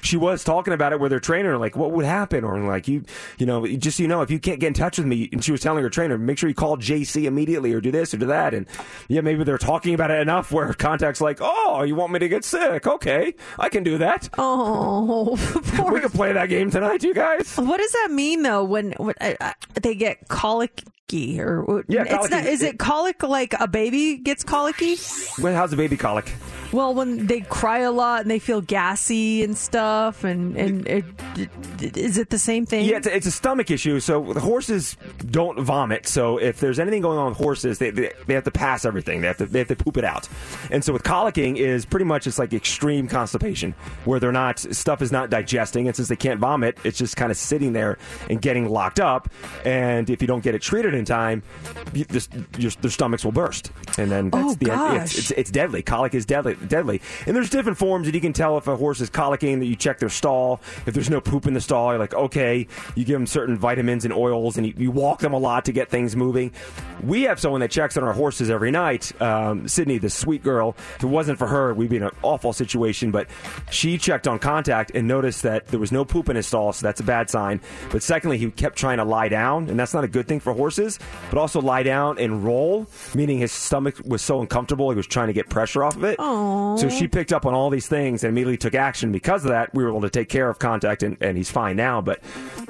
she 0.00 0.16
was 0.16 0.42
talking 0.42 0.72
about 0.72 0.92
it 0.94 1.00
with 1.00 1.12
her 1.12 1.20
trainer, 1.20 1.58
like 1.58 1.76
what 1.76 1.90
would 1.92 2.06
happen? 2.06 2.44
Or 2.44 2.58
like 2.60 2.88
you, 2.88 3.04
you 3.36 3.44
know, 3.44 3.66
just 3.66 3.98
so 3.98 4.02
you 4.04 4.08
know, 4.08 4.22
if 4.22 4.30
you 4.30 4.38
can't 4.38 4.58
get 4.58 4.68
in 4.68 4.74
touch 4.74 4.96
with 4.96 5.06
me, 5.06 5.28
and 5.30 5.44
she 5.44 5.52
was 5.52 5.60
telling 5.60 5.82
her 5.82 5.90
trainer, 5.90 6.16
make 6.16 6.38
sure 6.38 6.48
you 6.48 6.54
call 6.54 6.78
JC 6.78 7.24
immediately 7.24 7.72
or 7.74 7.80
do 7.82 7.90
this 7.90 8.14
or 8.14 8.16
do 8.16 8.26
that. 8.26 8.54
And 8.54 8.66
yeah, 9.08 9.20
maybe 9.20 9.44
they're 9.44 9.58
talking 9.58 9.92
about 9.92 10.10
it 10.10 10.18
enough 10.20 10.50
where 10.50 10.72
contact's 10.72 11.20
like, 11.20 11.38
oh, 11.42 11.82
you 11.82 11.94
want 11.94 12.12
me 12.12 12.18
to 12.20 12.28
get 12.28 12.44
sick? 12.44 12.86
Okay, 12.86 13.34
I 13.58 13.68
can 13.68 13.82
do 13.82 13.98
that. 13.98 14.30
oh. 14.38 15.36
We 15.92 16.00
can 16.00 16.10
play 16.10 16.32
that 16.32 16.48
game 16.48 16.70
tonight, 16.70 17.02
you 17.02 17.14
guys. 17.18 17.56
What 17.56 17.78
does 17.78 17.92
that 17.92 18.08
mean 18.10 18.42
though 18.42 18.64
when, 18.64 18.92
when 18.92 19.14
uh, 19.20 19.34
uh, 19.40 19.52
they 19.82 19.94
get 19.94 20.28
colicky 20.28 21.40
or 21.40 21.84
Yeah, 21.88 22.02
it's 22.02 22.12
colicky. 22.12 22.34
not, 22.34 22.46
is 22.46 22.62
it 22.62 22.78
colic 22.78 23.22
like 23.22 23.54
a 23.58 23.66
baby 23.66 24.16
gets 24.16 24.44
colicky? 24.44 24.96
Well, 25.40 25.54
how's 25.54 25.70
the 25.70 25.76
baby 25.76 25.96
colic? 25.96 26.32
Well, 26.72 26.94
when 26.94 27.26
they 27.26 27.40
cry 27.40 27.78
a 27.78 27.90
lot 27.90 28.20
and 28.22 28.30
they 28.30 28.38
feel 28.38 28.60
gassy 28.60 29.42
and 29.42 29.56
stuff, 29.56 30.24
and 30.24 30.56
and 30.56 30.86
it, 30.86 31.04
it, 31.80 31.96
is 31.96 32.18
it 32.18 32.30
the 32.30 32.38
same 32.38 32.66
thing? 32.66 32.84
Yeah, 32.84 32.96
it's 32.98 33.06
a, 33.06 33.16
it's 33.16 33.26
a 33.26 33.30
stomach 33.30 33.70
issue. 33.70 34.00
So 34.00 34.32
the 34.32 34.40
horses 34.40 34.96
don't 35.30 35.60
vomit. 35.60 36.06
So 36.06 36.38
if 36.38 36.60
there's 36.60 36.78
anything 36.78 37.02
going 37.02 37.18
on 37.18 37.30
with 37.30 37.38
horses, 37.38 37.78
they, 37.78 37.90
they, 37.90 38.12
they 38.26 38.34
have 38.34 38.44
to 38.44 38.50
pass 38.50 38.84
everything. 38.84 39.20
They 39.22 39.26
have 39.28 39.38
to 39.38 39.46
they 39.46 39.60
have 39.60 39.68
to 39.68 39.76
poop 39.76 39.96
it 39.96 40.04
out. 40.04 40.28
And 40.70 40.84
so 40.84 40.92
with 40.92 41.04
colicking 41.04 41.56
is 41.56 41.86
pretty 41.86 42.04
much 42.04 42.26
it's 42.26 42.38
like 42.38 42.52
extreme 42.52 43.08
constipation 43.08 43.72
where 44.04 44.20
they're 44.20 44.32
not 44.32 44.58
stuff 44.58 45.00
is 45.02 45.10
not 45.10 45.30
digesting, 45.30 45.86
and 45.86 45.96
since 45.96 46.08
they 46.08 46.16
can't 46.16 46.38
vomit, 46.40 46.78
it's 46.84 46.98
just 46.98 47.16
kind 47.16 47.30
of 47.30 47.36
sitting 47.38 47.72
there 47.72 47.98
and 48.28 48.42
getting 48.42 48.68
locked 48.68 49.00
up. 49.00 49.28
And 49.64 50.10
if 50.10 50.20
you 50.20 50.28
don't 50.28 50.42
get 50.42 50.54
it 50.54 50.62
treated 50.62 50.94
in 50.94 51.04
time, 51.04 51.42
you, 51.94 52.04
this, 52.04 52.28
your, 52.58 52.70
their 52.80 52.90
stomachs 52.90 53.24
will 53.24 53.32
burst, 53.32 53.72
and 53.96 54.10
then 54.10 54.30
that's 54.30 54.52
Oh, 54.52 54.54
the 54.54 54.70
end. 54.70 55.02
It's, 55.02 55.12
gosh. 55.14 55.18
it's, 55.18 55.30
it's 55.32 55.50
deadly. 55.50 55.82
Colic 55.82 56.14
is 56.14 56.26
deadly. 56.26 56.56
Deadly. 56.66 57.00
And 57.26 57.36
there's 57.36 57.50
different 57.50 57.78
forms 57.78 58.06
that 58.06 58.14
you 58.14 58.20
can 58.20 58.32
tell 58.32 58.58
if 58.58 58.66
a 58.66 58.76
horse 58.76 59.00
is 59.00 59.10
colicking. 59.10 59.60
That 59.60 59.66
you 59.66 59.76
check 59.76 59.98
their 59.98 60.08
stall. 60.08 60.60
If 60.86 60.94
there's 60.94 61.10
no 61.10 61.20
poop 61.20 61.46
in 61.46 61.54
the 61.54 61.60
stall, 61.60 61.90
you're 61.92 61.98
like, 61.98 62.14
okay. 62.14 62.66
You 62.94 63.04
give 63.04 63.14
them 63.14 63.26
certain 63.26 63.56
vitamins 63.56 64.04
and 64.04 64.12
oils, 64.12 64.56
and 64.56 64.66
you, 64.66 64.74
you 64.76 64.90
walk 64.90 65.20
them 65.20 65.32
a 65.32 65.38
lot 65.38 65.64
to 65.66 65.72
get 65.72 65.90
things 65.90 66.16
moving. 66.16 66.52
We 67.02 67.22
have 67.22 67.38
someone 67.38 67.60
that 67.60 67.70
checks 67.70 67.96
on 67.96 68.04
our 68.04 68.12
horses 68.12 68.50
every 68.50 68.70
night. 68.70 69.20
Um, 69.20 69.68
Sydney, 69.68 69.98
the 69.98 70.10
sweet 70.10 70.42
girl. 70.42 70.74
If 70.96 71.04
it 71.04 71.06
wasn't 71.06 71.38
for 71.38 71.46
her, 71.46 71.74
we'd 71.74 71.90
be 71.90 71.96
in 71.96 72.02
an 72.02 72.10
awful 72.22 72.52
situation. 72.52 73.10
But 73.10 73.28
she 73.70 73.98
checked 73.98 74.26
on 74.26 74.38
contact 74.38 74.92
and 74.94 75.06
noticed 75.06 75.42
that 75.42 75.68
there 75.68 75.80
was 75.80 75.92
no 75.92 76.04
poop 76.04 76.28
in 76.28 76.36
his 76.36 76.46
stall, 76.46 76.72
so 76.72 76.86
that's 76.86 77.00
a 77.00 77.04
bad 77.04 77.30
sign. 77.30 77.60
But 77.90 78.02
secondly, 78.02 78.38
he 78.38 78.50
kept 78.50 78.76
trying 78.76 78.98
to 78.98 79.04
lie 79.04 79.28
down, 79.28 79.68
and 79.68 79.78
that's 79.78 79.94
not 79.94 80.04
a 80.04 80.08
good 80.08 80.26
thing 80.26 80.40
for 80.40 80.52
horses. 80.52 80.98
But 81.30 81.38
also 81.38 81.60
lie 81.60 81.82
down 81.82 82.18
and 82.18 82.44
roll, 82.44 82.86
meaning 83.14 83.38
his 83.38 83.52
stomach 83.52 83.96
was 84.04 84.22
so 84.22 84.40
uncomfortable, 84.40 84.90
he 84.90 84.96
was 84.96 85.06
trying 85.06 85.28
to 85.28 85.32
get 85.32 85.48
pressure 85.48 85.84
off 85.84 85.96
of 85.96 86.04
it. 86.04 86.18
So 86.78 86.88
she 86.88 87.08
picked 87.08 87.32
up 87.32 87.46
on 87.46 87.54
all 87.54 87.70
these 87.70 87.88
things 87.88 88.24
and 88.24 88.30
immediately 88.30 88.56
took 88.56 88.74
action. 88.74 89.12
Because 89.12 89.44
of 89.44 89.50
that, 89.50 89.74
we 89.74 89.82
were 89.82 89.90
able 89.90 90.00
to 90.02 90.10
take 90.10 90.28
care 90.28 90.48
of 90.48 90.58
contact, 90.58 91.02
and, 91.02 91.16
and 91.20 91.36
he's 91.36 91.50
fine 91.50 91.76
now. 91.76 92.00
But 92.00 92.20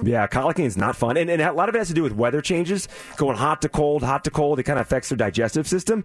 yeah, 0.02 0.26
colicking 0.26 0.64
is 0.64 0.76
not 0.76 0.96
fun, 0.96 1.16
and, 1.16 1.30
and 1.30 1.42
a 1.42 1.52
lot 1.52 1.68
of 1.68 1.74
it 1.74 1.78
has 1.78 1.88
to 1.88 1.94
do 1.94 2.02
with 2.02 2.12
weather 2.12 2.40
changes, 2.40 2.88
going 3.16 3.36
hot 3.36 3.62
to 3.62 3.68
cold, 3.68 4.02
hot 4.02 4.24
to 4.24 4.30
cold. 4.30 4.58
It 4.58 4.64
kind 4.64 4.78
of 4.78 4.86
affects 4.86 5.08
their 5.10 5.16
digestive 5.18 5.66
system, 5.68 6.04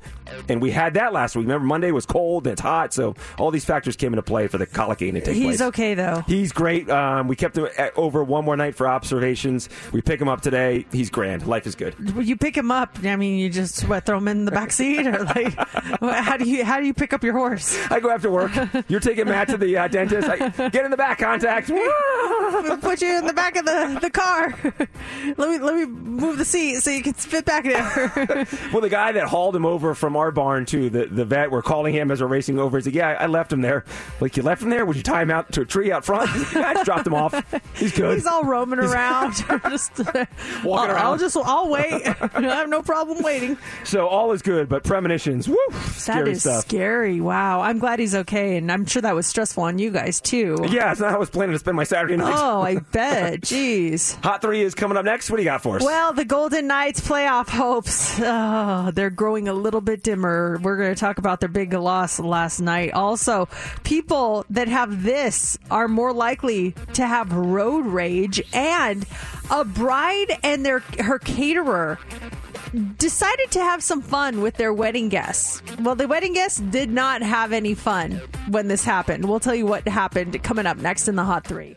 and 0.50 0.62
we 0.62 0.72
had 0.72 0.94
that 0.96 1.14
last 1.14 1.36
week. 1.36 1.46
Remember, 1.46 1.66
Monday 1.66 1.92
was 1.92 2.06
cold 2.06 2.46
and 2.48 2.54
it's 2.54 2.62
hot, 2.62 2.94
so 2.94 3.16
all 3.38 3.52
these 3.52 3.66
factors 3.66 3.96
came 3.96 4.14
into 4.14 4.24
play 4.24 4.48
for 4.48 4.58
the 4.58 4.68
colicking 4.68 5.14
to 5.14 5.20
take 5.22 5.26
place. 5.26 5.38
He's 5.38 5.62
okay 5.62 5.94
though. 5.94 6.24
He's 6.28 6.52
great. 6.52 6.90
Um, 6.90 7.28
we 7.28 7.36
kept 7.36 7.58
him 7.58 7.68
over 7.96 8.24
one 8.24 8.46
more 8.46 8.58
night 8.58 8.76
for 8.76 8.88
observations. 8.88 9.70
We 9.92 10.02
pick 10.02 10.20
him 10.20 10.28
up 10.28 10.42
today. 10.42 10.86
He's 10.92 11.10
grand. 11.10 11.46
Life 11.48 11.68
is 11.68 11.76
good. 11.76 11.96
You 12.22 12.36
pick 12.36 12.56
him 12.58 12.72
up, 12.72 12.98
I 13.04 13.16
mean, 13.16 13.40
you 13.40 13.50
just 13.50 13.88
what 13.88 14.06
throw 14.06 14.18
him 14.18 14.28
in 14.28 14.46
the 14.46 14.52
back 14.52 14.72
seat, 14.72 15.06
or 15.08 15.24
like, 15.24 15.54
how 16.02 16.38
do 16.38 16.50
you 16.50 16.64
how 16.66 16.80
do 16.80 16.86
you 16.86 16.94
pick 16.94 17.14
up 17.14 17.24
your 17.24 17.34
horse? 17.34 17.63
I 17.90 18.00
go 18.00 18.10
after 18.10 18.30
work. 18.32 18.52
You're 18.88 19.00
taking 19.00 19.26
Matt 19.26 19.50
to 19.50 19.58
the 19.58 19.78
uh, 19.78 19.88
dentist. 19.88 20.28
I, 20.30 20.50
get 20.70 20.86
in 20.86 20.92
the 20.92 20.98
back 20.98 21.20
contact. 21.20 21.72
We'll 22.54 22.78
put 22.78 23.02
you 23.02 23.18
in 23.18 23.26
the 23.26 23.34
back 23.34 23.56
of 23.56 23.66
the, 23.66 23.98
the 24.02 24.10
car. 24.10 24.54
let 25.38 25.50
me 25.50 25.58
let 25.60 25.76
me 25.76 25.86
move 25.86 26.38
the 26.38 26.46
seat 26.46 26.82
so 26.82 26.92
you 26.92 27.02
can 27.02 27.14
fit 27.14 27.46
back 27.46 27.64
there. 27.64 28.48
well, 28.72 28.82
the 28.82 28.90
guy 28.90 29.12
that 29.14 29.26
hauled 29.28 29.56
him 29.56 29.66
over 29.66 29.96
from 29.96 30.16
our 30.16 30.32
barn 30.32 30.66
to 30.68 30.90
the, 30.90 31.06
the 31.08 31.26
vet, 31.26 31.52
we're 31.52 31.62
calling 31.62 31.94
him 31.94 32.12
as 32.12 32.22
we're 32.22 32.28
racing 32.28 32.60
over. 32.60 32.78
He's 32.78 32.86
like, 32.86 32.96
"Yeah, 32.96 33.18
I 33.20 33.26
left 33.26 33.52
him 33.52 33.62
there." 33.62 33.86
Like, 34.22 34.38
you 34.38 34.44
left 34.44 34.62
him 34.62 34.70
there? 34.70 34.86
Would 34.86 34.96
you 34.98 35.04
tie 35.04 35.24
him 35.24 35.32
out 35.32 35.52
to 35.54 35.62
a 35.62 35.66
tree 35.66 35.92
out 35.92 36.06
front? 36.06 36.30
I 36.56 36.74
just 36.74 36.86
dropped 36.86 37.08
him 37.08 37.14
off. 37.16 37.34
He's 37.76 37.92
good. 37.92 38.16
He's 38.16 38.28
all 38.28 38.44
roaming 38.44 38.80
around, 38.80 39.34
just 39.70 39.98
Walking 40.00 40.28
I'll, 40.66 40.86
around. 40.86 40.98
I'll 40.98 41.18
just 41.18 41.38
I'll 41.38 41.70
wait. 41.70 42.06
I 42.06 42.42
have 42.42 42.70
no 42.70 42.82
problem 42.82 43.24
waiting. 43.24 43.58
so 43.84 44.08
all 44.08 44.32
is 44.32 44.42
good, 44.42 44.70
but 44.70 44.84
premonitions. 44.84 45.48
Woo! 45.48 45.58
That 45.72 45.82
Scary 45.94 46.32
is 46.34 46.42
stuff. 46.42 46.66
scary. 46.66 47.20
Wow. 47.20 47.53
I'm 47.62 47.80
glad 47.80 48.00
he's 48.00 48.16
okay, 48.16 48.58
and 48.58 48.72
I'm 48.72 48.86
sure 48.86 49.02
that 49.02 49.16
was 49.16 49.28
stressful 49.28 49.64
on 49.64 49.80
you 49.80 49.92
guys 49.92 50.20
too. 50.22 50.58
Yeah, 50.70 50.92
it's 50.92 51.00
not 51.02 51.10
how 51.12 51.16
I 51.18 51.20
was 51.20 51.30
planning 51.30 51.54
to 51.54 51.60
spend 51.60 51.76
my 51.78 51.84
Saturday 51.84 52.16
night. 52.18 52.34
Oh, 52.36 52.62
I 52.62 52.76
bet. 52.92 53.42
Jeez. 53.42 54.22
Hot 54.24 54.42
three 54.42 54.62
is 54.62 54.76
coming 54.76 54.98
up 54.98 55.06
next. 55.06 55.30
What 55.30 55.38
do 55.38 55.44
you 55.44 55.50
got 55.50 55.62
for 55.62 55.78
us? 55.78 55.84
Well, 55.84 56.14
the 56.14 56.26
Golden 56.26 56.68
Knights 56.68 57.02
playoff 57.02 57.50
hopes, 57.50 58.20
oh, 58.20 58.92
they're 58.94 59.10
growing 59.10 59.48
a 59.48 59.54
little 59.54 59.82
bit 59.82 60.04
dimmer. 60.04 60.60
We're 60.62 60.78
going 60.78 60.94
to 60.94 61.00
talk 61.00 61.18
about 61.18 61.40
their 61.40 61.50
big 61.50 61.74
loss 61.74 62.20
last 62.20 62.60
night. 62.60 62.94
Also, 62.94 63.48
people 63.84 64.46
that 64.50 64.68
have 64.68 65.04
this 65.04 65.58
are 65.72 65.88
more 65.88 66.14
likely 66.14 66.74
to 66.94 67.06
have 67.06 67.32
road 67.34 67.86
rage 67.86 68.42
and 68.54 69.06
a 69.52 69.66
bride 69.66 70.38
and 70.44 70.66
their 70.66 70.80
her 71.00 71.20
caterer 71.20 72.00
decided 72.98 73.52
to 73.52 73.60
have 73.60 73.84
some 73.84 74.02
fun 74.02 74.42
with 74.42 74.56
their 74.56 74.74
wedding 74.74 75.10
guests. 75.10 75.62
Well, 75.80 75.96
the 75.96 76.08
wedding 76.08 76.34
guests 76.34 76.60
did 76.60 76.90
not 76.90 77.22
have 77.22 77.54
any 77.54 77.74
fun 77.74 78.22
when 78.50 78.68
this 78.68 78.84
happened. 78.84 79.26
We'll 79.26 79.40
tell 79.40 79.56
you 79.56 79.66
what 79.66 79.88
happened 79.88 80.42
coming 80.44 80.66
up 80.66 80.78
next 80.78 81.08
in 81.08 81.16
the 81.16 81.24
Hot 81.24 81.46
3. 81.46 81.76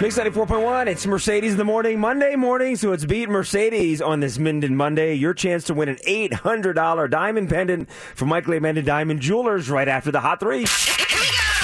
Mix 0.00 0.16
94.1, 0.16 0.86
it's 0.86 1.06
Mercedes 1.06 1.52
in 1.52 1.58
the 1.58 1.64
morning, 1.64 1.98
Monday 2.00 2.36
morning, 2.36 2.76
so 2.76 2.92
it's 2.92 3.04
Beat 3.04 3.28
Mercedes 3.28 4.00
on 4.00 4.20
this 4.20 4.38
Minden 4.38 4.76
Monday. 4.76 5.14
Your 5.14 5.34
chance 5.34 5.64
to 5.64 5.74
win 5.74 5.88
an 5.88 5.96
$800 6.06 7.10
diamond 7.10 7.48
pendant 7.50 7.90
from 7.90 8.28
Michael 8.28 8.54
A. 8.54 8.82
Diamond 8.82 9.20
Jewelers 9.20 9.68
right 9.68 9.88
after 9.88 10.10
the 10.10 10.20
Hot 10.20 10.40
3. 10.40 10.64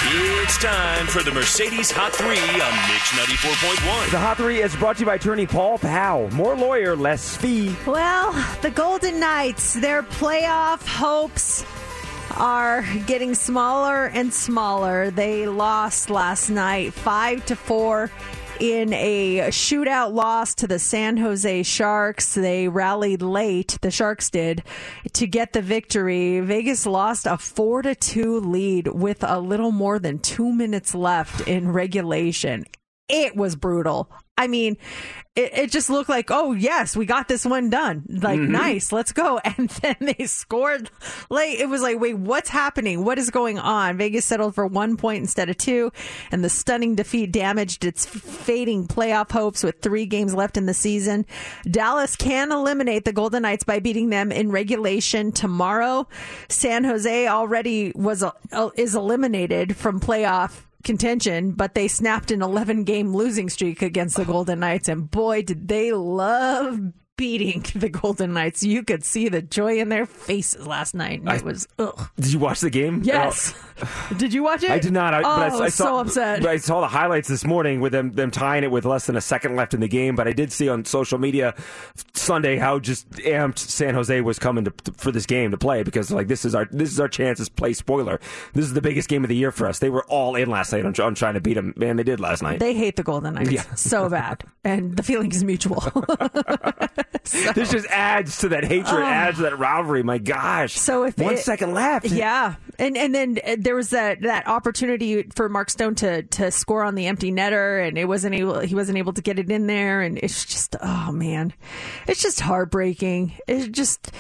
It's 0.07 0.59
time 0.59 1.07
for 1.07 1.23
the 1.23 1.33
Mercedes 1.33 1.91
Hot 1.91 2.13
3 2.13 2.27
on 2.29 2.35
Mix 2.37 3.11
94.1. 3.13 4.11
The 4.11 4.19
Hot 4.19 4.37
3 4.37 4.61
is 4.61 4.77
brought 4.77 4.97
to 4.97 5.01
you 5.01 5.07
by 5.07 5.15
attorney 5.15 5.47
Paul 5.47 5.79
Powell. 5.79 6.31
More 6.33 6.55
lawyer, 6.55 6.95
less 6.95 7.39
fee. 7.39 7.75
Well, 7.87 8.33
the 8.61 8.71
Golden 8.71 9.19
Knights, 9.19 9.73
their 9.73 10.03
playoff 10.03 10.87
hopes 10.87 11.65
are 12.37 12.83
getting 13.07 13.35
smaller 13.35 14.07
and 14.07 14.33
smaller. 14.33 15.11
They 15.11 15.47
lost 15.47 16.11
last 16.11 16.51
night 16.51 16.93
5 16.93 17.47
to 17.47 17.57
4 17.57 18.11
in 18.61 18.93
a 18.93 19.49
shootout 19.49 20.13
loss 20.13 20.55
to 20.57 20.67
the 20.67 20.79
San 20.79 21.17
Jose 21.17 21.63
Sharks. 21.63 22.35
They 22.35 22.69
rallied 22.69 23.23
late, 23.23 23.79
the 23.81 23.91
Sharks 23.91 24.31
did, 24.31 24.63
to 25.13 25.27
get 25.27 25.53
the 25.53 25.63
victory. 25.63 26.41
Vegas 26.41 26.87
lost 26.87 27.27
a 27.27 27.37
4 27.37 27.83
to 27.83 27.95
2 27.95 28.41
lead 28.41 28.89
with 28.89 29.23
a 29.23 29.41
little 29.41 29.73
more 29.73 29.99
than 29.99 30.19
2 30.19 30.53
minutes 30.53 30.95
left 30.95 31.47
in 31.49 31.73
regulation. 31.73 32.65
It 33.09 33.37
was 33.37 33.57
brutal. 33.57 34.11
I 34.37 34.47
mean, 34.47 34.77
it, 35.37 35.59
it 35.59 35.71
just 35.73 35.91
looked 35.91 36.09
like, 36.09 36.31
oh, 36.31 36.53
yes, 36.53 36.97
we 36.97 37.07
got 37.07 37.27
this 37.27 37.45
one 37.45 37.69
done. 37.69 38.05
Like, 38.09 38.39
nice, 38.39 38.93
let's 38.93 39.13
go. 39.13 39.41
And 39.57 39.69
then 39.69 39.97
they 40.01 40.27
scored 40.27 40.91
late. 41.31 41.61
It 41.61 41.69
was 41.69 41.81
like, 41.81 42.01
wait, 42.01 42.15
what's 42.15 42.49
happening? 42.49 43.05
What 43.05 43.19
is 43.19 43.31
going 43.31 43.59
on? 43.59 43.97
Vegas 43.97 44.25
settled 44.25 44.55
for 44.55 44.67
one 44.67 44.97
point 44.97 45.21
instead 45.21 45.49
of 45.49 45.57
two, 45.57 45.93
and 46.33 46.43
the 46.43 46.49
stunning 46.49 46.97
defeat 46.97 47.31
damaged 47.31 47.85
its 47.85 48.05
fading 48.05 48.89
playoff 48.89 49.31
hopes 49.31 49.63
with 49.63 49.81
three 49.81 50.07
games 50.07 50.35
left 50.35 50.57
in 50.57 50.67
the 50.67 50.75
season. 50.75 51.25
Dallas 51.71 52.17
can 52.17 52.51
eliminate 52.51 53.05
the 53.05 53.13
Golden 53.13 53.43
Knights 53.43 53.65
by 53.65 53.79
beating 53.79 54.11
them 54.11 54.33
in 54.33 54.51
regulation 54.51 55.31
tomorrow. 55.31 56.09
San 56.49 56.83
Jose 56.85 57.29
already 57.29 57.93
was 57.95 58.23
uh, 58.25 58.71
is 58.77 58.95
eliminated 58.97 59.77
from 59.77 60.01
playoff 60.01 60.64
contention, 60.85 61.53
but 61.53 61.75
they 61.75 61.89
snapped 61.89 62.31
an 62.31 62.43
11 62.43 62.85
game 62.85 63.15
losing 63.15 63.49
streak 63.49 63.83
against 63.83 64.17
the 64.17 64.25
Golden 64.35 64.61
Knights, 64.61 64.89
and 64.89 65.11
boy, 65.11 65.43
did 65.43 65.67
they 65.69 65.93
love 65.93 66.93
beating 67.17 67.65
the 67.75 67.89
Golden 67.89 68.33
Knights. 68.33 68.63
You 68.63 68.83
could 68.83 69.05
see 69.05 69.29
the 69.29 69.43
joy 69.43 69.79
in 69.79 69.89
their 69.89 70.07
faces 70.07 70.67
last 70.67 70.95
night. 70.95 71.21
and 71.21 71.29
It 71.31 71.43
was, 71.45 71.67
ugh. 71.79 72.09
Did 72.17 72.33
you 72.33 72.39
watch 72.39 72.61
the 72.61 72.71
game? 72.71 73.03
Yes. 73.05 73.55
Oh. 73.83 74.15
did 74.17 74.33
you 74.33 74.43
watch 74.43 74.63
it? 74.63 74.71
I 74.71 74.79
did 74.79 74.93
not. 74.93 75.15
I, 75.15 75.19
oh, 75.19 75.23
but 75.23 75.29
I, 75.29 75.47
I 75.47 75.51
was 75.53 75.61
I 75.61 75.69
saw, 75.69 75.85
so 75.85 75.99
upset. 75.99 76.47
I 76.47 76.57
saw 76.59 76.81
the 76.81 76.87
highlights 76.89 77.29
this 77.29 77.45
morning 77.45 77.81
with 77.81 77.93
them 77.93 78.13
them 78.13 78.31
tying 78.31 78.63
it 78.65 78.71
with 78.71 78.85
less 78.85 79.07
than 79.07 79.17
a 79.17 79.21
second 79.21 79.57
left 79.57 79.75
in 79.75 79.81
the 79.81 79.89
game. 79.89 80.15
But 80.17 80.29
I 80.29 80.33
did 80.33 80.53
see 80.53 80.69
on 80.69 80.85
social 80.85 81.19
media 81.19 81.55
Sunday 82.15 82.57
how 82.57 82.79
just 82.79 83.09
amped 83.11 83.59
San 83.59 83.95
Jose 83.95 84.21
was 84.21 84.39
coming 84.39 84.65
to, 84.65 84.71
to- 84.71 84.93
for 84.93 85.11
this 85.11 85.27
game 85.27 85.51
to 85.51 85.59
play 85.59 85.83
because 85.83 86.11
like 86.13 86.29
this 86.29 86.45
is 86.45 86.55
our 86.55 86.67
this 86.71 86.91
is 86.93 87.01
our 87.01 87.09
chance 87.09 87.45
to 87.45 87.51
play 87.51 87.73
spoiler. 87.73 88.21
This 88.53 88.65
is 88.65 88.75
the 88.75 88.83
biggest 88.83 89.09
game 89.09 89.25
of 89.25 89.29
the 89.29 89.37
year 89.37 89.51
for 89.51 89.67
us. 89.67 89.81
They 89.81 89.91
were 89.91 90.05
all 90.05 90.37
in 90.37 90.49
last 90.51 90.73
night 90.73 90.85
on, 90.85 90.95
on 91.01 91.15
trying 91.15 91.35
to 91.35 91.41
beat 91.41 91.55
them. 91.55 91.75
Man, 91.77 91.97
they 91.97 92.03
did 92.05 92.21
last 92.21 92.43
night. 92.43 92.61
They 92.61 92.75
hate 92.75 92.97
the 92.97 93.03
Golden 93.03 93.35
Knights 93.35 93.51
Yeah. 93.51 93.75
so 93.75 94.09
bad, 94.09 94.45
and 94.63 94.97
the 94.97 95.03
feeling 95.03 95.33
is 95.33 95.43
mutual. 95.43 95.83
this 97.55 97.71
just 97.71 97.87
adds 97.87 98.39
to 98.39 98.49
that 98.51 98.65
hatred, 98.65 99.03
adds 99.03 99.37
to 99.39 99.45
that 99.45 99.59
rivalry. 99.59 100.03
My 100.03 100.19
gosh. 100.19 100.77
Oh. 100.77 100.81
So 100.81 101.05
if 101.05 101.19
one 101.19 101.35
it- 101.35 101.39
second 101.39 101.75
left, 101.75 102.07
Yeah, 102.07 102.57
and 102.79 102.97
and 102.97 103.15
then 103.15 103.39
uh, 103.47 103.57
there 103.59 103.75
was 103.75 103.91
that 103.91 104.23
that 104.23 104.47
opportunity 104.47 105.23
for 105.35 105.49
Mark 105.49 105.71
Stone 105.71 105.95
to 105.97 106.23
to 106.23 106.51
score 106.51 106.83
on 106.85 106.95
the 106.95 107.07
empty 107.07 107.31
netter, 107.33 107.87
and 107.87 107.97
it 107.97 108.07
wasn't 108.07 108.35
able. 108.35 108.61
He 108.61 108.75
wasn't 108.75 108.99
able 108.99 109.13
to 109.15 109.23
get 109.23 109.39
it 109.39 109.51
in 109.51 109.67
there, 109.67 110.01
and 110.03 110.19
it's 110.19 110.45
just 110.45 110.77
oh 110.83 111.13
man, 111.13 111.53
it's 112.07 112.23
just 112.23 112.41
heartbreaking. 112.41 113.33
It 113.47 113.73
just 113.73 114.11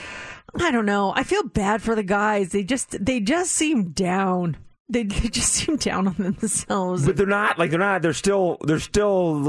I 0.60 0.70
don't 0.70 0.86
know. 0.86 1.12
I 1.14 1.24
feel 1.24 1.42
bad 1.42 1.82
for 1.82 1.94
the 1.94 2.02
guys. 2.04 2.50
They 2.52 2.62
just 2.64 3.04
they 3.04 3.20
just 3.20 3.52
seem 3.52 3.90
down. 3.90 4.56
They, 4.94 5.02
they 5.02 5.28
just 5.28 5.52
seem 5.54 5.76
down 5.76 6.06
on 6.06 6.14
themselves. 6.14 7.04
But 7.04 7.16
they're 7.16 7.26
not 7.26 7.58
like 7.58 7.70
they're 7.70 7.80
not. 7.80 8.00
They're 8.00 8.12
still. 8.12 8.58
They're 8.62 8.78
still. 8.78 9.40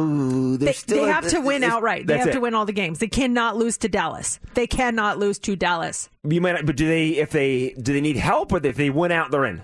They're 0.57 0.57
They, 0.67 0.73
still. 0.73 1.05
they 1.05 1.11
have 1.11 1.27
to 1.27 1.39
win 1.39 1.63
outright. 1.63 2.07
They 2.07 2.17
have 2.17 2.31
to 2.31 2.39
win 2.39 2.55
all 2.55 2.65
the 2.65 2.73
games. 2.73 2.97
They 2.97 3.07
cannot 3.07 3.55
lose 3.55 3.77
to 3.79 3.87
Dallas. 3.87 4.39
They 4.55 4.65
cannot 4.65 5.19
lose 5.19 5.37
to 5.39 5.55
Dallas. 5.55 6.09
You 6.27 6.41
might. 6.41 6.53
Not, 6.53 6.65
but 6.65 6.75
do 6.75 6.87
they? 6.87 7.09
If 7.09 7.29
they 7.29 7.75
do, 7.79 7.93
they 7.93 8.01
need 8.01 8.17
help, 8.17 8.51
or 8.51 8.65
if 8.65 8.75
they 8.75 8.89
win 8.89 9.11
out, 9.11 9.29
they're 9.29 9.45
in. 9.45 9.61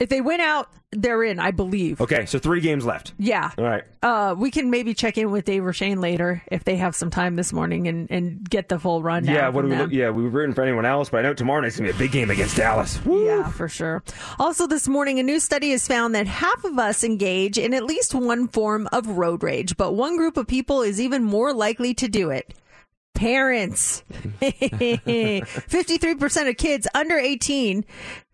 If 0.00 0.08
they 0.08 0.22
win 0.22 0.40
out, 0.40 0.70
they're 0.92 1.22
in. 1.22 1.38
I 1.38 1.50
believe. 1.50 2.00
Okay, 2.00 2.26
so 2.26 2.38
three 2.38 2.60
games 2.60 2.84
left. 2.84 3.12
Yeah. 3.18 3.50
All 3.56 3.64
right. 3.64 3.84
Uh, 4.02 4.34
we 4.36 4.50
can 4.50 4.70
maybe 4.70 4.94
check 4.94 5.18
in 5.18 5.30
with 5.30 5.44
Dave 5.44 5.64
or 5.64 5.74
Shane 5.74 6.00
later 6.00 6.42
if 6.50 6.64
they 6.64 6.76
have 6.76 6.96
some 6.96 7.10
time 7.10 7.36
this 7.36 7.52
morning 7.52 7.86
and, 7.86 8.10
and 8.10 8.48
get 8.48 8.70
the 8.70 8.78
full 8.78 9.02
run. 9.02 9.26
Yeah. 9.26 9.50
What 9.50 9.62
do 9.62 9.68
we? 9.68 9.76
Look, 9.76 9.92
yeah, 9.92 10.08
we 10.10 10.22
were 10.22 10.30
rooting 10.30 10.54
for 10.54 10.62
anyone 10.62 10.86
else, 10.86 11.10
but 11.10 11.18
I 11.18 11.22
know 11.22 11.34
tomorrow 11.34 11.60
night's 11.60 11.76
gonna 11.76 11.90
be 11.90 11.96
a 11.96 11.98
big 11.98 12.12
game 12.12 12.30
against 12.30 12.56
Dallas. 12.56 13.04
Woo. 13.04 13.26
Yeah, 13.26 13.50
for 13.50 13.68
sure. 13.68 14.02
Also, 14.38 14.66
this 14.66 14.88
morning, 14.88 15.18
a 15.20 15.22
new 15.22 15.38
study 15.38 15.70
has 15.72 15.86
found 15.86 16.14
that 16.14 16.26
half 16.26 16.64
of 16.64 16.78
us 16.78 17.04
engage 17.04 17.58
in 17.58 17.74
at 17.74 17.84
least 17.84 18.14
one 18.14 18.48
form 18.48 18.88
of 18.90 19.06
road 19.06 19.42
rage, 19.42 19.76
but 19.76 19.92
one 19.94 20.16
group 20.16 20.36
of 20.38 20.46
people 20.46 20.82
is 20.82 21.00
even 21.00 21.22
more 21.22 21.52
likely 21.52 21.92
to 21.94 22.08
do 22.08 22.30
it. 22.30 22.54
Parents. 23.14 24.04
53% 24.40 26.48
of 26.48 26.56
kids 26.56 26.86
under 26.94 27.18
18, 27.18 27.84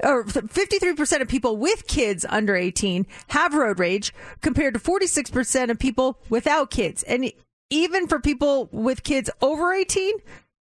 or 0.02 0.24
53% 0.24 1.22
of 1.22 1.28
people 1.28 1.56
with 1.56 1.86
kids 1.86 2.26
under 2.28 2.54
18 2.54 3.06
have 3.28 3.54
road 3.54 3.78
rage 3.78 4.14
compared 4.42 4.74
to 4.74 4.80
46% 4.80 5.70
of 5.70 5.78
people 5.78 6.20
without 6.28 6.70
kids. 6.70 7.02
And 7.02 7.32
even 7.70 8.06
for 8.06 8.20
people 8.20 8.68
with 8.70 9.02
kids 9.02 9.30
over 9.42 9.72
18, 9.72 10.18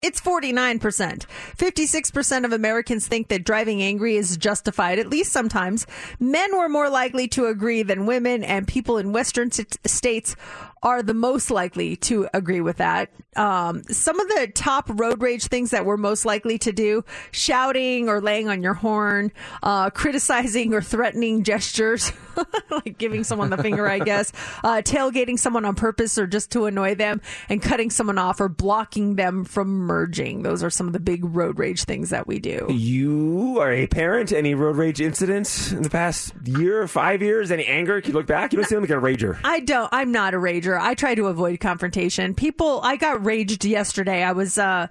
it's 0.02 0.22
49%. 0.22 0.80
56% 0.80 2.45
of 2.45 2.54
Americans 2.54 3.08
think 3.08 3.28
that 3.28 3.43
driving 3.43 3.82
angry 3.82 4.16
is 4.16 4.38
justified, 4.38 4.97
at 4.97 5.10
least 5.10 5.34
sometimes. 5.34 5.86
Men 6.20 6.56
were 6.56 6.70
more 6.70 6.89
likely 6.89 7.28
to 7.30 7.47
agree 7.47 7.84
than 7.84 8.06
women, 8.06 8.45
and 8.45 8.66
people 8.66 8.97
in 8.97 9.12
Western 9.12 9.52
states 9.52 10.38
are 10.84 11.03
the 11.03 11.13
most 11.13 11.51
likely 11.51 11.95
to 11.97 12.27
agree 12.34 12.61
with 12.61 12.77
that. 12.77 13.11
Um, 13.36 13.84
some 13.84 14.19
of 14.19 14.27
the 14.27 14.51
top 14.53 14.89
road 14.93 15.21
rage 15.21 15.45
things 15.47 15.71
that 15.71 15.86
we're 15.86 15.97
most 15.97 16.25
likely 16.25 16.57
to 16.59 16.71
do 16.71 17.05
shouting 17.32 18.09
or 18.09 18.21
laying 18.21 18.49
on 18.49 18.63
your 18.63 18.73
horn, 18.73 19.32
uh, 19.61 19.89
criticizing 19.91 20.73
or 20.73 20.82
threatening 20.82 21.43
gestures, 21.43 22.11
like 22.71 22.97
giving 22.97 23.23
someone 23.23 23.49
the 23.49 23.57
finger, 23.57 23.88
I 23.88 23.99
guess, 23.99 24.32
uh, 24.63 24.82
tailgating 24.84 25.38
someone 25.38 25.65
on 25.65 25.75
purpose 25.75 26.17
or 26.17 26.27
just 26.27 26.51
to 26.51 26.65
annoy 26.65 26.95
them, 26.95 27.21
and 27.49 27.61
cutting 27.61 27.89
someone 27.89 28.17
off 28.17 28.41
or 28.41 28.49
blocking 28.49 29.15
them 29.15 29.45
from 29.45 29.69
merging. 29.69 30.41
Those 30.43 30.63
are 30.63 30.69
some 30.69 30.88
of 30.88 30.93
the 30.93 30.99
big 30.99 31.23
road 31.23 31.59
rage 31.59 31.84
things 31.84 32.09
that 32.09 32.27
we 32.27 32.39
do. 32.39 32.67
You 32.69 33.59
are 33.59 33.71
a 33.71 33.88
parent. 33.88 34.32
Any 34.32 34.55
road 34.55 34.75
rage 34.75 35.01
incidents 35.01 35.71
in 35.71 35.84
the 35.84 35.89
past 35.89 36.34
year, 36.45 36.88
five 36.88 37.21
years? 37.21 37.51
Any 37.51 37.65
anger? 37.65 38.01
Can 38.01 38.11
you 38.11 38.17
look 38.17 38.27
back? 38.27 38.53
You 38.53 38.57
don't 38.57 38.67
seem 38.67 38.82
like 38.82 38.89
a 38.89 38.93
rager. 38.93 39.39
I 39.43 39.59
don't. 39.59 39.89
I'm 39.91 40.11
not 40.11 40.34
a 40.34 40.38
rager. 40.38 40.68
I 40.78 40.93
try 40.93 41.15
to 41.15 41.28
avoid 41.28 41.59
confrontation. 41.59 42.36
People. 42.36 42.82
I 42.84 42.97
got 42.97 43.26
raged 43.26 43.65
yesterday. 43.65 44.24
I 44.24 44.34
was. 44.34 44.57
Uh, 44.57 44.88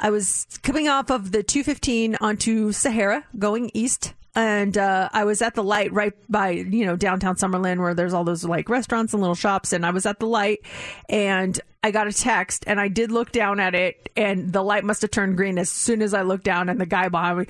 I 0.00 0.10
was 0.10 0.46
coming 0.62 0.88
off 0.88 1.10
of 1.10 1.32
the 1.32 1.42
215 1.42 2.16
onto 2.20 2.72
Sahara, 2.72 3.24
going 3.38 3.70
east. 3.74 4.14
And 4.34 4.78
uh, 4.78 5.08
I 5.12 5.24
was 5.24 5.42
at 5.42 5.56
the 5.56 5.64
light 5.64 5.92
right 5.92 6.12
by 6.28 6.50
you 6.50 6.86
know 6.86 6.94
downtown 6.94 7.34
Summerlin 7.34 7.78
where 7.80 7.94
there's 7.94 8.14
all 8.14 8.22
those 8.22 8.44
like 8.44 8.68
restaurants 8.68 9.12
and 9.12 9.20
little 9.20 9.34
shops. 9.34 9.72
And 9.72 9.84
I 9.84 9.90
was 9.90 10.06
at 10.06 10.20
the 10.20 10.26
light, 10.26 10.60
and 11.08 11.58
I 11.82 11.90
got 11.90 12.06
a 12.06 12.12
text, 12.12 12.64
and 12.66 12.80
I 12.80 12.88
did 12.88 13.10
look 13.10 13.32
down 13.32 13.58
at 13.58 13.74
it, 13.74 14.10
and 14.16 14.52
the 14.52 14.62
light 14.62 14.84
must 14.84 15.02
have 15.02 15.10
turned 15.10 15.36
green 15.36 15.58
as 15.58 15.70
soon 15.70 16.02
as 16.02 16.14
I 16.14 16.22
looked 16.22 16.44
down, 16.44 16.68
and 16.68 16.80
the 16.80 16.86
guy 16.86 17.08
behind 17.08 17.38
me. 17.38 17.46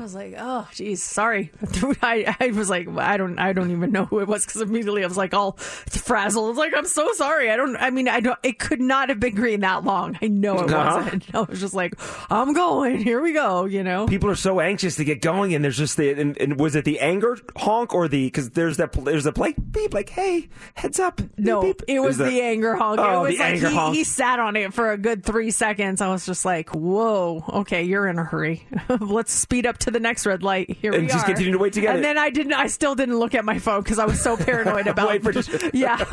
I 0.00 0.02
was 0.02 0.14
like, 0.14 0.34
oh, 0.38 0.66
geez, 0.72 1.02
sorry. 1.02 1.52
I, 2.02 2.34
I 2.40 2.48
was 2.52 2.70
like, 2.70 2.88
I 2.88 3.18
don't, 3.18 3.38
I 3.38 3.52
don't 3.52 3.70
even 3.70 3.92
know 3.92 4.06
who 4.06 4.20
it 4.20 4.28
was 4.28 4.46
because 4.46 4.62
immediately 4.62 5.04
I 5.04 5.06
was 5.06 5.18
like 5.18 5.34
all 5.34 5.52
frazzled. 5.58 6.46
I 6.46 6.48
was 6.48 6.56
like, 6.58 6.72
I'm 6.74 6.86
so 6.86 7.12
sorry. 7.12 7.50
I 7.50 7.56
don't, 7.56 7.76
I 7.76 7.90
mean, 7.90 8.08
I 8.08 8.20
don't, 8.20 8.38
it 8.42 8.58
could 8.58 8.80
not 8.80 9.10
have 9.10 9.20
been 9.20 9.34
green 9.34 9.60
that 9.60 9.84
long. 9.84 10.18
I 10.22 10.28
know 10.28 10.58
it 10.60 10.70
Uh-huh. 10.72 11.02
wasn't. 11.02 11.26
I 11.34 11.40
was 11.42 11.60
just 11.60 11.74
like, 11.74 11.94
I'm 12.30 12.54
going. 12.54 12.98
Here 13.04 13.20
we 13.20 13.32
go. 13.34 13.66
You 13.66 13.82
know. 13.84 14.06
People 14.06 14.30
are 14.30 14.34
so 14.36 14.58
anxious 14.60 14.96
to 14.96 15.04
get 15.04 15.20
going, 15.20 15.54
and 15.54 15.62
there's 15.62 15.76
just 15.76 15.96
the. 15.98 16.10
And, 16.18 16.36
and 16.38 16.58
was 16.58 16.74
it 16.76 16.84
the 16.86 17.00
anger 17.00 17.36
honk 17.56 17.92
or 17.94 18.08
the? 18.08 18.26
Because 18.26 18.50
there's 18.50 18.78
that. 18.78 18.92
There's 18.92 19.26
a 19.26 19.32
plate 19.32 19.56
beep 19.70 19.92
like, 19.92 20.08
hey, 20.08 20.48
heads 20.74 20.98
up. 20.98 21.16
Beep, 21.18 21.38
No, 21.38 21.60
beep. 21.62 21.82
it 21.88 22.00
was 22.00 22.16
the, 22.16 22.40
anger 22.40 22.74
honk. 22.76 22.98
Oh, 23.00 23.24
it 23.24 23.28
was 23.28 23.36
the 23.36 23.42
like 23.42 23.52
anger 23.54 23.68
he, 23.68 23.74
honk. 23.74 23.96
he 23.96 24.04
sat 24.04 24.38
on 24.40 24.56
it 24.56 24.72
for 24.72 24.92
a 24.92 24.96
good 24.98 25.24
three 25.24 25.50
seconds. 25.50 26.00
I 26.00 26.08
was 26.08 26.24
just 26.24 26.44
like, 26.46 26.70
"Whoa, 26.74 27.44
okay, 27.50 27.82
you're 27.82 28.06
in 28.08 28.18
a 28.18 28.24
hurry. 28.24 28.66
Let's 29.00 29.32
speed 29.32 29.66
up 29.66 29.76
to 29.78 29.89
the 29.90 30.00
next 30.00 30.26
red 30.26 30.42
light." 30.42 30.70
Here 30.70 30.92
we 30.92 30.96
go. 30.96 30.98
And 31.00 31.06
we 31.06 31.12
just 31.12 31.24
are. 31.24 31.28
continue 31.28 31.52
to 31.52 31.58
wait 31.58 31.72
together. 31.72 31.96
and 31.96 32.04
then 32.04 32.16
I 32.18 32.30
didn't. 32.30 32.54
I 32.54 32.66
still 32.68 32.94
didn't 32.94 33.18
look 33.18 33.34
at 33.34 33.44
my 33.44 33.58
phone 33.58 33.82
because 33.82 33.98
I 33.98 34.06
was 34.06 34.20
so 34.20 34.36
paranoid 34.36 34.86
about. 34.86 35.20
Just- 35.32 35.50
yeah. 35.74 36.04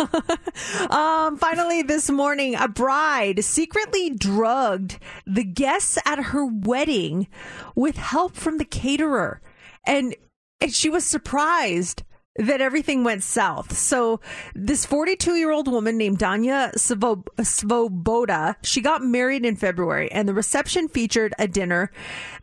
um. 0.89 1.37
Finally, 1.37 1.83
this 1.83 2.09
morning, 2.09 2.55
a 2.55 2.67
bride 2.67 3.43
secretly 3.43 4.09
drugged 4.09 4.99
the 5.25 5.43
guests 5.43 5.97
at 6.05 6.19
her 6.19 6.45
wedding 6.45 7.27
with 7.75 7.97
help 7.97 8.35
from 8.35 8.57
the 8.57 8.65
caterer, 8.65 9.41
and 9.85 10.15
and 10.59 10.73
she 10.73 10.89
was 10.89 11.05
surprised 11.05 12.03
that 12.37 12.61
everything 12.61 13.03
went 13.03 13.23
south. 13.23 13.75
So 13.77 14.19
this 14.55 14.85
42 14.85 15.35
year 15.35 15.51
old 15.51 15.67
woman 15.67 15.97
named 15.97 16.19
Danya 16.19 16.73
Svo- 16.75 17.25
Svoboda, 17.39 18.55
she 18.63 18.81
got 18.81 19.03
married 19.03 19.45
in 19.45 19.55
February 19.55 20.11
and 20.11 20.27
the 20.27 20.33
reception 20.33 20.87
featured 20.87 21.33
a 21.39 21.47
dinner 21.47 21.91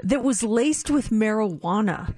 that 0.03 0.23
was 0.23 0.43
laced 0.43 0.91
with 0.91 1.11
marijuana. 1.11 2.15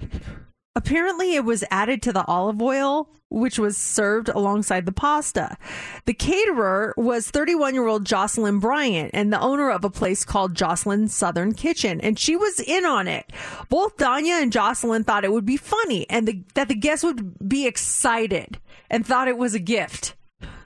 Apparently, 0.76 1.34
it 1.34 1.44
was 1.44 1.64
added 1.70 2.02
to 2.02 2.12
the 2.12 2.24
olive 2.26 2.60
oil, 2.60 3.08
which 3.30 3.58
was 3.58 3.78
served 3.78 4.28
alongside 4.28 4.84
the 4.84 4.92
pasta. 4.92 5.56
The 6.04 6.12
caterer 6.12 6.92
was 6.98 7.30
31 7.30 7.72
year 7.72 7.86
old 7.86 8.04
Jocelyn 8.04 8.58
Bryant 8.58 9.10
and 9.14 9.32
the 9.32 9.40
owner 9.40 9.70
of 9.70 9.84
a 9.84 9.90
place 9.90 10.22
called 10.22 10.54
Jocelyn 10.54 11.08
Southern 11.08 11.54
Kitchen, 11.54 11.98
and 12.02 12.18
she 12.18 12.36
was 12.36 12.60
in 12.60 12.84
on 12.84 13.08
it. 13.08 13.32
Both 13.70 13.96
Danya 13.96 14.42
and 14.42 14.52
Jocelyn 14.52 15.04
thought 15.04 15.24
it 15.24 15.32
would 15.32 15.46
be 15.46 15.56
funny 15.56 16.08
and 16.10 16.28
the, 16.28 16.42
that 16.52 16.68
the 16.68 16.74
guests 16.74 17.04
would 17.04 17.48
be 17.48 17.66
excited 17.66 18.58
and 18.90 19.06
thought 19.06 19.28
it 19.28 19.38
was 19.38 19.54
a 19.54 19.58
gift. 19.58 20.14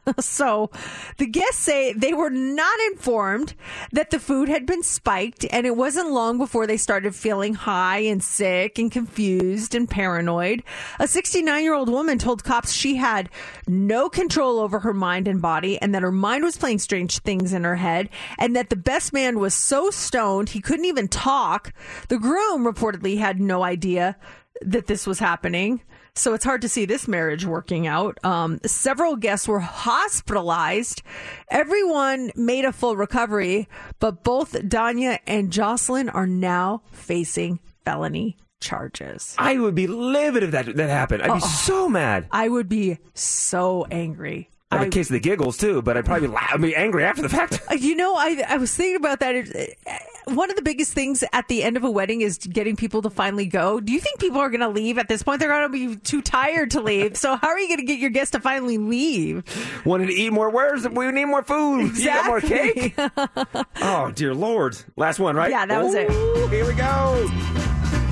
So 0.20 0.70
the 1.18 1.26
guests 1.26 1.62
say 1.62 1.92
they 1.92 2.12
were 2.12 2.30
not 2.30 2.78
informed 2.90 3.54
that 3.92 4.10
the 4.10 4.18
food 4.18 4.48
had 4.48 4.66
been 4.66 4.82
spiked, 4.82 5.46
and 5.50 5.66
it 5.66 5.76
wasn't 5.76 6.10
long 6.10 6.38
before 6.38 6.66
they 6.66 6.76
started 6.76 7.14
feeling 7.14 7.54
high 7.54 7.98
and 8.00 8.22
sick 8.22 8.78
and 8.78 8.90
confused 8.90 9.74
and 9.74 9.88
paranoid. 9.88 10.62
A 10.98 11.06
69 11.06 11.62
year 11.62 11.74
old 11.74 11.88
woman 11.88 12.18
told 12.18 12.44
cops 12.44 12.72
she 12.72 12.96
had 12.96 13.30
no 13.66 14.08
control 14.08 14.58
over 14.58 14.80
her 14.80 14.94
mind 14.94 15.28
and 15.28 15.40
body, 15.40 15.80
and 15.80 15.94
that 15.94 16.02
her 16.02 16.12
mind 16.12 16.44
was 16.44 16.56
playing 16.56 16.78
strange 16.78 17.18
things 17.20 17.52
in 17.52 17.64
her 17.64 17.76
head, 17.76 18.08
and 18.38 18.56
that 18.56 18.70
the 18.70 18.76
best 18.76 19.12
man 19.12 19.38
was 19.38 19.54
so 19.54 19.90
stoned 19.90 20.50
he 20.50 20.60
couldn't 20.60 20.86
even 20.86 21.08
talk. 21.08 21.72
The 22.08 22.18
groom 22.18 22.64
reportedly 22.64 23.18
had 23.18 23.40
no 23.40 23.62
idea 23.62 24.16
that 24.62 24.86
this 24.86 25.06
was 25.06 25.18
happening. 25.18 25.80
So 26.20 26.34
it's 26.34 26.44
hard 26.44 26.60
to 26.62 26.68
see 26.68 26.84
this 26.84 27.08
marriage 27.08 27.46
working 27.46 27.86
out. 27.86 28.22
Um, 28.24 28.60
several 28.66 29.16
guests 29.16 29.48
were 29.48 29.60
hospitalized. 29.60 31.02
Everyone 31.50 32.30
made 32.36 32.64
a 32.66 32.72
full 32.72 32.94
recovery, 32.94 33.68
but 34.00 34.22
both 34.22 34.52
Danya 34.52 35.18
and 35.26 35.50
Jocelyn 35.50 36.10
are 36.10 36.26
now 36.26 36.82
facing 36.92 37.58
felony 37.86 38.36
charges. 38.60 39.34
I 39.38 39.56
would 39.58 39.74
be 39.74 39.86
livid 39.86 40.42
if 40.42 40.50
that 40.50 40.76
that 40.76 40.90
happened. 40.90 41.22
I'd 41.22 41.32
be 41.34 41.40
so 41.40 41.88
mad. 41.88 42.26
I 42.30 42.48
would 42.48 42.68
be 42.68 42.98
so 43.14 43.86
angry. 43.90 44.50
I 44.70 44.76
have 44.78 44.86
a 44.86 44.90
case 44.90 45.08
of 45.08 45.14
the 45.14 45.20
giggles 45.20 45.56
too, 45.56 45.82
but 45.82 45.96
I'd 45.96 46.04
probably 46.04 46.28
be, 46.28 46.34
la- 46.34 46.46
I'd 46.52 46.60
be 46.60 46.76
angry 46.76 47.02
after 47.04 47.22
the 47.22 47.28
fact. 47.28 47.60
Uh, 47.70 47.74
You 47.74 47.96
know, 47.96 48.14
I 48.14 48.42
I 48.48 48.56
was 48.58 48.74
thinking 48.74 48.96
about 48.96 49.20
that. 49.20 49.34
It- 49.34 49.78
One 50.26 50.50
of 50.50 50.56
the 50.56 50.62
biggest 50.62 50.92
things 50.92 51.24
at 51.32 51.48
the 51.48 51.62
end 51.62 51.76
of 51.76 51.84
a 51.84 51.90
wedding 51.90 52.20
is 52.20 52.38
getting 52.38 52.76
people 52.76 53.02
to 53.02 53.10
finally 53.10 53.46
go. 53.46 53.80
Do 53.80 53.92
you 53.92 54.00
think 54.00 54.20
people 54.20 54.38
are 54.38 54.50
going 54.50 54.60
to 54.60 54.68
leave 54.68 54.98
at 54.98 55.08
this 55.08 55.22
point? 55.22 55.40
They're 55.40 55.48
going 55.48 55.70
to 55.70 55.94
be 55.94 55.96
too 55.96 56.22
tired 56.22 56.72
to 56.72 56.80
leave. 56.80 57.16
So 57.16 57.36
how 57.36 57.48
are 57.48 57.58
you 57.58 57.68
going 57.68 57.80
to 57.80 57.86
get 57.86 57.98
your 57.98 58.10
guests 58.10 58.32
to 58.32 58.40
finally 58.40 58.78
leave? 58.78 59.42
Wanted 59.84 60.06
to 60.06 60.12
eat 60.12 60.32
more. 60.32 60.50
Where's 60.50 60.88
we 60.88 61.10
need 61.10 61.24
more 61.26 61.42
food? 61.42 61.92
Got 62.04 62.26
more 62.26 62.40
cake? 62.40 62.94
oh 63.80 64.10
dear 64.14 64.34
lord! 64.34 64.76
Last 64.96 65.18
one, 65.18 65.36
right? 65.36 65.50
Yeah, 65.50 65.66
that 65.66 65.82
was 65.82 65.94
it. 65.94 66.10
Here 66.50 66.66
we 66.66 66.74
go. 66.74 67.28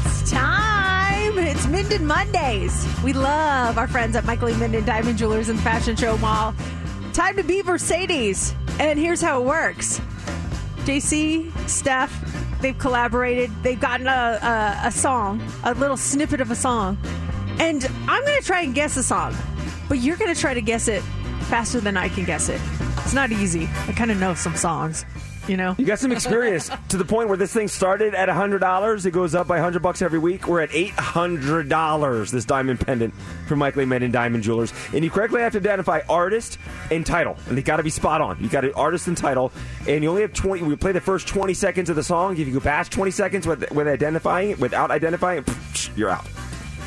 It's 0.05 0.31
time. 0.31 1.39
It's 1.39 1.67
Minden 1.67 2.07
Mondays. 2.07 2.87
We 3.05 3.13
love 3.13 3.79
our 3.79 3.89
friends 3.89 4.17
at 4.17 4.25
Michael 4.25 4.49
E. 4.49 4.57
Minden 4.57 4.85
Diamond 4.85 5.19
Jewelers 5.19 5.49
and 5.49 5.59
Fashion 5.61 5.97
Show 5.97 6.17
Mall. 6.19 6.55
Time 7.13 7.37
to 7.37 7.43
be 7.43 7.63
Mercedes. 7.63 8.55
And 8.79 8.99
here's 8.99 9.21
how 9.21 9.41
it 9.41 9.45
works. 9.45 10.01
JC, 10.89 11.53
Steph, 11.69 12.11
they've 12.63 12.79
collaborated. 12.79 13.51
They've 13.63 13.79
gotten 13.79 14.07
a, 14.07 14.81
a, 14.83 14.87
a 14.87 14.91
song, 14.91 15.47
a 15.63 15.75
little 15.75 15.99
snippet 15.99 16.41
of 16.41 16.51
a 16.51 16.55
song. 16.55 16.97
And 17.59 17.85
I'm 18.09 18.25
going 18.25 18.39
to 18.39 18.43
try 18.47 18.63
and 18.63 18.75
guess 18.75 18.97
a 18.97 19.03
song. 19.03 19.35
But 19.91 19.99
you're 19.99 20.17
going 20.17 20.35
to 20.35 20.41
try 20.41 20.55
to 20.55 20.63
guess 20.63 20.89
it 20.89 21.03
faster 21.43 21.79
than 21.79 21.99
I 21.99 22.09
can 22.09 22.25
guess 22.25 22.49
it. 22.49 22.59
It's 23.05 23.13
not 23.13 23.33
easy. 23.33 23.69
I 23.87 23.93
kind 23.93 24.11
of 24.11 24.19
know 24.19 24.33
some 24.33 24.57
songs, 24.57 25.05
you 25.49 25.57
know? 25.57 25.75
You 25.79 25.85
got 25.85 25.99
some 25.99 26.13
experience 26.13 26.71
to 26.91 26.97
the 26.97 27.05
point 27.05 27.29
where 27.29 27.37
this 27.37 27.53
thing 27.53 27.69
started 27.69 28.15
at 28.15 28.29
hundred 28.29 28.59
dollars. 28.61 29.07
It 29.07 29.13
goes 29.13 29.35
up 29.35 29.47
by 29.47 29.59
hundred 29.59 29.83
bucks 29.83 30.03
every 30.03 30.19
week. 30.19 30.47
We're 30.47 30.61
at 30.61 30.71
eight 30.73 30.91
hundred 30.91 31.69
dollars. 31.69 32.31
This 32.31 32.45
diamond 32.45 32.81
pendant 32.81 33.15
from 33.47 33.59
Michael 33.59 33.81
A. 33.83 33.97
and 33.97 34.13
Diamond 34.13 34.45
Jewelers, 34.45 34.73
and 34.93 35.05
you 35.05 35.11
correctly 35.11 35.41
have 35.41 35.53
to 35.53 35.59
identify 35.59 36.01
artist 36.09 36.59
and 36.91 37.05
title, 37.05 37.37
and 37.49 37.57
they 37.57 37.63
got 37.63 37.79
to 37.79 37.83
be 37.83 37.91
spot 37.91 38.21
on. 38.21 38.43
You 38.43 38.49
got 38.49 38.65
an 38.65 38.73
artist 38.75 39.09
and 39.09 39.17
title, 39.17 39.53
and 39.87 40.03
you 40.03 40.11
only 40.11 40.23
have 40.23 40.33
twenty. 40.33 40.63
We 40.63 40.77
play 40.77 40.93
the 40.93 41.01
first 41.01 41.27
twenty 41.27 41.55
seconds 41.55 41.91
of 41.91 41.97
the 41.97 42.05
song. 42.05 42.37
If 42.37 42.47
you 42.47 42.55
go 42.55 42.61
past 42.61 42.93
twenty 42.93 43.11
seconds 43.11 43.47
with, 43.47 43.71
with 43.73 43.89
identifying 43.89 44.51
it, 44.51 44.59
without 44.59 44.91
identifying 44.91 45.45
it, 45.47 45.91
you're 45.97 46.11
out. 46.11 46.27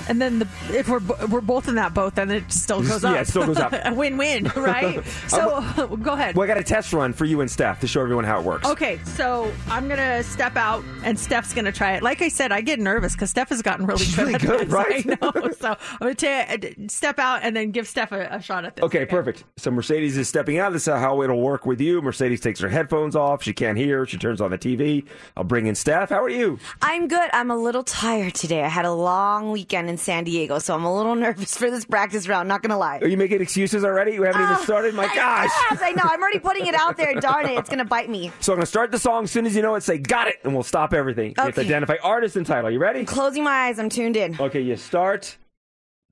And 0.09 0.21
then 0.21 0.39
the, 0.39 0.47
if 0.69 0.87
we're 0.89 0.99
we're 1.27 1.41
both 1.41 1.67
in 1.67 1.75
that 1.75 1.93
boat, 1.93 2.15
then 2.15 2.29
it 2.31 2.51
still 2.51 2.81
goes 2.81 3.03
up. 3.03 3.15
Yeah, 3.15 3.21
it 3.21 3.27
still 3.27 3.45
goes 3.45 3.57
up. 3.57 3.73
a 3.85 3.93
win-win, 3.93 4.45
right? 4.55 5.03
So 5.27 5.61
go 6.01 6.13
ahead. 6.13 6.35
Well, 6.35 6.43
I 6.43 6.47
got 6.47 6.57
a 6.57 6.63
test 6.63 6.93
run 6.93 7.13
for 7.13 7.25
you 7.25 7.41
and 7.41 7.49
Steph 7.49 7.79
to 7.81 7.87
show 7.87 8.01
everyone 8.01 8.23
how 8.23 8.39
it 8.39 8.45
works. 8.45 8.67
Okay, 8.67 8.99
so 9.03 9.51
I'm 9.67 9.87
gonna 9.87 10.23
step 10.23 10.55
out, 10.55 10.83
and 11.03 11.19
Steph's 11.19 11.53
gonna 11.53 11.71
try 11.71 11.93
it. 11.93 12.03
Like 12.03 12.21
I 12.21 12.27
said, 12.29 12.51
I 12.51 12.61
get 12.61 12.79
nervous 12.79 13.13
because 13.13 13.29
Steph 13.29 13.49
has 13.49 13.61
gotten 13.61 13.85
really 13.85 13.99
She's 14.05 14.15
good. 14.15 14.21
really 14.23 14.35
at 14.35 14.41
good, 14.41 14.67
this. 14.67 14.73
right? 14.73 15.05
I 15.07 15.17
know. 15.21 15.51
So 15.51 15.69
I'm 15.69 15.97
gonna 15.99 16.15
ta- 16.15 16.53
uh, 16.53 16.87
step 16.87 17.19
out 17.19 17.41
and 17.43 17.55
then 17.55 17.71
give 17.71 17.87
Steph 17.87 18.11
a, 18.11 18.27
a 18.31 18.41
shot 18.41 18.65
at 18.65 18.75
this. 18.75 18.83
Okay, 18.83 19.05
perfect. 19.05 19.43
So 19.57 19.71
Mercedes 19.71 20.17
is 20.17 20.27
stepping 20.27 20.57
out. 20.57 20.73
This 20.73 20.87
is 20.87 20.93
how 20.93 21.21
it'll 21.21 21.41
work 21.41 21.65
with 21.65 21.79
you. 21.81 22.01
Mercedes 22.01 22.41
takes 22.41 22.59
her 22.59 22.69
headphones 22.69 23.15
off. 23.15 23.43
She 23.43 23.53
can't 23.53 23.77
hear. 23.77 24.05
She 24.05 24.17
turns 24.17 24.41
on 24.41 24.51
the 24.51 24.57
TV. 24.57 25.05
I'll 25.37 25.43
bring 25.43 25.67
in 25.67 25.75
Steph. 25.75 26.09
How 26.09 26.21
are 26.23 26.29
you? 26.29 26.59
I'm 26.81 27.07
good. 27.07 27.29
I'm 27.33 27.51
a 27.51 27.57
little 27.57 27.83
tired 27.83 28.33
today. 28.33 28.63
I 28.63 28.67
had 28.69 28.85
a 28.85 28.91
long 28.93 29.51
weekend 29.51 29.89
in 29.89 29.97
San 30.01 30.23
Diego, 30.23 30.59
so 30.59 30.75
I'm 30.75 30.83
a 30.83 30.93
little 30.95 31.15
nervous 31.27 31.55
for 31.57 31.69
this 31.71 31.85
practice 31.85 32.27
round. 32.27 32.47
Not 32.49 32.61
gonna 32.61 32.77
lie. 32.77 32.99
Are 33.01 33.07
you 33.07 33.17
making 33.17 33.41
excuses 33.41 33.83
already? 33.85 34.13
You 34.13 34.23
haven't 34.23 34.41
even 34.41 34.57
started? 34.57 34.93
My 34.95 35.05
gosh. 35.13 35.49
Yes, 35.69 35.79
I 35.81 35.91
know. 35.91 36.03
I'm 36.03 36.21
already 36.21 36.39
putting 36.39 36.65
it 36.67 36.75
out 36.75 36.97
there. 36.97 37.13
Darn 37.19 37.47
it, 37.47 37.57
it's 37.57 37.69
gonna 37.69 37.85
bite 37.85 38.09
me. 38.09 38.31
So 38.39 38.53
I'm 38.53 38.59
to 38.59 38.65
start 38.65 38.91
the 38.91 38.99
song. 38.99 39.23
As 39.23 39.31
soon 39.31 39.45
as 39.45 39.55
you 39.55 39.61
know 39.61 39.75
it, 39.75 39.83
say, 39.83 39.97
got 39.97 40.27
it, 40.27 40.35
and 40.43 40.53
we'll 40.53 40.63
stop 40.63 40.93
everything. 40.93 41.33
You 41.37 41.43
have 41.43 41.55
to 41.55 41.61
Okay. 41.61 41.69
identify 41.69 41.95
artist 42.03 42.35
and 42.35 42.45
title. 42.45 42.69
You 42.71 42.79
ready? 42.79 43.01
I'm 43.01 43.05
Closing 43.05 43.43
my 43.43 43.51
eyes. 43.67 43.79
I'm 43.79 43.89
tuned 43.89 44.17
in. 44.17 44.37
Okay, 44.39 44.61
you 44.61 44.75
start 44.75 45.37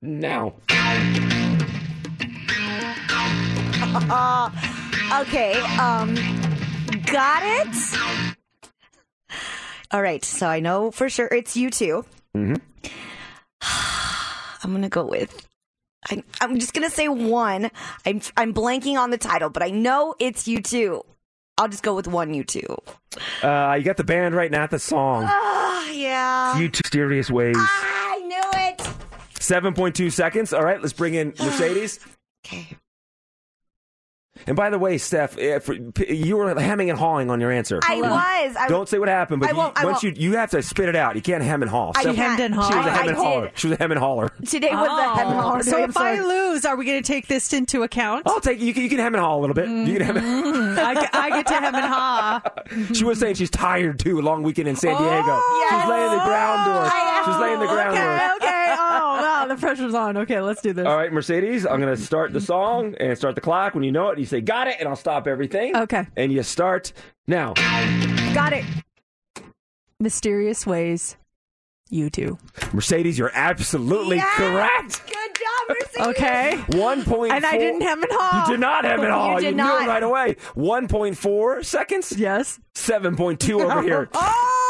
now. 0.00 0.54
Okay, 5.12 5.54
um, 5.80 6.14
got 7.06 7.42
it. 7.42 8.36
All 9.90 10.00
right, 10.00 10.24
so 10.24 10.46
I 10.46 10.60
know 10.60 10.92
for 10.92 11.08
sure 11.08 11.26
it's 11.26 11.56
U2 11.56 12.04
Mm-hmm. 12.36 12.54
I'm 13.62 14.72
gonna 14.72 14.88
go 14.88 15.04
with. 15.04 15.46
I, 16.08 16.22
I'm 16.40 16.58
just 16.58 16.72
gonna 16.72 16.90
say 16.90 17.08
one. 17.08 17.70
I'm 18.06 18.20
I'm 18.36 18.54
blanking 18.54 18.96
on 18.96 19.10
the 19.10 19.18
title, 19.18 19.50
but 19.50 19.62
I 19.62 19.70
know 19.70 20.14
it's 20.18 20.44
U2. 20.44 21.02
I'll 21.58 21.68
just 21.68 21.82
go 21.82 21.94
with 21.94 22.08
one 22.08 22.32
U2. 22.32 22.78
Uh, 23.42 23.74
you 23.74 23.84
got 23.84 23.98
the 23.98 24.04
band 24.04 24.34
right, 24.34 24.50
not 24.50 24.70
the 24.70 24.78
song. 24.78 25.24
Ah, 25.26 25.90
yeah. 25.90 26.54
U2 26.56 26.82
mysterious 26.84 27.30
ways. 27.30 27.56
I 27.58 28.22
knew 28.26 28.60
it. 28.60 28.78
7.2 29.38 30.10
seconds. 30.10 30.54
All 30.54 30.64
right, 30.64 30.80
let's 30.80 30.94
bring 30.94 31.14
in 31.14 31.34
Mercedes. 31.38 32.00
Okay. 32.46 32.76
And 34.46 34.56
by 34.56 34.70
the 34.70 34.78
way, 34.78 34.98
Steph, 34.98 35.38
eh, 35.38 35.58
if 35.58 36.10
you 36.10 36.36
were 36.36 36.58
hemming 36.58 36.90
and 36.90 36.98
hawing 36.98 37.30
on 37.30 37.40
your 37.40 37.50
answer. 37.50 37.80
I 37.86 37.96
was. 38.00 38.56
I 38.56 38.68
Don't 38.68 38.88
say 38.88 38.98
what 38.98 39.08
happened, 39.08 39.40
but 39.40 39.50
I 39.50 39.52
won't, 39.52 39.76
I 39.76 39.82
you, 39.82 39.86
once 39.88 40.02
won't. 40.02 40.16
you 40.16 40.30
you 40.30 40.36
have 40.36 40.50
to 40.50 40.62
spit 40.62 40.88
it 40.88 40.96
out. 40.96 41.16
You 41.16 41.22
can't 41.22 41.42
hem 41.42 41.62
and 41.62 41.70
haw. 41.70 41.92
I 41.94 42.02
Steph- 42.02 42.16
hemmed 42.16 42.40
and 42.40 42.54
hawed. 42.54 42.72
She 42.72 42.76
was 42.78 42.86
a 42.86 42.90
I- 42.90 42.96
hem 42.96 43.08
and 43.08 43.18
I 43.18 43.22
hauler. 43.22 43.50
She 43.54 43.66
was 43.68 43.76
a 43.76 43.82
hem 43.82 43.90
and 43.90 44.00
hauler. 44.00 44.28
Today 44.46 44.70
was 44.72 44.88
a 44.88 44.90
oh. 44.90 45.14
hem 45.14 45.26
and 45.28 45.36
haw 45.36 45.50
Oh. 45.56 45.62
So 45.62 45.82
if 45.84 45.96
I 45.96 46.20
lose, 46.20 46.64
are 46.64 46.76
we 46.76 46.84
going 46.84 47.02
to 47.02 47.06
take 47.06 47.26
this 47.26 47.52
into 47.52 47.82
account? 47.82 48.22
I'll 48.26 48.40
take 48.40 48.60
you. 48.60 48.72
Can, 48.72 48.82
you 48.84 48.88
can 48.88 48.98
hem 48.98 49.14
and 49.14 49.22
haw 49.22 49.36
a 49.36 49.40
little 49.40 49.54
bit. 49.54 49.68
You 49.68 49.98
can 49.98 50.02
hem 50.02 50.16
and, 50.16 50.26
mm-hmm. 50.26 50.78
I, 50.86 50.94
get, 50.94 51.14
I 51.14 51.30
get 51.30 51.46
to 51.48 51.54
hem 51.54 51.74
and 51.74 51.84
haw. 51.84 52.40
She 52.94 53.04
was 53.04 53.18
saying 53.18 53.34
she's 53.34 53.50
tired 53.50 53.98
too. 53.98 54.18
A 54.18 54.22
long 54.22 54.42
weekend 54.42 54.68
in 54.68 54.76
San 54.76 54.96
Diego. 54.96 55.02
Oh, 55.02 55.66
she's 55.70 55.88
laying 55.88 56.10
the 56.10 56.24
groundwork. 56.24 56.92
I 56.92 57.22
She's 57.26 57.36
laying 57.36 57.60
the 57.60 57.66
groundwork. 57.66 58.36
Okay, 58.36 58.46
okay. 58.46 58.59
Oh, 59.02 59.22
wow, 59.22 59.46
the 59.46 59.56
pressure's 59.56 59.94
on. 59.94 60.16
Okay, 60.18 60.40
let's 60.40 60.62
do 60.62 60.72
this. 60.72 60.86
All 60.86 60.96
right, 60.96 61.12
Mercedes, 61.12 61.66
I'm 61.66 61.80
going 61.80 61.94
to 61.94 62.00
start 62.02 62.32
the 62.32 62.40
song 62.40 62.94
and 63.00 63.16
start 63.16 63.34
the 63.34 63.40
clock. 63.40 63.74
When 63.74 63.82
you 63.84 63.92
know 63.92 64.08
it, 64.10 64.18
you 64.18 64.24
say, 64.26 64.40
got 64.40 64.68
it, 64.68 64.76
and 64.78 64.88
I'll 64.88 64.96
stop 64.96 65.26
everything. 65.26 65.76
Okay. 65.76 66.06
And 66.16 66.32
you 66.32 66.42
start 66.42 66.92
now. 67.26 67.54
Got 68.34 68.52
it. 68.52 68.64
Mysterious 69.98 70.66
ways. 70.66 71.16
U2. 71.92 72.72
Mercedes, 72.72 73.18
you're 73.18 73.32
absolutely 73.34 74.20
correct. 74.20 75.02
Good 75.06 75.34
job, 75.34 75.68
Mercedes. 75.68 76.06
Okay. 76.06 76.56
One 76.78 77.02
point. 77.04 77.32
And 77.32 77.44
I 77.44 77.58
didn't 77.58 77.80
hem 77.80 78.02
and 78.02 78.12
haw. 78.12 78.46
You 78.46 78.52
did 78.54 78.60
not 78.60 78.84
hem 78.84 79.00
and 79.00 79.10
haw. 79.12 79.34
You 79.36 79.40
did 79.40 79.56
knew 79.56 79.64
not. 79.64 79.82
it 79.82 79.88
right 79.88 80.02
away. 80.02 80.36
1.4 80.54 81.64
seconds. 81.64 82.12
Yes. 82.16 82.60
7.2 82.74 83.60
over 83.64 83.82
here. 83.82 84.08
Oh, 84.22 84.69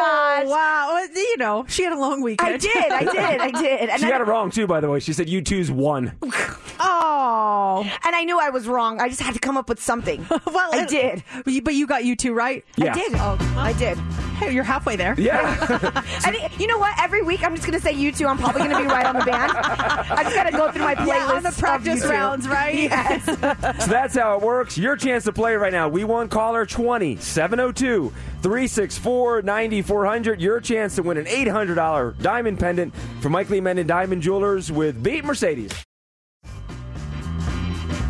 Gosh. 0.00 0.46
wow. 0.46 0.90
Well, 0.94 1.08
You 1.14 1.36
know, 1.36 1.64
she 1.68 1.82
had 1.84 1.92
a 1.92 1.98
long 1.98 2.22
weekend. 2.22 2.54
I 2.54 2.56
did. 2.56 2.76
I 2.92 3.04
did. 3.04 3.40
I 3.40 3.50
did. 3.50 3.80
And 3.90 4.00
She 4.00 4.06
I, 4.06 4.10
got 4.10 4.20
it 4.20 4.26
wrong 4.26 4.50
too, 4.50 4.66
by 4.66 4.80
the 4.80 4.88
way. 4.88 5.00
She 5.00 5.12
said 5.12 5.26
U2's 5.28 5.70
one. 5.70 6.12
Oh. 6.82 7.82
and 8.04 8.16
I 8.16 8.24
knew 8.24 8.40
I 8.40 8.48
was 8.50 8.66
wrong. 8.66 9.00
I 9.00 9.08
just 9.10 9.20
had 9.20 9.34
to 9.34 9.38
come 9.40 9.56
up 9.58 9.68
with 9.68 9.80
something. 9.82 10.26
Well, 10.50 10.70
I 10.72 10.82
it- 10.84 10.88
did. 10.88 11.22
But 11.44 11.52
you, 11.52 11.62
but 11.62 11.74
you 11.74 11.86
got 11.86 12.02
U2 12.02 12.34
right? 12.34 12.64
Yeah. 12.76 12.92
I 12.92 12.94
did. 12.94 13.12
Oh, 13.16 13.54
I 13.56 13.72
did. 13.74 13.98
Hey, 14.38 14.52
you're 14.54 14.64
halfway 14.64 14.96
there. 14.96 15.14
Yeah. 15.18 16.02
And 16.26 16.36
you 16.58 16.66
know 16.66 16.78
what? 16.78 16.94
Every 16.98 17.20
week 17.22 17.44
I'm 17.44 17.54
just 17.54 17.66
gonna 17.66 17.78
say 17.80 17.92
U2. 17.94 18.26
I'm 18.26 18.38
probably 18.38 18.62
gonna 18.62 18.78
be 18.78 18.86
right 18.86 19.04
on 19.04 19.18
the 19.18 19.24
band. 19.24 19.52
I 19.52 20.22
just 20.24 20.34
gotta 20.34 20.50
go 20.52 20.72
through 20.72 20.82
my 20.84 20.94
playlist 20.94 21.06
Yeah, 21.06 21.32
on 21.32 21.42
the 21.42 21.50
practice 21.58 22.04
rounds, 22.06 22.48
right? 22.48 22.74
Yes. 22.74 23.24
so 23.26 23.36
that's 23.90 24.16
how 24.16 24.36
it 24.36 24.42
works. 24.42 24.78
Your 24.78 24.96
chance 24.96 25.24
to 25.24 25.32
play 25.32 25.54
right 25.56 25.72
now. 25.72 25.88
We 25.88 26.04
won 26.04 26.28
caller 26.28 26.64
20 26.64 27.16
702 27.16 28.12
364 28.42 29.42
9400. 29.42 30.40
Your 30.40 30.60
chance 30.60 30.96
to 30.96 31.02
win 31.02 31.16
an 31.18 31.26
$800 31.26 32.20
diamond 32.20 32.58
pendant 32.58 32.94
from 33.20 33.32
Mike 33.32 33.50
Lee 33.50 33.60
Diamond 33.60 34.22
Jewelers 34.22 34.72
with 34.72 35.02
Beat 35.02 35.24
Mercedes. 35.24 35.72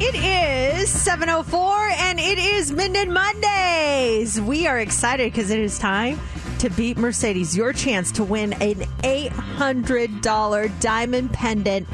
It 0.02 0.14
is 0.14 0.88
704 0.88 1.90
and 1.90 2.18
it 2.18 2.38
is 2.38 2.72
Minden 2.72 3.12
Mondays. 3.12 4.40
We 4.40 4.66
are 4.66 4.78
excited 4.78 5.30
because 5.30 5.50
it 5.50 5.58
is 5.58 5.78
time 5.78 6.18
to 6.60 6.70
beat 6.70 6.96
Mercedes. 6.96 7.54
Your 7.54 7.74
chance 7.74 8.10
to 8.12 8.24
win 8.24 8.54
an 8.54 8.76
$800 9.02 10.80
diamond 10.80 11.32
pendant 11.32 11.86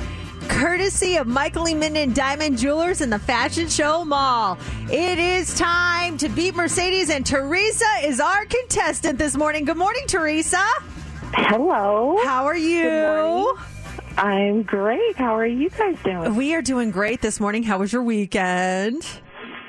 courtesy 0.49 1.17
of 1.17 1.27
Michael 1.27 1.69
E. 1.69 1.75
Minden 1.75 2.13
Diamond 2.13 2.59
Jewelers 2.59 3.01
in 3.01 3.11
the 3.11 3.19
Fashion 3.19 3.69
Show 3.69 4.05
Mall. 4.05 4.59
It 4.91 5.19
is 5.19 5.55
time 5.55 6.17
to 6.19 6.29
beat 6.29 6.55
Mercedes 6.55 7.11
and 7.11 7.25
Teresa 7.27 7.85
is 8.03 8.21
our 8.21 8.45
contestant 8.47 9.19
this 9.19 9.37
morning. 9.37 9.65
Good 9.65 9.77
morning, 9.77 10.05
Teresa. 10.07 10.65
Hello. 11.33 12.19
How 12.25 12.45
are 12.45 12.57
you? 12.57 13.57
I'm 14.17 14.63
great. 14.63 15.17
How 15.17 15.37
are 15.37 15.47
you 15.47 15.69
guys 15.71 15.97
doing? 16.03 16.35
We 16.37 16.55
are 16.55 16.63
doing 16.63 16.91
great 16.91 17.21
this 17.21 17.39
morning. 17.41 17.63
How 17.63 17.79
was 17.79 17.93
your 17.93 18.03
weekend? 18.03 19.07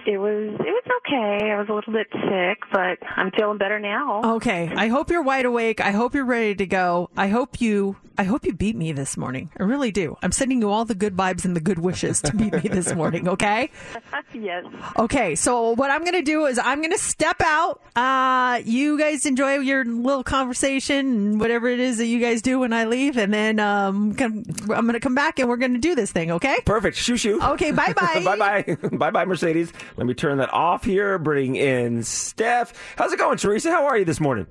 It 0.08 0.20
was 0.20 0.54
it 0.58 0.62
was 0.62 0.84
okay. 1.06 1.52
I 1.52 1.60
was 1.60 1.68
a 1.68 1.74
little 1.74 1.92
bit 1.92 2.08
sick, 2.14 2.60
but 2.72 2.98
I'm 3.18 3.30
feeling 3.32 3.58
better 3.58 3.78
now. 3.78 4.36
Okay. 4.36 4.72
I 4.74 4.88
hope 4.88 5.10
you're 5.10 5.22
wide 5.22 5.44
awake. 5.44 5.82
I 5.82 5.92
hope 5.92 6.16
you're 6.16 6.24
ready 6.24 6.56
to 6.56 6.66
go. 6.66 7.10
I 7.18 7.28
hope 7.28 7.60
you 7.60 7.98
I 8.18 8.24
hope 8.24 8.46
you 8.46 8.54
beat 8.54 8.76
me 8.76 8.94
this 8.94 9.18
morning. 9.18 9.52
I 9.60 9.64
really 9.64 9.92
do. 9.92 10.18
I'm 10.24 10.32
sending 10.32 10.62
you 10.62 10.72
all 10.72 10.86
the 10.86 10.96
good 10.96 11.16
vibes 11.16 11.46
and 11.46 11.56
the 11.56 11.60
good 11.60 11.78
wishes 11.78 12.22
to 12.22 12.36
beat 12.36 12.54
me 12.54 12.70
this 12.72 12.96
morning, 12.96 13.28
okay? 13.28 13.70
yes. 14.34 14.66
Okay. 14.98 15.36
So 15.36 15.72
what 15.76 15.92
I'm 15.92 16.02
going 16.02 16.14
to 16.14 16.24
do 16.24 16.46
is 16.46 16.58
I'm 16.58 16.80
going 16.80 16.94
to 16.94 16.98
step 16.98 17.42
out. 17.42 17.82
Uh 17.96 18.62
you 18.64 18.98
guys 18.98 19.26
enjoy 19.26 19.58
your 19.58 19.84
little 19.84 20.24
conversation 20.24 21.00
and 21.00 21.40
whatever 21.40 21.68
it 21.68 21.82
is 21.82 21.98
that 21.98 22.06
you 22.06 22.20
guys 22.20 22.42
do 22.42 22.60
when 22.60 22.72
I 22.72 22.86
leave 22.86 23.18
and 23.18 23.34
then 23.34 23.60
um 23.60 24.16
come, 24.16 24.46
I'm 24.62 24.86
going 24.86 24.94
to 24.94 25.02
come 25.02 25.16
back 25.16 25.38
and 25.40 25.50
we're 25.50 25.58
going 25.58 25.74
to 25.74 25.80
do 25.80 25.96
this 25.96 26.12
thing, 26.14 26.32
okay? 26.32 26.60
Perfect. 26.66 26.96
Shoo 26.96 27.18
shoo. 27.18 27.42
Okay, 27.42 27.72
bye-bye. 27.72 28.24
bye 28.24 28.38
bye. 28.38 28.78
bye 28.98 29.12
bye, 29.12 29.26
Mercedes. 29.26 29.74
Let 29.98 30.06
me 30.06 30.14
turn 30.14 30.38
that 30.38 30.54
off 30.54 30.84
here. 30.84 31.18
Bring 31.18 31.56
in 31.56 32.04
Steph. 32.04 32.74
How's 32.98 33.12
it 33.12 33.20
going, 33.20 33.38
Teresa? 33.38 33.72
How 33.72 33.86
are 33.88 33.98
you 33.98 34.06
this 34.06 34.20
morning? 34.20 34.46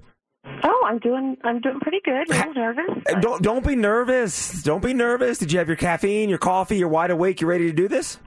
Oh, 0.62 0.84
I'm 0.86 0.98
doing 0.98 1.36
I'm 1.44 1.60
doing 1.60 1.80
pretty 1.80 2.00
good. 2.04 2.28
A 2.30 2.36
little 2.36 2.54
nervous. 2.54 3.02
Uh, 3.08 3.20
Don't 3.20 3.42
don't 3.42 3.66
be 3.66 3.74
nervous. 3.76 4.62
Don't 4.62 4.82
be 4.82 4.94
nervous. 4.94 5.38
Did 5.38 5.52
you 5.52 5.58
have 5.58 5.68
your 5.68 5.76
caffeine, 5.76 6.28
your 6.28 6.38
coffee? 6.38 6.78
You're 6.78 6.88
wide 6.88 7.10
awake. 7.10 7.40
You're 7.40 7.50
ready 7.50 7.66
to 7.66 7.72
do 7.72 7.88
this? 7.88 8.18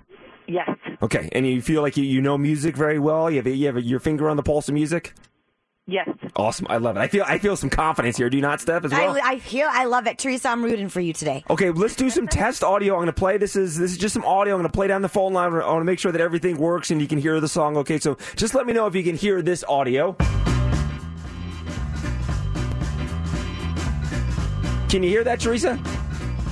Yes. 0.47 0.69
Okay. 1.01 1.29
And 1.31 1.45
you 1.47 1.61
feel 1.61 1.81
like 1.81 1.95
you, 1.95 2.03
you 2.03 2.21
know 2.21 2.37
music 2.37 2.75
very 2.75 2.99
well. 2.99 3.29
You 3.29 3.37
have 3.37 3.47
you 3.47 3.65
have 3.67 3.79
your 3.79 3.99
finger 3.99 4.29
on 4.29 4.35
the 4.37 4.43
pulse 4.43 4.67
of 4.67 4.73
music. 4.73 5.13
Yes. 5.89 6.07
Awesome. 6.35 6.67
I 6.69 6.77
love 6.77 6.97
it. 6.97 6.99
I 6.99 7.07
feel 7.07 7.23
I 7.27 7.39
feel 7.39 7.55
some 7.55 7.69
confidence 7.69 8.17
here. 8.17 8.29
Do 8.29 8.37
you 8.37 8.41
not, 8.41 8.61
Steph? 8.61 8.85
As 8.85 8.91
well. 8.91 9.15
I, 9.15 9.31
I 9.31 9.39
feel 9.39 9.67
I 9.69 9.85
love 9.85 10.05
it, 10.07 10.19
Teresa. 10.19 10.49
I'm 10.49 10.63
rooting 10.63 10.87
for 10.87 10.99
you 10.99 11.13
today. 11.13 11.43
Okay, 11.49 11.71
let's 11.71 11.95
do 11.95 12.09
some 12.09 12.27
test 12.27 12.63
audio. 12.63 12.93
I'm 12.93 12.99
going 12.99 13.07
to 13.07 13.13
play. 13.13 13.37
This 13.37 13.55
is 13.55 13.77
this 13.77 13.91
is 13.91 13.97
just 13.97 14.13
some 14.13 14.23
audio. 14.23 14.53
I'm 14.53 14.61
going 14.61 14.71
to 14.71 14.75
play 14.75 14.87
down 14.87 15.01
the 15.01 15.09
phone 15.09 15.33
line. 15.33 15.51
I 15.53 15.65
want 15.67 15.81
to 15.81 15.85
make 15.85 15.99
sure 15.99 16.11
that 16.11 16.21
everything 16.21 16.57
works 16.57 16.91
and 16.91 17.01
you 17.01 17.07
can 17.07 17.17
hear 17.17 17.39
the 17.39 17.47
song. 17.47 17.77
Okay, 17.77 17.97
so 17.97 18.17
just 18.35 18.53
let 18.53 18.67
me 18.67 18.73
know 18.73 18.85
if 18.85 18.95
you 18.95 19.03
can 19.03 19.15
hear 19.15 19.41
this 19.41 19.63
audio. 19.67 20.15
Can 24.89 25.03
you 25.03 25.09
hear 25.09 25.23
that, 25.23 25.39
Teresa? 25.39 25.79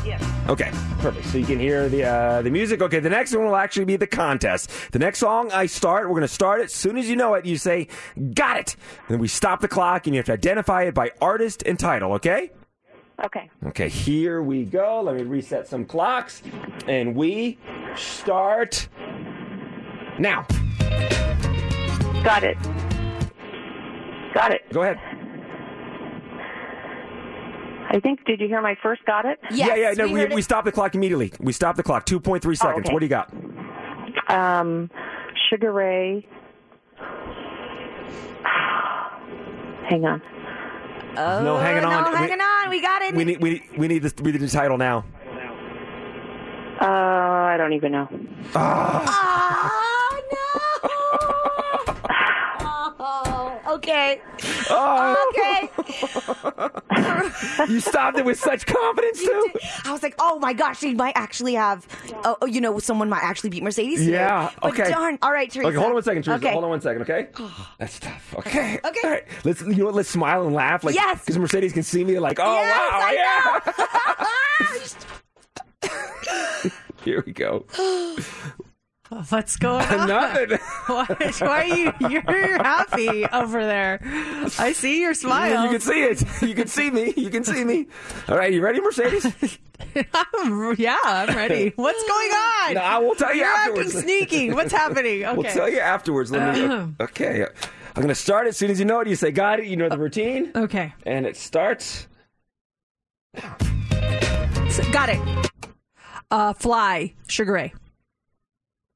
Yes. 0.05 0.23
Okay, 0.47 0.71
perfect. 0.97 1.27
So 1.27 1.37
you 1.37 1.45
can 1.45 1.59
hear 1.59 1.89
the 1.89 2.03
uh, 2.03 2.41
the 2.41 2.49
music. 2.49 2.81
Okay, 2.81 2.99
the 2.99 3.09
next 3.09 3.35
one 3.35 3.45
will 3.45 3.55
actually 3.55 3.85
be 3.85 3.95
the 3.95 4.07
contest. 4.07 4.71
The 4.91 4.99
next 4.99 5.19
song 5.19 5.51
I 5.51 5.65
start, 5.65 6.05
we're 6.07 6.15
going 6.15 6.21
to 6.21 6.27
start 6.27 6.61
it. 6.61 6.65
As 6.65 6.73
soon 6.73 6.97
as 6.97 7.09
you 7.09 7.15
know 7.15 7.33
it, 7.33 7.45
you 7.45 7.57
say, 7.57 7.87
"Got 8.33 8.57
it." 8.57 8.75
then 9.09 9.19
we 9.19 9.27
stop 9.27 9.61
the 9.61 9.67
clock, 9.67 10.07
and 10.07 10.15
you 10.15 10.19
have 10.19 10.25
to 10.27 10.33
identify 10.33 10.83
it 10.83 10.93
by 10.93 11.11
artist 11.21 11.63
and 11.65 11.79
title. 11.79 12.13
Okay. 12.13 12.51
Okay. 13.25 13.49
Okay, 13.65 13.89
here 13.89 14.43
we 14.43 14.63
go. 14.63 15.01
Let 15.01 15.15
me 15.15 15.23
reset 15.23 15.67
some 15.67 15.85
clocks. 15.85 16.43
And 16.87 17.15
we 17.15 17.57
start 17.95 18.87
now. 20.19 20.45
Got 22.23 22.43
it. 22.43 22.57
Got 24.33 24.51
it. 24.51 24.61
Go 24.71 24.83
ahead. 24.83 25.16
I 27.89 27.99
think 28.01 28.25
did 28.25 28.39
you 28.41 28.47
hear 28.47 28.61
my 28.61 28.75
first 28.83 29.05
got 29.05 29.25
it? 29.25 29.39
Yes, 29.51 29.69
yeah, 29.69 29.75
yeah, 29.75 29.91
no, 29.93 30.07
we 30.07 30.13
we, 30.13 30.25
we, 30.35 30.41
it. 30.41 30.43
stop 30.43 30.65
the 30.65 30.71
clock 30.71 30.93
immediately. 30.95 31.31
We 31.39 31.53
stop 31.53 31.75
the 31.77 31.83
clock. 31.83 32.05
2.3 32.05 32.41
seconds. 32.57 32.85
okay. 32.85 32.93
What 32.93 32.99
do 32.99 33.05
you 33.05 33.09
got? 33.09 33.31
Um 34.29 34.89
Sugar 35.49 35.71
Ray. 35.71 36.27
Hang 39.89 40.05
on. 40.05 40.21
Oh, 41.15 41.43
no, 41.43 41.57
hanging 41.57 41.85
on. 41.85 42.03
No, 42.03 42.11
We- 42.11 42.17
hanging 42.17 42.41
on. 42.41 42.69
We 42.69 42.81
got 42.81 43.01
it. 43.01 43.15
We 43.15 43.23
need, 43.23 43.41
we, 43.41 43.63
we 43.77 43.87
need 43.87 43.99
this, 44.03 44.13
we 44.21 44.31
need 44.31 44.41
the 44.41 44.47
title 44.49 44.77
now. 44.77 45.05
Uh 46.81 46.85
I 46.85 47.55
don't 47.57 47.73
even 47.73 47.91
know. 47.93 48.07
Oh 48.53 49.05
no! 50.31 50.89
oh, 52.99 53.59
okay. 53.77 54.21
Oh, 54.69 55.31
Okay. 55.31 55.69
you 57.71 57.79
stopped 57.79 58.17
it 58.17 58.25
with 58.25 58.39
such 58.39 58.65
confidence, 58.65 59.19
too? 59.21 59.45
I 59.85 59.91
was 59.91 60.03
like, 60.03 60.15
oh 60.19 60.39
my 60.39 60.53
gosh, 60.53 60.79
they 60.81 60.93
might 60.93 61.13
actually 61.15 61.53
have, 61.55 61.87
oh, 62.23 62.37
oh, 62.41 62.45
you 62.45 62.59
know, 62.61 62.77
someone 62.79 63.09
might 63.09 63.23
actually 63.23 63.49
beat 63.49 63.63
Mercedes. 63.63 63.99
today. 63.99 64.11
Yeah, 64.13 64.51
But 64.61 64.73
okay. 64.79 64.91
darn. 64.91 65.17
All 65.21 65.31
right, 65.31 65.49
Teresa. 65.49 65.67
Okay, 65.69 65.75
hold 65.77 65.87
on 65.87 65.93
one 65.93 66.03
second, 66.03 66.23
Teresa. 66.23 66.37
Okay. 66.45 66.51
Hold 66.51 66.63
on 66.63 66.69
one 66.69 66.81
second, 66.81 67.01
okay? 67.03 67.27
Oh. 67.39 67.69
That's 67.79 67.99
tough. 67.99 68.35
Okay. 68.39 68.79
Okay. 68.83 68.99
All 69.03 69.09
right. 69.11 69.23
Let's 69.43 69.61
you 69.61 69.75
know 69.75 69.85
what, 69.85 69.95
let's 69.95 70.09
smile 70.09 70.45
and 70.45 70.53
laugh 70.55 70.83
like 70.83 70.95
Yes. 70.95 71.19
because 71.21 71.37
Mercedes 71.37 71.73
can 71.73 71.83
see 71.83 72.03
me 72.03 72.19
like, 72.19 72.39
oh 72.39 72.53
Yes, 72.53 72.77
wow, 72.79 72.99
I 73.01 73.13
yeah. 75.83 76.69
Here 77.03 77.23
we 77.25 77.31
go. 77.33 77.65
What's 79.29 79.55
going 79.55 79.85
on? 79.87 80.07
Nothing. 80.07 80.57
Why, 80.87 81.05
why 81.39 81.69
are 81.69 81.75
you? 81.75 81.93
You're 82.09 82.61
happy 82.63 83.25
over 83.25 83.63
there. 83.65 83.99
I 84.59 84.73
see 84.73 85.01
your 85.01 85.13
smile. 85.13 85.63
You 85.65 85.69
can 85.71 85.79
see 85.81 86.03
it. 86.03 86.41
You 86.41 86.53
can 86.55 86.67
see 86.67 86.89
me. 86.91 87.13
You 87.15 87.29
can 87.29 87.43
see 87.43 87.63
me. 87.63 87.87
All 88.27 88.37
right, 88.37 88.51
you 88.51 88.61
ready, 88.61 88.81
Mercedes? 88.81 89.25
I'm- 90.13 90.75
yeah, 90.77 90.97
I'm 91.03 91.35
ready. 91.35 91.69
What's 91.75 92.03
going 92.07 92.31
on? 92.31 92.73
No, 92.75 92.81
I 92.81 92.97
will 92.99 93.15
tell 93.15 93.33
you 93.33 93.41
You're 93.41 93.47
afterwards. 93.47 93.89
acting 93.95 94.01
sneaky. 94.01 94.51
What's 94.51 94.71
happening? 94.73 95.23
Okay. 95.25 95.37
We'll 95.37 95.51
tell 95.51 95.69
you 95.69 95.79
afterwards. 95.79 96.31
Let 96.31 96.55
me. 96.55 96.93
Okay, 96.99 97.43
I'm 97.43 97.93
going 98.01 98.07
to 98.09 98.15
start 98.15 98.47
as 98.47 98.57
soon 98.57 98.71
as 98.71 98.79
you 98.79 98.85
know 98.85 98.99
it. 98.99 99.07
You 99.07 99.15
say, 99.15 99.31
"Got 99.31 99.59
it." 99.59 99.65
You 99.67 99.77
know 99.77 99.87
the 99.89 99.97
routine, 99.97 100.51
Okay. 100.55 100.93
and 101.05 101.25
it 101.25 101.37
starts. 101.37 102.07
So- 103.37 104.83
got 104.91 105.09
it. 105.09 105.19
Uh, 106.29 106.53
fly. 106.53 107.13
Sugar 107.27 107.53
Ray. 107.53 107.73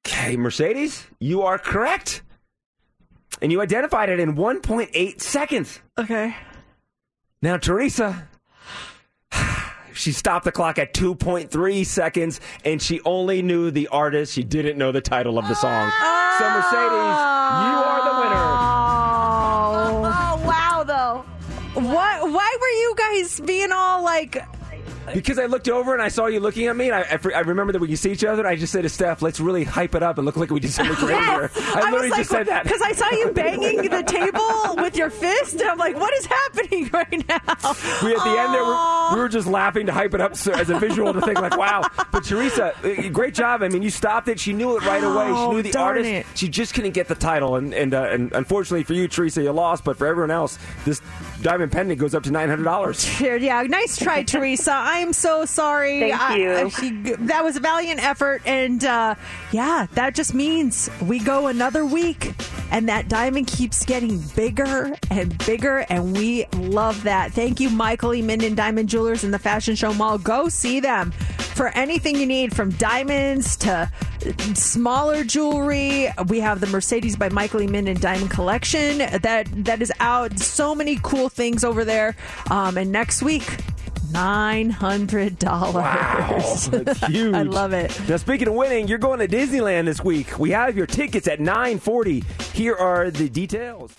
Okay, 0.05 0.35
Mercedes, 0.35 1.05
you 1.19 1.43
are 1.43 1.57
correct, 1.57 2.21
and 3.41 3.51
you 3.51 3.61
identified 3.61 4.09
it 4.09 4.19
in 4.19 4.35
1.8 4.35 5.21
seconds. 5.21 5.79
Okay. 5.97 6.35
Now, 7.41 7.57
Teresa, 7.57 8.27
she 9.93 10.11
stopped 10.11 10.45
the 10.45 10.51
clock 10.51 10.77
at 10.79 10.93
2.3 10.93 11.85
seconds, 11.85 12.39
and 12.65 12.81
she 12.81 13.01
only 13.01 13.41
knew 13.41 13.71
the 13.71 13.87
artist. 13.87 14.33
She 14.33 14.43
didn't 14.43 14.77
know 14.77 14.91
the 14.91 15.01
title 15.01 15.39
of 15.39 15.47
the 15.47 15.55
song. 15.55 15.91
So, 16.39 16.49
Mercedes, 16.49 16.71
you 16.71 17.77
are 17.81 18.03
the 18.03 18.13
winner. 18.21 18.45
Oh 20.13 20.43
wow, 20.45 20.83
though. 20.85 21.25
What? 21.81 22.31
Why 22.31 22.57
were 22.61 22.75
you 22.79 22.95
guys 22.97 23.39
being 23.39 23.71
all 23.71 24.03
like? 24.03 24.37
Because 25.13 25.39
I 25.39 25.45
looked 25.45 25.69
over 25.69 25.93
and 25.93 26.01
I 26.01 26.07
saw 26.07 26.27
you 26.27 26.39
looking 26.39 26.67
at 26.67 26.75
me, 26.75 26.89
and 26.89 26.95
I, 26.95 27.01
I, 27.01 27.37
I 27.37 27.39
remember 27.41 27.73
that 27.73 27.79
we 27.79 27.87
could 27.87 27.99
see 27.99 28.11
each 28.11 28.23
other, 28.23 28.39
and 28.41 28.47
I 28.47 28.55
just 28.55 28.71
said 28.73 28.83
to 28.83 28.89
Steph, 28.89 29.21
let's 29.21 29.39
really 29.39 29.63
hype 29.63 29.95
it 29.95 30.03
up 30.03 30.17
and 30.17 30.25
look 30.25 30.37
like 30.37 30.49
we 30.51 30.59
did 30.59 30.71
something 30.71 30.95
great 31.05 31.17
here. 31.23 31.51
I, 31.55 31.89
literally 31.91 32.09
just 32.15 32.29
said 32.29 32.47
that. 32.47 32.63
because 32.63 32.81
I 32.81 32.91
saw 32.93 33.09
you 33.11 33.31
banging 33.31 33.77
the 33.89 34.03
table 34.07 34.75
with 34.81 34.95
your 34.95 35.09
fist, 35.09 35.53
and 35.59 35.69
I'm 35.69 35.77
like, 35.77 35.95
what 35.95 36.13
is 36.15 36.25
happening 36.25 36.89
right 36.93 37.11
now? 37.27 37.39
We 38.03 38.15
at 38.15 38.23
the 38.23 38.35
end 38.39 38.53
there, 38.53 38.63
we, 38.63 39.15
we 39.15 39.21
were 39.21 39.29
just 39.29 39.47
laughing 39.47 39.85
to 39.87 39.93
hype 39.93 40.13
it 40.13 40.21
up 40.21 40.35
so, 40.35 40.51
as 40.53 40.69
a 40.69 40.79
visual 40.79 41.13
to 41.13 41.21
think 41.21 41.39
like, 41.39 41.57
wow. 41.57 41.83
But 42.11 42.23
Teresa, 42.23 42.73
uh, 42.83 43.09
great 43.09 43.33
job. 43.33 43.63
I 43.63 43.69
mean, 43.69 43.81
you 43.81 43.89
stopped 43.89 44.27
it. 44.27 44.39
She 44.39 44.53
knew 44.53 44.77
it 44.77 44.83
right 44.85 45.03
away. 45.03 45.27
She 45.27 45.31
Oh, 45.31 45.51
knew 45.51 45.61
the 45.63 45.77
artist. 45.77 46.09
it. 46.09 46.25
She 46.35 46.47
just 46.49 46.73
couldn't 46.73 46.91
get 46.91 47.07
the 47.07 47.15
title, 47.15 47.55
and 47.55 47.73
and, 47.73 47.93
uh, 47.93 48.03
and 48.11 48.31
unfortunately 48.33 48.83
for 48.83 48.93
you, 48.93 49.07
Teresa, 49.07 49.41
you 49.41 49.51
lost. 49.51 49.83
But 49.83 49.97
for 49.97 50.07
everyone 50.07 50.31
else, 50.31 50.57
this 50.85 51.01
diamond 51.41 51.71
pendant 51.71 51.99
goes 51.99 52.13
up 52.15 52.23
to 52.23 52.31
nine 52.31 52.49
hundred 52.49 52.63
dollars. 52.63 53.19
Yeah, 53.21 53.61
nice 53.63 53.97
try, 53.97 54.23
Teresa. 54.23 54.71
I'm 55.01 55.13
so 55.13 55.45
sorry. 55.45 55.99
Thank 56.11 56.37
you. 56.37 56.51
I- 56.53 56.69
she- 56.69 56.91
that 57.25 57.43
was 57.43 57.57
a 57.57 57.59
valiant 57.59 58.03
effort, 58.03 58.41
and 58.45 58.83
uh, 58.85 59.15
yeah, 59.51 59.87
that 59.93 60.15
just 60.15 60.33
means 60.33 60.89
we 61.01 61.19
go 61.19 61.47
another 61.47 61.85
week, 61.85 62.33
and 62.71 62.87
that 62.89 63.07
diamond 63.09 63.47
keeps 63.47 63.83
getting 63.85 64.19
bigger 64.35 64.95
and 65.09 65.37
bigger, 65.45 65.79
and 65.89 66.15
we 66.15 66.45
love 66.53 67.03
that. 67.03 67.31
Thank 67.33 67.59
you, 67.59 67.69
Michael 67.69 68.13
E. 68.13 68.21
Minden 68.21 68.55
Diamond 68.55 68.89
Jewelers 68.89 69.23
in 69.23 69.31
the 69.31 69.39
Fashion 69.39 69.75
Show 69.75 69.93
Mall. 69.93 70.17
Go 70.17 70.49
see 70.49 70.79
them 70.79 71.11
for 71.11 71.69
anything 71.69 72.15
you 72.15 72.25
need, 72.25 72.55
from 72.55 72.69
diamonds 72.71 73.57
to 73.57 73.89
smaller 74.53 75.23
jewelry. 75.23 76.09
We 76.27 76.39
have 76.39 76.61
the 76.61 76.67
Mercedes 76.67 77.15
by 77.15 77.29
Michael 77.29 77.61
E. 77.63 77.67
Minden 77.67 77.99
Diamond 77.99 78.29
Collection 78.31 78.99
that 78.99 79.47
that 79.65 79.81
is 79.81 79.91
out. 79.99 80.37
So 80.39 80.75
many 80.75 80.99
cool 81.01 81.29
things 81.29 81.63
over 81.63 81.83
there. 81.83 82.15
Um, 82.49 82.77
and 82.77 82.91
next 82.91 83.21
week, 83.23 83.57
nine 84.11 84.69
hundred 84.69 85.39
dollars. 85.39 85.73
Wow, 85.75 86.39
that's 86.71 87.05
huge. 87.07 87.33
I 87.33 87.43
love 87.43 87.73
it. 87.73 87.97
Now, 88.07 88.17
speaking 88.17 88.47
of 88.47 88.53
winning, 88.53 88.87
you're 88.87 88.97
going 88.97 89.19
to 89.19 89.27
Disneyland 89.27 89.85
this 89.85 90.03
week. 90.03 90.37
We 90.39 90.51
have 90.51 90.75
your 90.77 90.87
tickets 90.87 91.27
at 91.27 91.39
9:40. 91.39 92.23
Here 92.53 92.75
are 92.75 93.11
the 93.11 93.29
details. 93.29 93.95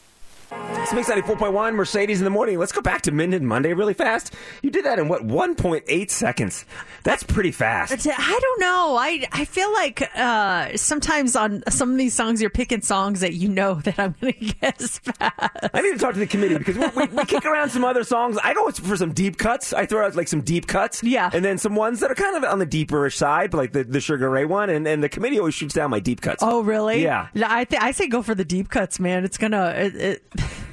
It's 0.82 0.92
Mix 0.92 1.08
94.1 1.08 1.74
Mercedes 1.74 2.20
in 2.20 2.24
the 2.24 2.30
morning. 2.30 2.58
Let's 2.58 2.72
go 2.72 2.80
back 2.80 3.02
to 3.02 3.12
Minden 3.12 3.46
Monday 3.46 3.72
really 3.72 3.94
fast. 3.94 4.34
You 4.62 4.70
did 4.70 4.84
that 4.84 4.98
in 4.98 5.06
what 5.06 5.24
1.8 5.24 6.10
seconds. 6.10 6.64
That's 7.04 7.22
pretty 7.22 7.52
fast. 7.52 7.92
I 8.06 8.38
don't 8.42 8.60
know. 8.60 8.96
I 8.98 9.26
I 9.30 9.44
feel 9.44 9.72
like 9.72 10.02
uh, 10.16 10.76
sometimes 10.76 11.36
on 11.36 11.62
some 11.68 11.92
of 11.92 11.98
these 11.98 12.14
songs, 12.14 12.40
you're 12.40 12.50
picking 12.50 12.82
songs 12.82 13.20
that 13.20 13.34
you 13.34 13.48
know 13.48 13.74
that 13.84 13.98
I'm 13.98 14.16
going 14.20 14.32
to 14.34 14.38
guess 14.40 14.98
fast. 14.98 15.70
I 15.72 15.82
need 15.82 15.92
to 15.92 15.98
talk 15.98 16.14
to 16.14 16.18
the 16.18 16.26
committee 16.26 16.58
because 16.58 16.76
we, 16.76 16.86
we, 16.88 17.06
we 17.14 17.24
kick 17.26 17.44
around 17.46 17.70
some 17.70 17.84
other 17.84 18.02
songs. 18.02 18.36
I 18.42 18.52
go 18.52 18.68
for 18.72 18.96
some 18.96 19.12
deep 19.12 19.38
cuts. 19.38 19.72
I 19.72 19.86
throw 19.86 20.04
out 20.04 20.16
like 20.16 20.28
some 20.28 20.42
deep 20.42 20.66
cuts. 20.66 21.02
Yeah. 21.04 21.30
And 21.32 21.44
then 21.44 21.58
some 21.58 21.76
ones 21.76 22.00
that 22.00 22.10
are 22.10 22.16
kind 22.16 22.36
of 22.36 22.44
on 22.44 22.58
the 22.58 22.66
deeperish 22.66 23.14
side, 23.14 23.52
but 23.52 23.58
like 23.58 23.72
the, 23.72 23.84
the 23.84 24.00
Sugar 24.00 24.28
Ray 24.28 24.46
one. 24.46 24.68
And, 24.68 24.86
and 24.88 25.02
the 25.02 25.08
committee 25.08 25.38
always 25.38 25.54
shoots 25.54 25.74
down 25.74 25.90
my 25.90 26.00
deep 26.00 26.20
cuts. 26.20 26.42
Oh, 26.42 26.62
really? 26.62 27.02
Yeah. 27.02 27.28
I 27.36 27.64
th- 27.64 27.80
I 27.80 27.92
say 27.92 28.08
go 28.08 28.20
for 28.20 28.34
the 28.34 28.44
deep 28.44 28.68
cuts, 28.68 28.98
man. 28.98 29.24
It's 29.24 29.38
gonna. 29.38 29.72
It, 29.76 29.94
it, 29.94 30.22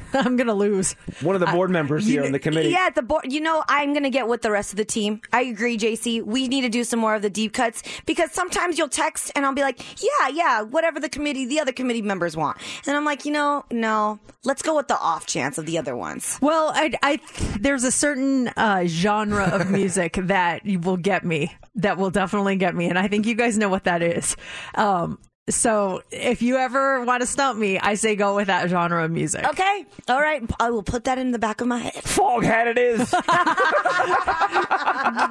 I'm 0.13 0.35
gonna 0.35 0.53
lose. 0.53 0.93
One 1.21 1.35
of 1.35 1.41
the 1.41 1.47
board 1.47 1.69
members 1.69 2.05
here 2.05 2.23
on 2.23 2.31
the 2.31 2.39
committee. 2.39 2.69
Yeah, 2.69 2.89
the 2.89 3.01
board. 3.01 3.31
You 3.31 3.41
know, 3.41 3.63
I'm 3.67 3.93
gonna 3.93 4.09
get 4.09 4.27
with 4.27 4.41
the 4.41 4.51
rest 4.51 4.71
of 4.71 4.77
the 4.77 4.85
team. 4.85 5.21
I 5.31 5.41
agree, 5.41 5.77
JC. 5.77 6.23
We 6.23 6.47
need 6.47 6.61
to 6.61 6.69
do 6.69 6.83
some 6.83 6.99
more 6.99 7.15
of 7.15 7.21
the 7.21 7.29
deep 7.29 7.53
cuts 7.53 7.83
because 8.05 8.31
sometimes 8.31 8.77
you'll 8.77 8.89
text 8.89 9.31
and 9.35 9.45
I'll 9.45 9.53
be 9.53 9.61
like, 9.61 9.79
yeah, 10.01 10.29
yeah, 10.29 10.61
whatever 10.61 10.99
the 10.99 11.09
committee, 11.09 11.45
the 11.45 11.59
other 11.59 11.71
committee 11.71 12.01
members 12.01 12.35
want, 12.35 12.57
and 12.87 12.95
I'm 12.95 13.05
like, 13.05 13.25
you 13.25 13.31
know, 13.31 13.65
no, 13.71 14.19
let's 14.43 14.61
go 14.61 14.75
with 14.75 14.87
the 14.87 14.97
off 14.99 15.25
chance 15.25 15.57
of 15.57 15.65
the 15.65 15.77
other 15.77 15.95
ones. 15.95 16.37
Well, 16.41 16.71
I, 16.73 16.93
I 17.03 17.19
there's 17.59 17.83
a 17.83 17.91
certain 17.91 18.49
uh, 18.49 18.85
genre 18.85 19.45
of 19.45 19.69
music 19.71 20.13
that 20.23 20.61
will 20.65 20.97
get 20.97 21.25
me. 21.25 21.55
That 21.75 21.97
will 21.97 22.09
definitely 22.09 22.57
get 22.57 22.75
me, 22.75 22.89
and 22.89 22.99
I 22.99 23.07
think 23.07 23.25
you 23.25 23.35
guys 23.35 23.57
know 23.57 23.69
what 23.69 23.85
that 23.85 24.01
is. 24.01 24.35
Um, 24.75 25.17
so 25.49 26.01
if 26.11 26.41
you 26.41 26.57
ever 26.57 27.03
want 27.03 27.21
to 27.21 27.27
stump 27.27 27.57
me, 27.59 27.79
I 27.79 27.95
say 27.95 28.15
go 28.15 28.35
with 28.35 28.47
that 28.47 28.69
genre 28.69 29.03
of 29.03 29.11
music. 29.11 29.45
Okay, 29.47 29.85
all 30.07 30.19
right, 30.21 30.43
I 30.59 30.69
will 30.69 30.83
put 30.83 31.05
that 31.05 31.17
in 31.17 31.31
the 31.31 31.39
back 31.39 31.61
of 31.61 31.67
my 31.67 31.79
head. 31.79 31.93
Foghat 32.03 32.67
it 32.67 32.77
is. 32.77 33.09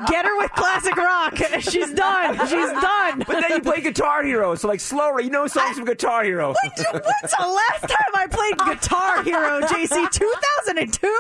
Get 0.09 0.25
her 0.25 0.37
with 0.39 0.51
classic 0.53 0.97
rock. 0.97 1.37
She's 1.61 1.93
done. 1.93 2.39
She's 2.49 2.71
done. 2.71 3.19
but 3.27 3.41
then 3.41 3.51
you 3.51 3.61
play 3.61 3.81
Guitar 3.81 4.25
Hero, 4.25 4.55
so 4.55 4.69
like 4.69 4.81
slower. 4.81 5.21
You 5.21 5.31
know 5.31 5.47
songs 5.47 5.77
from 5.77 5.87
Guitar 5.87 6.25
Hero. 6.25 6.55
When's 6.63 7.33
the 7.39 7.47
last 7.47 7.83
time 7.83 8.13
I 8.15 8.27
played 8.31 8.59
Guitar 8.59 9.23
Hero, 9.23 9.61
JC? 9.63 10.11
2002? 10.11 11.15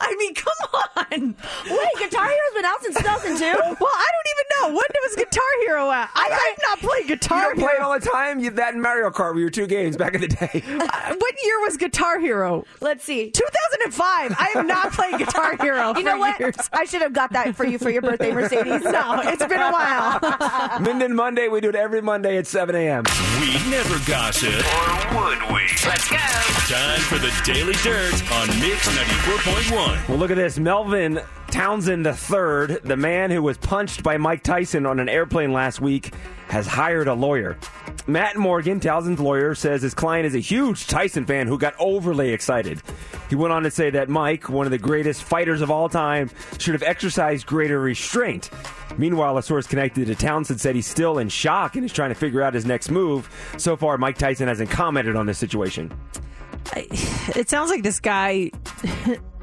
I 0.00 0.14
mean, 0.16 0.34
come 0.34 0.52
on. 0.96 1.34
Wait, 1.70 1.88
Guitar 1.98 2.26
Hero's 2.28 2.54
been 2.54 2.64
out 2.64 2.82
since 2.82 2.96
2002. 2.96 3.44
Well, 3.44 3.92
I 3.92 4.08
don't 4.14 4.28
even 4.30 4.46
know. 4.60 4.66
When 4.68 4.84
was 5.10 5.16
Guitar 5.16 5.42
Hero 5.66 5.88
out? 5.90 6.08
I, 6.14 6.52
I've 6.56 6.62
not 6.62 6.78
played 6.78 7.08
You 7.08 7.16
Guitar 7.16 7.42
don't 7.42 7.58
play 7.58 7.72
it 7.74 7.80
all 7.80 7.98
the 7.98 8.06
time. 8.06 8.29
You, 8.38 8.50
that 8.50 8.74
and 8.74 8.82
Mario 8.82 9.10
Kart 9.10 9.34
were 9.34 9.40
your 9.40 9.50
two 9.50 9.66
games 9.66 9.96
back 9.96 10.14
in 10.14 10.20
the 10.20 10.28
day. 10.28 10.62
Uh, 10.90 11.14
what 11.16 11.34
year 11.44 11.60
was 11.60 11.76
Guitar 11.76 12.18
Hero? 12.20 12.64
Let's 12.80 13.04
see. 13.04 13.30
2005. 13.30 14.34
I 14.38 14.50
have 14.54 14.66
not 14.66 14.92
played 14.92 15.18
Guitar 15.18 15.56
Hero 15.60 15.94
You 15.96 16.02
know 16.04 16.18
what? 16.18 16.38
years. 16.40 16.56
I 16.72 16.84
should 16.84 17.02
have 17.02 17.12
got 17.12 17.32
that 17.32 17.54
for 17.56 17.64
you 17.66 17.78
for 17.78 17.90
your 17.90 18.02
birthday, 18.02 18.32
Mercedes. 18.32 18.82
No, 18.82 19.20
it's 19.24 19.44
been 19.46 19.60
a 19.60 19.70
while. 19.70 20.20
Minden 20.80 21.14
Monday. 21.14 21.48
We 21.48 21.60
do 21.60 21.68
it 21.70 21.74
every 21.74 22.00
Monday 22.02 22.36
at 22.38 22.46
7 22.46 22.74
a.m. 22.74 23.04
We 23.40 23.52
never 23.70 23.98
gossip. 24.06 24.52
Or 24.52 25.24
would 25.24 25.42
we? 25.54 25.62
Let's 25.86 26.08
go. 26.08 26.16
Time 26.16 27.00
for 27.00 27.18
the 27.18 27.32
Daily 27.44 27.74
Dirt 27.82 28.14
on 28.32 28.48
Mix 28.60 28.88
94.1. 28.88 30.08
Well, 30.08 30.18
look 30.18 30.30
at 30.30 30.36
this. 30.36 30.58
Melvin 30.58 31.20
Townsend 31.50 32.06
III, 32.06 32.78
the 32.84 32.96
man 32.96 33.30
who 33.30 33.42
was 33.42 33.58
punched 33.58 34.02
by 34.02 34.16
Mike 34.16 34.42
Tyson 34.42 34.86
on 34.86 35.00
an 35.00 35.08
airplane 35.08 35.52
last 35.52 35.80
week, 35.80 36.14
has 36.48 36.66
hired 36.66 37.08
a 37.08 37.14
lawyer. 37.14 37.58
Matt 38.06 38.36
Morgan, 38.36 38.80
Townsend's 38.80 39.20
lawyer, 39.20 39.54
says 39.54 39.82
his 39.82 39.94
client 39.94 40.26
is 40.26 40.34
a 40.34 40.38
huge 40.40 40.86
Tyson 40.86 41.26
fan 41.26 41.46
who 41.46 41.58
got 41.58 41.74
overly 41.78 42.30
excited. 42.32 42.80
He 43.28 43.36
went 43.36 43.52
on 43.52 43.62
to 43.64 43.70
say 43.70 43.90
that 43.90 44.08
Mike, 44.08 44.48
one 44.48 44.66
of 44.66 44.70
the 44.70 44.78
greatest 44.78 45.24
fighters 45.24 45.60
of 45.60 45.70
all 45.70 45.88
time, 45.88 46.30
should 46.58 46.74
have 46.74 46.82
exercised 46.82 47.46
greater 47.46 47.80
restraint. 47.80 48.50
Meanwhile, 48.96 49.38
a 49.38 49.42
source 49.42 49.66
connected 49.66 50.06
to 50.06 50.14
Townsend 50.14 50.60
said 50.60 50.74
he's 50.74 50.86
still 50.86 51.18
in 51.18 51.28
shock 51.28 51.76
and 51.76 51.84
is 51.84 51.92
trying 51.92 52.10
to 52.10 52.16
figure 52.16 52.42
out 52.42 52.54
his 52.54 52.64
next 52.64 52.90
move. 52.90 53.28
So 53.58 53.76
far, 53.76 53.98
Mike 53.98 54.18
Tyson 54.18 54.48
hasn't 54.48 54.70
commented 54.70 55.16
on 55.16 55.26
this 55.26 55.38
situation. 55.38 55.92
it 56.76 57.48
sounds 57.48 57.70
like 57.70 57.82
this 57.82 58.00
guy 58.00 58.50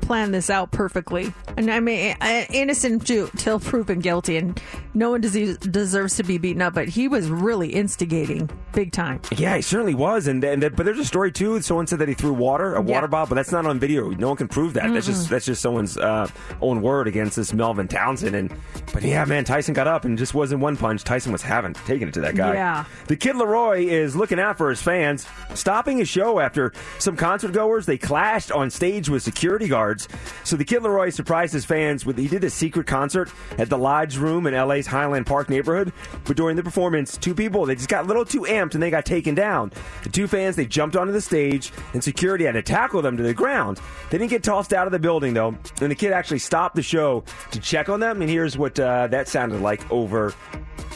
planned 0.07 0.33
this 0.33 0.49
out 0.49 0.71
perfectly. 0.71 1.33
And 1.57 1.69
I 1.69 1.81
mean, 1.81 2.15
innocent 2.49 3.09
until 3.09 3.59
proven 3.59 3.99
guilty, 3.99 4.37
and 4.37 4.59
no 4.97 5.11
one 5.11 5.21
des- 5.21 5.55
deserves 5.57 6.15
to 6.17 6.23
be 6.23 6.37
beaten 6.37 6.61
up. 6.61 6.73
But 6.73 6.87
he 6.89 7.07
was 7.07 7.29
really 7.29 7.69
instigating 7.69 8.49
big 8.73 8.91
time. 8.91 9.21
Yeah, 9.35 9.55
he 9.55 9.61
certainly 9.61 9.95
was, 9.95 10.27
and, 10.27 10.43
and 10.43 10.61
but 10.75 10.85
there's 10.85 10.99
a 10.99 11.05
story 11.05 11.31
too. 11.31 11.61
Someone 11.61 11.87
said 11.87 11.99
that 11.99 12.07
he 12.07 12.13
threw 12.13 12.33
water, 12.33 12.75
a 12.75 12.83
Yeah. 12.83 12.91
water 12.95 13.07
bottle, 13.07 13.27
but 13.27 13.35
that's 13.35 13.51
not 13.51 13.65
on 13.65 13.79
video. 13.79 14.09
No 14.09 14.27
one 14.29 14.37
can 14.37 14.47
prove 14.47 14.73
that. 14.73 14.91
That's 14.91 15.05
just 15.05 15.29
that's 15.29 15.45
just 15.45 15.61
someone's 15.61 15.97
uh, 15.97 16.27
own 16.61 16.81
word 16.81 17.07
against 17.07 17.35
this 17.35 17.53
Melvin 17.53 17.87
Townsend. 17.87 18.35
And 18.35 18.53
but 18.93 19.03
yeah, 19.03 19.23
man, 19.25 19.43
Tyson 19.43 19.73
got 19.73 19.87
up 19.87 20.05
and 20.05 20.17
just 20.17 20.33
wasn't 20.33 20.61
one 20.61 20.75
punch. 20.77 21.03
Tyson 21.03 21.31
was 21.31 21.41
having 21.41 21.73
taking 21.73 22.07
it 22.07 22.13
to 22.15 22.21
that 22.21 22.35
guy. 22.35 22.53
Yeah. 22.53 22.85
The 23.07 23.15
Kid 23.15 23.35
LAROI 23.35 23.85
is 23.87 24.15
looking 24.15 24.39
out 24.39 24.57
for 24.57 24.69
his 24.69 24.81
fans, 24.81 25.27
stopping 25.53 25.97
his 25.99 26.09
show 26.09 26.39
after 26.39 26.73
some 26.99 27.15
concert 27.15 27.53
goers 27.53 27.85
they 27.85 27.97
clashed 27.97 28.51
on 28.51 28.69
stage 28.69 29.09
with 29.09 29.21
security 29.23 29.67
guards. 29.67 30.07
So 30.43 30.55
the 30.55 30.65
Kid 30.65 30.81
LAROI 30.81 31.13
surprised 31.13 31.53
his 31.53 31.65
fans 31.65 32.05
with 32.05 32.17
he 32.17 32.27
did 32.27 32.43
a 32.43 32.49
secret 32.49 32.87
concert 32.87 33.31
at 33.57 33.69
the 33.69 33.77
Lodge 33.77 34.17
Room 34.17 34.47
in 34.47 34.53
LA's 34.55 34.86
LA's 34.87 35.07
Highland 35.07 35.25
Park 35.25 35.49
neighborhood. 35.49 35.93
But 36.25 36.37
during 36.37 36.55
the 36.55 36.63
performance, 36.63 37.17
two 37.17 37.35
people 37.35 37.65
they 37.65 37.75
just 37.75 37.89
got 37.89 38.05
a 38.05 38.07
little 38.07 38.25
too 38.25 38.41
amped 38.41 38.73
and 38.73 38.81
they 38.83 38.89
got 38.89 39.05
taken 39.05 39.35
down. 39.35 39.71
The 40.03 40.09
two 40.09 40.27
fans 40.27 40.55
they 40.55 40.65
jumped 40.65 40.95
onto 40.95 41.13
the 41.13 41.21
stage 41.21 41.71
and 41.93 42.03
security 42.03 42.45
had 42.45 42.53
to 42.53 42.61
tackle 42.61 43.01
them 43.01 43.17
to 43.17 43.23
the 43.23 43.33
ground. 43.33 43.79
They 44.09 44.17
didn't 44.17 44.31
get 44.31 44.43
tossed 44.43 44.73
out 44.73 44.87
of 44.87 44.91
the 44.91 44.99
building 44.99 45.33
though, 45.33 45.55
and 45.81 45.91
the 45.91 45.95
kid 45.95 46.13
actually 46.13 46.39
stopped 46.39 46.75
the 46.75 46.83
show 46.83 47.23
to 47.51 47.59
check 47.59 47.89
on 47.89 47.99
them. 47.99 48.21
And 48.21 48.29
here's 48.29 48.57
what 48.57 48.79
uh, 48.79 49.07
that 49.07 49.27
sounded 49.27 49.61
like 49.61 49.89
over 49.91 50.33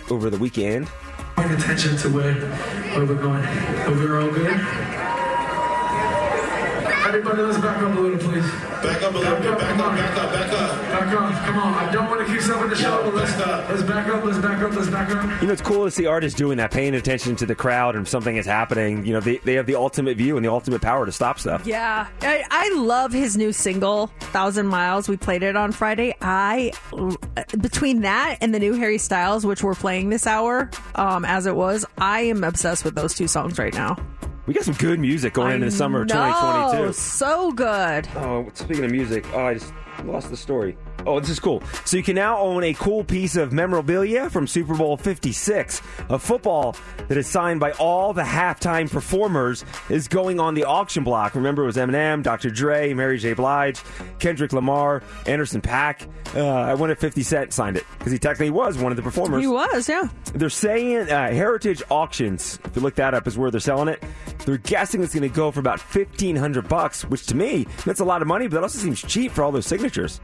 over 0.09 0.29
the 0.29 0.37
weekend. 0.37 0.87
Paying 1.35 1.51
attention 1.51 1.97
to 1.97 2.09
where, 2.09 2.33
where 2.33 3.05
we're 3.05 3.15
going. 3.15 3.43
Are 3.43 3.93
we 3.93 4.25
all 4.25 4.31
good? 4.31 5.30
Everybody, 7.11 7.41
let's 7.41 7.57
back 7.57 7.77
up 7.83 7.97
a 7.97 7.99
little, 7.99 8.17
please. 8.17 8.49
Back 8.81 9.01
up 9.03 9.13
a 9.13 9.17
little 9.17 9.35
bit. 9.35 9.57
Back 9.59 9.77
up, 9.77 9.95
back 9.97 10.17
up, 10.17 10.31
back 10.31 10.53
up. 10.53 10.81
Back 10.91 11.13
up. 11.13 11.45
Come 11.45 11.57
on. 11.57 11.73
I 11.73 11.91
don't 11.91 12.09
want 12.09 12.25
to 12.25 12.33
keep 12.33 12.41
something 12.41 12.69
the 12.69 12.75
show, 12.77 13.03
but 13.03 13.13
let's, 13.13 13.37
let's 13.37 13.83
back 13.83 14.07
up, 14.07 14.23
let's 14.23 14.37
back 14.37 14.61
up, 14.61 14.73
let's 14.73 14.89
back 14.89 15.09
up. 15.09 15.41
You 15.41 15.47
know, 15.47 15.51
it's 15.51 15.61
cool 15.61 15.83
to 15.83 15.91
see 15.91 16.05
artists 16.05 16.39
doing 16.39 16.55
that, 16.59 16.71
paying 16.71 16.95
attention 16.95 17.35
to 17.35 17.45
the 17.45 17.53
crowd 17.53 17.97
and 17.97 18.07
something 18.07 18.37
is 18.37 18.45
happening. 18.45 19.05
You 19.05 19.11
know, 19.11 19.19
they, 19.19 19.39
they 19.39 19.55
have 19.55 19.65
the 19.65 19.75
ultimate 19.75 20.15
view 20.15 20.37
and 20.37 20.45
the 20.45 20.49
ultimate 20.49 20.81
power 20.81 21.05
to 21.05 21.11
stop 21.11 21.37
stuff. 21.37 21.65
Yeah, 21.65 22.07
I, 22.21 22.45
I 22.49 22.73
love 22.77 23.11
his 23.11 23.35
new 23.35 23.51
single, 23.51 24.07
Thousand 24.31 24.67
Miles. 24.67 25.09
We 25.09 25.17
played 25.17 25.43
it 25.43 25.57
on 25.57 25.73
Friday. 25.73 26.15
I 26.21 26.71
between 27.59 28.03
that 28.03 28.37
and 28.39 28.55
the 28.55 28.59
new 28.59 28.71
Harry 28.71 28.97
Styles, 28.97 29.45
which 29.45 29.63
we're 29.63 29.75
playing 29.75 30.11
this 30.11 30.25
hour, 30.25 30.69
um, 30.95 31.25
as 31.25 31.45
it 31.45 31.57
was, 31.57 31.85
I 31.97 32.21
am 32.21 32.45
obsessed 32.45 32.85
with 32.85 32.95
those 32.95 33.15
two 33.15 33.27
songs 33.27 33.59
right 33.59 33.73
now. 33.73 33.97
We 34.47 34.53
got 34.53 34.63
some 34.63 34.73
good 34.75 34.99
music 34.99 35.33
going 35.33 35.53
into 35.55 35.65
the 35.65 35.71
summer 35.71 36.01
of 36.01 36.07
No, 36.09 36.15
2022. 36.15 36.93
so 36.93 37.51
good. 37.51 38.07
Oh, 38.15 38.49
speaking 38.53 38.83
of 38.85 38.91
music, 38.91 39.25
oh, 39.33 39.45
I 39.45 39.53
just 39.53 39.71
lost 40.03 40.29
the 40.31 40.37
story. 40.37 40.75
Oh, 41.05 41.19
this 41.19 41.29
is 41.29 41.39
cool. 41.39 41.63
So 41.85 41.97
you 41.97 42.03
can 42.03 42.15
now 42.15 42.37
own 42.39 42.63
a 42.63 42.73
cool 42.73 43.03
piece 43.03 43.35
of 43.35 43.51
memorabilia 43.51 44.29
from 44.29 44.47
Super 44.47 44.75
Bowl 44.75 44.97
56. 44.97 45.81
A 46.09 46.19
football 46.19 46.75
that 47.07 47.17
is 47.17 47.27
signed 47.27 47.59
by 47.59 47.71
all 47.73 48.13
the 48.13 48.21
halftime 48.21 48.89
performers 48.89 49.65
is 49.89 50.07
going 50.07 50.39
on 50.39 50.53
the 50.53 50.63
auction 50.63 51.03
block. 51.03 51.35
Remember, 51.35 51.63
it 51.63 51.67
was 51.67 51.77
Eminem, 51.77 52.23
Dr. 52.23 52.49
Dre, 52.49 52.93
Mary 52.93 53.17
J. 53.17 53.33
Blige, 53.33 53.81
Kendrick 54.19 54.53
Lamar, 54.53 55.01
Anderson 55.25 55.61
Paak. 55.61 56.07
Uh, 56.35 56.45
I 56.47 56.73
wonder 56.75 56.93
if 56.93 56.99
50 56.99 57.23
Cent 57.23 57.53
signed 57.53 57.77
it 57.77 57.85
because 57.97 58.11
he 58.11 58.19
technically 58.19 58.51
was 58.51 58.77
one 58.77 58.91
of 58.91 58.95
the 58.95 59.01
performers. 59.01 59.41
He 59.41 59.47
was, 59.47 59.89
yeah. 59.89 60.07
They're 60.33 60.49
saying 60.49 61.09
uh, 61.09 61.31
Heritage 61.31 61.83
Auctions, 61.89 62.59
if 62.63 62.75
you 62.75 62.81
look 62.81 62.95
that 62.95 63.13
up, 63.13 63.27
is 63.27 63.37
where 63.37 63.51
they're 63.51 63.59
selling 63.59 63.89
it. 63.89 64.01
They're 64.45 64.57
guessing 64.57 65.03
it's 65.03 65.13
going 65.13 65.29
to 65.29 65.35
go 65.35 65.51
for 65.51 65.59
about 65.59 65.79
fifteen 65.79 66.35
hundred 66.35 66.67
bucks, 66.67 67.03
which 67.05 67.27
to 67.27 67.35
me 67.35 67.67
that's 67.85 67.99
a 67.99 68.05
lot 68.05 68.21
of 68.21 68.27
money, 68.27 68.47
but 68.47 68.55
that 68.55 68.63
also 68.63 68.79
seems 68.79 69.01
cheap 69.01 69.31
for 69.31 69.43
all 69.43 69.51
those 69.51 69.67
signatures. 69.67 70.19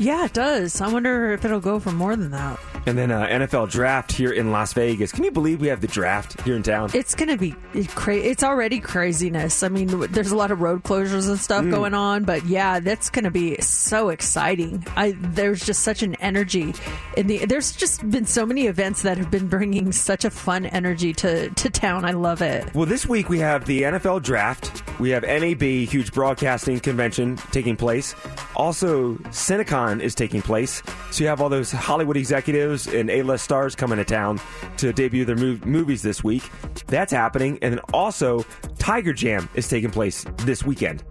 Yeah, 0.00 0.24
it 0.24 0.32
does. 0.32 0.80
I 0.80 0.88
wonder 0.90 1.32
if 1.32 1.44
it'll 1.44 1.60
go 1.60 1.78
for 1.78 1.92
more 1.92 2.16
than 2.16 2.30
that. 2.30 2.58
And 2.86 2.96
then 2.96 3.10
uh, 3.10 3.26
NFL 3.26 3.70
draft 3.70 4.10
here 4.10 4.32
in 4.32 4.50
Las 4.50 4.72
Vegas. 4.72 5.12
Can 5.12 5.22
you 5.24 5.30
believe 5.30 5.60
we 5.60 5.68
have 5.68 5.82
the 5.82 5.86
draft 5.86 6.40
here 6.40 6.56
in 6.56 6.62
town? 6.62 6.88
It's 6.94 7.14
going 7.14 7.28
to 7.28 7.36
be 7.36 7.54
crazy. 7.88 8.26
It's 8.26 8.42
already 8.42 8.80
craziness. 8.80 9.62
I 9.62 9.68
mean, 9.68 9.88
there's 10.10 10.30
a 10.30 10.36
lot 10.36 10.50
of 10.50 10.62
road 10.62 10.82
closures 10.84 11.28
and 11.28 11.38
stuff 11.38 11.64
Mm. 11.66 11.70
going 11.70 11.92
on, 11.92 12.24
but 12.24 12.46
yeah, 12.46 12.80
that's 12.80 13.10
going 13.10 13.24
to 13.26 13.30
be 13.30 13.60
so 13.60 14.08
exciting. 14.08 14.82
I 14.96 15.14
there's 15.18 15.62
just 15.66 15.82
such 15.82 16.02
an 16.02 16.14
energy 16.16 16.72
in 17.18 17.26
the. 17.26 17.44
There's 17.44 17.72
just 17.72 18.08
been 18.10 18.24
so 18.24 18.46
many 18.46 18.66
events 18.66 19.02
that 19.02 19.18
have 19.18 19.30
been 19.30 19.48
bringing 19.48 19.92
such 19.92 20.24
a 20.24 20.30
fun 20.30 20.64
energy 20.64 21.12
to 21.12 21.50
to 21.50 21.68
town. 21.68 22.06
I 22.06 22.12
love 22.12 22.40
it. 22.40 22.74
Well, 22.74 22.86
this 22.86 23.06
week 23.06 23.28
we 23.28 23.40
have 23.40 23.66
the 23.66 23.82
NFL 23.82 24.22
draft. 24.22 24.82
We 24.98 25.10
have 25.10 25.22
NAB, 25.22 25.60
huge 25.62 26.12
broadcasting 26.12 26.80
convention 26.80 27.36
taking 27.52 27.76
place. 27.76 28.14
Also, 28.56 29.14
CinemaCon 29.32 29.89
is 29.98 30.14
taking 30.14 30.42
place. 30.42 30.82
So 31.10 31.24
you 31.24 31.28
have 31.28 31.40
all 31.40 31.48
those 31.48 31.72
Hollywood 31.72 32.18
executives 32.18 32.86
and 32.86 33.08
A-list 33.08 33.44
stars 33.44 33.74
coming 33.74 33.96
to 33.96 34.04
town 34.04 34.38
to 34.76 34.92
debut 34.92 35.24
their 35.24 35.36
mov- 35.36 35.64
movies 35.64 36.02
this 36.02 36.22
week. 36.22 36.42
That's 36.86 37.12
happening. 37.12 37.58
And 37.62 37.72
then 37.72 37.80
also, 37.94 38.44
Tiger 38.78 39.14
Jam 39.14 39.48
is 39.54 39.66
taking 39.68 39.90
place 39.90 40.26
this 40.40 40.62
weekend. 40.64 41.02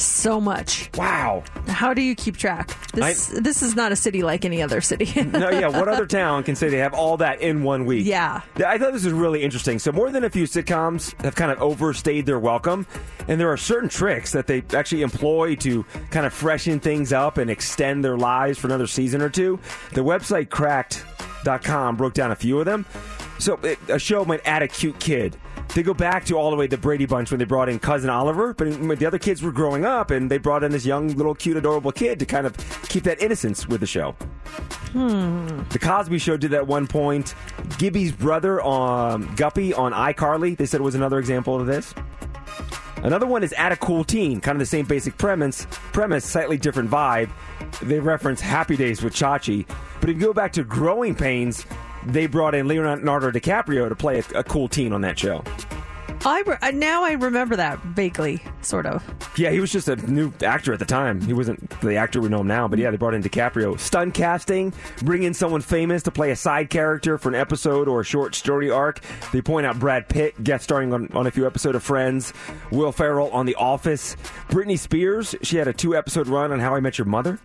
So 0.00 0.40
much. 0.40 0.90
Wow. 0.96 1.44
How 1.68 1.92
do 1.92 2.00
you 2.00 2.14
keep 2.14 2.36
track? 2.36 2.74
This 2.92 3.26
this 3.26 3.62
is 3.62 3.76
not 3.76 3.92
a 3.92 3.96
city 3.96 4.22
like 4.22 4.44
any 4.44 4.62
other 4.62 4.80
city. 4.80 5.22
no, 5.24 5.50
yeah. 5.50 5.68
What 5.68 5.88
other 5.88 6.06
town 6.06 6.42
can 6.42 6.56
say 6.56 6.68
they 6.68 6.78
have 6.78 6.94
all 6.94 7.18
that 7.18 7.40
in 7.40 7.62
one 7.62 7.84
week? 7.84 8.06
Yeah. 8.06 8.40
I 8.56 8.78
thought 8.78 8.92
this 8.92 9.04
was 9.04 9.12
really 9.12 9.42
interesting. 9.42 9.78
So 9.78 9.92
more 9.92 10.10
than 10.10 10.24
a 10.24 10.30
few 10.30 10.44
sitcoms 10.44 11.20
have 11.22 11.34
kind 11.34 11.52
of 11.52 11.60
overstayed 11.60 12.24
their 12.26 12.38
welcome, 12.38 12.86
and 13.28 13.40
there 13.40 13.50
are 13.50 13.56
certain 13.56 13.88
tricks 13.88 14.32
that 14.32 14.46
they 14.46 14.62
actually 14.74 15.02
employ 15.02 15.54
to 15.56 15.84
kind 16.10 16.24
of 16.24 16.32
freshen 16.32 16.80
things 16.80 17.12
up 17.12 17.38
and 17.38 17.50
extend 17.50 18.04
their 18.04 18.16
lives 18.16 18.58
for 18.58 18.66
another 18.66 18.86
season 18.86 19.20
or 19.20 19.28
two. 19.28 19.58
The 19.92 20.02
website 20.02 20.48
Cracked.com 20.48 21.96
broke 21.96 22.14
down 22.14 22.30
a 22.30 22.36
few 22.36 22.58
of 22.58 22.64
them. 22.64 22.86
So 23.38 23.54
it, 23.62 23.78
a 23.88 23.98
show 23.98 24.24
might 24.24 24.40
add 24.46 24.62
a 24.62 24.68
cute 24.68 24.98
kid. 24.98 25.36
They 25.74 25.84
go 25.84 25.94
back 25.94 26.24
to 26.26 26.36
all 26.36 26.50
the 26.50 26.56
way 26.56 26.66
to 26.66 26.76
the 26.76 26.80
Brady 26.80 27.06
Bunch 27.06 27.30
when 27.30 27.38
they 27.38 27.44
brought 27.44 27.68
in 27.68 27.78
cousin 27.78 28.10
Oliver, 28.10 28.54
but 28.54 28.68
when 28.78 28.98
the 28.98 29.06
other 29.06 29.18
kids 29.18 29.40
were 29.40 29.52
growing 29.52 29.84
up, 29.84 30.10
and 30.10 30.28
they 30.28 30.38
brought 30.38 30.64
in 30.64 30.72
this 30.72 30.84
young, 30.84 31.14
little, 31.14 31.34
cute, 31.34 31.56
adorable 31.56 31.92
kid 31.92 32.18
to 32.18 32.26
kind 32.26 32.44
of 32.44 32.56
keep 32.88 33.04
that 33.04 33.22
innocence 33.22 33.68
with 33.68 33.80
the 33.80 33.86
show. 33.86 34.12
Hmm. 34.92 35.62
The 35.68 35.78
Cosby 35.78 36.18
Show 36.18 36.36
did 36.36 36.50
that 36.50 36.58
at 36.58 36.66
one 36.66 36.88
point. 36.88 37.34
Gibby's 37.78 38.10
brother, 38.10 38.60
um, 38.64 39.32
Guppy, 39.36 39.72
on 39.72 39.92
iCarly, 39.92 40.56
they 40.56 40.66
said 40.66 40.80
was 40.80 40.96
another 40.96 41.20
example 41.20 41.60
of 41.60 41.68
this. 41.68 41.94
Another 43.04 43.26
one 43.26 43.44
is 43.44 43.52
Add 43.54 43.72
a 43.72 43.76
Cool 43.76 44.04
Teen, 44.04 44.40
kind 44.40 44.56
of 44.56 44.58
the 44.58 44.66
same 44.66 44.84
basic 44.84 45.16
premise, 45.16 45.66
premise, 45.92 46.24
slightly 46.24 46.58
different 46.58 46.90
vibe. 46.90 47.30
They 47.80 48.00
reference 48.00 48.40
Happy 48.40 48.76
Days 48.76 49.02
with 49.02 49.14
Chachi. 49.14 49.66
But 50.00 50.10
if 50.10 50.16
you 50.16 50.22
go 50.22 50.34
back 50.34 50.52
to 50.54 50.64
Growing 50.64 51.14
Pains, 51.14 51.64
they 52.06 52.26
brought 52.26 52.54
in 52.54 52.68
Leonardo 52.68 53.30
DiCaprio 53.30 53.88
to 53.88 53.94
play 53.96 54.20
a, 54.20 54.38
a 54.38 54.44
cool 54.44 54.68
teen 54.68 54.92
on 54.92 55.00
that 55.02 55.18
show. 55.18 55.42
I 56.22 56.42
re- 56.46 56.56
uh, 56.60 56.70
now 56.72 57.02
I 57.02 57.12
remember 57.12 57.56
that 57.56 57.80
vaguely, 57.80 58.42
sort 58.60 58.84
of. 58.84 59.02
Yeah, 59.38 59.50
he 59.52 59.60
was 59.60 59.72
just 59.72 59.88
a 59.88 59.96
new 59.96 60.30
actor 60.44 60.70
at 60.74 60.78
the 60.78 60.84
time. 60.84 61.18
He 61.22 61.32
wasn't 61.32 61.80
the 61.80 61.96
actor 61.96 62.20
we 62.20 62.28
know 62.28 62.40
him 62.40 62.46
now, 62.46 62.68
but 62.68 62.78
yeah, 62.78 62.90
they 62.90 62.98
brought 62.98 63.14
in 63.14 63.22
DiCaprio. 63.22 63.80
Stunt 63.80 64.12
casting, 64.12 64.74
bring 65.02 65.22
in 65.22 65.32
someone 65.32 65.62
famous 65.62 66.02
to 66.02 66.10
play 66.10 66.30
a 66.30 66.36
side 66.36 66.68
character 66.68 67.16
for 67.16 67.30
an 67.30 67.36
episode 67.36 67.88
or 67.88 68.00
a 68.00 68.04
short 68.04 68.34
story 68.34 68.70
arc. 68.70 69.00
They 69.32 69.40
point 69.40 69.64
out 69.64 69.78
Brad 69.78 70.10
Pitt 70.10 70.44
guest 70.44 70.64
starring 70.64 70.92
on, 70.92 71.08
on 71.14 71.26
a 71.26 71.30
few 71.30 71.46
episodes 71.46 71.76
of 71.76 71.82
Friends, 71.82 72.34
Will 72.70 72.92
Ferrell 72.92 73.30
on 73.30 73.46
The 73.46 73.54
Office, 73.54 74.14
Britney 74.50 74.78
Spears. 74.78 75.34
She 75.40 75.56
had 75.56 75.68
a 75.68 75.72
two 75.72 75.96
episode 75.96 76.28
run 76.28 76.52
on 76.52 76.60
How 76.60 76.74
I 76.74 76.80
Met 76.80 76.98
Your 76.98 77.06
Mother. 77.06 77.38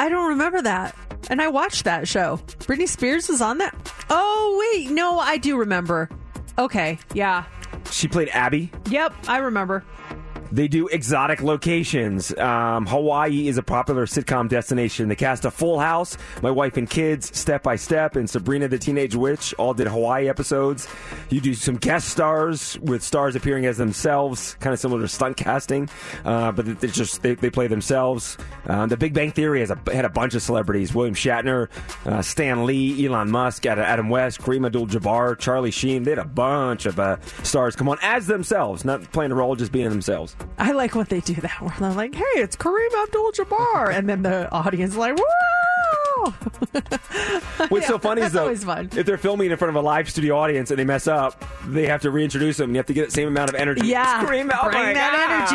I 0.00 0.08
don't 0.08 0.30
remember 0.30 0.62
that. 0.62 0.96
And 1.28 1.42
I 1.42 1.48
watched 1.48 1.84
that 1.84 2.08
show. 2.08 2.38
Britney 2.60 2.88
Spears 2.88 3.28
was 3.28 3.42
on 3.42 3.58
that. 3.58 3.74
Oh, 4.08 4.72
wait. 4.72 4.90
No, 4.90 5.18
I 5.18 5.36
do 5.36 5.58
remember. 5.58 6.08
Okay. 6.58 6.98
Yeah. 7.12 7.44
She 7.90 8.08
played 8.08 8.30
Abby. 8.30 8.72
Yep. 8.88 9.12
I 9.28 9.38
remember. 9.38 9.84
They 10.52 10.68
do 10.68 10.88
exotic 10.88 11.42
locations. 11.42 12.36
Um, 12.36 12.86
Hawaii 12.86 13.48
is 13.48 13.58
a 13.58 13.62
popular 13.62 14.06
sitcom 14.06 14.48
destination. 14.48 15.08
They 15.08 15.16
cast 15.16 15.44
a 15.44 15.50
Full 15.50 15.78
House, 15.78 16.16
My 16.42 16.50
Wife 16.50 16.76
and 16.76 16.88
Kids, 16.88 17.36
Step 17.36 17.62
by 17.62 17.76
Step, 17.76 18.16
and 18.16 18.28
Sabrina 18.28 18.68
the 18.68 18.78
Teenage 18.78 19.14
Witch. 19.14 19.54
All 19.58 19.74
did 19.74 19.86
Hawaii 19.86 20.28
episodes. 20.28 20.88
You 21.28 21.40
do 21.40 21.54
some 21.54 21.76
guest 21.76 22.08
stars 22.08 22.78
with 22.80 23.02
stars 23.02 23.36
appearing 23.36 23.66
as 23.66 23.78
themselves, 23.78 24.56
kind 24.60 24.74
of 24.74 24.80
similar 24.80 25.02
to 25.02 25.08
stunt 25.08 25.36
casting, 25.36 25.88
uh, 26.24 26.52
but 26.52 26.66
it's 26.66 26.94
just 26.94 27.22
they, 27.22 27.34
they 27.34 27.50
play 27.50 27.68
themselves. 27.68 28.36
Uh, 28.66 28.86
the 28.86 28.96
Big 28.96 29.14
Bang 29.14 29.30
Theory 29.30 29.60
has 29.60 29.70
a, 29.70 29.78
had 29.92 30.04
a 30.04 30.10
bunch 30.10 30.34
of 30.34 30.42
celebrities: 30.42 30.94
William 30.94 31.14
Shatner, 31.14 31.68
uh, 32.06 32.22
Stan 32.22 32.66
Lee, 32.66 33.06
Elon 33.06 33.30
Musk, 33.30 33.66
Adam 33.66 34.08
West, 34.08 34.40
Kareem 34.40 34.66
Abdul-Jabbar, 34.66 35.38
Charlie 35.38 35.70
Sheen. 35.70 36.02
They 36.02 36.10
had 36.10 36.18
a 36.18 36.24
bunch 36.24 36.86
of 36.86 36.98
uh, 36.98 37.20
stars 37.42 37.76
come 37.76 37.88
on 37.88 37.98
as 38.02 38.26
themselves, 38.26 38.84
not 38.84 39.10
playing 39.12 39.32
a 39.32 39.34
role, 39.34 39.54
just 39.54 39.72
being 39.72 39.88
themselves. 39.88 40.36
I 40.58 40.72
like 40.72 40.94
when 40.94 41.06
they 41.06 41.20
do 41.20 41.34
that, 41.34 41.60
where 41.60 41.74
they're 41.80 41.92
like, 41.92 42.14
hey, 42.14 42.22
it's 42.36 42.56
Kareem 42.56 43.02
Abdul 43.04 43.32
Jabbar. 43.32 43.94
and 43.94 44.08
then 44.08 44.22
the 44.22 44.50
audience 44.52 44.92
is 44.92 44.96
like, 44.96 45.16
woo! 45.16 45.24
What's 47.68 47.86
so 47.86 47.94
Yeah, 47.94 47.98
funny 47.98 48.22
is 48.22 48.32
though, 48.32 48.42
always 48.42 48.62
fun. 48.64 48.90
if 48.94 49.06
they're 49.06 49.16
filming 49.16 49.50
in 49.50 49.56
front 49.56 49.70
of 49.70 49.82
a 49.82 49.86
live 49.86 50.10
studio 50.10 50.36
audience 50.36 50.70
and 50.70 50.78
they 50.78 50.84
mess 50.84 51.06
up, 51.06 51.42
they 51.66 51.86
have 51.86 52.02
to 52.02 52.10
reintroduce 52.10 52.58
them. 52.58 52.70
And 52.70 52.74
you 52.74 52.78
have 52.78 52.86
to 52.86 52.92
get 52.92 53.06
the 53.06 53.12
same 53.12 53.28
amount 53.28 53.48
of 53.48 53.56
energy. 53.56 53.86
Yeah. 53.86 54.22
Scream 54.22 54.50
out, 54.50 54.64
oh 54.64 54.70
Bring 54.70 54.82
my 54.82 54.92
that 54.92 55.48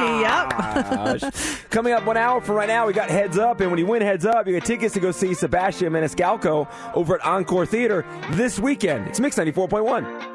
energy, 1.13 1.29
gosh. 1.29 1.61
Coming 1.69 1.93
up 1.93 2.05
one 2.05 2.17
hour 2.17 2.41
from 2.41 2.55
right 2.55 2.67
now, 2.67 2.87
we 2.87 2.93
got 2.93 3.09
Heads 3.09 3.37
Up, 3.37 3.59
and 3.61 3.69
when 3.69 3.79
you 3.79 3.85
win 3.85 4.01
Heads 4.01 4.25
Up, 4.25 4.47
you 4.47 4.53
get 4.53 4.65
tickets 4.65 4.93
to 4.95 4.99
go 4.99 5.11
see 5.11 5.33
Sebastian 5.35 5.93
Maniscalco 5.93 6.67
over 6.95 7.15
at 7.19 7.25
Encore 7.25 7.65
Theater 7.67 8.03
this 8.31 8.59
weekend. 8.59 9.07
It's 9.07 9.19
Mix 9.19 9.37
ninety 9.37 9.51
four 9.51 9.67
point 9.67 9.85
one. 9.85 10.34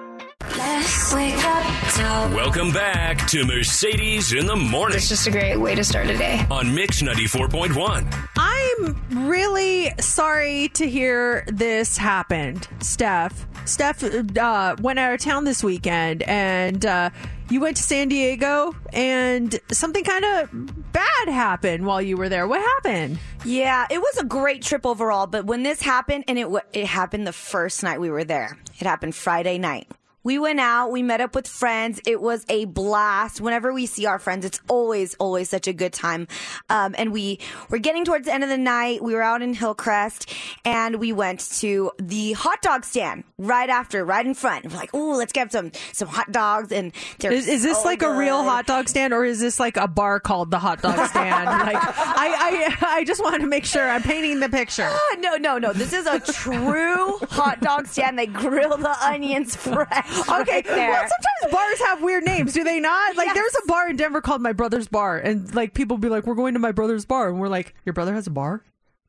Let's 0.60 1.14
wake 1.14 1.34
up, 1.44 1.62
talk. 1.94 2.34
Welcome 2.34 2.72
back 2.72 3.26
to 3.28 3.44
Mercedes 3.44 4.32
in 4.32 4.46
the 4.46 4.56
Morning 4.56 4.96
It's 4.96 5.08
just 5.08 5.26
a 5.26 5.30
great 5.30 5.56
way 5.56 5.74
to 5.74 5.84
start 5.84 6.06
a 6.08 6.16
day. 6.16 6.44
on 6.50 6.74
Mix 6.74 7.02
94.1. 7.02 8.28
I'm 8.36 9.28
really 9.28 9.92
sorry 10.00 10.68
to 10.74 10.88
hear 10.88 11.44
this 11.48 11.96
happened, 11.96 12.66
Steph. 12.80 13.46
Steph 13.66 14.02
uh, 14.02 14.76
went 14.80 14.98
out 14.98 15.12
of 15.12 15.20
town 15.20 15.44
this 15.44 15.62
weekend, 15.62 16.22
and 16.22 16.84
uh, 16.86 17.10
you 17.50 17.60
went 17.60 17.76
to 17.76 17.82
San 17.82 18.08
Diego 18.08 18.74
and 18.92 19.58
something 19.70 20.04
kind 20.04 20.24
of 20.24 20.92
bad 20.92 21.28
happened 21.28 21.84
while 21.84 22.00
you 22.02 22.16
were 22.16 22.28
there. 22.30 22.48
What 22.48 22.60
happened? 22.60 23.18
Yeah, 23.44 23.86
it 23.90 23.98
was 23.98 24.16
a 24.18 24.24
great 24.24 24.62
trip 24.62 24.84
overall, 24.86 25.26
but 25.26 25.44
when 25.44 25.62
this 25.62 25.82
happened, 25.82 26.24
and 26.28 26.38
it 26.38 26.50
wa- 26.50 26.60
it 26.72 26.86
happened 26.86 27.26
the 27.26 27.32
first 27.32 27.82
night 27.82 28.00
we 28.00 28.10
were 28.10 28.24
there. 28.24 28.58
It 28.80 28.86
happened 28.86 29.14
Friday 29.14 29.58
night. 29.58 29.86
We 30.22 30.38
went 30.38 30.60
out, 30.60 30.90
we 30.90 31.02
met 31.02 31.20
up 31.20 31.34
with 31.34 31.48
friends. 31.48 32.00
It 32.06 32.20
was 32.20 32.44
a 32.48 32.66
blast. 32.66 33.40
Whenever 33.40 33.72
we 33.72 33.86
see 33.86 34.04
our 34.06 34.18
friends, 34.18 34.44
it's 34.44 34.60
always, 34.68 35.14
always 35.14 35.48
such 35.48 35.66
a 35.66 35.72
good 35.72 35.92
time. 35.94 36.28
Um, 36.68 36.94
and 36.98 37.12
we 37.12 37.38
were 37.70 37.78
getting 37.78 38.04
towards 38.04 38.26
the 38.26 38.34
end 38.34 38.42
of 38.44 38.50
the 38.50 38.58
night. 38.58 39.02
We 39.02 39.14
were 39.14 39.22
out 39.22 39.40
in 39.40 39.54
Hillcrest 39.54 40.30
and 40.64 40.96
we 40.96 41.12
went 41.12 41.40
to 41.60 41.90
the 41.98 42.32
hot 42.32 42.60
dog 42.60 42.84
stand 42.84 43.24
right 43.38 43.70
after, 43.70 44.04
right 44.04 44.26
in 44.26 44.34
front. 44.34 44.66
We're 44.66 44.76
like, 44.76 44.90
oh, 44.92 45.16
let's 45.16 45.32
get 45.32 45.52
some, 45.52 45.72
some 45.92 46.08
hot 46.08 46.30
dogs. 46.30 46.70
And 46.70 46.92
Is, 47.22 47.48
is 47.48 47.62
this 47.62 47.78
so 47.78 47.84
like 47.84 48.02
a 48.02 48.12
real 48.14 48.42
hot 48.42 48.66
dog 48.66 48.88
stand, 48.88 49.14
or 49.14 49.24
is 49.24 49.40
this 49.40 49.58
like 49.58 49.78
a 49.78 49.88
bar 49.88 50.20
called 50.20 50.50
the 50.50 50.58
hot 50.58 50.82
dog 50.82 51.08
stand? 51.08 51.46
like, 51.46 51.76
I, 51.76 52.76
I, 52.82 52.86
I 52.98 53.04
just 53.04 53.22
want 53.22 53.40
to 53.40 53.46
make 53.46 53.64
sure 53.64 53.88
I'm 53.88 54.02
painting 54.02 54.40
the 54.40 54.48
picture. 54.50 54.86
Ah, 54.86 55.16
no, 55.18 55.36
no, 55.36 55.56
no. 55.58 55.72
This 55.72 55.94
is 55.94 56.06
a 56.06 56.20
true 56.20 57.16
hot 57.30 57.60
dog 57.60 57.86
stand. 57.86 58.18
They 58.18 58.26
grill 58.26 58.76
the 58.76 58.94
onions 59.02 59.56
fresh. 59.70 60.09
Okay, 60.40 60.62
right 60.68 60.88
well, 60.88 61.00
sometimes 61.08 61.52
bars 61.52 61.80
have 61.86 62.02
weird 62.02 62.24
names, 62.24 62.52
do 62.52 62.64
they 62.64 62.80
not? 62.80 63.16
Like, 63.16 63.26
Yes. 63.26 63.34
there's 63.34 63.54
a 63.64 63.66
bar 63.66 63.88
in 63.90 63.96
Denver 63.96 64.20
called 64.20 64.40
My 64.42 64.52
Brother's 64.52 64.88
Bar, 64.88 65.18
and 65.18 65.52
like 65.54 65.74
people 65.74 65.98
be 65.98 66.08
like, 66.08 66.26
"We're 66.26 66.34
going 66.34 66.54
to 66.54 66.60
my 66.60 66.72
brother's 66.72 67.04
bar," 67.04 67.28
and 67.28 67.38
we're 67.38 67.48
like, 67.48 67.74
"Your 67.84 67.92
brother 67.92 68.14
has 68.14 68.26
a 68.26 68.30
bar?" 68.30 68.62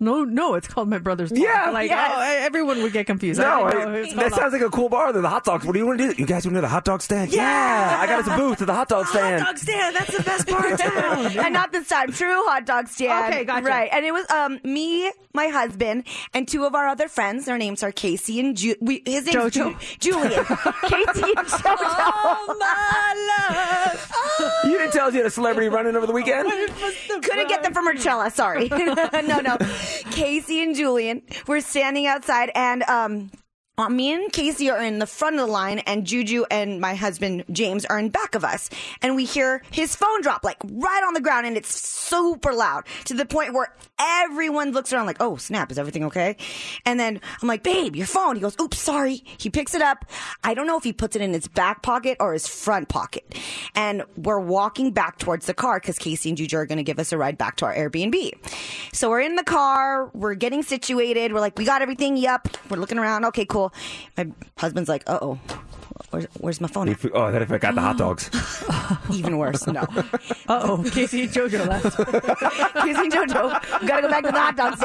No, 0.03 0.23
no, 0.23 0.55
it's 0.55 0.67
called 0.67 0.89
My 0.89 0.97
Brother's 0.97 1.29
Bar. 1.31 1.39
Yeah, 1.39 1.69
like 1.69 1.89
yes. 1.91 2.11
oh, 2.13 2.21
everyone 2.45 2.81
would 2.81 2.91
get 2.91 3.05
confused. 3.05 3.39
No, 3.39 3.45
I 3.65 3.71
know 3.73 3.79
I- 3.91 3.95
it 3.99 4.15
that 4.15 4.29
called 4.29 4.33
sounds 4.33 4.53
like 4.53 4.61
a 4.63 4.69
cool 4.71 4.89
bar. 4.89 5.13
They're 5.13 5.21
the 5.21 5.29
hot 5.29 5.43
dogs. 5.45 5.63
What 5.63 5.73
do 5.73 5.79
you 5.79 5.85
want 5.85 5.99
to 5.99 6.13
do? 6.13 6.15
You 6.19 6.25
guys 6.25 6.43
want 6.43 6.55
to 6.55 6.57
do 6.57 6.61
the 6.61 6.67
hot 6.69 6.85
dog 6.85 7.01
stand? 7.03 7.31
Yeah, 7.31 7.97
I 8.01 8.07
got 8.07 8.19
us 8.21 8.27
a 8.27 8.35
booth 8.35 8.61
at 8.61 8.67
the 8.67 8.73
hot 8.73 8.89
dog 8.89 9.05
stand. 9.05 9.43
hot 9.43 9.49
dog 9.55 9.57
stand. 9.59 9.95
That's 9.95 10.17
the 10.17 10.23
best 10.23 10.47
bar 10.49 10.67
in 10.71 10.77
town. 10.77 11.37
and 11.37 11.53
not 11.53 11.71
this 11.71 11.87
time. 11.87 12.11
True 12.11 12.43
hot 12.47 12.65
dog 12.65 12.87
stand. 12.87 13.31
Okay, 13.33 13.43
gotcha. 13.45 13.63
Right, 13.65 13.89
and 13.93 14.03
it 14.03 14.11
was 14.11 14.27
um 14.31 14.59
me, 14.63 15.11
my 15.35 15.47
husband, 15.47 16.03
and 16.33 16.47
two 16.47 16.65
of 16.65 16.73
our 16.73 16.87
other 16.87 17.07
friends. 17.07 17.45
Their 17.45 17.59
names 17.59 17.83
are 17.83 17.91
Casey 17.91 18.39
and 18.39 18.57
Ju- 18.57 18.75
we, 18.81 19.03
his 19.05 19.25
name's 19.27 19.53
Jojo. 19.53 19.79
Ju- 19.79 20.11
Julian. 20.11 20.45
Casey 20.45 21.31
and 21.37 21.47
Jojo. 21.47 22.37
You 24.65 24.77
didn't 24.79 24.93
tell 24.93 25.07
us 25.07 25.13
you 25.13 25.19
had 25.19 25.27
a 25.27 25.29
celebrity 25.29 25.69
running 25.69 25.95
over 25.95 26.07
the 26.07 26.13
weekend? 26.13 26.49
Couldn't 27.21 27.47
get 27.49 27.61
them 27.63 27.73
from 27.73 27.85
Marcella. 27.85 28.31
Sorry. 28.31 28.67
no, 28.69 29.39
no. 29.41 29.57
Casey 30.11 30.61
and 30.61 30.75
Julian 30.75 31.21
were 31.47 31.61
standing 31.61 32.07
outside, 32.07 32.51
and 32.55 32.83
um, 32.83 33.31
uh, 33.77 33.89
me 33.89 34.13
and 34.13 34.31
Casey 34.31 34.69
are 34.69 34.81
in 34.81 34.99
the 34.99 35.07
front 35.07 35.35
of 35.37 35.47
the 35.47 35.51
line, 35.51 35.79
and 35.79 36.05
Juju 36.05 36.45
and 36.51 36.79
my 36.79 36.93
husband 36.93 37.45
James 37.51 37.85
are 37.85 37.97
in 37.97 38.09
back 38.09 38.35
of 38.35 38.43
us. 38.43 38.69
And 39.01 39.15
we 39.15 39.25
hear 39.25 39.63
his 39.71 39.95
phone 39.95 40.21
drop 40.21 40.43
like 40.43 40.57
right 40.63 41.03
on 41.05 41.13
the 41.13 41.21
ground, 41.21 41.47
and 41.47 41.57
it's 41.57 41.81
super 41.81 42.53
loud 42.53 42.85
to 43.05 43.13
the 43.13 43.25
point 43.25 43.53
where 43.53 43.73
everyone 44.01 44.71
looks 44.71 44.91
around 44.91 45.05
like, 45.05 45.17
"Oh 45.19 45.37
snap, 45.37 45.71
is 45.71 45.77
everything 45.79 46.03
okay?" 46.05 46.35
And 46.85 46.99
then 46.99 47.21
I'm 47.41 47.47
like, 47.47 47.63
"Babe, 47.63 47.95
your 47.95 48.07
phone." 48.07 48.35
He 48.35 48.41
goes, 48.41 48.55
"Oops, 48.59 48.77
sorry." 48.77 49.23
He 49.37 49.49
picks 49.49 49.73
it 49.75 49.81
up. 49.81 50.05
I 50.43 50.53
don't 50.53 50.67
know 50.67 50.77
if 50.77 50.83
he 50.83 50.93
puts 50.93 51.15
it 51.15 51.21
in 51.21 51.33
his 51.33 51.47
back 51.47 51.81
pocket 51.83 52.17
or 52.19 52.33
his 52.33 52.47
front 52.47 52.89
pocket. 52.89 53.37
And 53.75 54.03
we're 54.17 54.39
walking 54.39 54.91
back 54.91 55.17
towards 55.17 55.45
the 55.45 55.53
car 55.53 55.79
because 55.79 55.97
Casey 55.97 56.29
and 56.29 56.37
Juju 56.37 56.57
are 56.57 56.65
going 56.65 56.77
to 56.77 56.83
give 56.83 56.99
us 56.99 57.11
a 57.11 57.17
ride 57.17 57.37
back 57.37 57.57
to 57.57 57.65
our 57.65 57.75
Airbnb. 57.75 58.31
So 58.93 59.09
we're 59.09 59.21
in 59.21 59.35
the 59.35 59.43
car, 59.43 60.09
we're 60.13 60.35
getting 60.35 60.63
situated. 60.63 61.33
We're 61.33 61.39
like, 61.39 61.57
we 61.57 61.65
got 61.65 61.81
everything. 61.81 62.17
Yep. 62.17 62.57
We're 62.69 62.77
looking 62.77 62.97
around. 62.97 63.25
Okay, 63.25 63.45
cool. 63.45 63.73
My 64.17 64.31
husband's 64.57 64.89
like, 64.89 65.03
uh 65.07 65.19
oh. 65.21 65.39
Where's, 66.09 66.25
where's 66.39 66.61
my 66.61 66.67
phone? 66.67 66.89
at?" 66.89 66.97
Oh, 67.13 67.31
that 67.31 67.41
if 67.41 67.51
I 67.51 67.57
got 67.57 67.75
the 67.75 67.81
hot 67.81 67.97
dogs. 67.97 68.29
Even 69.13 69.37
worse. 69.37 69.67
No. 69.67 69.85
Uh 70.47 70.59
oh, 70.63 70.83
Casey 70.91 71.21
and 71.23 71.31
JoJo 71.31 71.65
left. 71.65 71.95
Casey 72.83 73.01
and 73.03 73.13
JoJo, 73.13 73.87
gotta 73.87 74.01
go 74.01 74.09
back 74.09 74.23
to 74.25 74.31
the 74.31 74.39
hot 74.39 74.57
dog 74.57 74.75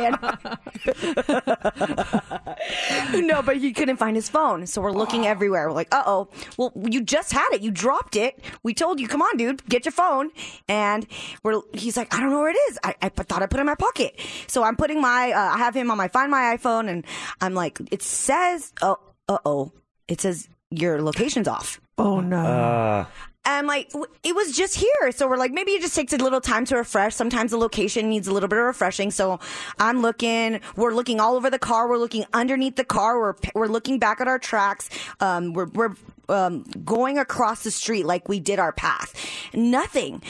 stand. 3.11 3.27
no, 3.27 3.43
but 3.43 3.57
he 3.57 3.73
couldn't 3.73 3.97
find 3.97 4.15
his 4.15 4.29
phone, 4.29 4.67
so 4.67 4.81
we're 4.81 4.93
looking 4.93 5.27
everywhere. 5.33 5.67
We're 5.69 5.75
like, 5.75 5.93
uh 5.93 6.05
oh. 6.07 6.29
Well, 6.57 6.73
you 6.89 7.03
just 7.03 7.33
had 7.33 7.49
it. 7.53 7.63
You 7.63 7.73
dropped 7.73 8.15
it. 8.15 8.39
We 8.63 8.75
told 8.75 9.01
you, 9.01 9.09
come 9.09 9.23
on, 9.23 9.37
dude, 9.37 9.67
get 9.69 9.85
your 9.85 9.93
phone. 9.93 10.31
And 10.69 11.05
we're. 11.43 11.61
He's 11.73 11.97
like, 11.97 12.15
I 12.15 12.21
don't 12.21 12.31
know 12.31 12.39
where 12.39 12.51
it 12.51 12.59
is. 12.71 12.79
I, 12.85 12.95
I 13.03 13.09
thought 13.09 13.43
I 13.43 13.47
put 13.47 13.59
it 13.59 13.63
in 13.63 13.67
my 13.67 13.75
pocket. 13.75 14.21
So 14.47 14.63
I'm 14.63 14.77
putting 14.77 15.01
my. 15.01 15.33
Uh, 15.33 15.55
I 15.55 15.59
have 15.59 15.75
him 15.75 15.91
on 15.91 15.97
my 15.97 16.09
Find 16.09 16.31
My 16.31 16.57
iPhone, 16.57 16.89
and 16.89 17.05
I'm 17.41 17.55
like, 17.55 17.81
it 17.91 18.03
says, 18.03 18.73
oh, 18.83 18.99
uh 19.29 19.39
oh, 19.45 19.73
it 20.07 20.21
says 20.21 20.49
your 20.81 21.03
location's 21.03 21.49
off. 21.49 21.81
Oh 21.99 22.21
no. 22.21 22.39
Uh, 22.39 23.05
And 23.49 23.69
like 23.69 23.93
it 24.25 24.35
was 24.35 24.57
just 24.57 24.75
here, 24.75 25.13
so 25.13 25.29
we're 25.29 25.37
like 25.37 25.53
maybe 25.53 25.71
it 25.71 25.81
just 25.81 25.95
takes 25.95 26.13
a 26.13 26.17
little 26.17 26.41
time 26.41 26.65
to 26.67 26.77
refresh. 26.77 27.15
Sometimes 27.15 27.53
the 27.53 27.57
location 27.59 28.09
needs 28.09 28.27
a 28.27 28.33
little 28.33 28.49
bit 28.49 28.59
of 28.59 28.65
refreshing. 28.65 29.13
So 29.13 29.39
I'm 29.79 30.03
looking, 30.03 30.61
we're 30.75 30.93
looking 30.93 31.21
all 31.21 31.37
over 31.37 31.49
the 31.49 31.59
car, 31.59 31.89
we're 31.89 31.97
looking 31.99 32.25
underneath 32.33 32.75
the 32.75 32.85
car, 32.85 33.21
we're 33.21 33.35
we're 33.55 33.69
looking 33.69 34.01
back 34.01 34.21
at 34.21 34.27
our 34.27 34.41
tracks, 34.41 34.91
um, 35.21 35.53
we're 35.53 35.67
we're 35.67 35.95
um, 36.29 36.65
going 36.85 37.19
across 37.19 37.63
the 37.63 37.71
street 37.71 38.05
like 38.05 38.29
we 38.29 38.41
did 38.41 38.59
our 38.59 38.73
path, 38.73 39.15
nothing. 39.55 40.23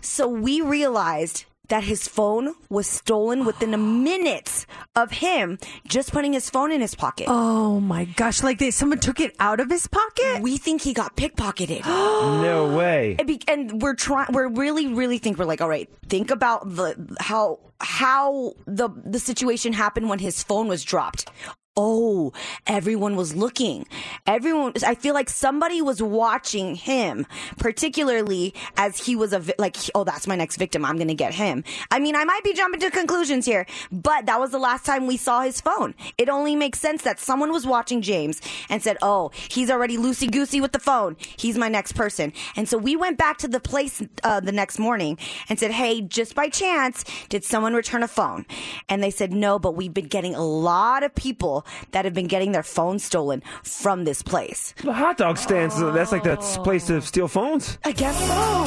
So 0.00 0.26
we 0.26 0.62
realized 0.62 1.44
that 1.72 1.84
his 1.84 2.06
phone 2.06 2.54
was 2.68 2.86
stolen 2.86 3.46
within 3.46 3.72
a 3.72 3.78
minute 3.78 4.66
of 4.94 5.10
him 5.10 5.58
just 5.88 6.12
putting 6.12 6.34
his 6.34 6.50
phone 6.50 6.70
in 6.70 6.82
his 6.82 6.94
pocket. 6.94 7.24
oh 7.30 7.80
my 7.80 8.04
gosh! 8.04 8.42
Like 8.42 8.58
they, 8.58 8.70
someone 8.70 8.98
took 8.98 9.20
it 9.20 9.34
out 9.40 9.58
of 9.58 9.70
his 9.70 9.86
pocket. 9.86 10.42
We 10.42 10.58
think 10.58 10.82
he 10.82 10.92
got 10.92 11.16
pickpocketed. 11.16 11.82
no 11.86 12.76
way. 12.76 13.16
And 13.18 13.26
be- 13.26 13.40
and 13.48 13.80
we're 13.80 13.94
trying 13.94 14.32
we're 14.34 14.48
really 14.48 14.86
really 14.88 15.16
think 15.16 15.38
we're 15.38 15.46
like 15.46 15.62
all 15.62 15.68
right 15.68 15.88
think 16.08 16.30
about 16.30 16.68
the 16.68 17.16
how 17.18 17.58
how 17.80 18.52
the 18.66 18.90
the 19.06 19.18
situation 19.18 19.72
happened 19.72 20.10
when 20.10 20.18
his 20.18 20.42
phone 20.42 20.68
was 20.68 20.84
dropped 20.84 21.30
oh 21.76 22.32
everyone 22.66 23.16
was 23.16 23.34
looking. 23.34 23.86
Everyone 24.26 24.72
i 24.86 24.94
feel 24.94 25.14
like 25.14 25.30
somebody 25.30 25.80
was 25.80 26.02
watching 26.02 26.74
him 26.74 27.26
particularly 27.56 28.54
as 28.76 28.98
he 28.98 29.16
was 29.16 29.32
a 29.32 29.42
like 29.58 29.76
oh 29.94 30.04
that's 30.04 30.26
my 30.26 30.36
next 30.36 30.56
victim. 30.56 30.84
I'm 30.84 30.98
gonna 30.98 31.14
get 31.14 31.34
him. 31.34 31.64
I 31.90 31.98
mean 31.98 32.14
i 32.14 32.24
might 32.24 32.44
be 32.44 32.52
jumping 32.52 32.80
to 32.80 32.90
conclusions 32.90 33.46
here 33.46 33.66
but 33.90 34.26
that 34.26 34.38
was 34.38 34.50
the 34.50 34.58
last 34.58 34.84
time 34.84 35.06
we 35.06 35.16
saw 35.16 35.42
his 35.42 35.60
phone. 35.60 35.94
It 36.18 36.28
only 36.28 36.56
makes 36.56 36.78
sense 36.78 37.02
that 37.02 37.18
someone 37.18 37.52
was 37.52 37.66
watching 37.66 38.02
james 38.02 38.40
and 38.68 38.82
said 38.82 38.98
oh 39.00 39.30
he's 39.48 39.70
already 39.70 39.96
loosey 39.96 40.30
goosey 40.30 40.60
with 40.60 40.72
the 40.72 40.78
phone. 40.78 41.16
He's 41.36 41.56
my 41.56 41.68
next 41.68 41.92
person. 41.92 42.34
And 42.54 42.68
so 42.68 42.76
we 42.76 42.96
went 42.96 43.16
back 43.16 43.38
to 43.38 43.48
the 43.48 43.60
place 43.60 44.02
uh, 44.24 44.40
the 44.40 44.52
next 44.52 44.78
morning 44.78 45.16
and 45.48 45.58
said 45.58 45.70
hey 45.70 46.02
just 46.02 46.34
by 46.34 46.50
chance 46.50 47.04
did 47.30 47.44
someone 47.44 47.72
return 47.72 48.02
a 48.02 48.08
phone? 48.08 48.44
And 48.90 49.02
they 49.02 49.10
said 49.10 49.32
no 49.32 49.58
but 49.58 49.74
we've 49.74 49.94
been 49.94 50.08
getting 50.08 50.34
a 50.34 50.44
lot 50.44 51.02
of 51.02 51.14
people 51.14 51.61
that 51.92 52.04
have 52.04 52.14
been 52.14 52.26
getting 52.28 52.52
their 52.52 52.62
phones 52.62 53.04
stolen 53.04 53.42
from 53.62 54.04
this 54.04 54.22
place 54.22 54.74
The 54.82 54.92
hot 54.92 55.16
dog 55.18 55.38
stands, 55.38 55.78
that's 55.78 56.12
like 56.12 56.22
the 56.24 56.36
place 56.64 56.86
to 56.86 57.00
steal 57.02 57.28
phones. 57.28 57.78
i 57.84 57.92
guess 57.92 58.16
so 58.18 58.64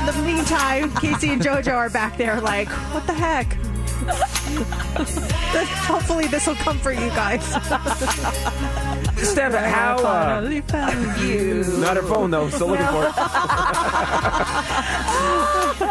In 0.00 0.06
the 0.06 0.22
meantime, 0.26 0.90
Casey 0.96 1.30
and 1.30 1.40
JoJo 1.40 1.72
are 1.74 1.88
back 1.90 2.16
there, 2.18 2.40
like, 2.40 2.68
what 2.92 3.06
the 3.06 3.14
heck? 3.14 3.54
Hopefully, 5.86 6.26
this 6.26 6.46
will 6.46 6.56
comfort 6.56 6.92
you 6.98 7.08
guys. 7.10 7.40
Steph, 9.24 9.54
how? 9.54 9.96
Uh, 9.96 10.60
found 10.62 11.20
you. 11.20 11.64
not 11.78 11.96
her 11.96 12.02
phone 12.02 12.30
though. 12.30 12.48
Still 12.50 12.68
looking 12.68 12.86
for 12.86 13.04
it. 13.06 13.12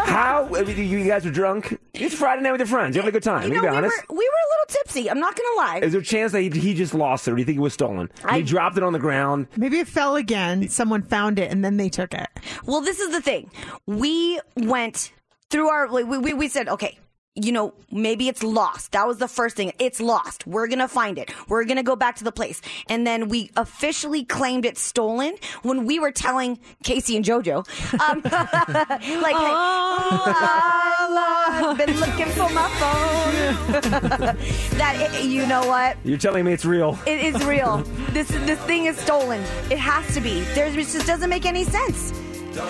how? 0.06 0.48
I 0.56 0.64
mean, 0.64 0.88
you 0.90 1.04
guys 1.06 1.26
were 1.26 1.32
drunk. 1.32 1.78
It's 1.94 2.16
Friday 2.16 2.42
night 2.42 2.52
with 2.52 2.62
your 2.62 2.68
friends. 2.68 2.96
You 2.96 3.02
having 3.02 3.10
a 3.10 3.12
good 3.14 3.24
time? 3.24 3.44
you 3.44 3.50
You 3.50 3.56
know, 3.56 3.62
be 3.62 3.70
we 3.70 3.76
honest. 3.78 3.96
were, 4.10 4.16
we 4.16 4.24
were 4.24 4.24
a 4.24 4.50
little 4.52 4.66
tipsy 4.84 5.10
i'm 5.10 5.20
not 5.20 5.36
gonna 5.36 5.58
lie 5.58 5.80
Is 5.84 5.92
there 5.92 6.02
a 6.02 6.04
chance 6.04 6.32
that 6.32 6.42
he, 6.42 6.50
he 6.50 6.74
just 6.74 6.94
lost 6.94 7.28
it, 7.28 7.32
or 7.32 7.36
do 7.36 7.42
you 7.42 7.46
think 7.46 7.58
it 7.58 7.62
was 7.62 7.74
stolen? 7.74 8.10
I- 8.24 8.38
he 8.38 8.44
dropped 8.44 8.78
it 8.78 8.84
on 8.84 8.94
the 8.94 9.00
ground. 9.00 9.48
Maybe 9.58 9.80
it 9.80 9.88
fell 9.88 10.16
again. 10.16 10.70
Someone 10.70 11.02
found 11.04 11.40
it 11.40 11.52
and 11.52 11.64
then 11.66 11.78
they 11.78 11.90
took 11.90 12.14
it. 12.14 12.28
Well, 12.66 12.82
this 12.82 13.00
is 13.00 13.12
the 13.12 13.22
thing. 13.22 13.50
We 13.86 14.40
went 14.56 15.12
through 15.50 15.70
our, 15.70 15.90
like, 15.90 16.06
we, 16.08 16.18
we, 16.18 16.34
we 16.34 16.48
said, 16.48 16.68
okay, 16.70 16.98
you 17.36 17.52
know, 17.52 17.74
maybe 17.92 18.28
it's 18.28 18.44
lost. 18.44 18.92
That 18.92 19.08
was 19.08 19.18
the 19.18 19.28
first 19.28 19.56
thing. 19.56 19.74
It's 19.80 20.00
lost. 20.00 20.46
We're 20.46 20.68
going 20.68 20.80
to 20.80 20.88
find 20.88 21.18
it. 21.18 21.34
We're 21.48 21.66
going 21.66 21.78
to 21.78 21.84
go 21.84 21.96
back 21.96 22.18
to 22.18 22.24
the 22.24 22.32
place. 22.32 22.62
And 22.88 23.08
then 23.08 23.28
we 23.28 23.50
officially 23.58 24.24
claimed 24.24 24.66
it 24.66 24.78
stolen 24.78 25.36
when 25.64 25.86
we 25.86 25.98
were 25.98 26.12
telling 26.12 26.60
Casey 26.84 27.16
and 27.16 27.26
JoJo, 27.26 27.68
um, 28.00 28.22
like, 28.24 29.36
hey, 29.36 29.52
oh, 29.52 30.14
I've 31.50 31.78
been 31.78 32.00
looking 32.00 32.28
for 32.28 32.50
my 32.50 32.70
phone. 32.80 33.82
that, 34.78 34.96
it, 35.16 35.26
you 35.26 35.48
know 35.48 35.66
what? 35.66 35.98
You're 36.04 36.20
telling 36.20 36.46
me 36.46 36.54
it's 36.54 36.66
real. 36.66 37.00
It 37.08 37.20
is 37.20 37.44
real. 37.46 37.78
this 38.12 38.28
this 38.28 38.60
thing 38.62 38.86
is 38.86 38.98
stolen. 38.98 39.42
It 39.72 39.80
has 39.80 40.14
to 40.14 40.22
be. 40.22 40.42
There's 40.54 40.76
it 40.76 40.88
just 40.94 41.08
doesn't 41.08 41.30
make 41.30 41.46
any 41.46 41.64
sense 41.64 42.14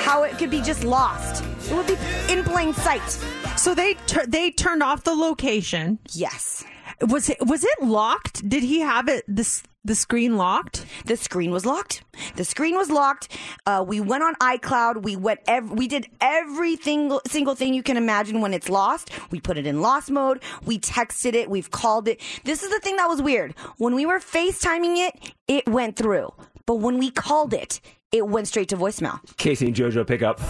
how 0.06 0.24
it 0.24 0.38
could 0.38 0.50
be 0.50 0.62
just 0.62 0.84
lost. 0.84 1.44
It 1.70 1.76
would 1.76 1.88
be 1.88 1.98
in 2.30 2.44
plain 2.44 2.74
sight. 2.74 3.20
So 3.64 3.74
they 3.74 3.94
tur- 4.08 4.26
they 4.28 4.52
turned 4.52 4.84
off 4.84 5.06
the 5.06 5.14
location. 5.14 5.98
Yes. 6.12 6.66
Was 7.00 7.30
it 7.30 7.38
was 7.46 7.64
it 7.64 7.82
locked? 7.82 8.48
Did 8.50 8.62
he 8.62 8.82
have 8.82 9.08
it 9.08 9.24
this 9.26 9.64
The 9.86 9.96
screen 9.96 10.36
locked? 10.36 10.86
The 11.06 11.16
screen 11.16 11.50
was 11.50 11.66
locked. 11.66 12.04
The 12.36 12.44
screen 12.44 12.76
was 12.76 12.90
locked. 12.90 13.30
Uh, 13.66 13.82
we 13.88 14.02
went 14.02 14.22
on 14.22 14.36
iCloud. 14.36 15.04
We 15.04 15.16
went. 15.16 15.40
Ev- 15.48 15.72
we 15.72 15.88
did 15.88 16.08
every 16.20 16.76
single 16.76 17.22
single 17.26 17.56
thing 17.56 17.74
you 17.74 17.84
can 17.84 17.96
imagine 17.96 18.42
when 18.42 18.54
it's 18.54 18.68
lost. 18.68 19.12
We 19.32 19.40
put 19.40 19.58
it 19.58 19.66
in 19.66 19.82
lost 19.82 20.12
mode. 20.12 20.44
We 20.66 20.78
texted 20.78 21.34
it. 21.34 21.50
We've 21.50 21.72
called 21.72 22.10
it. 22.10 22.20
This 22.44 22.64
is 22.64 22.70
the 22.70 22.82
thing 22.82 22.98
that 22.98 23.08
was 23.08 23.22
weird. 23.22 23.56
When 23.78 23.96
we 23.96 24.06
were 24.06 24.20
FaceTiming 24.20 25.08
it, 25.08 25.34
it 25.48 25.70
went 25.70 25.96
through. 25.96 26.34
But 26.66 26.76
when 26.76 26.98
we 26.98 27.12
called 27.12 27.54
it, 27.54 27.80
it 28.14 28.26
went 28.28 28.48
straight 28.48 28.70
to 28.70 28.78
voicemail. 28.78 29.20
Casey 29.38 29.66
and 29.68 29.76
JoJo 29.76 30.08
pick 30.08 30.22
up. 30.22 30.40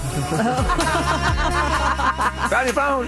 Found 2.50 2.66
your 2.68 2.74
phone. 2.74 3.08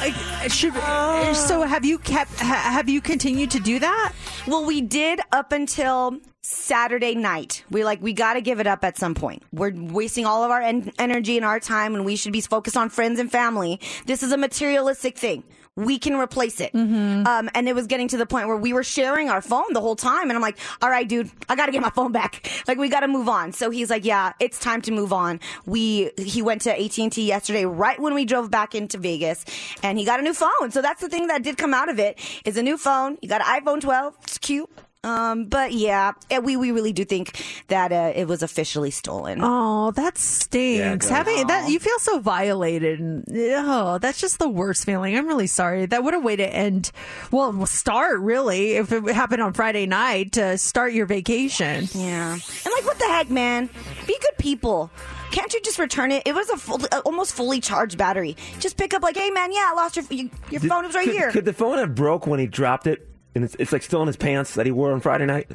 Like, 0.00 0.14
should, 0.50 0.74
uh, 0.76 1.34
so 1.34 1.62
have 1.62 1.84
you 1.84 1.98
kept? 1.98 2.38
ha- 2.38 2.70
Have 2.72 2.88
you 2.88 3.00
continued 3.00 3.50
to 3.52 3.60
do 3.60 3.78
that? 3.80 4.12
Well, 4.46 4.64
we 4.64 4.80
did 4.80 5.20
up 5.32 5.50
until 5.52 6.18
Saturday 6.40 7.14
night. 7.16 7.64
We 7.70 7.84
like 7.84 8.00
we 8.00 8.12
got 8.12 8.34
to 8.34 8.40
give 8.40 8.60
it 8.60 8.66
up 8.68 8.84
at 8.84 8.96
some 8.96 9.14
point. 9.14 9.42
We're 9.52 9.72
wasting 9.74 10.24
all 10.24 10.44
of 10.44 10.50
our 10.52 10.62
en- 10.62 10.92
energy 10.98 11.36
and 11.36 11.44
our 11.44 11.58
time, 11.58 11.94
and 11.96 12.04
we 12.04 12.14
should 12.16 12.32
be 12.32 12.40
focused 12.40 12.76
on 12.76 12.90
friends 12.90 13.18
and 13.18 13.30
family. 13.30 13.80
This 14.06 14.22
is 14.22 14.30
a 14.30 14.36
materialistic 14.36 15.18
thing. 15.18 15.42
We 15.78 15.98
can 15.98 16.14
replace 16.16 16.60
it. 16.60 16.74
Um, 16.74 17.48
and 17.54 17.68
it 17.68 17.74
was 17.74 17.86
getting 17.86 18.08
to 18.08 18.16
the 18.16 18.26
point 18.26 18.48
where 18.48 18.56
we 18.56 18.72
were 18.72 18.82
sharing 18.82 19.30
our 19.30 19.40
phone 19.40 19.72
the 19.72 19.80
whole 19.80 19.94
time, 19.96 20.28
and 20.28 20.32
I'm 20.32 20.42
like, 20.42 20.58
"All 20.82 20.90
right, 20.90 21.08
dude, 21.08 21.30
I 21.48 21.54
got 21.54 21.66
to 21.66 21.72
get 21.72 21.82
my 21.82 21.90
phone 21.90 22.12
back. 22.12 22.50
Like, 22.68 22.78
we 22.78 22.88
got 22.88 23.00
to 23.00 23.08
move 23.08 23.28
on." 23.28 23.52
So 23.52 23.70
he's 23.70 23.88
like, 23.88 24.04
"Yeah, 24.04 24.32
it's 24.40 24.58
time 24.58 24.82
to 24.82 24.92
move 24.92 25.12
on." 25.12 25.40
We 25.66 26.10
he 26.18 26.42
went 26.42 26.62
to 26.62 26.70
AT 26.70 26.98
and 26.98 27.12
T 27.12 27.26
yesterday, 27.26 27.64
right 27.64 27.98
when 27.98 28.14
we 28.14 28.24
drove 28.24 28.50
back 28.50 28.74
into 28.74 28.98
Vegas, 28.98 29.44
and 29.82 29.98
he 29.98 30.04
got 30.04 30.18
a 30.20 30.22
new 30.22 30.34
phone. 30.34 30.70
So 30.70 30.82
that's 30.82 31.00
the 31.00 31.08
thing 31.08 31.28
that 31.28 31.42
did 31.42 31.56
come 31.56 31.72
out 31.72 31.88
of 31.88 31.98
it 31.98 32.18
is 32.44 32.56
a 32.56 32.62
new 32.62 32.76
phone. 32.76 33.16
You 33.22 33.28
got 33.28 33.40
an 33.40 33.62
iPhone 33.62 33.80
12. 33.80 34.16
It's 34.24 34.38
cute. 34.38 34.68
Um, 35.04 35.44
but 35.44 35.72
yeah, 35.72 36.12
eh, 36.28 36.40
we 36.40 36.56
we 36.56 36.72
really 36.72 36.92
do 36.92 37.04
think 37.04 37.40
that 37.68 37.92
uh, 37.92 38.12
it 38.16 38.26
was 38.26 38.42
officially 38.42 38.90
stolen. 38.90 39.38
Oh, 39.40 39.92
that 39.92 40.18
stinks. 40.18 41.06
does. 41.06 41.16
Having 41.16 41.46
that, 41.46 41.70
you 41.70 41.78
feel 41.78 41.98
so 42.00 42.18
violated, 42.18 42.98
and 42.98 43.24
oh, 43.28 43.98
that's 43.98 44.20
just 44.20 44.40
the 44.40 44.48
worst 44.48 44.84
feeling. 44.84 45.16
I'm 45.16 45.28
really 45.28 45.46
sorry. 45.46 45.86
That 45.86 46.02
what 46.02 46.14
a 46.14 46.18
way 46.18 46.34
to 46.34 46.44
end. 46.44 46.90
Well, 47.30 47.64
start 47.66 48.18
really 48.18 48.72
if 48.72 48.90
it 48.90 49.06
happened 49.14 49.40
on 49.40 49.52
Friday 49.52 49.86
night 49.86 50.32
to 50.32 50.58
start 50.58 50.92
your 50.92 51.06
vacation. 51.06 51.86
Yeah, 51.94 52.32
and 52.32 52.42
like, 52.76 52.84
what 52.84 52.98
the 52.98 53.06
heck, 53.06 53.30
man? 53.30 53.70
Be 54.08 54.18
good 54.20 54.36
people. 54.38 54.90
Can't 55.30 55.52
you 55.54 55.60
just 55.60 55.78
return 55.78 56.10
it? 56.10 56.24
It 56.26 56.34
was 56.34 56.48
a 56.48 56.56
full, 56.56 56.80
uh, 56.90 57.02
almost 57.04 57.34
fully 57.34 57.60
charged 57.60 57.98
battery. 57.98 58.36
Just 58.58 58.76
pick 58.76 58.94
up, 58.94 59.02
like, 59.02 59.16
hey, 59.16 59.30
man, 59.30 59.52
yeah, 59.52 59.68
I 59.70 59.74
lost 59.74 59.94
your 59.94 60.06
your, 60.10 60.28
your 60.50 60.60
phone. 60.62 60.84
It 60.84 60.88
was 60.88 60.96
right 60.96 61.04
could, 61.04 61.14
here. 61.14 61.30
Could 61.30 61.44
the 61.44 61.52
phone 61.52 61.78
have 61.78 61.94
broke 61.94 62.26
when 62.26 62.40
he 62.40 62.46
dropped 62.46 62.88
it? 62.88 63.08
And 63.38 63.44
it's, 63.44 63.54
it's 63.60 63.72
like 63.72 63.84
still 63.84 64.02
in 64.02 64.08
his 64.08 64.16
pants 64.16 64.54
that 64.56 64.66
he 64.66 64.72
wore 64.72 64.90
on 64.90 64.98
Friday 64.98 65.24
night? 65.24 65.46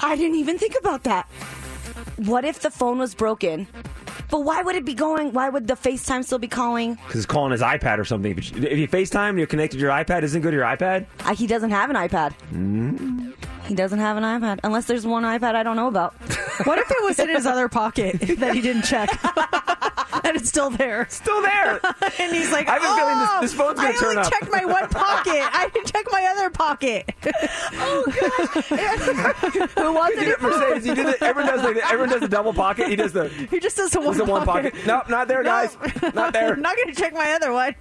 I 0.00 0.16
didn't 0.16 0.36
even 0.36 0.56
think 0.56 0.74
about 0.80 1.02
that. 1.02 1.26
What 2.16 2.46
if 2.46 2.60
the 2.60 2.70
phone 2.70 2.96
was 2.96 3.14
broken? 3.14 3.66
But 4.30 4.40
why 4.40 4.62
would 4.62 4.74
it 4.74 4.86
be 4.86 4.94
going? 4.94 5.34
Why 5.34 5.50
would 5.50 5.68
the 5.68 5.74
FaceTime 5.74 6.24
still 6.24 6.38
be 6.38 6.48
calling? 6.48 6.94
Because 6.94 7.16
it's 7.16 7.26
calling 7.26 7.52
his 7.52 7.60
iPad 7.60 7.98
or 7.98 8.06
something. 8.06 8.38
If 8.38 8.56
you, 8.56 8.62
if 8.62 8.78
you 8.78 8.88
FaceTime 8.88 9.28
and 9.28 9.38
you're 9.38 9.46
connected 9.46 9.76
to 9.76 9.82
your 9.82 9.90
iPad, 9.90 10.22
isn't 10.22 10.40
it 10.40 10.42
go 10.42 10.50
to 10.50 10.56
your 10.56 10.64
iPad? 10.64 11.04
Uh, 11.26 11.34
he 11.34 11.46
doesn't 11.46 11.72
have 11.72 11.90
an 11.90 11.96
iPad. 11.96 12.32
Mm. 12.54 13.34
He 13.66 13.74
doesn't 13.74 13.98
have 13.98 14.16
an 14.16 14.22
iPad 14.22 14.60
unless 14.64 14.86
there's 14.86 15.06
one 15.06 15.24
iPad 15.24 15.56
I 15.56 15.62
don't 15.62 15.76
know 15.76 15.88
about. 15.88 16.14
What 16.64 16.78
if 16.78 16.90
it 16.90 17.04
was 17.04 17.18
in 17.18 17.28
his 17.28 17.44
other 17.44 17.68
pocket 17.68 18.18
that 18.38 18.54
he 18.54 18.62
didn't 18.62 18.84
check? 18.84 19.10
and 20.24 20.36
it's 20.36 20.48
still 20.48 20.70
there. 20.70 21.06
Still 21.10 21.42
there. 21.42 21.80
and 22.18 22.34
he's 22.34 22.52
like, 22.52 22.68
I 22.68 22.78
have 22.78 22.82
a 22.82 22.96
feeling 22.96 23.18
this- 23.18 23.28
"Oh, 23.30 23.40
this 23.40 23.54
phone's 23.54 23.76
gonna 23.78 23.88
oh, 23.88 23.96
I 23.96 24.00
turn 24.00 24.08
only 24.10 24.22
up." 24.22 24.32
checked 24.32 24.50
my 24.50 24.64
one 24.64 24.88
pocket. 24.88 25.42
I 25.42 25.68
didn't 25.74 25.92
check 25.92 26.06
my 26.10 26.24
other 26.24 26.50
pocket. 26.50 27.10
Oh, 27.74 28.04
gosh. 28.06 28.66
Who 29.76 30.02
He 30.04 30.24
did 30.24 30.28
it 30.28 30.42
Mercedes. 30.42 30.84
He 30.84 30.94
did 30.94 31.06
it. 31.06 31.22
Everyone 31.22 31.52
does 31.52 31.62
like. 31.64 31.76
Everyone 31.76 32.08
does 32.08 32.20
the 32.20 32.28
double 32.28 32.52
pocket. 32.52 32.88
He 32.88 32.96
does 32.96 33.12
the. 33.12 33.28
He 33.28 33.60
just 33.60 33.76
does 33.76 33.90
the 33.90 34.00
one, 34.00 34.16
the 34.16 34.24
one 34.24 34.44
pocket. 34.44 34.74
Nope, 34.86 35.08
not 35.08 35.28
there, 35.28 35.42
guys. 35.42 35.76
Not 36.14 36.32
there. 36.32 36.54
I'm 36.54 36.62
not 36.62 36.76
going 36.76 36.94
to 36.94 37.00
check 37.00 37.12
my 37.12 37.32
other 37.32 37.52
one. 37.52 37.74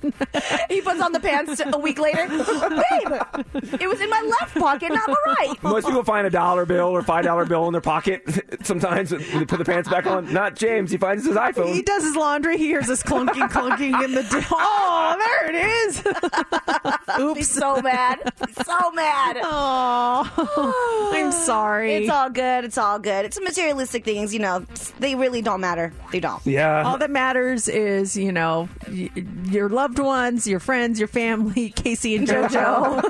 he 0.70 0.82
puts 0.82 1.02
on 1.02 1.12
the 1.12 1.20
pants 1.20 1.62
a 1.66 1.78
week 1.78 2.00
later. 2.00 2.28
Babe, 2.28 3.82
it 3.82 3.88
was 3.88 4.02
in 4.02 4.10
my 4.10 4.22
left 4.40 4.56
pocket, 4.58 4.90
not 4.92 5.08
my 5.08 5.36
right. 5.40 5.64
Most 5.64 5.86
people 5.88 6.04
find 6.04 6.26
a 6.28 6.30
dollar 6.30 6.66
bill 6.66 6.88
or 6.88 7.02
five 7.04 7.26
dollar 7.26 7.46
bill 7.46 7.68
in 7.68 7.72
their 7.74 7.82
pocket. 7.82 8.24
Sometimes 8.64 9.12
when 9.12 9.22
they 9.40 9.46
put 9.46 9.58
the 9.60 9.66
pants 9.66 9.90
back 9.90 10.06
on. 10.08 10.32
Not 10.34 10.56
James. 10.56 10.92
He 10.92 10.98
finds 10.98 11.26
his 11.26 11.36
iPhone. 11.36 11.74
He 11.74 11.82
does 11.82 12.04
his 12.04 12.14
laundry. 12.16 12.57
He 12.57 12.66
hears 12.66 12.88
this 12.88 13.03
clunking, 13.03 13.49
clunking 13.49 14.03
in 14.03 14.13
the. 14.13 14.24
Di- 14.24 14.45
oh, 14.51 15.16
there 15.20 15.49
it 15.49 15.55
is. 15.55 16.03
Oops. 17.20 17.38
He's 17.38 17.51
so 17.51 17.82
mad. 17.82 18.20
He's 18.47 18.66
so 18.66 18.91
mad. 18.91 19.38
Oh, 19.41 21.11
I'm 21.16 21.32
sorry. 21.32 21.93
It's 21.95 22.09
all 22.09 22.30
good. 22.30 22.63
It's 22.66 22.78
all 22.78 22.99
good. 22.99 23.26
It's 23.26 23.39
materialistic 23.39 24.03
things, 24.05 24.34
you 24.34 24.39
know. 24.39 24.66
They 24.99 25.16
really 25.16 25.41
don't 25.41 25.61
matter. 25.61 25.93
They 26.11 26.20
don't. 26.20 26.45
Yeah. 26.45 26.84
All 26.84 26.97
that 26.97 27.11
matters 27.11 27.68
is, 27.68 28.16
you 28.18 28.32
know, 28.32 28.68
y- 28.88 29.09
your 29.45 29.70
loved 29.70 29.99
ones, 29.99 30.47
your 30.47 30.59
friends, 30.59 30.99
your 30.99 31.07
family, 31.07 31.70
Casey 31.76 32.16
and 32.16 32.28
JoJo. 32.28 33.01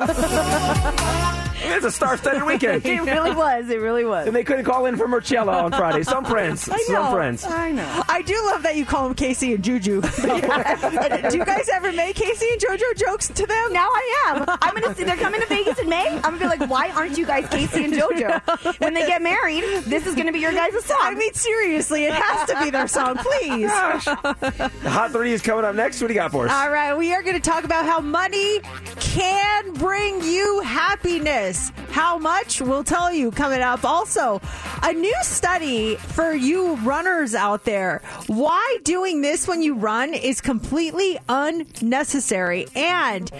It's 1.75 1.85
a 1.85 1.91
star-studded 1.91 2.43
weekend. 2.47 2.85
It 2.85 3.01
really 3.01 3.31
was. 3.35 3.69
It 3.69 3.79
really 3.81 4.05
was. 4.05 4.27
And 4.27 4.35
they 4.35 4.43
couldn't 4.43 4.65
call 4.65 4.85
in 4.85 4.95
for 4.97 5.07
Marcella 5.07 5.63
on 5.63 5.71
Friday. 5.71 6.03
Some 6.03 6.23
friends. 6.33 6.69
I 6.69 6.77
Some 6.79 6.93
know. 6.95 7.11
friends. 7.11 7.43
I 7.45 7.71
know. 7.71 8.03
I 8.07 8.21
do 8.21 8.33
love 8.45 8.63
that 8.63 8.75
you 8.75 8.85
call 8.85 9.03
them 9.05 9.15
Casey 9.15 9.53
and 9.53 9.63
Juju. 9.63 10.01
do 10.01 10.07
you 10.07 10.41
guys 11.45 11.69
ever 11.73 11.91
make 11.91 12.15
Casey 12.15 12.47
and 12.51 12.61
JoJo 12.61 12.95
jokes 12.97 13.27
to 13.29 13.45
them? 13.45 13.73
Now 13.73 13.87
I 13.89 14.23
am. 14.27 14.45
I'm 14.61 14.73
gonna 14.75 14.95
see. 14.95 15.03
They're 15.03 15.17
coming 15.17 15.41
to 15.41 15.47
Vegas 15.47 15.79
in 15.79 15.89
May. 15.89 16.07
I'm 16.07 16.37
gonna 16.37 16.39
be 16.39 16.47
like, 16.47 16.69
why 16.69 16.89
aren't 16.91 17.17
you 17.17 17.25
guys 17.25 17.47
Casey 17.49 17.85
and 17.85 17.93
JoJo? 17.93 18.79
When 18.79 18.93
they 18.93 19.05
get 19.05 19.21
married, 19.21 19.63
this 19.85 20.05
is 20.07 20.15
gonna 20.15 20.31
be 20.31 20.39
your 20.39 20.53
guys' 20.53 20.83
song. 20.85 20.97
I 21.01 21.13
mean, 21.15 21.33
seriously, 21.33 22.05
it 22.05 22.13
has 22.13 22.47
to 22.49 22.59
be 22.63 22.69
their 22.69 22.87
song, 22.87 23.17
please. 23.17 23.67
Gosh. 23.67 24.05
The 24.05 24.89
Hot 24.89 25.11
3 25.11 25.31
is 25.33 25.41
coming 25.41 25.65
up 25.65 25.75
next. 25.75 26.01
What 26.01 26.07
do 26.07 26.13
you 26.13 26.19
got 26.19 26.31
for 26.31 26.45
us? 26.47 26.51
All 26.51 26.69
right, 26.71 26.93
we 26.95 27.13
are 27.13 27.21
going 27.23 27.35
to 27.35 27.41
talk 27.41 27.63
about 27.63 27.85
how 27.85 27.99
money 27.99 28.59
can 28.99 29.73
bring 29.73 30.21
you 30.23 30.59
happiness. 30.61 31.54
How 31.89 32.17
much? 32.17 32.61
We'll 32.61 32.83
tell 32.83 33.11
you 33.11 33.31
coming 33.31 33.61
up. 33.61 33.83
Also, 33.83 34.41
a 34.83 34.93
new 34.93 35.15
study 35.21 35.95
for 35.95 36.33
you 36.33 36.75
runners 36.77 37.33
out 37.35 37.65
there. 37.65 38.01
Why 38.27 38.77
doing 38.83 39.21
this 39.21 39.47
when 39.47 39.61
you 39.61 39.75
run 39.75 40.13
is 40.13 40.41
completely 40.41 41.17
unnecessary. 41.29 42.67
And 42.75 43.31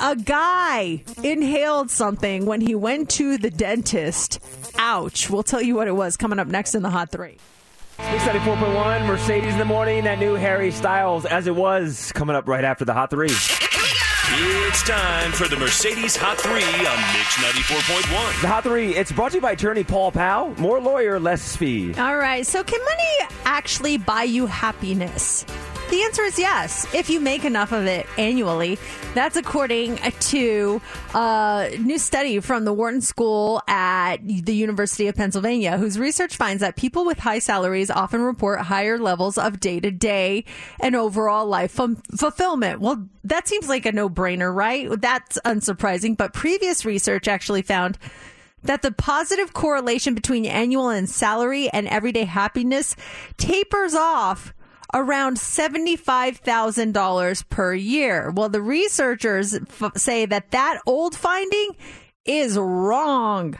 a 0.00 0.16
guy 0.16 1.04
inhaled 1.22 1.90
something 1.90 2.46
when 2.46 2.60
he 2.60 2.74
went 2.74 3.10
to 3.10 3.38
the 3.38 3.50
dentist. 3.50 4.38
Ouch. 4.78 5.30
We'll 5.30 5.42
tell 5.42 5.62
you 5.62 5.74
what 5.74 5.88
it 5.88 5.96
was 5.96 6.16
coming 6.16 6.38
up 6.38 6.46
next 6.48 6.74
in 6.74 6.82
the 6.82 6.90
Hot 6.90 7.10
3. 7.10 7.36
Mix 7.98 8.24
94.1, 8.24 9.06
Mercedes 9.06 9.52
in 9.52 9.58
the 9.58 9.64
morning. 9.64 10.04
That 10.04 10.18
new 10.18 10.34
Harry 10.34 10.72
Styles, 10.72 11.24
as 11.26 11.46
it 11.46 11.54
was, 11.54 12.10
coming 12.12 12.34
up 12.34 12.48
right 12.48 12.64
after 12.64 12.84
the 12.84 12.92
Hot 12.92 13.10
3. 13.10 13.28
It's 14.26 14.82
time 14.82 15.32
for 15.32 15.48
the 15.48 15.56
Mercedes 15.56 16.16
Hot 16.16 16.38
3 16.38 16.52
on 16.52 16.60
Mix 16.60 17.36
94.1. 17.68 18.40
The 18.40 18.48
Hot 18.48 18.64
3, 18.64 18.94
it's 18.96 19.12
brought 19.12 19.32
to 19.32 19.36
you 19.36 19.42
by 19.42 19.52
attorney 19.52 19.84
Paul 19.84 20.10
Powell. 20.10 20.58
More 20.58 20.80
lawyer, 20.80 21.20
less 21.20 21.54
fee. 21.54 21.92
All 21.94 22.16
right. 22.16 22.46
So, 22.46 22.64
can 22.64 22.80
money 22.82 23.34
actually 23.44 23.98
buy 23.98 24.22
you 24.22 24.46
happiness? 24.46 25.44
The 25.94 26.02
answer 26.02 26.22
is 26.22 26.40
yes, 26.40 26.92
if 26.92 27.08
you 27.08 27.20
make 27.20 27.44
enough 27.44 27.70
of 27.70 27.86
it 27.86 28.08
annually. 28.18 28.80
That's 29.14 29.36
according 29.36 29.98
to 29.98 30.82
a 31.14 31.70
new 31.78 31.98
study 31.98 32.40
from 32.40 32.64
the 32.64 32.72
Wharton 32.72 33.00
School 33.00 33.62
at 33.68 34.16
the 34.16 34.56
University 34.56 35.06
of 35.06 35.14
Pennsylvania, 35.14 35.78
whose 35.78 35.96
research 35.96 36.36
finds 36.36 36.62
that 36.62 36.74
people 36.74 37.04
with 37.04 37.20
high 37.20 37.38
salaries 37.38 37.92
often 37.92 38.22
report 38.22 38.60
higher 38.62 38.98
levels 38.98 39.38
of 39.38 39.60
day 39.60 39.78
to 39.78 39.92
day 39.92 40.44
and 40.80 40.96
overall 40.96 41.46
life 41.46 41.70
fum- 41.70 42.02
fulfillment. 42.16 42.80
Well, 42.80 43.08
that 43.22 43.46
seems 43.46 43.68
like 43.68 43.86
a 43.86 43.92
no 43.92 44.10
brainer, 44.10 44.52
right? 44.52 44.88
That's 45.00 45.38
unsurprising, 45.44 46.16
but 46.16 46.32
previous 46.32 46.84
research 46.84 47.28
actually 47.28 47.62
found 47.62 47.98
that 48.64 48.82
the 48.82 48.90
positive 48.90 49.52
correlation 49.52 50.16
between 50.16 50.44
annual 50.44 50.88
and 50.88 51.08
salary 51.08 51.68
and 51.68 51.86
everyday 51.86 52.24
happiness 52.24 52.96
tapers 53.36 53.94
off 53.94 54.52
around 54.94 55.36
$75,000 55.36 57.48
per 57.50 57.74
year. 57.74 58.30
Well, 58.30 58.48
the 58.48 58.62
researchers 58.62 59.54
f- 59.54 59.92
say 59.96 60.24
that 60.26 60.52
that 60.52 60.80
old 60.86 61.16
finding 61.16 61.70
is 62.24 62.56
wrong. 62.56 63.58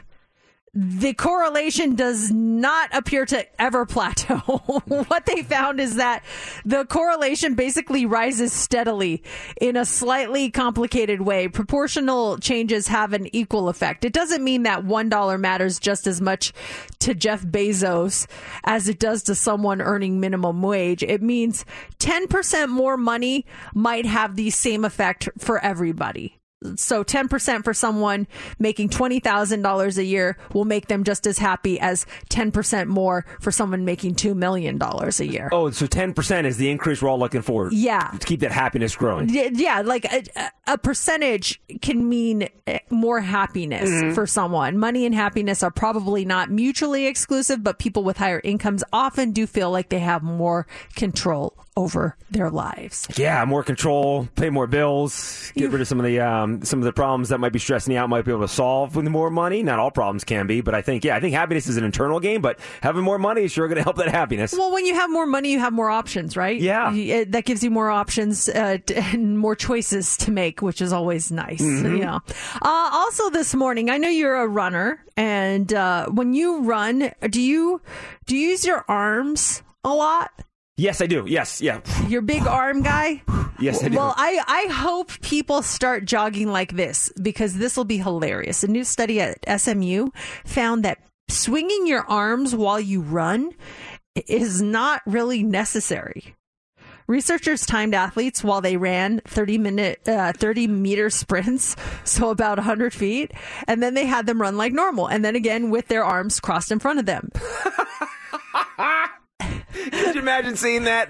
The 0.77 1.13
correlation 1.13 1.95
does 1.95 2.31
not 2.31 2.89
appear 2.93 3.25
to 3.27 3.61
ever 3.61 3.85
plateau. 3.85 4.35
what 5.07 5.25
they 5.25 5.41
found 5.41 5.79
is 5.79 5.95
that 5.95 6.25
the 6.65 6.83
correlation 6.83 7.55
basically 7.55 8.05
rises 8.05 8.51
steadily 8.51 9.23
in 9.61 9.77
a 9.77 9.85
slightly 9.85 10.51
complicated 10.51 11.21
way. 11.21 11.47
Proportional 11.47 12.37
changes 12.39 12.89
have 12.89 13.13
an 13.13 13.33
equal 13.33 13.69
effect. 13.69 14.03
It 14.03 14.11
doesn't 14.11 14.43
mean 14.43 14.63
that 14.63 14.83
$1 14.83 15.39
matters 15.39 15.79
just 15.79 16.07
as 16.07 16.19
much 16.19 16.51
to 16.99 17.15
Jeff 17.15 17.41
Bezos 17.41 18.27
as 18.65 18.89
it 18.89 18.99
does 18.99 19.23
to 19.23 19.35
someone 19.35 19.81
earning 19.81 20.19
minimum 20.19 20.61
wage. 20.61 21.03
It 21.03 21.21
means 21.21 21.63
10% 21.99 22.67
more 22.67 22.97
money 22.97 23.45
might 23.73 24.05
have 24.05 24.35
the 24.35 24.49
same 24.49 24.83
effect 24.83 25.29
for 25.37 25.57
everybody. 25.59 26.37
So 26.75 27.03
10% 27.03 27.63
for 27.63 27.73
someone 27.73 28.27
making 28.59 28.89
$20,000 28.89 29.97
a 29.97 30.03
year 30.03 30.37
will 30.53 30.65
make 30.65 30.87
them 30.87 31.03
just 31.03 31.27
as 31.27 31.37
happy 31.37 31.79
as 31.79 32.05
10% 32.29 32.87
more 32.87 33.25
for 33.39 33.51
someone 33.51 33.85
making 33.85 34.15
$2 34.15 34.35
million 34.35 34.81
a 34.81 35.23
year. 35.23 35.49
Oh, 35.51 35.69
so 35.71 35.85
10% 35.85 36.45
is 36.45 36.57
the 36.57 36.69
increase 36.71 37.01
we're 37.01 37.09
all 37.09 37.19
looking 37.19 37.41
for. 37.41 37.69
Yeah. 37.71 38.09
To 38.19 38.25
keep 38.25 38.39
that 38.39 38.51
happiness 38.51 38.95
growing. 38.95 39.29
Yeah, 39.29 39.81
like 39.81 40.05
a, 40.05 40.23
a 40.65 40.77
percentage 40.77 41.61
can 41.81 42.07
mean 42.07 42.47
eh, 42.67 42.79
more 42.89 43.19
happiness 43.21 43.89
Mhm. 43.89 44.15
for 44.15 44.25
someone. 44.25 44.77
Money 44.77 45.05
and 45.05 45.13
happiness 45.13 45.61
are 45.61 45.71
probably 45.71 46.25
not 46.25 46.49
mutually 46.49 47.05
exclusive, 47.05 47.63
but 47.63 47.79
people 47.79 48.03
with 48.03 48.17
higher 48.17 48.41
incomes 48.43 48.83
often 48.91 49.31
do 49.31 49.45
feel 49.45 49.69
like 49.71 49.89
they 49.89 49.99
have 49.99 50.23
more 50.23 50.65
control 50.95 51.53
over 51.77 52.15
their 52.31 52.49
lives. 52.49 53.07
Yeah, 53.17 53.43
more 53.45 53.63
control, 53.63 54.27
pay 54.35 54.49
more 54.49 54.67
bills, 54.67 55.51
get 55.55 55.71
rid 55.71 55.81
of 55.81 55.87
some 55.87 55.99
of 55.99 56.05
the 56.05 56.19
um, 56.21 56.63
some 56.63 56.79
of 56.79 56.85
the 56.85 56.93
problems 56.93 57.29
that 57.29 57.39
might 57.39 57.51
be 57.51 57.59
stressing 57.59 57.93
you 57.93 57.99
out. 57.99 58.09
Might 58.09 58.23
be 58.25 58.31
able 58.31 58.41
to 58.41 58.47
solve 58.47 58.95
with 58.95 59.05
more 59.07 59.29
money. 59.29 59.61
Not 59.63 59.79
all 59.79 59.91
problems 59.91 60.23
can 60.23 60.47
be, 60.47 60.61
but 60.61 60.73
I 60.73 60.81
think 60.81 61.03
yeah, 61.03 61.15
I 61.15 61.19
think 61.19 61.33
happiness 61.33 61.67
is 61.67 61.77
an 61.77 61.83
internal 61.83 62.19
game. 62.19 62.41
But 62.41 62.59
having 62.81 63.03
more 63.03 63.19
money 63.19 63.43
is 63.43 63.51
sure 63.51 63.67
going 63.67 63.77
to 63.77 63.83
help 63.83 63.97
that 63.97 64.07
happiness. 64.09 64.53
Well, 64.57 64.71
when 64.71 64.85
you 64.85 64.95
have 64.95 65.09
more 65.09 65.25
money, 65.25 65.51
you 65.51 65.59
have 65.59 65.73
more 65.73 65.89
options, 65.89 66.37
right? 66.37 66.59
Yeah. 66.59 66.93
It- 66.93 67.31
that 67.33 67.45
gives 67.45 67.63
you 67.63 67.71
more 67.71 67.89
options 67.89 68.47
uh, 68.49 68.77
and 68.95 69.37
more 69.37 69.55
choices 69.55 70.15
to 70.17 70.31
make, 70.31 70.61
which 70.61 70.81
is 70.81 70.93
always 70.93 71.31
nice. 71.31 71.61
Mhm. 71.61 71.99
Yeah. 71.99 72.19
Uh, 72.61 72.89
also, 72.93 73.29
this 73.29 73.53
morning, 73.55 73.89
I 73.89 73.97
know 73.97 74.09
you're 74.09 74.35
a 74.37 74.47
runner, 74.47 75.03
and 75.17 75.73
uh, 75.73 76.05
when 76.07 76.33
you 76.33 76.61
run, 76.61 77.11
do 77.29 77.41
you 77.41 77.81
do 78.27 78.37
you 78.37 78.49
use 78.49 78.65
your 78.65 78.85
arms 78.87 79.63
a 79.83 79.93
lot? 79.93 80.31
Yes, 80.77 80.99
I 80.99 81.05
do. 81.07 81.23
Yes, 81.25 81.61
yeah, 81.61 81.79
You're 82.09 82.21
big 82.21 82.45
arm 82.45 82.81
guy. 82.81 83.21
yes, 83.59 83.81
I 83.81 83.87
do. 83.87 83.97
Well, 83.97 84.13
I, 84.17 84.41
I 84.45 84.73
hope 84.73 85.09
people 85.21 85.61
start 85.61 86.03
jogging 86.03 86.49
like 86.49 86.75
this 86.75 87.13
because 87.21 87.55
this 87.55 87.77
will 87.77 87.85
be 87.85 87.97
hilarious. 87.97 88.61
A 88.61 88.67
new 88.67 88.83
study 88.83 89.21
at 89.21 89.37
SMU 89.61 90.09
found 90.43 90.83
that 90.83 90.99
swinging 91.29 91.87
your 91.87 92.01
arms 92.09 92.53
while 92.53 92.79
you 92.79 92.99
run 92.99 93.51
is 94.27 94.61
not 94.61 95.01
really 95.05 95.43
necessary. 95.43 96.35
Researchers 97.07 97.65
timed 97.65 97.93
athletes 97.93 98.43
while 98.43 98.59
they 98.59 98.75
ran 98.75 99.21
30 99.25 99.57
minute, 99.59 100.07
uh, 100.09 100.33
30 100.33 100.67
meter 100.67 101.09
sprints, 101.09 101.77
so 102.03 102.31
about 102.31 102.57
100 102.57 102.93
feet, 102.93 103.31
and 103.67 103.81
then 103.81 103.93
they 103.93 104.05
had 104.05 104.25
them 104.25 104.41
run 104.41 104.57
like 104.57 104.73
normal, 104.73 105.07
and 105.07 105.23
then 105.23 105.37
again 105.37 105.69
with 105.69 105.87
their 105.87 106.03
arms 106.03 106.41
crossed 106.41 106.71
in 106.71 106.79
front 106.79 106.99
of 106.99 107.05
them. 107.05 107.31
Could 109.39 110.15
you 110.15 110.21
imagine 110.21 110.55
seeing 110.55 110.83
that? 110.85 111.09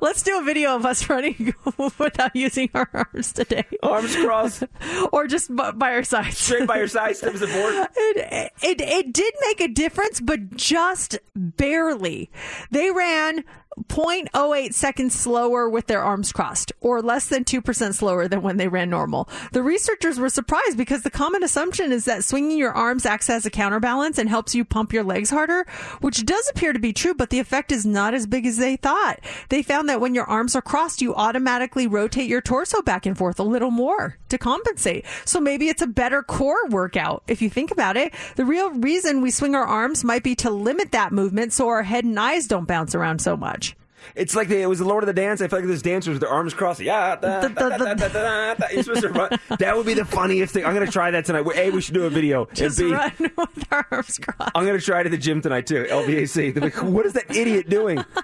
Let's 0.00 0.22
do 0.22 0.38
a 0.38 0.42
video 0.42 0.74
of 0.74 0.86
us 0.86 1.08
running 1.08 1.54
without 1.98 2.34
using 2.34 2.70
our 2.74 2.88
arms 2.92 3.32
today. 3.32 3.64
Arms 3.82 4.16
crossed. 4.16 4.64
or 5.12 5.26
just 5.26 5.54
b- 5.54 5.70
by 5.74 5.90
our 5.92 6.02
sides. 6.02 6.38
Straight 6.38 6.66
by 6.66 6.78
your 6.78 6.88
side, 6.88 7.16
steps 7.16 7.40
the 7.40 7.46
board. 7.46 7.88
It, 8.18 8.52
it, 8.62 8.80
it 8.80 9.12
did 9.12 9.34
make 9.42 9.60
a 9.60 9.68
difference, 9.68 10.20
but 10.20 10.56
just 10.56 11.18
barely. 11.34 12.30
They 12.70 12.90
ran 12.90 13.44
0.08 13.88 14.72
seconds 14.72 15.14
slower 15.14 15.68
with 15.68 15.86
their 15.86 16.02
arms 16.02 16.32
crossed, 16.32 16.72
or 16.80 17.02
less 17.02 17.26
than 17.28 17.44
2% 17.44 17.94
slower 17.94 18.26
than 18.26 18.40
when 18.40 18.56
they 18.56 18.68
ran 18.68 18.88
normal. 18.88 19.28
The 19.52 19.62
researchers 19.62 20.18
were 20.18 20.30
surprised 20.30 20.78
because 20.78 21.02
the 21.02 21.10
common 21.10 21.42
assumption 21.42 21.92
is 21.92 22.06
that 22.06 22.24
swinging 22.24 22.56
your 22.56 22.72
arms 22.72 23.04
acts 23.04 23.28
as 23.28 23.44
a 23.44 23.50
counterbalance 23.50 24.18
and 24.18 24.28
helps 24.28 24.54
you 24.54 24.64
pump 24.64 24.92
your 24.92 25.04
legs 25.04 25.30
harder, 25.30 25.66
which 26.00 26.24
does 26.24 26.48
appear 26.48 26.72
to 26.72 26.78
be 26.78 26.92
true, 26.92 27.12
but 27.12 27.30
the 27.30 27.38
effect 27.38 27.70
is 27.70 27.84
not 27.84 28.14
as 28.14 28.26
big 28.26 28.46
as 28.46 28.56
they 28.56 28.76
thought. 28.76 29.20
They 29.50 29.62
found 29.62 29.88
that 29.88 30.00
when 30.00 30.14
your 30.14 30.24
arms 30.24 30.56
are 30.56 30.62
crossed, 30.62 31.02
you 31.02 31.14
automatically 31.14 31.86
rotate 31.86 32.28
your 32.28 32.40
torso 32.40 32.80
back 32.82 33.04
and 33.04 33.16
forth 33.16 33.38
a 33.38 33.44
little 33.44 33.70
more 33.70 34.16
to 34.28 34.38
compensate. 34.38 35.04
So 35.24 35.40
maybe 35.40 35.68
it's 35.68 35.82
a 35.82 35.86
better 35.86 36.22
core 36.22 36.66
workout 36.68 37.22
if 37.28 37.42
you 37.42 37.50
think 37.50 37.70
about 37.70 37.96
it. 37.96 38.14
The 38.36 38.44
real 38.44 38.70
reason 38.70 39.20
we 39.20 39.30
swing 39.30 39.54
our 39.54 39.66
arms 39.66 40.04
might 40.04 40.22
be 40.22 40.34
to 40.36 40.50
limit 40.50 40.92
that 40.92 41.12
movement 41.12 41.52
so 41.52 41.68
our 41.68 41.82
head 41.82 42.04
and 42.04 42.18
eyes 42.18 42.46
don't 42.46 42.68
bounce 42.68 42.94
around 42.94 43.20
so 43.20 43.36
much. 43.36 43.65
It's 44.14 44.34
like 44.34 44.48
the, 44.48 44.60
it 44.60 44.66
was 44.66 44.78
the 44.78 44.84
Lord 44.84 45.02
of 45.02 45.06
the 45.06 45.12
Dance. 45.12 45.40
I 45.40 45.48
feel 45.48 45.58
like 45.58 45.68
there's 45.68 45.82
dancers 45.82 46.14
with 46.14 46.20
their 46.20 46.30
arms 46.30 46.54
crossed. 46.54 46.80
Yeah. 46.80 47.16
You're 47.22 48.82
supposed 48.82 49.02
to 49.02 49.08
run. 49.10 49.38
That 49.58 49.76
would 49.76 49.86
be 49.86 49.94
the 49.94 50.04
funniest 50.04 50.54
thing. 50.54 50.64
I'm 50.64 50.74
going 50.74 50.86
to 50.86 50.92
try 50.92 51.10
that 51.10 51.24
tonight. 51.24 51.46
A, 51.54 51.70
we 51.70 51.80
should 51.80 51.94
do 51.94 52.04
a 52.04 52.10
video. 52.10 52.46
Just 52.52 52.78
and 52.78 52.90
B, 52.90 52.94
run 52.94 53.12
with 53.36 53.72
our 53.72 53.86
arms 53.90 54.18
crossed. 54.18 54.52
I'm 54.54 54.64
going 54.64 54.78
to 54.78 54.84
try 54.84 55.00
it 55.00 55.06
at 55.06 55.12
the 55.12 55.18
gym 55.18 55.40
tonight 55.42 55.66
too. 55.66 55.84
LBAC. 55.88 56.54
They're 56.54 56.62
like, 56.62 56.82
what 56.82 57.06
is 57.06 57.14
that 57.14 57.34
idiot 57.34 57.68
doing? 57.68 58.04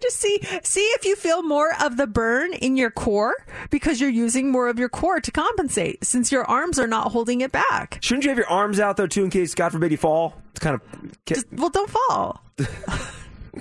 Just 0.00 0.18
see 0.18 0.40
see 0.62 0.80
if 0.80 1.04
you 1.04 1.14
feel 1.14 1.42
more 1.42 1.72
of 1.82 1.98
the 1.98 2.06
burn 2.06 2.54
in 2.54 2.76
your 2.78 2.90
core 2.90 3.34
because 3.68 4.00
you're 4.00 4.08
using 4.08 4.50
more 4.50 4.68
of 4.68 4.78
your 4.78 4.88
core 4.88 5.20
to 5.20 5.30
compensate 5.30 6.04
since 6.04 6.32
your 6.32 6.44
arms 6.44 6.78
are 6.78 6.86
not 6.86 7.12
holding 7.12 7.42
it 7.42 7.52
back. 7.52 7.98
Shouldn't 8.00 8.24
you 8.24 8.30
have 8.30 8.38
your 8.38 8.48
arms 8.48 8.80
out 8.80 8.96
though 8.96 9.06
too, 9.06 9.24
in 9.24 9.30
case 9.30 9.54
God 9.54 9.72
forbid 9.72 9.90
you 9.90 9.98
fall? 9.98 10.34
It's 10.52 10.60
kind 10.60 10.74
of. 10.74 10.82
Just, 11.26 11.46
well, 11.52 11.68
don't 11.68 11.90
fall. 11.90 12.42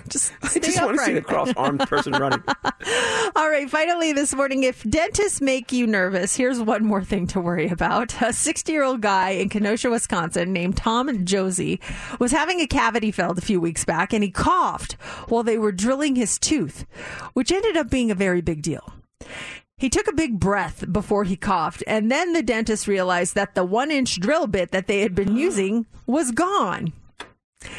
Just 0.08 0.34
I 0.44 0.60
just 0.60 0.82
want 0.82 0.98
to 0.98 1.06
see 1.06 1.14
the 1.14 1.22
cross-armed 1.22 1.82
person 1.82 2.14
running. 2.14 2.44
All 3.36 3.50
right, 3.50 3.70
finally 3.70 4.14
this 4.14 4.34
morning, 4.34 4.64
if 4.64 4.84
dentists 4.84 5.42
make 5.42 5.72
you 5.72 5.88
nervous, 5.88 6.36
here's 6.36 6.60
one 6.60 6.86
more 6.86 7.04
thing 7.04 7.28
to 7.28 7.42
worry 7.42 7.68
about. 7.68 8.22
A 8.22 8.34
60 8.34 8.72
year 8.72 8.84
old 8.84 9.02
guy 9.02 9.32
in 9.32 9.50
Kenosha, 9.50 9.90
Wisconsin, 9.90 10.54
named 10.54 10.78
Tom 10.78 11.26
Josie, 11.26 11.80
was 12.20 12.32
having 12.32 12.62
a 12.62 12.68
cavity 12.68 13.12
filled 13.12 13.38
a 13.38 13.42
few 13.42 13.60
weeks 13.60 13.86
back 13.86 14.14
and 14.14 14.24
he 14.24 14.32
coughed 14.32 14.94
while 15.28 15.44
they 15.44 15.58
were 15.58 15.72
drilling 15.72 16.16
his 16.16 16.38
tooth, 16.40 16.86
which 17.34 17.52
ended 17.52 17.78
up 17.78 17.90
being 17.90 18.12
a 18.12 18.16
very 18.16 18.42
big 18.42 18.62
deal. 18.62 18.94
He 19.78 19.90
took 19.90 20.08
a 20.08 20.14
big 20.14 20.40
breath 20.40 20.92
before 20.92 21.24
he 21.24 21.36
coughed, 21.36 21.84
and 21.86 22.10
then 22.10 22.34
the 22.34 22.42
dentist 22.42 22.88
realized 22.88 23.36
that 23.36 23.54
the 23.54 23.64
one 23.64 23.92
inch 23.92 24.20
drill 24.20 24.48
bit 24.48 24.72
that 24.72 24.88
they 24.88 25.02
had 25.02 25.14
been 25.14 25.36
using 25.46 25.86
was 26.08 26.32
gone. 26.32 26.94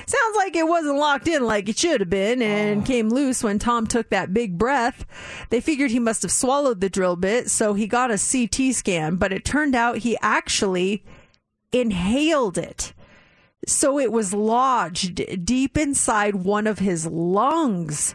Sounds 0.06 0.36
like 0.36 0.56
it 0.56 0.66
wasn't 0.66 0.96
locked 0.96 1.28
in 1.28 1.44
like 1.44 1.68
it 1.68 1.78
should 1.78 2.00
have 2.00 2.10
been 2.10 2.40
and 2.42 2.82
oh. 2.82 2.86
came 2.86 3.08
loose 3.08 3.42
when 3.42 3.58
Tom 3.58 3.86
took 3.86 4.10
that 4.10 4.34
big 4.34 4.58
breath. 4.58 5.06
They 5.50 5.60
figured 5.60 5.90
he 5.90 6.00
must 6.00 6.22
have 6.22 6.32
swallowed 6.32 6.80
the 6.80 6.88
drill 6.88 7.16
bit, 7.16 7.50
so 7.50 7.74
he 7.74 7.86
got 7.86 8.10
a 8.10 8.18
CT 8.18 8.74
scan, 8.74 9.16
but 9.16 9.32
it 9.32 9.44
turned 9.44 9.74
out 9.74 9.98
he 9.98 10.16
actually 10.20 11.04
inhaled 11.72 12.58
it. 12.58 12.92
So 13.66 13.98
it 13.98 14.12
was 14.12 14.32
lodged 14.32 15.44
deep 15.44 15.76
inside 15.76 16.36
one 16.36 16.66
of 16.66 16.78
his 16.78 17.06
lungs. 17.06 18.14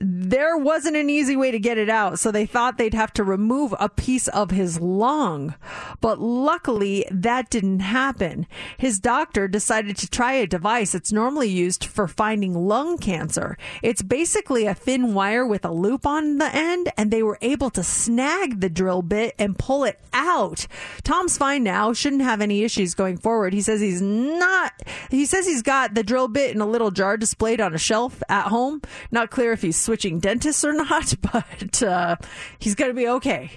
There 0.00 0.56
wasn't 0.56 0.96
an 0.96 1.10
easy 1.10 1.36
way 1.36 1.50
to 1.50 1.58
get 1.58 1.78
it 1.78 1.88
out, 1.88 2.18
so 2.18 2.30
they 2.30 2.46
thought 2.46 2.78
they'd 2.78 2.94
have 2.94 3.12
to 3.14 3.24
remove 3.24 3.74
a 3.78 3.88
piece 3.88 4.28
of 4.28 4.50
his 4.50 4.80
lung. 4.80 5.54
But 6.00 6.20
luckily, 6.20 7.06
that 7.10 7.50
didn't 7.50 7.80
happen. 7.80 8.46
His 8.76 8.98
doctor 8.98 9.48
decided 9.48 9.96
to 9.98 10.10
try 10.10 10.34
a 10.34 10.46
device 10.46 10.92
that's 10.92 11.12
normally 11.12 11.48
used 11.48 11.84
for 11.84 12.08
finding 12.08 12.54
lung 12.54 12.98
cancer. 12.98 13.56
It's 13.82 14.02
basically 14.02 14.66
a 14.66 14.74
thin 14.74 15.14
wire 15.14 15.46
with 15.46 15.64
a 15.64 15.72
loop 15.72 16.06
on 16.06 16.38
the 16.38 16.54
end, 16.54 16.90
and 16.96 17.10
they 17.10 17.22
were 17.22 17.38
able 17.40 17.70
to 17.70 17.82
snag 17.82 18.60
the 18.60 18.70
drill 18.70 19.02
bit 19.02 19.34
and 19.38 19.58
pull 19.58 19.84
it 19.84 20.00
out. 20.12 20.66
Tom's 21.04 21.38
fine 21.38 21.62
now, 21.62 21.92
shouldn't 21.92 22.22
have 22.22 22.40
any 22.40 22.62
issues 22.62 22.94
going 22.94 23.16
forward. 23.16 23.52
He 23.52 23.62
says 23.62 23.80
he's 23.80 24.02
not, 24.02 24.72
he 25.10 25.26
says 25.26 25.46
he's 25.46 25.62
got 25.62 25.94
the 25.94 26.02
drill 26.02 26.28
bit 26.28 26.54
in 26.54 26.60
a 26.60 26.66
little 26.66 26.90
jar 26.90 27.16
displayed 27.16 27.60
on 27.60 27.74
a 27.74 27.78
shelf 27.78 28.22
at 28.28 28.48
home. 28.48 28.82
Not 29.10 29.30
clear 29.30 29.51
if 29.52 29.62
he's 29.62 29.76
switching 29.76 30.18
dentists 30.18 30.64
or 30.64 30.72
not, 30.72 31.14
but 31.32 31.82
uh, 31.82 32.16
he's 32.58 32.74
going 32.74 32.90
to 32.90 32.94
be 32.94 33.08
okay. 33.08 33.50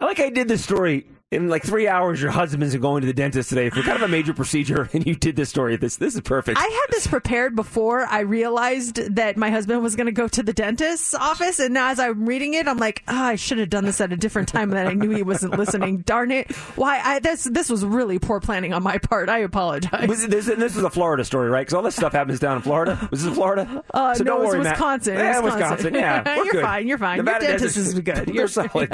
I 0.00 0.04
like 0.04 0.20
I 0.20 0.30
did 0.30 0.48
this 0.48 0.64
story 0.64 1.06
in 1.30 1.48
like 1.48 1.62
three 1.62 1.86
hours. 1.86 2.20
Your 2.22 2.30
husband's 2.30 2.74
going 2.76 3.02
to 3.02 3.06
the 3.06 3.12
dentist 3.12 3.50
today 3.50 3.68
for 3.70 3.82
kind 3.82 3.96
of 3.96 4.02
a 4.02 4.08
major 4.08 4.32
procedure, 4.34 4.88
and 4.92 5.06
you 5.06 5.14
did 5.14 5.36
this 5.36 5.50
story. 5.50 5.76
This 5.76 5.96
this 5.96 6.14
is 6.14 6.20
perfect. 6.22 6.58
I 6.58 6.62
had 6.62 6.86
this 6.90 7.06
prepared 7.06 7.54
before 7.54 8.06
I 8.06 8.20
realized 8.20 8.96
that 9.16 9.36
my 9.36 9.50
husband 9.50 9.82
was 9.82 9.94
going 9.96 10.06
to 10.06 10.12
go 10.12 10.26
to 10.28 10.42
the 10.42 10.52
dentist's 10.52 11.14
office, 11.14 11.58
and 11.58 11.74
now 11.74 11.88
as 11.90 11.98
I'm 11.98 12.26
reading 12.26 12.54
it, 12.54 12.66
I'm 12.66 12.78
like, 12.78 13.02
oh, 13.08 13.14
I 13.16 13.36
should 13.36 13.58
have 13.58 13.68
done 13.70 13.84
this 13.84 14.00
at 14.00 14.12
a 14.12 14.16
different 14.16 14.48
time, 14.48 14.70
that 14.70 14.86
I 14.86 14.94
knew 14.94 15.10
he 15.10 15.22
wasn't 15.22 15.58
listening. 15.58 15.98
Darn 16.06 16.30
it! 16.30 16.50
Why? 16.76 17.00
I, 17.04 17.18
this 17.18 17.44
this 17.44 17.68
was 17.68 17.84
really 17.84 18.18
poor 18.18 18.40
planning 18.40 18.72
on 18.72 18.82
my 18.82 18.98
part. 18.98 19.28
I 19.28 19.38
apologize. 19.38 20.08
Was 20.08 20.26
this, 20.26 20.46
this 20.46 20.74
was 20.74 20.84
a 20.84 20.90
Florida 20.90 21.24
story, 21.24 21.50
right? 21.50 21.60
Because 21.62 21.74
all 21.74 21.82
this 21.82 21.96
stuff 21.96 22.12
happens 22.12 22.40
down 22.40 22.56
in 22.56 22.62
Florida. 22.62 23.06
Was 23.10 23.22
this 23.22 23.28
in 23.28 23.34
Florida? 23.34 23.84
Uh, 23.98 24.14
so 24.14 24.22
no, 24.22 24.42
it 24.42 24.58
was. 24.58 24.68
Wisconsin. 24.68 25.14
Yeah, 25.14 25.40
Wisconsin. 25.40 25.92
Wisconsin. 25.92 25.94
Yeah, 25.94 26.34
You're 26.44 26.52
good. 26.52 26.62
fine, 26.62 26.86
you're 26.86 26.98
fine. 26.98 27.16
Your 27.16 27.24
Nevada 27.24 27.46
dentist 27.46 27.76
is 27.76 27.98
good. 27.98 28.28
You're- 28.28 28.46
solid. 28.46 28.90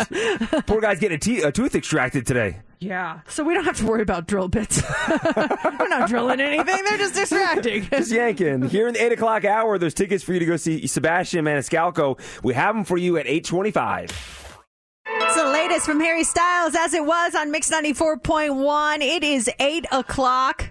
Poor 0.66 0.80
guy's 0.80 0.98
getting 1.00 1.16
a, 1.16 1.18
te- 1.18 1.42
a 1.42 1.50
tooth 1.52 1.74
extracted 1.74 2.23
today. 2.24 2.60
Yeah. 2.80 3.20
So 3.28 3.44
we 3.44 3.54
don't 3.54 3.64
have 3.64 3.78
to 3.78 3.86
worry 3.86 4.02
about 4.02 4.26
drill 4.26 4.48
bits. 4.48 4.82
We're 5.08 5.88
not 5.88 6.08
drilling 6.08 6.40
anything. 6.40 6.84
They're 6.84 6.98
just 6.98 7.14
distracting. 7.14 7.84
Just 7.90 8.12
yanking. 8.12 8.68
Here 8.68 8.88
in 8.88 8.94
the 8.94 9.02
eight 9.02 9.12
o'clock 9.12 9.44
hour, 9.44 9.78
there's 9.78 9.94
tickets 9.94 10.22
for 10.22 10.32
you 10.34 10.38
to 10.40 10.46
go 10.46 10.56
see 10.56 10.86
Sebastian 10.86 11.44
Maniscalco. 11.44 12.18
We 12.42 12.54
have 12.54 12.74
them 12.74 12.84
for 12.84 12.98
you 12.98 13.16
at 13.16 13.26
eight 13.26 13.44
twenty-five. 13.44 14.10
It's 15.06 15.36
the 15.36 15.46
latest 15.46 15.86
from 15.86 16.00
Harry 16.00 16.24
Styles 16.24 16.74
as 16.74 16.92
it 16.94 17.04
was 17.04 17.34
on 17.34 17.50
Mix 17.50 17.70
94.1. 17.70 18.98
It 19.02 19.22
is 19.22 19.50
8 19.58 19.86
o'clock. 19.92 20.70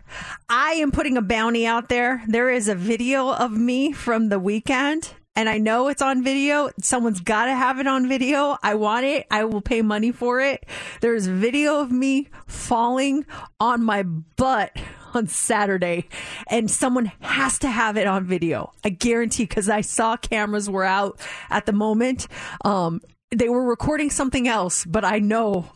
I 0.49 0.73
am 0.73 0.91
putting 0.91 1.17
a 1.17 1.21
bounty 1.21 1.65
out 1.67 1.89
there. 1.89 2.23
There 2.27 2.49
is 2.49 2.67
a 2.67 2.75
video 2.75 3.31
of 3.31 3.51
me 3.51 3.91
from 3.91 4.29
the 4.29 4.39
weekend 4.39 5.13
and 5.35 5.49
I 5.49 5.57
know 5.57 5.87
it's 5.87 6.01
on 6.01 6.23
video. 6.23 6.69
Someone's 6.81 7.21
got 7.21 7.45
to 7.45 7.55
have 7.55 7.79
it 7.79 7.87
on 7.87 8.07
video. 8.07 8.57
I 8.61 8.75
want 8.75 9.05
it. 9.05 9.25
I 9.31 9.45
will 9.45 9.61
pay 9.61 9.81
money 9.81 10.11
for 10.11 10.39
it. 10.39 10.65
There's 11.01 11.25
video 11.25 11.79
of 11.79 11.91
me 11.91 12.29
falling 12.47 13.25
on 13.59 13.83
my 13.83 14.03
butt 14.03 14.77
on 15.13 15.27
Saturday, 15.27 16.07
and 16.47 16.69
someone 16.69 17.11
has 17.21 17.59
to 17.59 17.69
have 17.69 17.97
it 17.97 18.07
on 18.07 18.25
video. 18.25 18.71
I 18.83 18.89
guarantee 18.89 19.45
because 19.45 19.69
I 19.69 19.81
saw 19.81 20.17
cameras 20.17 20.69
were 20.69 20.83
out 20.83 21.19
at 21.49 21.65
the 21.65 21.73
moment. 21.73 22.27
Um, 22.65 23.01
they 23.31 23.49
were 23.49 23.63
recording 23.63 24.09
something 24.09 24.47
else, 24.47 24.85
but 24.85 25.03
I 25.05 25.19
know 25.19 25.67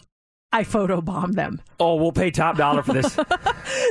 I 0.57 0.63
photobombed 0.63 1.35
them. 1.35 1.61
Oh, 1.79 1.95
we'll 1.95 2.11
pay 2.11 2.31
top 2.31 2.57
dollar 2.57 2.81
for 2.83 2.93
this. 2.93 3.17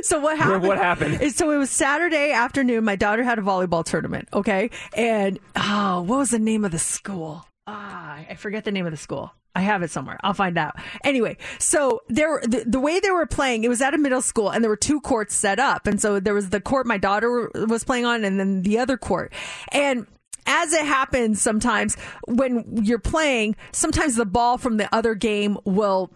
So 0.03 0.19
what 0.21 0.39
happened? 0.39 0.63
What 0.65 0.79
happened? 0.79 1.21
is- 1.23 1.37
So 1.37 1.51
it 1.51 1.59
was 1.59 1.71
Saturday 1.71 2.33
afternoon. 2.33 2.83
My 2.85 2.97
daughter 2.97 3.23
had 3.23 3.39
a 3.39 3.43
volleyball 3.43 3.85
tournament. 3.85 4.29
Okay, 4.33 4.71
and 4.97 5.39
oh, 5.55 6.01
what 6.03 6.19
was 6.19 6.31
the 6.31 6.39
name 6.39 6.65
of 6.65 6.71
the 6.73 6.79
school? 6.79 7.47
Ah, 7.67 8.19
I 8.29 8.35
forget 8.37 8.65
the 8.65 8.73
name 8.73 8.87
of 8.87 8.93
the 8.93 8.97
school. 8.97 9.33
I 9.55 9.61
have 9.61 9.83
it 9.83 9.91
somewhere. 9.91 10.19
I'll 10.23 10.35
find 10.35 10.59
out. 10.59 10.77
Anyway, 11.05 11.37
so 11.59 12.03
there, 12.09 12.41
the, 12.43 12.65
the 12.67 12.81
way 12.81 13.01
they 13.01 13.11
were 13.11 13.27
playing, 13.27 13.65
it 13.65 13.69
was 13.69 13.81
at 13.81 13.95
a 13.95 13.99
middle 13.99 14.21
school, 14.23 14.51
and 14.51 14.63
there 14.63 14.69
were 14.71 14.77
two 14.77 15.01
courts 15.01 15.35
set 15.35 15.59
up, 15.59 15.87
and 15.87 16.01
so 16.01 16.21
there 16.21 16.35
was 16.35 16.51
the 16.51 16.61
court 16.61 16.87
my 16.87 16.99
daughter 16.99 17.51
was 17.69 17.85
playing 17.85 18.05
on, 18.07 18.25
and 18.25 18.39
then 18.41 18.63
the 18.63 18.79
other 18.79 18.97
court, 18.97 19.33
and 19.73 20.07
as 20.47 20.73
it 20.73 20.85
happens 20.85 21.40
sometimes 21.40 21.97
when 22.27 22.85
you're 22.85 22.98
playing, 22.98 23.56
sometimes 23.73 24.16
the 24.16 24.27
ball 24.27 24.59
from 24.59 24.77
the 24.77 24.93
other 24.94 25.14
game 25.14 25.59
will 25.64 26.10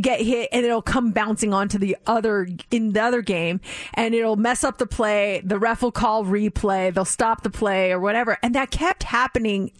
get 0.00 0.20
hit 0.20 0.48
and 0.52 0.64
it'll 0.64 0.82
come 0.82 1.12
bouncing 1.12 1.52
onto 1.52 1.78
the 1.78 1.96
other 2.06 2.48
in 2.70 2.92
the 2.92 3.02
other 3.02 3.22
game 3.22 3.60
and 3.94 4.14
it'll 4.14 4.36
mess 4.36 4.64
up 4.64 4.78
the 4.78 4.86
play. 4.86 5.40
The 5.44 5.58
ref 5.58 5.82
will 5.82 5.92
call 5.92 6.24
replay. 6.24 6.92
They'll 6.92 7.04
stop 7.04 7.42
the 7.42 7.50
play 7.50 7.92
or 7.92 8.00
whatever. 8.00 8.38
And 8.42 8.54
that 8.54 8.70
kept 8.70 9.02
happening 9.04 9.72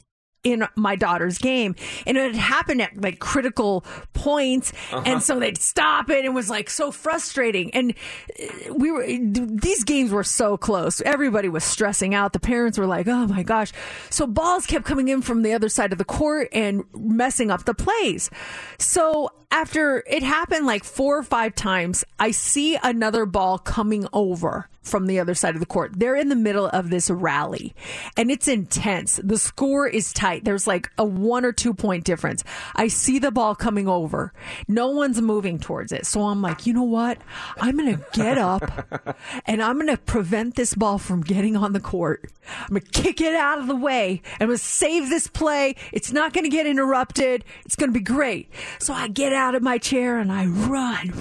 in 0.45 0.67
my 0.77 0.97
daughter's 0.97 1.39
game. 1.39 1.77
And 2.07 2.17
it 2.17 2.35
had 2.35 2.37
happened 2.37 2.83
at 2.83 3.01
like 3.01 3.19
critical 3.19 3.85
points. 4.13 4.73
And 5.07 5.23
so 5.23 5.39
they'd 5.39 5.59
stop 5.59 6.11
it. 6.11 6.19
And 6.19 6.27
it 6.27 6.33
was 6.33 6.51
like 6.51 6.69
so 6.69 6.91
frustrating. 6.91 7.71
And 7.73 7.95
uh, 8.41 8.75
we 8.75 8.91
were 8.91 9.07
these 9.07 9.85
games 9.85 10.11
were 10.11 10.25
so 10.25 10.57
close. 10.57 11.01
Everybody 11.03 11.49
was 11.49 11.65
stressing 11.65 12.15
out. 12.15 12.33
The 12.33 12.41
parents 12.41 12.79
were 12.79 12.87
like 12.87 13.07
oh 13.09 13.27
my 13.27 13.43
gosh. 13.43 13.73
So 14.11 14.27
balls 14.27 14.67
kept 14.67 14.85
coming 14.85 15.09
in 15.09 15.23
from 15.23 15.43
the 15.43 15.53
other 15.53 15.69
side 15.69 15.93
of 15.93 15.99
the 15.99 16.05
court 16.05 16.49
and 16.53 16.85
messing 16.95 17.51
up 17.51 17.65
the 17.65 17.75
plays. 17.75 18.31
So 18.79 19.31
after 19.53 20.03
it 20.07 20.23
happened 20.23 20.67
like 20.67 20.83
four 20.83 21.19
or 21.19 21.23
five 21.23 21.55
times 21.55 22.05
i 22.19 22.31
see 22.31 22.79
another 22.83 23.27
ball 23.27 23.59
coming 23.59 24.07
over 24.13 24.69
from 24.83 25.07
the 25.07 25.21
other 25.21 25.35
side 25.35 25.55
of 25.55 25.61
the 25.61 25.67
court. 25.67 25.93
They're 25.97 26.17
in 26.17 26.29
the 26.29 26.37
middle 26.37 26.67
of 26.67 26.91
this 26.91 27.11
rally 27.11 27.75
and 28.17 28.31
it's 28.31 28.49
intense. 28.49 29.21
The 29.23 29.39
score 29.39 29.87
is 29.87 30.13
tight. 30.13 30.45
There's 30.45 30.67
like 30.67 30.91
a 30.99 31.05
one 31.05 31.45
or 31.45 31.53
two 31.53 31.75
point 31.75 32.05
difference. 32.05 32.45
I 32.75 32.89
see 32.89 33.19
the 33.19 33.31
ball 33.31 33.55
coming 33.55 33.89
over. 33.89 34.33
No 34.69 34.91
one's 34.91 35.21
moving 35.21 35.59
towards 35.59 35.93
it. 35.93 36.07
So 36.07 36.23
I'm 36.23 36.43
like, 36.43 36.67
you 36.67 36.73
know 36.73 36.83
what? 36.83 37.19
I'm 37.61 37.77
going 37.77 37.97
to 37.97 38.05
get 38.13 38.39
up 38.43 39.17
and 39.47 39.63
I'm 39.63 39.77
going 39.77 39.87
to 39.89 39.97
prevent 39.97 40.57
this 40.57 40.75
ball 40.75 40.99
from 40.99 41.23
getting 41.23 41.57
on 41.57 41.73
the 41.73 41.81
court. 41.81 42.31
I'm 42.63 42.71
going 42.71 42.83
to 42.83 42.91
kick 42.91 43.21
it 43.21 43.35
out 43.35 43.59
of 43.59 43.67
the 43.67 43.77
way 43.77 44.23
and 44.35 44.43
I'm 44.43 44.49
going 44.49 44.59
to 44.59 44.65
save 44.65 45.09
this 45.09 45.27
play. 45.27 45.77
It's 45.93 46.13
not 46.13 46.33
going 46.33 46.45
to 46.45 46.51
get 46.51 46.67
interrupted. 46.67 47.45
It's 47.65 47.77
going 47.77 47.91
to 47.91 47.99
be 47.99 48.05
great. 48.05 48.51
So 48.79 48.93
I 48.93 49.09
get 49.09 49.33
out 49.33 49.55
of 49.55 49.63
my 49.63 49.79
chair 49.79 50.19
and 50.19 50.33
I 50.33 50.47
run 50.47 51.13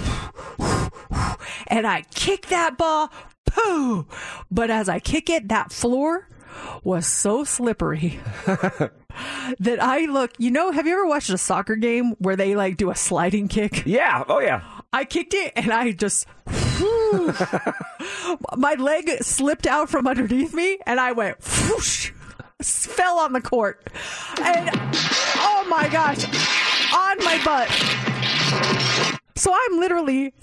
and 1.68 1.88
I 1.88 2.04
kick 2.14 2.48
that 2.48 2.78
ball. 2.78 3.12
Pooh! 3.54 4.06
But 4.50 4.70
as 4.70 4.90
I 4.90 5.00
kick 5.00 5.30
it, 5.30 5.50
that 5.50 5.72
floor 5.72 6.28
was 6.84 7.06
so 7.06 7.44
slippery 7.44 8.20
that 8.46 9.80
I 9.82 10.06
look. 10.06 10.32
You 10.38 10.52
know, 10.52 10.72
have 10.72 10.88
you 10.88 10.94
ever 10.94 11.06
watched 11.06 11.30
a 11.30 11.38
soccer 11.38 11.76
game 11.76 12.12
where 12.20 12.36
they 12.36 12.56
like 12.56 12.78
do 12.78 12.90
a 12.90 12.96
sliding 12.96 13.48
kick? 13.48 13.84
Yeah. 13.86 14.24
Oh, 14.28 14.40
yeah. 14.40 14.64
I 14.94 15.06
kicked 15.06 15.34
it 15.34 15.54
and 15.56 15.72
I 15.72 15.92
just. 15.92 16.28
my 18.58 18.74
leg 18.74 19.10
slipped 19.22 19.68
out 19.68 19.90
from 19.90 20.08
underneath 20.08 20.54
me 20.54 20.80
and 20.86 21.00
I 21.00 21.12
went 21.12 21.38
whoosh, 21.70 22.12
fell 22.62 23.20
on 23.20 23.34
the 23.34 23.42
court. 23.42 23.90
And 24.42 24.70
oh 24.74 25.66
my 25.70 25.88
gosh, 25.90 26.24
on 26.94 27.18
my 27.24 27.42
butt. 27.44 27.70
So 29.36 29.54
I'm 29.54 29.80
literally 29.80 30.34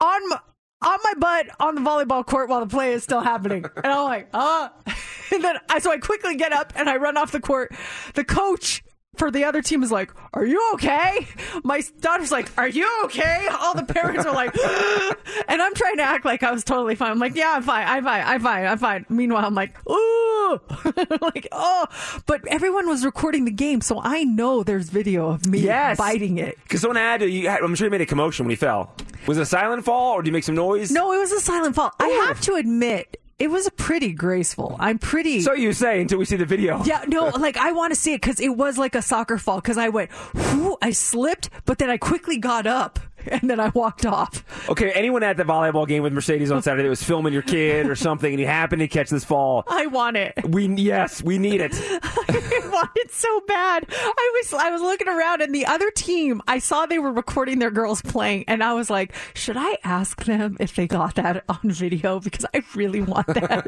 on 0.00 0.28
my, 0.28 0.38
on 0.84 0.98
my 1.02 1.14
butt 1.18 1.48
on 1.58 1.74
the 1.74 1.80
volleyball 1.80 2.24
court 2.24 2.48
while 2.48 2.60
the 2.60 2.66
play 2.66 2.92
is 2.92 3.02
still 3.02 3.20
happening. 3.20 3.64
And 3.76 3.86
I'm 3.86 4.04
like, 4.04 4.28
ah. 4.34 4.72
And 5.32 5.42
then 5.42 5.56
I, 5.70 5.78
so 5.78 5.90
I 5.90 5.96
quickly 5.96 6.36
get 6.36 6.52
up 6.52 6.72
and 6.76 6.88
I 6.88 6.96
run 6.96 7.16
off 7.16 7.32
the 7.32 7.40
court. 7.40 7.74
The 8.12 8.24
coach 8.24 8.83
for 9.16 9.30
the 9.30 9.44
other 9.44 9.62
team 9.62 9.82
is 9.82 9.90
like, 9.90 10.12
Are 10.32 10.44
you 10.44 10.70
okay? 10.74 11.26
My 11.62 11.82
daughter's 12.00 12.32
like, 12.32 12.56
Are 12.58 12.68
you 12.68 12.88
okay? 13.04 13.48
All 13.60 13.74
the 13.74 13.84
parents 13.84 14.26
are 14.26 14.34
like, 14.34 14.54
and 15.48 15.62
I'm 15.62 15.74
trying 15.74 15.96
to 15.98 16.02
act 16.02 16.24
like 16.24 16.42
I 16.42 16.52
was 16.52 16.64
totally 16.64 16.94
fine. 16.94 17.10
I'm 17.10 17.18
like, 17.18 17.34
Yeah, 17.34 17.54
I'm 17.56 17.62
fine. 17.62 17.86
I'm 17.86 18.04
fine. 18.04 18.22
I'm 18.24 18.40
fine. 18.40 18.66
I'm 18.66 18.78
fine. 18.78 19.06
Meanwhile, 19.08 19.44
I'm 19.44 19.54
like, 19.54 19.76
Ooh, 19.88 20.60
like, 21.20 21.48
oh, 21.52 21.86
but 22.26 22.46
everyone 22.48 22.88
was 22.88 23.04
recording 23.04 23.44
the 23.44 23.50
game. 23.50 23.80
So 23.80 24.00
I 24.02 24.24
know 24.24 24.62
there's 24.62 24.88
video 24.90 25.28
of 25.28 25.46
me 25.46 25.60
Yes. 25.60 25.98
biting 25.98 26.38
it. 26.38 26.58
Because 26.62 26.80
someone 26.80 26.96
had 26.96 27.20
to, 27.20 27.28
you 27.28 27.48
had, 27.48 27.62
I'm 27.62 27.74
sure 27.74 27.86
you 27.86 27.90
made 27.90 28.00
a 28.00 28.06
commotion 28.06 28.44
when 28.46 28.50
he 28.50 28.56
fell. 28.56 28.94
Was 29.26 29.38
it 29.38 29.42
a 29.42 29.46
silent 29.46 29.84
fall 29.84 30.12
or 30.14 30.22
did 30.22 30.28
you 30.28 30.32
make 30.32 30.44
some 30.44 30.54
noise? 30.54 30.90
No, 30.90 31.12
it 31.12 31.18
was 31.18 31.32
a 31.32 31.40
silent 31.40 31.74
fall. 31.74 31.92
I 31.98 32.06
oh. 32.06 32.26
have 32.26 32.40
to 32.42 32.54
admit, 32.54 33.20
it 33.38 33.50
was 33.50 33.66
a 33.66 33.70
pretty 33.70 34.12
graceful. 34.12 34.76
I'm 34.78 34.98
pretty. 34.98 35.40
So 35.40 35.54
you 35.54 35.72
say 35.72 36.00
until 36.00 36.18
we 36.18 36.24
see 36.24 36.36
the 36.36 36.44
video. 36.44 36.82
yeah, 36.84 37.04
no, 37.08 37.26
like 37.26 37.56
I 37.56 37.72
want 37.72 37.92
to 37.92 37.98
see 37.98 38.12
it 38.12 38.20
because 38.20 38.40
it 38.40 38.56
was 38.56 38.78
like 38.78 38.94
a 38.94 39.02
soccer 39.02 39.38
fall. 39.38 39.60
Because 39.60 39.78
I 39.78 39.88
went, 39.88 40.10
whoo, 40.34 40.76
I 40.80 40.92
slipped, 40.92 41.50
but 41.64 41.78
then 41.78 41.90
I 41.90 41.96
quickly 41.96 42.38
got 42.38 42.66
up 42.66 43.00
and 43.30 43.48
then 43.48 43.60
I 43.60 43.68
walked 43.70 44.06
off. 44.06 44.44
Okay, 44.68 44.90
anyone 44.92 45.22
at 45.22 45.36
the 45.36 45.44
volleyball 45.44 45.86
game 45.86 46.02
with 46.02 46.12
Mercedes 46.12 46.50
on 46.50 46.62
Saturday 46.62 46.84
that 46.84 46.88
was 46.88 47.02
filming 47.02 47.32
your 47.32 47.42
kid 47.42 47.86
or 47.88 47.96
something 47.96 48.32
and 48.32 48.40
you 48.40 48.46
happened 48.46 48.80
to 48.80 48.88
catch 48.88 49.10
this 49.10 49.24
fall, 49.24 49.64
I 49.68 49.86
want 49.86 50.16
it. 50.16 50.34
we 50.48 50.66
yes, 50.66 51.22
we 51.22 51.38
need 51.38 51.60
it. 51.60 51.72
I 52.02 52.60
want 52.72 52.90
it 52.96 53.12
so 53.12 53.40
bad. 53.46 53.86
I 53.90 54.32
was 54.36 54.54
I 54.54 54.70
was 54.70 54.82
looking 54.82 55.08
around 55.08 55.42
and 55.42 55.54
the 55.54 55.66
other 55.66 55.90
team, 55.90 56.42
I 56.46 56.58
saw 56.58 56.86
they 56.86 56.98
were 56.98 57.12
recording 57.12 57.58
their 57.58 57.70
girls 57.70 58.02
playing 58.02 58.44
and 58.48 58.62
I 58.62 58.74
was 58.74 58.90
like, 58.90 59.14
should 59.34 59.56
I 59.56 59.78
ask 59.84 60.24
them 60.24 60.56
if 60.60 60.74
they 60.74 60.86
got 60.86 61.14
that 61.16 61.44
on 61.48 61.70
video 61.70 62.20
because 62.20 62.46
I 62.54 62.62
really 62.74 63.00
want 63.00 63.26
that. 63.28 63.64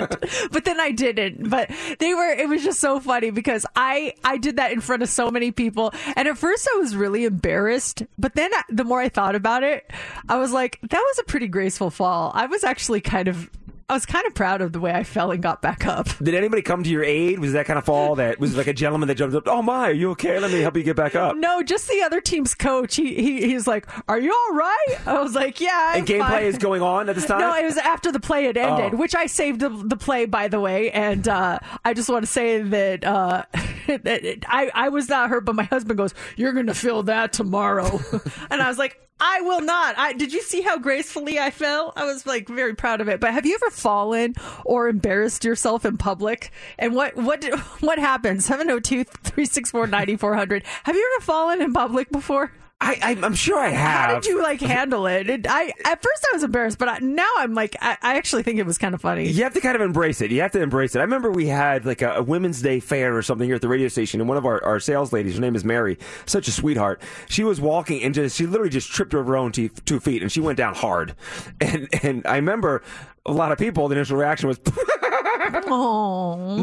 but 0.51 0.65
then 0.65 0.81
I 0.81 0.93
didn't. 0.93 1.49
But 1.49 1.71
they 1.99 2.15
were 2.15 2.29
it 2.29 2.49
was 2.49 2.63
just 2.63 2.81
so 2.81 3.01
funny 3.01 3.31
because 3.31 3.65
I 3.77 4.15
I 4.25 4.37
did 4.37 4.57
that 4.57 4.73
in 4.73 4.81
front 4.81 5.03
of 5.03 5.09
so 5.09 5.31
many 5.31 5.51
people 5.51 5.93
and 6.17 6.29
at 6.29 6.39
first 6.39 6.69
I 6.75 6.79
was 6.79 6.97
really 6.97 7.25
embarrassed, 7.25 8.03
but 8.19 8.35
then 8.35 8.51
the 8.69 8.85
more 8.85 9.01
I 9.01 9.09
thought 9.09 9.35
about 9.35 9.46
it, 9.63 9.91
I 10.29 10.37
was 10.39 10.53
like, 10.53 10.79
that 10.83 11.01
was 11.01 11.19
a 11.19 11.25
pretty 11.25 11.49
graceful 11.49 11.91
fall. 11.91 12.33
I 12.35 12.47
was 12.47 12.65
actually 12.65 13.01
kind 13.01 13.29
of 13.29 13.51
I 13.89 13.95
was 13.95 14.05
kind 14.05 14.27
of 14.27 14.35
proud 14.35 14.63
of 14.63 14.73
the 14.73 14.81
way 14.81 14.91
I 14.91 15.05
fell 15.05 15.31
and 15.31 15.41
got 15.41 15.63
back 15.63 15.87
up. 15.87 16.09
Did 16.21 16.35
anybody 16.35 16.61
come 16.61 16.83
to 16.83 16.91
your 16.91 17.05
aid? 17.05 17.39
Was 17.39 17.53
that 17.53 17.67
kind 17.67 17.79
of 17.79 17.85
fall 17.85 18.17
that 18.17 18.41
was 18.41 18.57
like 18.57 18.67
a 18.67 18.73
gentleman 18.73 19.07
that 19.07 19.15
jumped 19.15 19.37
up? 19.37 19.45
Oh 19.47 19.63
my, 19.63 19.91
are 19.91 19.93
you 19.93 20.11
okay? 20.11 20.41
Let 20.41 20.51
me 20.51 20.59
help 20.61 20.77
you 20.77 20.83
get 20.83 20.97
back 20.97 21.15
up. 21.15 21.37
No, 21.37 21.63
just 21.63 21.87
the 21.89 22.03
other 22.03 22.21
team's 22.21 22.53
coach. 22.53 22.97
He, 22.97 23.15
he 23.15 23.43
he's 23.47 23.69
like, 23.69 23.87
"Are 24.09 24.19
you 24.19 24.33
all 24.33 24.57
right?" 24.57 24.97
I 25.07 25.23
was 25.23 25.37
like, 25.37 25.61
"Yeah." 25.61 25.91
I'm 25.93 25.99
And 26.01 26.09
gameplay 26.09 26.19
fine." 26.19 26.45
is 26.47 26.59
going 26.59 26.83
on 26.83 27.09
at 27.09 27.15
this 27.15 27.27
time. 27.33 27.39
No, 27.39 27.55
it 27.55 27.65
was 27.65 27.77
after 27.77 28.11
the 28.11 28.19
play 28.19 28.47
had 28.47 28.57
ended, 28.57 28.95
Oh. 28.95 28.97
which 28.97 29.15
I 29.15 29.27
saved 29.27 29.61
the, 29.61 29.69
the 29.69 29.97
play, 29.97 30.27
by 30.27 30.49
the 30.49 30.59
way. 30.59 30.91
And 30.91 31.29
uh, 31.29 31.61
I 31.85 31.95
just 31.95 32.09
want 32.09 32.25
to 32.25 32.33
say 32.33 32.63
that, 32.63 33.05
uh, 33.05 33.45
that 33.87 34.45
I 34.49 34.69
I 34.75 34.89
was 34.89 35.09
not 35.09 35.31
hurt, 35.31 35.45
but 35.45 35.55
my 35.55 35.63
husband 35.63 35.97
goes, 35.97 36.13
"You're 36.35 36.55
going 36.55 36.67
to 36.67 36.75
feel 36.75 37.05
that 37.05 37.33
tomorrow," 37.33 38.01
and 38.51 38.61
I 38.61 38.67
was 38.69 38.79
like. 38.79 38.99
I 39.19 39.41
will 39.41 39.63
not. 39.63 39.99
I 39.99 40.13
did 40.13 40.33
you 40.33 40.43
see 40.43 40.61
how 40.61 40.79
gracefully 40.79 41.37
I 41.39 41.51
fell? 41.51 41.93
I 41.97 42.05
was 42.05 42.27
like 42.27 42.49
very 42.49 42.75
proud 42.75 43.01
of 43.01 43.09
it. 43.09 43.19
But 43.19 43.33
have 43.33 43.47
you 43.47 43.55
ever 43.55 43.71
fallen 43.71 44.35
or 44.65 44.89
embarrassed 44.89 45.45
yourself 45.45 45.87
in 45.87 45.97
public? 45.97 46.51
And 46.79 46.95
what 46.95 47.17
what 47.17 47.43
what 47.81 47.99
happened? 47.99 48.41
702-364-9400. 48.41 50.65
Have 50.85 50.97
you 50.97 51.13
ever 51.15 51.25
fallen 51.25 51.63
in 51.63 51.73
public 51.73 52.11
before? 52.11 52.53
I, 52.79 52.99
I 53.03 53.25
I'm 53.25 53.35
sure 53.35 53.59
I 53.59 53.71
have. 53.71 54.11
How 54.11 54.15
did 54.21 54.27
you 54.27 54.43
like 54.43 54.61
handle 54.61 55.07
it? 55.07 55.31
it 55.31 55.47
I 55.49 55.73
at 55.85 56.03
first 56.03 56.27
I 56.31 56.35
was 56.35 56.43
embarrassed, 56.43 56.77
but 56.79 56.89
I, 56.89 56.99
now 56.99 57.29
I'm 57.39 57.55
like 57.55 57.75
I, 57.81 57.97
I 58.03 58.17
actually 58.17 58.43
think 58.43 58.59
it 58.59 58.67
was 58.67 58.77
kind 58.77 58.95
of 58.95 59.01
funny. 59.01 59.29
You 59.31 59.45
have 59.45 59.55
to 59.55 59.63
kind 59.63 59.77
of 59.77 59.81
embrace 59.81 60.21
it. 60.21 60.31
You 60.31 60.43
have 60.43 60.53
to 60.53 60.61
embrace 60.61 60.95
it. 60.95 60.99
I 60.99 61.03
remember 61.03 61.31
we 61.31 61.47
had 61.47 61.87
like 61.87 62.03
a, 62.03 62.17
a 62.17 62.23
Women's 62.23 62.61
Day 62.61 62.81
fair 62.81 63.17
or 63.17 63.23
something 63.23 63.49
here 63.49 63.55
at 63.55 63.63
the 63.63 63.69
radio 63.69 63.89
station, 63.89 64.21
and 64.21 64.29
one 64.29 64.37
of 64.37 64.45
our, 64.45 64.63
our 64.63 64.79
sales 64.79 65.11
ladies, 65.11 65.37
her 65.37 65.41
name 65.41 65.57
is 65.57 65.65
Mary, 65.65 65.99
such 66.27 66.49
a 66.49 66.53
sweetheart. 66.53 67.01
She 67.31 67.45
was 67.45 67.63
walking 67.63 68.03
and 68.03 68.15
just 68.15 68.37
she 68.37 68.47
literally 68.47 68.71
just 68.71 68.91
tripped 68.91 69.15
over 69.15 69.33
her 69.33 69.37
own 69.39 69.53
two 69.53 70.01
feet, 70.01 70.21
and 70.21 70.31
she 70.31 70.41
went 70.41 70.59
down 70.59 70.75
hard. 70.75 71.15
And 71.63 71.89
and 72.03 72.27
I 72.27 72.37
remember 72.37 72.83
a 73.25 73.33
lot 73.33 73.53
of 73.53 73.59
people. 73.59 73.89
The 73.89 73.97
initial 73.97 74.19
reaction 74.19 74.49
was. 74.49 74.61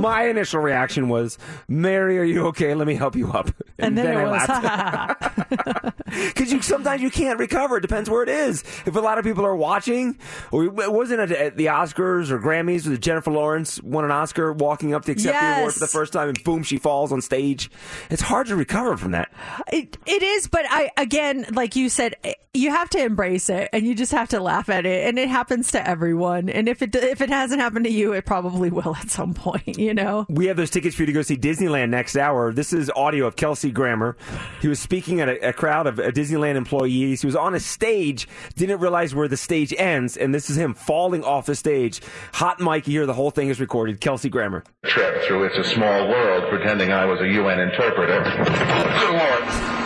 My 0.01 0.27
initial 0.27 0.61
reaction 0.61 1.09
was, 1.09 1.37
Mary, 1.67 2.19
are 2.19 2.23
you 2.23 2.47
okay? 2.47 2.73
Let 2.73 2.87
me 2.87 2.95
help 2.95 3.15
you 3.15 3.31
up. 3.31 3.49
and 3.79 3.97
then, 3.97 4.17
I 4.17 4.21
it 4.23 4.25
was 4.29 4.47
laughed. 4.49 5.99
Because 6.13 6.53
you 6.53 6.61
sometimes 6.61 7.01
you 7.01 7.09
can't 7.09 7.39
recover. 7.39 7.77
It 7.77 7.81
depends 7.81 8.07
where 8.07 8.21
it 8.21 8.29
is. 8.29 8.61
If 8.85 8.95
a 8.95 8.99
lot 8.99 9.17
of 9.17 9.25
people 9.25 9.45
are 9.45 9.55
watching, 9.55 10.19
or 10.51 10.65
it 10.65 10.91
wasn't 10.93 11.21
it 11.21 11.31
at 11.31 11.57
the 11.57 11.67
Oscars 11.67 12.29
or 12.29 12.39
Grammys 12.39 12.87
with 12.87 13.01
Jennifer 13.01 13.31
Lawrence 13.31 13.81
won 13.81 14.05
an 14.05 14.11
Oscar 14.11 14.53
walking 14.53 14.93
up 14.93 15.05
to 15.05 15.11
accept 15.11 15.39
the 15.39 15.57
award 15.59 15.73
for 15.73 15.79
the 15.79 15.87
first 15.87 16.13
time, 16.13 16.29
and 16.29 16.43
boom, 16.43 16.61
she 16.61 16.77
falls 16.77 17.11
on 17.11 17.21
stage. 17.21 17.71
It's 18.11 18.21
hard 18.21 18.45
to 18.47 18.55
recover 18.55 18.95
from 18.95 19.11
that. 19.11 19.31
It 19.71 19.97
it 20.05 20.21
is, 20.21 20.47
but 20.47 20.65
I 20.69 20.91
again, 20.97 21.47
like 21.51 21.75
you 21.75 21.89
said, 21.89 22.15
you 22.55 22.69
have 22.69 22.87
to 22.91 23.03
embrace 23.03 23.49
it, 23.49 23.67
and 23.73 23.87
you 23.87 23.95
just 23.95 24.11
have 24.11 24.29
to 24.29 24.39
laugh 24.39 24.69
at 24.69 24.85
it, 24.85 25.07
and 25.07 25.17
it 25.17 25.27
happens 25.27 25.71
to 25.71 25.87
everyone. 25.87 26.49
And 26.49 26.69
if 26.69 26.83
it 26.83 26.93
if 26.93 27.19
it 27.19 27.29
hasn't 27.29 27.59
happened 27.59 27.85
to 27.85 27.91
you, 27.91 28.13
it 28.13 28.25
probably 28.27 28.69
will 28.71 28.95
at 28.95 29.09
some 29.09 29.33
point. 29.33 29.79
You 29.79 29.93
know. 29.93 30.27
We 30.29 30.45
have 30.47 30.57
those 30.57 30.69
tickets 30.69 30.95
for 30.95 31.01
you 31.01 31.07
to 31.07 31.13
go 31.13 31.23
see 31.23 31.35
Disneyland 31.35 31.89
next 31.89 32.15
hour. 32.15 32.53
This 32.53 32.71
is 32.71 32.91
audio 32.95 33.25
of 33.25 33.35
Kelsey 33.35 33.71
Grammer. 33.71 34.15
He 34.61 34.67
was 34.67 34.79
speaking 34.79 35.19
at 35.19 35.29
a, 35.29 35.49
a 35.49 35.53
crowd 35.53 35.87
of 35.87 35.99
uh, 35.99 36.11
Disneyland 36.11 36.55
employees. 36.55 37.21
He 37.21 37.25
was 37.27 37.35
on 37.35 37.55
a 37.55 37.59
stage, 37.59 38.27
didn't 38.55 38.79
realize 38.79 39.15
where 39.15 39.27
the 39.27 39.37
stage 39.37 39.73
ends, 39.75 40.15
and 40.15 40.33
this 40.33 40.51
is 40.51 40.57
him 40.57 40.75
falling 40.75 41.23
off 41.23 41.47
the 41.47 41.55
stage. 41.55 42.01
Hot 42.33 42.59
mic, 42.59 42.85
here 42.85 43.07
the 43.07 43.13
whole 43.15 43.31
thing 43.31 43.49
is 43.49 43.59
recorded. 43.59 43.99
Kelsey 43.99 44.29
Grammer. 44.29 44.63
trip 44.85 45.23
through 45.23 45.45
It's 45.45 45.57
a 45.57 45.63
Small 45.63 46.07
World 46.07 46.49
pretending 46.49 46.91
I 46.91 47.05
was 47.05 47.19
a 47.19 47.27
UN 47.27 47.59
interpreter. 47.59 48.21
Good 48.45 49.11
Lord. 49.11 49.83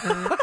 Mm-hmm. 0.00 0.34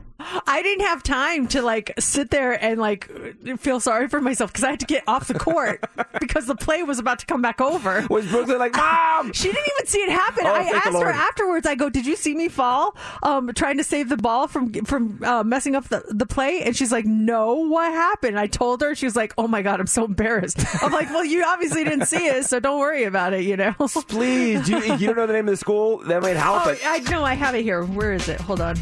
I 0.46 0.62
didn't 0.62 0.86
have 0.86 1.02
time 1.02 1.48
to 1.48 1.62
like 1.62 1.92
sit 1.98 2.30
there 2.30 2.52
and 2.52 2.80
like 2.80 3.10
feel 3.58 3.80
sorry 3.80 4.08
for 4.08 4.20
myself 4.20 4.52
because 4.52 4.64
I 4.64 4.70
had 4.70 4.80
to 4.80 4.86
get 4.86 5.02
off 5.06 5.28
the 5.28 5.38
court 5.38 5.84
because 6.20 6.46
the 6.46 6.54
play 6.54 6.82
was 6.82 6.98
about 6.98 7.18
to 7.20 7.26
come 7.26 7.42
back 7.42 7.60
over. 7.60 8.06
Was 8.08 8.26
Brooklyn 8.26 8.58
like, 8.58 8.76
Mom? 8.76 9.32
She 9.32 9.48
didn't 9.48 9.66
even 9.76 9.86
see 9.86 9.98
it 9.98 10.10
happen. 10.10 10.46
Oh, 10.46 10.52
I 10.52 10.60
asked 10.60 10.98
her 10.98 11.10
afterwards. 11.10 11.66
I 11.66 11.74
go, 11.74 11.88
"Did 11.88 12.06
you 12.06 12.16
see 12.16 12.34
me 12.34 12.48
fall, 12.48 12.96
um, 13.22 13.52
trying 13.54 13.76
to 13.78 13.84
save 13.84 14.08
the 14.08 14.16
ball 14.16 14.46
from 14.48 14.72
from 14.84 15.22
uh, 15.24 15.42
messing 15.42 15.74
up 15.74 15.88
the, 15.88 16.04
the 16.08 16.26
play?" 16.26 16.62
And 16.62 16.76
she's 16.76 16.92
like, 16.92 17.04
"No, 17.04 17.54
what 17.54 17.92
happened?" 17.92 18.38
I 18.38 18.46
told 18.46 18.80
her. 18.82 18.94
She 18.94 19.06
was 19.06 19.16
like, 19.16 19.34
"Oh 19.36 19.48
my 19.48 19.62
god, 19.62 19.80
I'm 19.80 19.86
so 19.86 20.04
embarrassed." 20.04 20.64
I'm 20.82 20.92
like, 20.92 21.10
"Well, 21.10 21.24
you 21.24 21.44
obviously 21.44 21.84
didn't 21.84 22.06
see 22.06 22.26
it, 22.26 22.44
so 22.44 22.60
don't 22.60 22.78
worry 22.78 23.04
about 23.04 23.32
it." 23.32 23.42
You 23.42 23.56
know. 23.56 23.74
Please, 24.08 24.68
you, 24.68 24.78
you 24.78 25.06
don't 25.06 25.16
know 25.16 25.26
the 25.26 25.32
name 25.32 25.48
of 25.48 25.52
the 25.52 25.56
school? 25.56 25.98
That 25.98 26.22
might 26.22 26.36
help. 26.36 26.62
Oh. 26.66 26.76
I 26.84 26.98
know. 27.10 27.24
I 27.24 27.34
have 27.34 27.54
it 27.54 27.62
here. 27.62 27.84
Where 27.84 28.12
is 28.12 28.28
it? 28.28 28.40
Hold 28.40 28.60
on. 28.60 28.76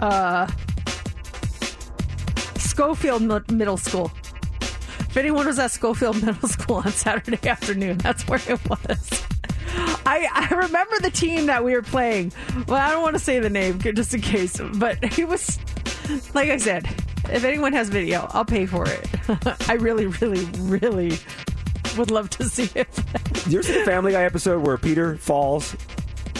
Uh, 0.00 0.46
Schofield 2.78 3.22
Mi- 3.22 3.56
Middle 3.56 3.76
School. 3.76 4.08
If 4.60 5.16
anyone 5.16 5.46
was 5.46 5.58
at 5.58 5.72
Schofield 5.72 6.22
Middle 6.24 6.48
School 6.48 6.76
on 6.76 6.92
Saturday 6.92 7.48
afternoon, 7.48 7.98
that's 7.98 8.28
where 8.28 8.40
it 8.48 8.60
was. 8.70 9.26
I, 10.06 10.28
I 10.32 10.54
remember 10.54 11.00
the 11.00 11.10
team 11.10 11.46
that 11.46 11.64
we 11.64 11.74
were 11.74 11.82
playing. 11.82 12.32
Well, 12.68 12.76
I 12.76 12.90
don't 12.92 13.02
want 13.02 13.16
to 13.16 13.18
say 13.18 13.40
the 13.40 13.50
name 13.50 13.80
just 13.80 14.14
in 14.14 14.20
case, 14.20 14.60
but 14.74 14.96
it 15.18 15.26
was, 15.26 15.58
like 16.34 16.50
I 16.50 16.56
said, 16.56 16.86
if 17.32 17.42
anyone 17.42 17.72
has 17.72 17.88
video, 17.88 18.28
I'll 18.30 18.44
pay 18.44 18.64
for 18.64 18.84
it. 18.86 19.08
I 19.68 19.72
really, 19.72 20.06
really, 20.06 20.44
really 20.60 21.18
would 21.96 22.12
love 22.12 22.30
to 22.30 22.44
see 22.44 22.70
it. 22.76 22.88
Did 23.32 23.46
you 23.48 23.58
ever 23.58 23.62
see 23.66 23.76
the 23.76 23.86
Family 23.86 24.12
Guy 24.12 24.22
episode 24.22 24.64
where 24.64 24.78
Peter 24.78 25.16
falls 25.16 25.76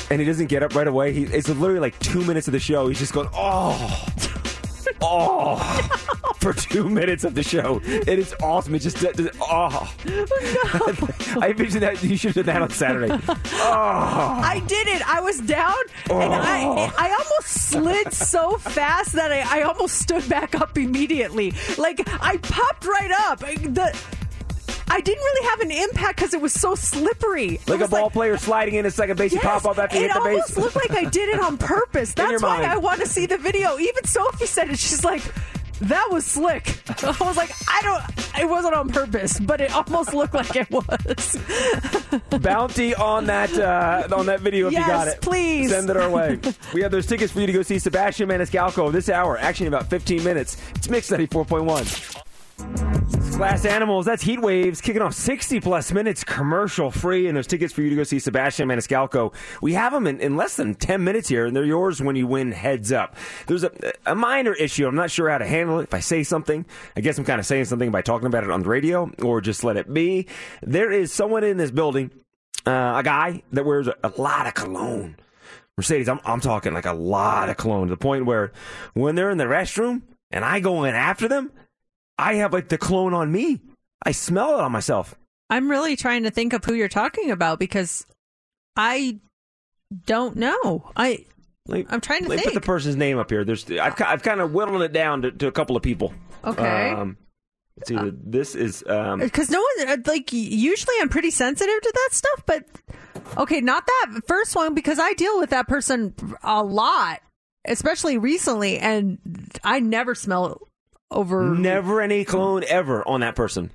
and 0.08 0.20
he 0.20 0.24
doesn't 0.24 0.46
get 0.46 0.62
up 0.62 0.76
right 0.76 0.86
away? 0.86 1.12
He, 1.12 1.24
it's 1.24 1.48
literally 1.48 1.80
like 1.80 1.98
two 1.98 2.24
minutes 2.24 2.46
of 2.46 2.52
the 2.52 2.60
show. 2.60 2.86
He's 2.86 3.00
just 3.00 3.12
going, 3.12 3.28
oh, 3.34 4.06
oh, 5.00 5.56
for 6.36 6.52
two 6.52 6.88
minutes 6.88 7.24
of 7.24 7.34
the 7.34 7.42
show. 7.42 7.80
It 7.84 8.18
is 8.18 8.34
awesome. 8.42 8.74
It 8.74 8.80
just, 8.80 8.98
just 8.98 9.18
oh. 9.40 9.92
I 11.40 11.50
envision 11.50 11.80
that 11.80 12.02
you 12.02 12.16
should 12.16 12.34
have 12.36 12.46
done 12.46 12.54
that 12.54 12.62
on 12.62 12.70
Saturday. 12.70 13.08
Oh. 13.10 14.40
I 14.42 14.62
did 14.66 14.88
it. 14.88 15.02
I 15.08 15.20
was 15.20 15.38
down, 15.40 15.74
and 16.10 16.34
I 16.34 16.58
Oh. 16.68 16.94
I 16.98 17.10
almost 17.10 17.70
slid 17.70 18.12
so 18.12 18.56
fast 18.58 19.12
that 19.12 19.32
I, 19.32 19.60
I 19.60 19.62
almost 19.62 19.96
stood 19.96 20.28
back 20.28 20.54
up 20.54 20.76
immediately. 20.76 21.52
Like 21.76 22.00
I 22.20 22.36
popped 22.38 22.84
right 22.84 23.10
up. 23.28 23.40
The 23.40 23.96
I 24.90 25.00
didn't 25.00 25.22
really 25.22 25.48
have 25.48 25.60
an 25.60 25.70
impact 25.70 26.16
because 26.16 26.34
it 26.34 26.40
was 26.40 26.52
so 26.52 26.74
slippery. 26.74 27.60
Like 27.66 27.80
a 27.80 27.88
ball 27.88 28.10
player 28.10 28.36
sliding 28.38 28.74
into 28.74 28.90
second 28.90 29.16
base, 29.18 29.32
you 29.32 29.40
pop 29.40 29.64
up 29.64 29.78
after 29.78 29.96
you 29.98 30.04
it 30.04 30.12
hit 30.12 30.14
the 30.14 30.20
almost 30.30 30.56
looked 30.56 30.76
like 30.76 30.90
I 30.92 31.04
did 31.08 31.28
it 31.28 31.40
on 31.40 31.56
purpose. 31.58 32.14
That's 32.14 32.42
why 32.42 32.58
mind. 32.58 32.70
I 32.70 32.76
want 32.78 33.00
to 33.00 33.06
see 33.06 33.26
the 33.26 33.38
video. 33.38 33.78
Even 33.78 34.04
Sophie 34.04 34.46
said 34.46 34.70
it. 34.70 34.78
She's 34.78 35.04
like, 35.04 35.22
"That 35.82 36.08
was 36.10 36.24
slick." 36.24 36.80
I 37.02 37.14
was 37.20 37.36
like, 37.36 37.50
"I 37.68 37.80
don't. 37.82 38.40
It 38.40 38.48
wasn't 38.48 38.74
on 38.74 38.88
purpose, 38.88 39.38
but 39.40 39.60
it 39.60 39.72
almost 39.72 40.14
looked 40.14 40.34
like 40.34 40.54
it 40.56 40.70
was." 40.70 41.38
Bounty 42.40 42.94
on 42.94 43.26
that 43.26 43.52
uh, 43.58 44.08
on 44.14 44.26
that 44.26 44.40
video 44.40 44.68
if 44.68 44.72
you 44.72 44.78
got 44.78 45.06
Yes, 45.06 45.14
it. 45.16 45.20
please. 45.20 45.70
Send 45.70 45.90
it 45.90 45.96
our 45.96 46.08
way. 46.10 46.38
we 46.74 46.80
have 46.82 46.90
those 46.92 47.06
tickets 47.06 47.32
for 47.32 47.40
you 47.40 47.46
to 47.46 47.52
go 47.52 47.62
see 47.62 47.78
Sebastian 47.78 48.28
Maniscalco 48.28 48.90
this 48.92 49.08
hour. 49.08 49.36
Actually, 49.38 49.66
in 49.66 49.74
about 49.74 49.90
15 49.90 50.24
minutes. 50.24 50.56
It's 50.76 50.88
Mix 50.88 51.10
94.1. 51.10 52.24
Glass 53.38 53.64
Animals, 53.64 54.04
that's 54.04 54.24
Heat 54.24 54.40
Waves, 54.42 54.80
kicking 54.80 55.00
off 55.00 55.14
60 55.14 55.60
plus 55.60 55.92
minutes 55.92 56.24
commercial 56.24 56.90
free, 56.90 57.28
and 57.28 57.36
those 57.36 57.46
tickets 57.46 57.72
for 57.72 57.82
you 57.82 57.90
to 57.90 57.94
go 57.94 58.02
see 58.02 58.18
Sebastian 58.18 58.68
Maniscalco. 58.68 59.32
We 59.62 59.74
have 59.74 59.92
them 59.92 60.08
in, 60.08 60.20
in 60.20 60.36
less 60.36 60.56
than 60.56 60.74
10 60.74 61.04
minutes 61.04 61.28
here, 61.28 61.46
and 61.46 61.54
they're 61.54 61.64
yours 61.64 62.02
when 62.02 62.16
you 62.16 62.26
win 62.26 62.50
heads 62.50 62.90
up. 62.90 63.14
There's 63.46 63.62
a, 63.62 63.70
a 64.06 64.16
minor 64.16 64.54
issue. 64.54 64.88
I'm 64.88 64.96
not 64.96 65.12
sure 65.12 65.30
how 65.30 65.38
to 65.38 65.46
handle 65.46 65.78
it. 65.78 65.84
If 65.84 65.94
I 65.94 66.00
say 66.00 66.24
something, 66.24 66.66
I 66.96 67.00
guess 67.00 67.16
I'm 67.16 67.24
kind 67.24 67.38
of 67.38 67.46
saying 67.46 67.66
something 67.66 67.92
by 67.92 68.02
talking 68.02 68.26
about 68.26 68.42
it 68.42 68.50
on 68.50 68.62
the 68.62 68.68
radio, 68.68 69.08
or 69.22 69.40
just 69.40 69.62
let 69.62 69.76
it 69.76 69.94
be. 69.94 70.26
There 70.60 70.90
is 70.90 71.12
someone 71.12 71.44
in 71.44 71.58
this 71.58 71.70
building, 71.70 72.10
uh, 72.66 72.94
a 72.96 73.02
guy 73.04 73.44
that 73.52 73.64
wears 73.64 73.86
a, 73.86 73.94
a 74.02 74.12
lot 74.20 74.48
of 74.48 74.54
cologne. 74.54 75.16
Mercedes, 75.76 76.08
I'm, 76.08 76.18
I'm 76.24 76.40
talking 76.40 76.74
like 76.74 76.86
a 76.86 76.92
lot 76.92 77.50
of 77.50 77.56
cologne 77.56 77.86
to 77.86 77.90
the 77.90 77.96
point 77.96 78.26
where 78.26 78.50
when 78.94 79.14
they're 79.14 79.30
in 79.30 79.38
the 79.38 79.44
restroom 79.44 80.02
and 80.32 80.44
I 80.44 80.58
go 80.58 80.82
in 80.82 80.96
after 80.96 81.28
them, 81.28 81.52
I 82.18 82.34
have 82.34 82.52
like 82.52 82.68
the 82.68 82.78
cologne 82.78 83.14
on 83.14 83.30
me. 83.30 83.60
I 84.02 84.12
smell 84.12 84.54
it 84.54 84.60
on 84.60 84.72
myself. 84.72 85.14
I'm 85.50 85.70
really 85.70 85.96
trying 85.96 86.24
to 86.24 86.30
think 86.30 86.52
of 86.52 86.64
who 86.64 86.74
you're 86.74 86.88
talking 86.88 87.30
about 87.30 87.58
because 87.58 88.06
I 88.76 89.18
don't 90.06 90.36
know. 90.36 90.90
I 90.96 91.24
I'm 91.70 92.00
trying 92.00 92.22
to 92.22 92.28
Let 92.28 92.36
me 92.36 92.42
think. 92.42 92.54
put 92.54 92.54
the 92.54 92.66
person's 92.66 92.96
name 92.96 93.18
up 93.18 93.30
here. 93.30 93.44
There's, 93.44 93.70
I've, 93.70 94.00
I've 94.00 94.22
kind 94.22 94.40
of 94.40 94.52
whittled 94.52 94.82
it 94.82 94.92
down 94.92 95.22
to, 95.22 95.30
to 95.32 95.46
a 95.48 95.52
couple 95.52 95.76
of 95.76 95.82
people. 95.82 96.14
Okay. 96.44 96.90
Um, 96.90 97.18
let's 97.76 97.88
see. 97.88 97.98
this 98.24 98.54
is 98.54 98.84
um, 98.86 99.20
because 99.20 99.50
no 99.50 99.60
one 99.78 99.88
uh, 99.88 99.96
like 100.06 100.32
usually 100.32 100.94
I'm 101.00 101.08
pretty 101.08 101.30
sensitive 101.30 101.80
to 101.82 101.92
that 101.94 102.08
stuff, 102.12 102.42
but 102.46 102.64
okay, 103.36 103.60
not 103.60 103.86
that 103.86 104.22
first 104.26 104.56
one 104.56 104.74
because 104.74 104.98
I 104.98 105.12
deal 105.14 105.38
with 105.38 105.50
that 105.50 105.68
person 105.68 106.14
a 106.42 106.62
lot, 106.62 107.20
especially 107.66 108.16
recently, 108.18 108.78
and 108.78 109.18
I 109.62 109.80
never 109.80 110.14
smell 110.14 110.67
over 111.10 111.54
never 111.54 112.00
any 112.00 112.24
cologne 112.24 112.64
ever 112.68 113.06
on 113.06 113.20
that 113.20 113.34
person. 113.34 113.70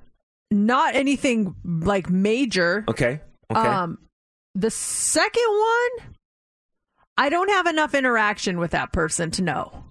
not 0.52 0.96
anything 0.96 1.56
like 1.66 2.10
major. 2.10 2.84
Okay. 2.88 3.20
Okay. 3.52 3.60
Um, 3.60 3.98
the 4.56 4.70
second 4.72 5.44
one, 5.48 6.14
I 7.18 7.30
don't 7.30 7.50
have 7.50 7.66
enough 7.68 7.94
interaction 7.96 8.60
with 8.60 8.72
that 8.72 8.92
person 8.94 9.32
to 9.32 9.42
know. 9.42 9.84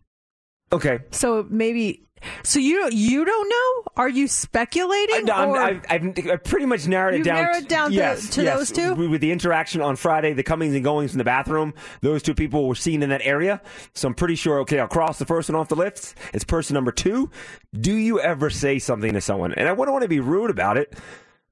okay. 0.73 1.01
So 1.10 1.47
maybe. 1.48 2.06
So 2.43 2.59
you 2.59 2.89
you 2.90 3.24
don't 3.24 3.49
know? 3.49 3.93
Are 3.97 4.09
you 4.09 4.28
speculating? 4.28 5.31
I'm, 5.31 5.49
or- 5.51 5.57
I've, 5.59 5.85
I've, 5.89 6.31
I've 6.31 6.44
pretty 6.44 6.66
much 6.66 6.86
narrowed 6.86 7.15
it 7.15 7.24
down. 7.24 7.43
narrowed 7.44 7.69
down 7.69 7.90
to- 7.90 7.97
yes, 7.97 8.31
to 8.31 8.43
yes. 8.43 8.59
those 8.59 8.73
two? 8.73 8.94
With 8.94 9.11
with 9.11 9.20
the 9.20 9.32
interaction 9.32 9.81
on 9.81 9.97
Friday, 9.97 10.32
the 10.32 10.43
comings 10.43 10.74
and 10.74 10.85
goings 10.85 11.12
from 11.12 11.19
the 11.19 11.24
bathroom, 11.24 11.74
those 12.01 12.23
two 12.23 12.35
people 12.35 12.66
were 12.69 12.74
seen 12.74 13.03
in 13.03 13.11
that 13.11 13.23
area. 13.24 13.61
So 13.94 14.09
I'm 14.09 14.15
pretty 14.15 14.35
sure, 14.35 14.61
okay, 14.61 14.78
I'll 14.78 14.89
cross 14.89 15.19
the 15.19 15.27
first 15.27 15.49
one 15.49 15.57
off 15.57 15.69
the 15.69 15.77
list. 15.77 16.15
It's 16.32 16.44
person 16.44 16.74
number 16.74 16.93
two. 16.93 17.31
Do 17.78 17.94
you 17.94 18.20
ever 18.20 18.51
say 18.51 18.78
something 18.78 19.12
to 19.12 19.20
someone? 19.20 19.53
And 19.55 19.69
I 19.69 19.73
wouldn't 19.73 19.93
want 19.93 20.03
to 20.03 20.09
be 20.09 20.20
rude 20.20 20.51
about 20.51 20.77
it, 20.77 20.94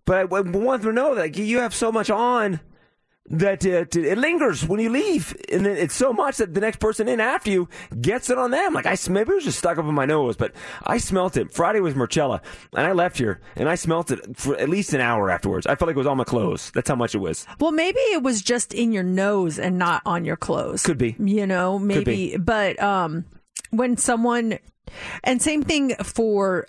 but 0.05 0.17
I 0.17 0.25
want 0.25 0.83
them 0.83 0.91
to 0.91 0.93
know 0.93 1.15
that 1.15 1.37
you 1.37 1.59
have 1.61 1.75
so 1.75 1.91
much 1.93 2.11
on 2.11 2.61
that 3.31 3.61
to, 3.61 3.87
it 3.93 4.19
lingers 4.19 4.67
when 4.67 4.81
you 4.81 4.91
leave, 4.91 5.37
and 5.51 5.65
then 5.65 5.77
it's 5.77 5.95
so 5.95 6.13
much 6.13 6.39
that 6.39 6.53
the 6.53 6.61
next 6.61 6.81
person 6.81 7.09
in 7.09 7.21
after 7.21 7.51
you 7.51 7.69
gets 8.01 8.29
it 8.29 8.39
on 8.39 8.51
them. 8.51 8.75
Like 8.75 8.87
I, 8.87 8.97
maybe 9.09 9.31
it 9.31 9.35
was 9.37 9.45
just 9.45 9.59
stuck 9.59 9.79
up 9.79 9.85
in 9.85 9.95
my 9.95 10.05
nose, 10.05 10.37
but 10.37 10.53
I 10.85 10.99
smelt 10.99 11.37
it. 11.37 11.53
Friday 11.53 11.81
was 11.81 11.95
Marcella, 11.95 12.43
and 12.77 12.87
I 12.87 12.93
left 12.93 13.19
here, 13.19 13.41
and 13.57 13.69
I 13.69 13.77
smelt 13.77 14.11
it 14.11 14.37
for 14.37 14.57
at 14.57 14.69
least 14.69 14.93
an 14.95 15.01
hour 15.01 15.31
afterwards. 15.31 15.67
I 15.67 15.77
felt 15.77 15.87
like 15.89 15.97
it 15.97 15.99
was 15.99 16.07
on 16.07 16.17
my 16.17 16.25
clothes. 16.25 16.71
That's 16.73 16.89
how 16.89 16.97
much 16.97 17.15
it 17.15 17.19
was. 17.19 17.47
Well, 17.61 17.73
maybe 17.73 17.99
it 17.99 18.23
was 18.23 18.43
just 18.43 18.75
in 18.75 18.93
your 18.93 19.05
nose 19.05 19.59
and 19.59 19.79
not 19.79 20.03
on 20.05 20.25
your 20.25 20.37
clothes. 20.37 20.83
Could 20.83 20.99
be. 20.99 21.15
You 21.19 21.47
know, 21.47 21.79
maybe. 21.79 22.37
But 22.37 22.83
um, 22.83 23.25
when 23.71 23.97
someone, 23.97 24.59
and 25.23 25.41
same 25.41 25.63
thing 25.63 25.95
for 26.03 26.67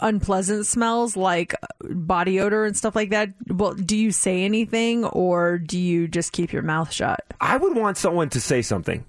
unpleasant 0.00 0.66
smells 0.66 1.16
like 1.16 1.54
body 1.82 2.40
odor 2.40 2.64
and 2.64 2.76
stuff 2.76 2.96
like 2.96 3.10
that. 3.10 3.30
Well, 3.48 3.74
do 3.74 3.96
you 3.96 4.10
say 4.12 4.42
anything 4.44 5.04
or 5.04 5.58
do 5.58 5.78
you 5.78 6.08
just 6.08 6.32
keep 6.32 6.52
your 6.52 6.62
mouth 6.62 6.92
shut? 6.92 7.24
I 7.40 7.56
would 7.56 7.76
want 7.76 7.96
someone 7.96 8.28
to 8.30 8.40
say 8.40 8.62
something. 8.62 9.04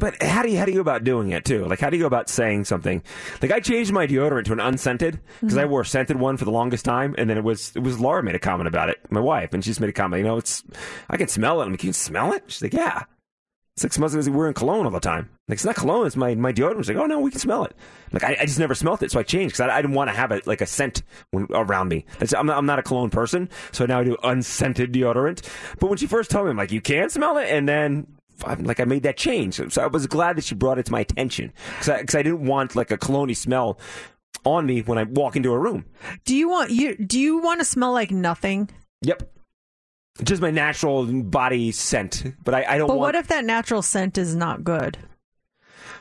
But 0.00 0.22
how 0.22 0.42
do 0.42 0.50
you 0.50 0.58
how 0.58 0.64
do 0.64 0.72
you 0.72 0.78
go 0.78 0.80
about 0.80 1.04
doing 1.04 1.30
it 1.30 1.44
too? 1.44 1.66
Like 1.66 1.78
how 1.78 1.90
do 1.90 1.96
you 1.96 2.02
go 2.02 2.06
about 2.06 2.30
saying 2.30 2.64
something? 2.64 3.02
Like 3.42 3.52
I 3.52 3.60
changed 3.60 3.92
my 3.92 4.06
deodorant 4.06 4.44
to 4.46 4.54
an 4.54 4.60
unscented 4.60 5.20
because 5.40 5.58
I 5.58 5.62
mm-hmm. 5.62 5.70
wore 5.70 5.82
a 5.82 5.86
scented 5.86 6.18
one 6.18 6.38
for 6.38 6.46
the 6.46 6.50
longest 6.50 6.86
time, 6.86 7.14
and 7.18 7.28
then 7.28 7.36
it 7.36 7.44
was 7.44 7.76
it 7.76 7.80
was 7.80 8.00
Laura 8.00 8.22
made 8.22 8.34
a 8.34 8.38
comment 8.38 8.66
about 8.66 8.88
it, 8.88 8.98
my 9.10 9.20
wife, 9.20 9.52
and 9.52 9.62
she 9.62 9.70
just 9.70 9.80
made 9.80 9.90
a 9.90 9.92
comment. 9.92 10.22
You 10.22 10.26
know, 10.26 10.38
it's 10.38 10.64
I 11.10 11.18
can 11.18 11.28
smell 11.28 11.60
it. 11.60 11.66
I'm 11.66 11.72
like, 11.72 11.80
can 11.80 11.88
you 11.88 11.92
smell 11.92 12.32
it? 12.32 12.44
She's 12.46 12.62
like, 12.62 12.72
yeah. 12.72 13.04
It's 13.84 13.98
months 13.98 14.14
like 14.14 14.26
we're 14.26 14.48
in 14.48 14.54
cologne 14.54 14.84
all 14.84 14.90
the 14.90 15.00
time. 15.00 15.28
Like 15.48 15.56
it's 15.56 15.64
not 15.64 15.76
cologne. 15.76 16.06
It's 16.06 16.16
my 16.16 16.34
my 16.34 16.52
deodorant. 16.52 16.78
She's 16.78 16.88
like, 16.88 16.98
oh 16.98 17.06
no, 17.06 17.20
we 17.20 17.30
can 17.30 17.40
smell 17.40 17.64
it. 17.64 17.74
Like 18.12 18.24
I, 18.24 18.36
I 18.40 18.46
just 18.46 18.58
never 18.58 18.74
smelt 18.74 19.02
it, 19.02 19.10
so 19.10 19.20
I 19.20 19.22
changed 19.22 19.54
because 19.54 19.68
I, 19.68 19.76
I 19.76 19.82
didn't 19.82 19.94
want 19.94 20.10
to 20.10 20.16
have 20.16 20.32
it 20.32 20.46
like 20.46 20.60
a 20.60 20.66
scent 20.66 21.02
when, 21.30 21.46
around 21.50 21.88
me. 21.88 22.04
It's, 22.20 22.34
I'm 22.34 22.46
not, 22.46 22.58
I'm 22.58 22.66
not 22.66 22.78
a 22.78 22.82
cologne 22.82 23.10
person, 23.10 23.48
so 23.72 23.86
now 23.86 24.00
I 24.00 24.04
do 24.04 24.16
unscented 24.22 24.92
deodorant. 24.92 25.48
But 25.78 25.88
when 25.88 25.98
she 25.98 26.06
first 26.06 26.30
told 26.30 26.46
me, 26.46 26.50
I'm 26.50 26.56
like, 26.56 26.72
you 26.72 26.80
can 26.80 27.10
smell 27.10 27.38
it, 27.38 27.48
and 27.48 27.68
then 27.68 28.06
I'm 28.44 28.64
like 28.64 28.80
I 28.80 28.84
made 28.84 29.02
that 29.04 29.16
change. 29.16 29.60
So 29.72 29.82
I 29.82 29.86
was 29.86 30.06
glad 30.06 30.36
that 30.36 30.44
she 30.44 30.54
brought 30.54 30.78
it 30.78 30.86
to 30.86 30.92
my 30.92 31.00
attention 31.00 31.52
because 31.78 31.88
I, 31.88 32.18
I 32.18 32.22
didn't 32.22 32.46
want 32.46 32.76
like 32.76 32.90
a 32.90 32.98
cologne 32.98 33.34
smell 33.34 33.78
on 34.44 34.66
me 34.66 34.80
when 34.82 34.98
I 34.98 35.04
walk 35.04 35.36
into 35.36 35.52
a 35.52 35.58
room. 35.58 35.84
Do 36.24 36.34
you 36.34 36.48
want 36.48 36.70
you 36.70 36.96
do 36.96 37.18
you 37.18 37.38
want 37.38 37.60
to 37.60 37.64
smell 37.64 37.92
like 37.92 38.10
nothing? 38.10 38.70
Yep. 39.02 39.39
Just 40.24 40.42
my 40.42 40.50
natural 40.50 41.06
body 41.22 41.72
scent, 41.72 42.24
but 42.44 42.54
I, 42.54 42.64
I 42.68 42.78
don't 42.78 42.88
But 42.88 42.98
want. 42.98 43.00
what 43.00 43.14
if 43.14 43.28
that 43.28 43.44
natural 43.44 43.82
scent 43.82 44.18
is 44.18 44.34
not 44.36 44.64
good? 44.64 44.98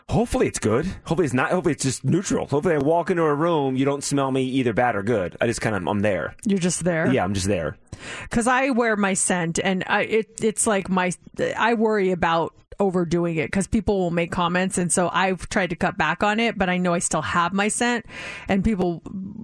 Hopefully 0.09 0.47
it's 0.47 0.57
good. 0.59 0.87
Hopefully 1.05 1.25
it's 1.25 1.33
not. 1.35 1.51
Hopefully 1.51 1.73
it's 1.73 1.83
just 1.83 2.03
neutral. 2.03 2.47
Hopefully 2.47 2.73
I 2.75 2.79
walk 2.79 3.11
into 3.11 3.21
a 3.23 3.33
room, 3.35 3.75
you 3.75 3.85
don't 3.85 4.03
smell 4.03 4.31
me 4.31 4.43
either 4.43 4.73
bad 4.73 4.95
or 4.95 5.03
good. 5.03 5.37
I 5.39 5.45
just 5.45 5.61
kind 5.61 5.75
of 5.75 5.87
I'm 5.87 5.99
there. 5.99 6.35
You're 6.45 6.57
just 6.59 6.83
there. 6.83 7.11
Yeah, 7.13 7.23
I'm 7.23 7.33
just 7.35 7.47
there. 7.47 7.77
because 8.23 8.47
I 8.47 8.71
wear 8.71 8.95
my 8.95 9.13
scent, 9.13 9.59
and 9.63 9.83
I, 9.85 10.01
it 10.01 10.27
it's 10.41 10.65
like 10.65 10.89
my 10.89 11.11
I 11.55 11.75
worry 11.75 12.09
about 12.11 12.53
overdoing 12.79 13.37
it 13.37 13.47
because 13.47 13.67
people 13.67 13.99
will 13.99 14.11
make 14.11 14.31
comments, 14.31 14.77
and 14.77 14.91
so 14.91 15.09
I've 15.11 15.47
tried 15.49 15.69
to 15.71 15.75
cut 15.75 15.97
back 15.97 16.23
on 16.23 16.39
it, 16.39 16.57
but 16.57 16.69
I 16.69 16.77
know 16.77 16.93
I 16.93 16.99
still 16.99 17.21
have 17.21 17.53
my 17.53 17.67
scent, 17.67 18.05
and 18.47 18.63
people 18.63 19.01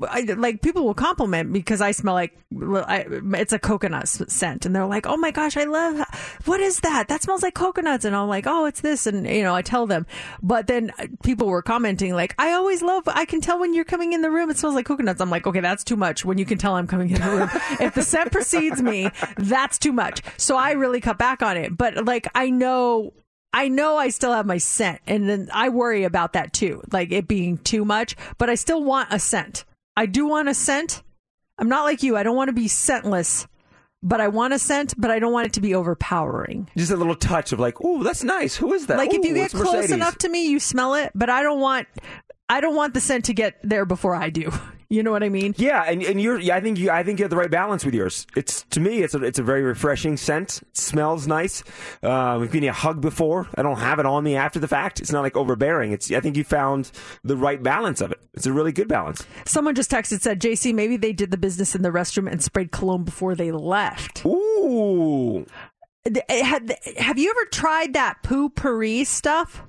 I, 0.10 0.22
like 0.22 0.62
people 0.62 0.86
will 0.86 0.94
compliment 0.94 1.52
because 1.53 1.82
I 1.82 1.91
smell 1.91 2.14
like 2.14 2.38
I, 2.53 3.06
it's 3.34 3.53
a 3.53 3.60
coconut 3.60 4.07
scent, 4.07 4.66
and 4.66 4.76
they're 4.76 4.86
like, 4.86 5.06
"Oh 5.07 5.18
my 5.18 5.32
gosh, 5.32 5.57
I 5.57 5.66
love 5.66 6.02
what 6.45 6.60
is 6.60 6.80
that? 6.82 7.07
That 7.07 7.24
smells 7.24 7.44
like 7.44 7.53
coconuts," 7.53 8.06
and 8.06 8.16
I'm 8.16 8.28
like, 8.28 8.45
"Oh, 8.48 8.66
it's 8.66 8.82
this," 8.82 9.07
and 9.07 9.28
you 9.28 9.44
know 9.44 9.56
I 9.56 9.62
tell 9.62 9.88
them, 9.88 10.06
but 10.41 10.68
then 10.68 10.91
uh, 10.99 11.07
people 11.24 11.48
were 11.48 11.62
commenting 11.62 12.14
like, 12.14 12.36
"I 12.40 12.53
always 12.53 12.82
love 12.82 13.03
I 13.07 13.26
can 13.26 13.41
tell 13.41 13.60
when 13.60 13.74
you're 13.74 13.86
coming 13.86 14.14
in 14.14 14.22
the 14.22 14.32
room, 14.32 14.49
it 14.49 14.57
smells 14.57 14.76
like 14.76 14.86
coconuts." 14.86 15.22
I'm 15.22 15.30
like, 15.30 15.48
"Okay, 15.48 15.60
that's 15.60 15.84
too 15.84 15.95
much." 15.95 16.26
When 16.26 16.38
you 16.38 16.45
can 16.45 16.57
tell 16.57 16.76
I'm 16.76 16.88
coming 16.88 17.10
in 17.12 17.22
the 17.22 17.30
room, 17.30 17.49
if 17.80 17.94
the 17.95 18.02
scent 18.02 18.32
precedes 18.32 18.82
me, 18.82 19.10
that's 19.38 19.78
too 19.78 19.91
much. 19.91 20.22
So 20.38 20.57
I 20.57 20.72
really 20.72 21.02
cut 21.02 21.18
back 21.18 21.41
on 21.41 21.57
it. 21.57 21.78
But 21.78 22.06
like 22.06 22.28
I 22.36 22.49
know 22.49 23.14
I 23.56 23.69
know 23.69 23.95
I 23.95 24.10
still 24.10 24.34
have 24.34 24.45
my 24.45 24.57
scent 24.57 24.99
and 25.07 25.30
then 25.30 25.49
I 25.53 25.69
worry 25.69 26.03
about 26.03 26.34
that 26.34 26.52
too, 26.52 26.82
like 26.91 27.14
it 27.14 27.26
being 27.26 27.57
too 27.57 27.86
much, 27.86 28.18
but 28.38 28.49
I 28.49 28.56
still 28.56 28.84
want 28.84 29.07
a 29.11 29.18
scent. 29.18 29.64
I 29.95 30.07
do 30.07 30.27
want 30.27 30.49
a 30.49 30.53
scent. 30.53 31.02
I'm 31.57 31.69
not 31.69 31.86
like 31.86 32.03
you. 32.03 32.18
I 32.18 32.23
don't 32.23 32.36
want 32.36 32.49
to 32.49 32.53
be 32.53 32.68
scentless, 32.68 33.48
but 34.03 34.19
I 34.19 34.27
want 34.27 34.53
a 34.53 34.60
scent, 34.60 34.94
but 34.98 35.10
I 35.10 35.19
don't 35.19 35.32
want 35.32 35.48
it 35.48 35.53
to 35.53 35.61
be 35.61 35.73
overpowering. 35.73 36.69
Just 36.76 36.91
a 36.91 36.98
little 36.98 37.15
touch 37.15 37.53
of 37.53 37.61
like, 37.61 37.80
ooh, 37.80 38.03
that's 38.03 38.26
nice. 38.26 38.57
Who 38.57 38.73
is 38.73 38.88
that? 38.88 38.98
Like 38.98 39.14
if 39.14 39.23
you 39.23 39.34
get 39.34 39.52
close 39.52 39.73
Mercedes. 39.73 39.91
enough 39.91 40.18
to 40.18 40.27
me, 40.27 40.49
you 40.49 40.60
smell 40.60 40.95
it, 40.95 41.14
but 41.15 41.30
I 41.30 41.41
don't 41.41 41.61
want 41.61 41.88
I 42.49 42.60
don't 42.60 42.76
want 42.76 42.94
the 42.94 42.99
scent 42.99 43.23
to 43.26 43.34
get 43.34 43.57
there 43.64 43.86
before 43.86 44.15
I 44.15 44.32
do. 44.32 44.52
You 44.90 45.02
know 45.02 45.12
what 45.12 45.24
I 45.24 45.30
mean? 45.30 45.56
Yeah, 45.57 45.84
and, 45.84 46.03
and 46.03 46.22
you're. 46.22 46.40
Yeah, 46.40 46.56
I 46.56 46.62
think 46.62 46.78
you. 46.78 46.91
I 46.91 47.03
think 47.03 47.20
you 47.20 47.24
have 47.24 47.32
the 47.32 47.38
right 47.38 47.49
balance 47.49 47.84
with 47.84 47.94
yours. 47.94 48.28
It's 48.36 48.64
to 48.72 48.80
me. 48.80 49.02
It's 49.02 49.16
a. 49.16 49.24
It's 49.24 49.40
a 49.40 49.44
very 49.44 49.64
refreshing 49.64 50.16
scent. 50.18 50.62
It 50.62 50.78
smells 50.78 51.28
nice. 51.28 51.64
Uh, 52.03 52.38
we've 52.40 52.52
been 52.52 52.64
you 52.64 52.70
a 52.70 52.74
hug 52.74 53.02
before. 53.02 53.48
I 53.56 53.64
don't 53.64 53.80
have 53.80 53.99
it 53.99 54.06
on 54.06 54.24
me 54.24 54.36
after 54.36 54.60
the 54.60 54.68
fact. 54.68 54.99
It's 54.99 55.12
not 55.12 55.22
like 55.22 55.36
overbearing. 55.36 55.91
It's. 55.91 56.12
I 56.12 56.20
think 56.20 56.38
you 56.38 56.44
found 56.44 56.91
the 57.24 57.36
right 57.36 57.62
balance 57.62 57.99
of 58.02 58.12
it. 58.12 58.20
It's 58.36 58.45
a 58.45 58.53
really 58.53 58.72
good 58.72 58.88
balance. 58.88 59.26
Someone 59.45 59.74
just 59.74 59.90
texted 59.90 60.22
said, 60.22 60.40
"JC, 60.40 60.74
maybe 60.74 60.98
they 60.98 61.14
did 61.14 61.32
the 61.32 61.38
business 61.38 61.74
in 61.74 61.82
the 61.82 61.90
restroom 61.90 62.30
and 62.32 62.44
sprayed 62.44 62.72
cologne 62.72 63.03
before 63.03 63.36
they 63.36 63.52
left." 63.52 64.26
Ooh. 64.26 65.45
Had, 66.30 66.78
have 66.98 67.18
you 67.18 67.32
ever 67.32 67.45
tried 67.45 67.94
that 67.94 68.22
Poo-Pourri 68.22 69.03
stuff? 69.06 69.64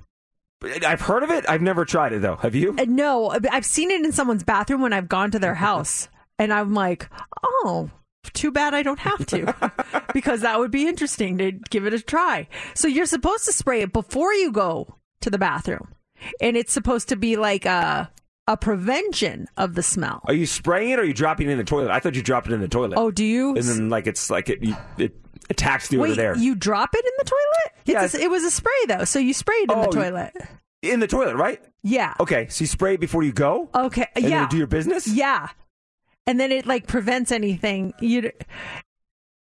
I've 0.63 1.01
heard 1.01 1.23
of 1.23 1.29
it. 1.29 1.47
I've 1.47 1.61
never 1.61 1.85
tried 1.85 2.13
it 2.13 2.21
though. 2.21 2.35
Have 2.37 2.55
you? 2.55 2.75
Uh, 2.77 2.85
No, 2.87 3.35
I've 3.51 3.65
seen 3.65 3.91
it 3.91 4.01
in 4.03 4.11
someone's 4.11 4.43
bathroom 4.43 4.81
when 4.81 4.93
I've 4.93 5.09
gone 5.09 5.31
to 5.31 5.39
their 5.39 5.55
house, 5.55 6.09
and 6.39 6.51
I'm 6.53 6.73
like, 6.73 7.09
oh. 7.43 7.89
Too 8.33 8.51
bad 8.51 8.73
I 8.73 8.83
don't 8.83 8.99
have 8.99 9.25
to, 9.27 9.71
because 10.13 10.41
that 10.41 10.59
would 10.59 10.69
be 10.69 10.85
interesting 10.85 11.37
to 11.37 11.53
give 11.69 11.85
it 11.85 11.93
a 11.93 12.01
try. 12.01 12.49
So 12.73 12.89
you're 12.89 13.05
supposed 13.05 13.45
to 13.45 13.53
spray 13.53 13.81
it 13.81 13.93
before 13.93 14.33
you 14.33 14.51
go 14.51 14.97
to 15.21 15.29
the 15.29 15.37
bathroom, 15.37 15.93
and 16.41 16.57
it's 16.57 16.73
supposed 16.73 17.07
to 17.09 17.15
be 17.15 17.37
like 17.37 17.65
a 17.65 18.11
a 18.45 18.57
prevention 18.57 19.47
of 19.55 19.75
the 19.75 19.83
smell. 19.83 20.21
Are 20.25 20.33
you 20.33 20.45
spraying 20.45 20.89
it 20.89 20.99
or 20.99 21.03
are 21.03 21.05
you 21.05 21.13
dropping 21.13 21.47
it 21.47 21.51
in 21.51 21.57
the 21.57 21.63
toilet? 21.63 21.89
I 21.89 21.99
thought 22.01 22.15
you 22.15 22.21
dropped 22.21 22.47
it 22.47 22.53
in 22.53 22.59
the 22.59 22.67
toilet. 22.67 22.97
Oh, 22.97 23.11
do 23.11 23.23
you? 23.23 23.49
And 23.55 23.63
then 23.63 23.89
like 23.89 24.07
it's 24.07 24.29
like 24.29 24.49
it 24.49 24.61
you, 24.61 24.75
it 24.97 25.15
attacks 25.49 25.87
the 25.89 25.97
odor 25.97 26.09
Wait, 26.09 26.15
there. 26.17 26.37
you 26.37 26.55
drop 26.55 26.89
it 26.93 27.03
in 27.05 27.11
the 27.17 27.25
toilet? 27.25 27.73
Yeah, 28.13 28.21
it 28.21 28.29
was 28.29 28.43
a 28.43 28.51
spray 28.51 28.71
though, 28.87 29.03
so 29.05 29.19
you 29.19 29.33
sprayed 29.33 29.71
in 29.71 29.77
Oh, 29.77 29.83
the 29.83 29.87
toilet. 29.91 30.33
in 30.81 30.99
the 30.99 31.07
toilet, 31.07 31.35
right? 31.35 31.61
Yeah. 31.83 32.13
Okay, 32.19 32.47
so 32.49 32.63
you 32.63 32.67
spray 32.67 32.95
it 32.95 32.99
before 32.99 33.23
you 33.23 33.31
go. 33.31 33.69
Okay. 33.73 34.07
Yeah. 34.17 34.43
you 34.43 34.49
do 34.49 34.57
your 34.57 34.67
business. 34.67 35.07
Yeah. 35.07 35.47
And 36.25 36.39
then 36.39 36.51
it 36.51 36.65
like 36.65 36.87
prevents 36.87 37.31
anything. 37.31 37.93
You. 38.01 38.31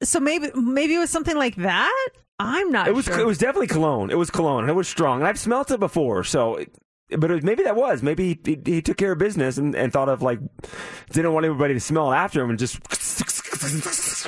So 0.03 0.21
maybe 0.21 0.51
maybe 0.55 0.95
it 0.95 0.99
was 0.99 1.11
something 1.11 1.37
like 1.37 1.57
that. 1.57 2.09
I'm 2.39 2.71
not. 2.71 2.87
It 2.87 2.95
was 2.95 3.07
Sure. 3.07 3.19
it 3.19 3.27
was 3.27 3.39
definitely 3.39 3.67
cologne. 3.67 4.11
It 4.11 4.19
was 4.19 4.31
cologne. 4.31 4.65
and 4.65 4.71
It 4.71 4.75
was 4.75 4.87
strong, 4.89 5.21
and 5.21 5.27
I've 5.29 5.39
smelt 5.39 5.71
it 5.71 5.81
before. 5.81 6.23
So, 6.23 6.57
it- 6.57 6.73
but 7.19 7.31
it 7.31 7.35
was, 7.35 7.43
maybe 7.45 7.63
that 7.63 7.77
was 7.77 8.03
maybe 8.03 8.39
he, 8.45 8.59
he 8.65 8.83
took 8.83 8.97
care 8.97 9.13
of 9.13 9.19
business 9.19 9.59
and, 9.59 9.77
and 9.77 9.93
thought 9.93 10.09
of 10.09 10.23
like 10.23 10.41
didn't 11.13 11.33
want 11.33 11.47
everybody 11.47 11.73
to 11.75 11.81
smell 11.81 12.13
it 12.13 12.17
after 12.17 12.43
him 12.43 12.51
and 12.51 12.59
just. 12.59 12.81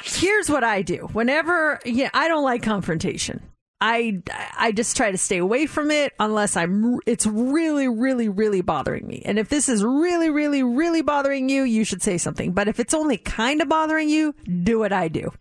Here's 0.04 0.50
what 0.50 0.64
I 0.64 0.82
do. 0.82 1.08
Whenever 1.12 1.80
yeah, 1.84 2.10
I 2.14 2.28
don't 2.28 2.44
like 2.44 2.62
confrontation. 2.62 3.42
I 3.80 4.22
I 4.56 4.72
just 4.72 4.96
try 4.96 5.10
to 5.12 5.18
stay 5.18 5.38
away 5.38 5.66
from 5.66 5.90
it 5.90 6.12
unless 6.18 6.56
I'm 6.56 6.98
it's 7.06 7.26
really 7.26 7.86
really 7.88 8.28
really 8.28 8.60
bothering 8.60 9.06
me. 9.06 9.22
And 9.24 9.38
if 9.38 9.48
this 9.48 9.68
is 9.68 9.84
really 9.84 10.30
really 10.30 10.62
really 10.62 11.02
bothering 11.02 11.48
you, 11.48 11.62
you 11.62 11.84
should 11.84 12.02
say 12.02 12.18
something. 12.18 12.52
But 12.52 12.68
if 12.68 12.80
it's 12.80 12.94
only 12.94 13.18
kind 13.18 13.62
of 13.62 13.68
bothering 13.68 14.08
you, 14.08 14.34
do 14.64 14.78
what 14.78 14.92
I 14.92 15.08
do. 15.08 15.32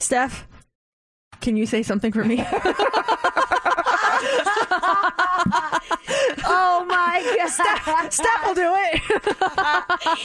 Steph, 0.00 0.46
can 1.40 1.56
you 1.56 1.66
say 1.66 1.82
something 1.82 2.12
for 2.12 2.24
me? 2.24 2.44
Oh 6.48 6.84
my 6.86 7.36
god. 7.36 7.48
Steph, 7.48 8.12
Steph 8.12 8.46
will 8.46 8.54
do 8.54 8.72
it. 8.76 9.02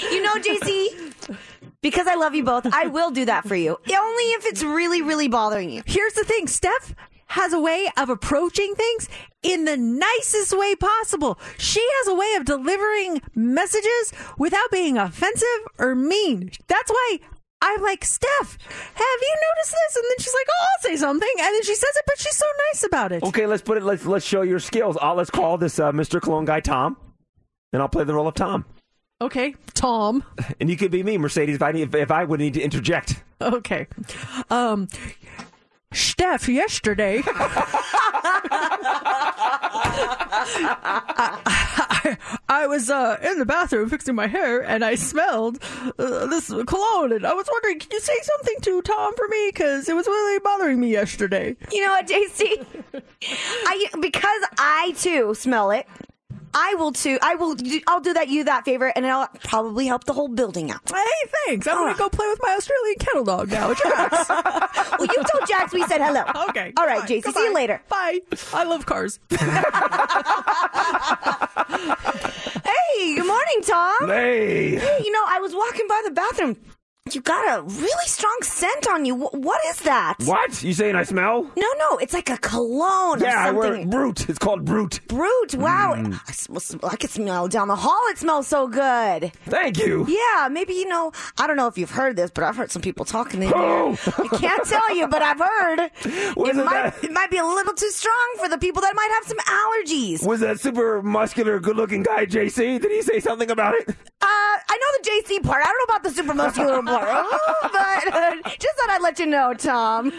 you 0.11 0.21
know, 0.21 0.35
JC, 0.35 1.37
because 1.81 2.07
I 2.07 2.15
love 2.15 2.35
you 2.35 2.43
both, 2.43 2.65
I 2.73 2.87
will 2.87 3.11
do 3.11 3.25
that 3.25 3.47
for 3.47 3.55
you. 3.55 3.71
Only 3.89 4.23
if 4.33 4.45
it's 4.45 4.63
really, 4.63 5.01
really 5.01 5.27
bothering 5.27 5.69
you. 5.69 5.83
Here's 5.85 6.13
the 6.13 6.23
thing 6.23 6.47
Steph 6.47 6.93
has 7.27 7.53
a 7.53 7.59
way 7.59 7.89
of 7.97 8.09
approaching 8.09 8.75
things 8.75 9.07
in 9.41 9.65
the 9.65 9.77
nicest 9.77 10.57
way 10.57 10.75
possible. 10.75 11.39
She 11.57 11.79
has 11.79 12.07
a 12.07 12.13
way 12.15 12.33
of 12.37 12.45
delivering 12.45 13.21
messages 13.35 14.13
without 14.37 14.69
being 14.71 14.97
offensive 14.97 15.47
or 15.77 15.95
mean. 15.95 16.51
That's 16.67 16.91
why. 16.91 17.19
I'm 17.63 17.81
like, 17.81 18.03
Steph, 18.03 18.57
have 18.59 19.19
you 19.21 19.35
noticed 19.55 19.71
this? 19.71 19.95
And 19.95 20.05
then 20.09 20.17
she's 20.17 20.33
like, 20.33 20.47
oh, 20.49 20.65
I'll 20.65 20.81
say 20.81 20.95
something. 20.97 21.29
And 21.39 21.53
then 21.53 21.63
she 21.63 21.75
says 21.75 21.95
it, 21.95 22.03
but 22.07 22.17
she's 22.17 22.35
so 22.35 22.45
nice 22.71 22.83
about 22.83 23.11
it. 23.11 23.23
Okay, 23.23 23.45
let's 23.45 23.61
put 23.61 23.77
it. 23.77 23.83
Let's 23.83 24.05
let's 24.05 24.25
show 24.25 24.41
your 24.41 24.59
skills. 24.59 24.97
Uh, 24.99 25.13
let's 25.13 25.29
call 25.29 25.57
this 25.57 25.77
uh, 25.79 25.91
Mr. 25.91 26.19
Cologne 26.19 26.45
guy 26.45 26.59
Tom, 26.59 26.97
and 27.71 27.81
I'll 27.81 27.89
play 27.89 28.03
the 28.03 28.15
role 28.15 28.27
of 28.27 28.33
Tom. 28.33 28.65
Okay, 29.21 29.55
Tom. 29.75 30.23
And 30.59 30.69
you 30.69 30.75
could 30.75 30.91
be 30.91 31.01
me, 31.03 31.17
Mercedes, 31.17 31.55
if 31.55 31.61
I 31.61 31.71
need, 31.71 31.83
if, 31.83 31.95
if 31.95 32.11
I 32.11 32.23
would 32.23 32.39
need 32.39 32.55
to 32.55 32.61
interject. 32.61 33.23
Okay. 33.39 33.87
Um, 34.49 34.87
Steph, 35.93 36.47
yesterday, 36.47 37.21
I, 41.93 42.17
I 42.47 42.67
was 42.67 42.89
uh, 42.89 43.17
in 43.23 43.39
the 43.39 43.45
bathroom 43.45 43.89
fixing 43.89 44.15
my 44.15 44.27
hair 44.27 44.61
and 44.63 44.85
I 44.85 44.95
smelled 44.95 45.59
uh, 45.99 46.25
this 46.27 46.47
cologne. 46.47 47.11
And 47.11 47.25
I 47.25 47.33
was 47.33 47.47
wondering, 47.51 47.79
can 47.79 47.89
you 47.91 47.99
say 47.99 48.17
something 48.21 48.55
to 48.61 48.81
Tom 48.83 49.15
for 49.15 49.27
me? 49.27 49.49
Because 49.51 49.89
it 49.89 49.95
was 49.95 50.07
really 50.07 50.39
bothering 50.39 50.79
me 50.79 50.91
yesterday. 50.91 51.55
You 51.71 51.85
know 51.85 51.91
what, 51.91 52.07
JC? 52.07 52.65
I 53.65 53.87
because 53.99 54.41
I 54.57 54.93
too 54.97 55.33
smell 55.33 55.71
it. 55.71 55.87
I 56.53 56.75
will 56.75 56.91
too. 56.91 57.17
I 57.21 57.35
will. 57.35 57.55
I'll 57.87 58.01
do 58.01 58.13
that. 58.13 58.29
You 58.29 58.43
that 58.45 58.65
favor, 58.65 58.91
and 58.95 59.05
it'll 59.05 59.27
probably 59.43 59.87
help 59.87 60.05
the 60.05 60.13
whole 60.13 60.27
building 60.27 60.71
out. 60.71 60.81
Hey, 60.89 61.03
thanks. 61.47 61.67
I'm 61.67 61.77
going 61.77 61.95
to 61.95 61.95
ah. 61.95 61.97
go 61.97 62.09
play 62.09 62.27
with 62.27 62.39
my 62.41 62.55
Australian 62.57 62.95
cattle 62.99 63.23
dog 63.23 63.49
now, 63.49 63.73
Jax. 63.83 64.29
well, 64.29 65.07
you 65.07 65.15
told 65.15 65.47
Jax 65.47 65.73
we 65.73 65.83
said 65.83 66.01
hello. 66.01 66.23
Okay. 66.51 66.73
All 66.77 66.85
right, 66.85 67.07
goodbye, 67.07 67.29
JC. 67.29 67.33
See 67.33 67.43
you 67.43 67.53
later. 67.53 67.81
Bye. 67.87 68.19
I 68.53 68.63
love 68.63 68.85
cars. 68.85 69.19
Hey, 72.91 73.15
good 73.15 73.25
morning, 73.25 73.61
Tom. 73.63 74.07
Hey. 74.07 74.75
Hey, 74.75 75.01
you 75.03 75.11
know, 75.11 75.23
I 75.27 75.39
was 75.39 75.55
walking 75.55 75.87
by 75.87 76.01
the 76.05 76.11
bathroom 76.11 76.57
You 77.09 77.19
got 77.21 77.57
a 77.59 77.63
really 77.63 78.05
strong 78.05 78.37
scent 78.43 78.87
on 78.87 79.05
you. 79.05 79.15
Wh- 79.17 79.33
What 79.33 79.59
is 79.69 79.79
that? 79.79 80.17
What? 80.23 80.61
You 80.63 80.71
saying 80.71 80.95
I 80.95 81.01
smell? 81.01 81.43
No, 81.57 81.67
no, 81.79 81.97
it's 81.97 82.13
like 82.13 82.29
a 82.29 82.37
cologne 82.37 83.19
Yeah, 83.19 83.33
or 83.33 83.47
I 83.47 83.51
wear 83.51 83.67
something. 83.69 83.89
Brut. 83.89 84.29
It's 84.29 84.37
called 84.37 84.63
Brut. 84.65 84.99
Brut. 85.07 85.55
Wow. 85.55 85.95
Mm. 85.97 86.21
I, 86.27 86.31
smell, 86.31 86.79
I 86.89 86.95
can 86.95 87.09
smell 87.09 87.47
down 87.47 87.69
the 87.69 87.75
hall. 87.75 87.99
It 88.11 88.19
smells 88.19 88.47
so 88.47 88.67
good. 88.67 89.33
Thank 89.45 89.79
you. 89.79 90.05
Yeah, 90.07 90.47
maybe 90.49 90.73
you 90.75 90.87
know. 90.87 91.11
I 91.39 91.47
don't 91.47 91.57
know 91.57 91.65
if 91.65 91.75
you've 91.75 91.89
heard 91.89 92.15
this, 92.17 92.29
but 92.29 92.43
I've 92.43 92.55
heard 92.55 92.69
some 92.69 92.83
people 92.83 93.03
talking 93.03 93.41
in 93.41 93.47
here. 93.49 93.57
I 93.57 94.27
can't 94.37 94.63
tell 94.65 94.95
you, 94.95 95.07
but 95.07 95.23
I've 95.23 95.39
heard 95.39 95.79
it 96.05 96.35
might 96.37 96.55
that- 96.55 97.03
it 97.03 97.11
might 97.11 97.31
be 97.31 97.37
a 97.37 97.45
little 97.45 97.73
too 97.73 97.89
strong 97.89 98.35
for 98.37 98.47
the 98.47 98.59
people 98.59 98.83
that 98.83 98.93
might 98.95 99.09
have 99.15 99.25
some 99.27 99.39
allergies. 99.39 100.25
Was 100.25 100.41
that 100.41 100.59
super 100.59 101.01
muscular, 101.01 101.59
good-looking 101.59 102.03
guy 102.03 102.27
JC? 102.27 102.79
Did 102.79 102.91
he 102.91 103.01
say 103.01 103.19
something 103.19 103.49
about 103.49 103.73
it? 103.73 103.89
Uh, 103.89 103.95
I 104.23 104.77
know 104.77 105.01
the 105.01 105.09
JC 105.33 105.43
part. 105.43 105.63
I 105.63 105.65
don't 105.65 105.77
know 105.79 105.95
about 105.95 106.03
the 106.03 106.11
super 106.11 106.33
muscular 106.35 106.81
part, 106.99 107.25
Oh, 107.31 107.55
but 107.71 108.13
uh, 108.13 108.35
just 108.59 108.75
thought 108.77 108.89
I'd 108.89 109.01
let 109.01 109.19
you 109.19 109.25
know, 109.25 109.53
Tom. 109.53 110.11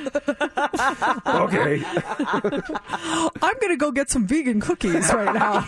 Okay. 1.26 1.82
I'm 3.42 3.54
gonna 3.60 3.76
go 3.76 3.90
get 3.92 4.10
some 4.10 4.26
vegan 4.26 4.60
cookies 4.60 5.12
right 5.12 5.34
now. 5.34 5.64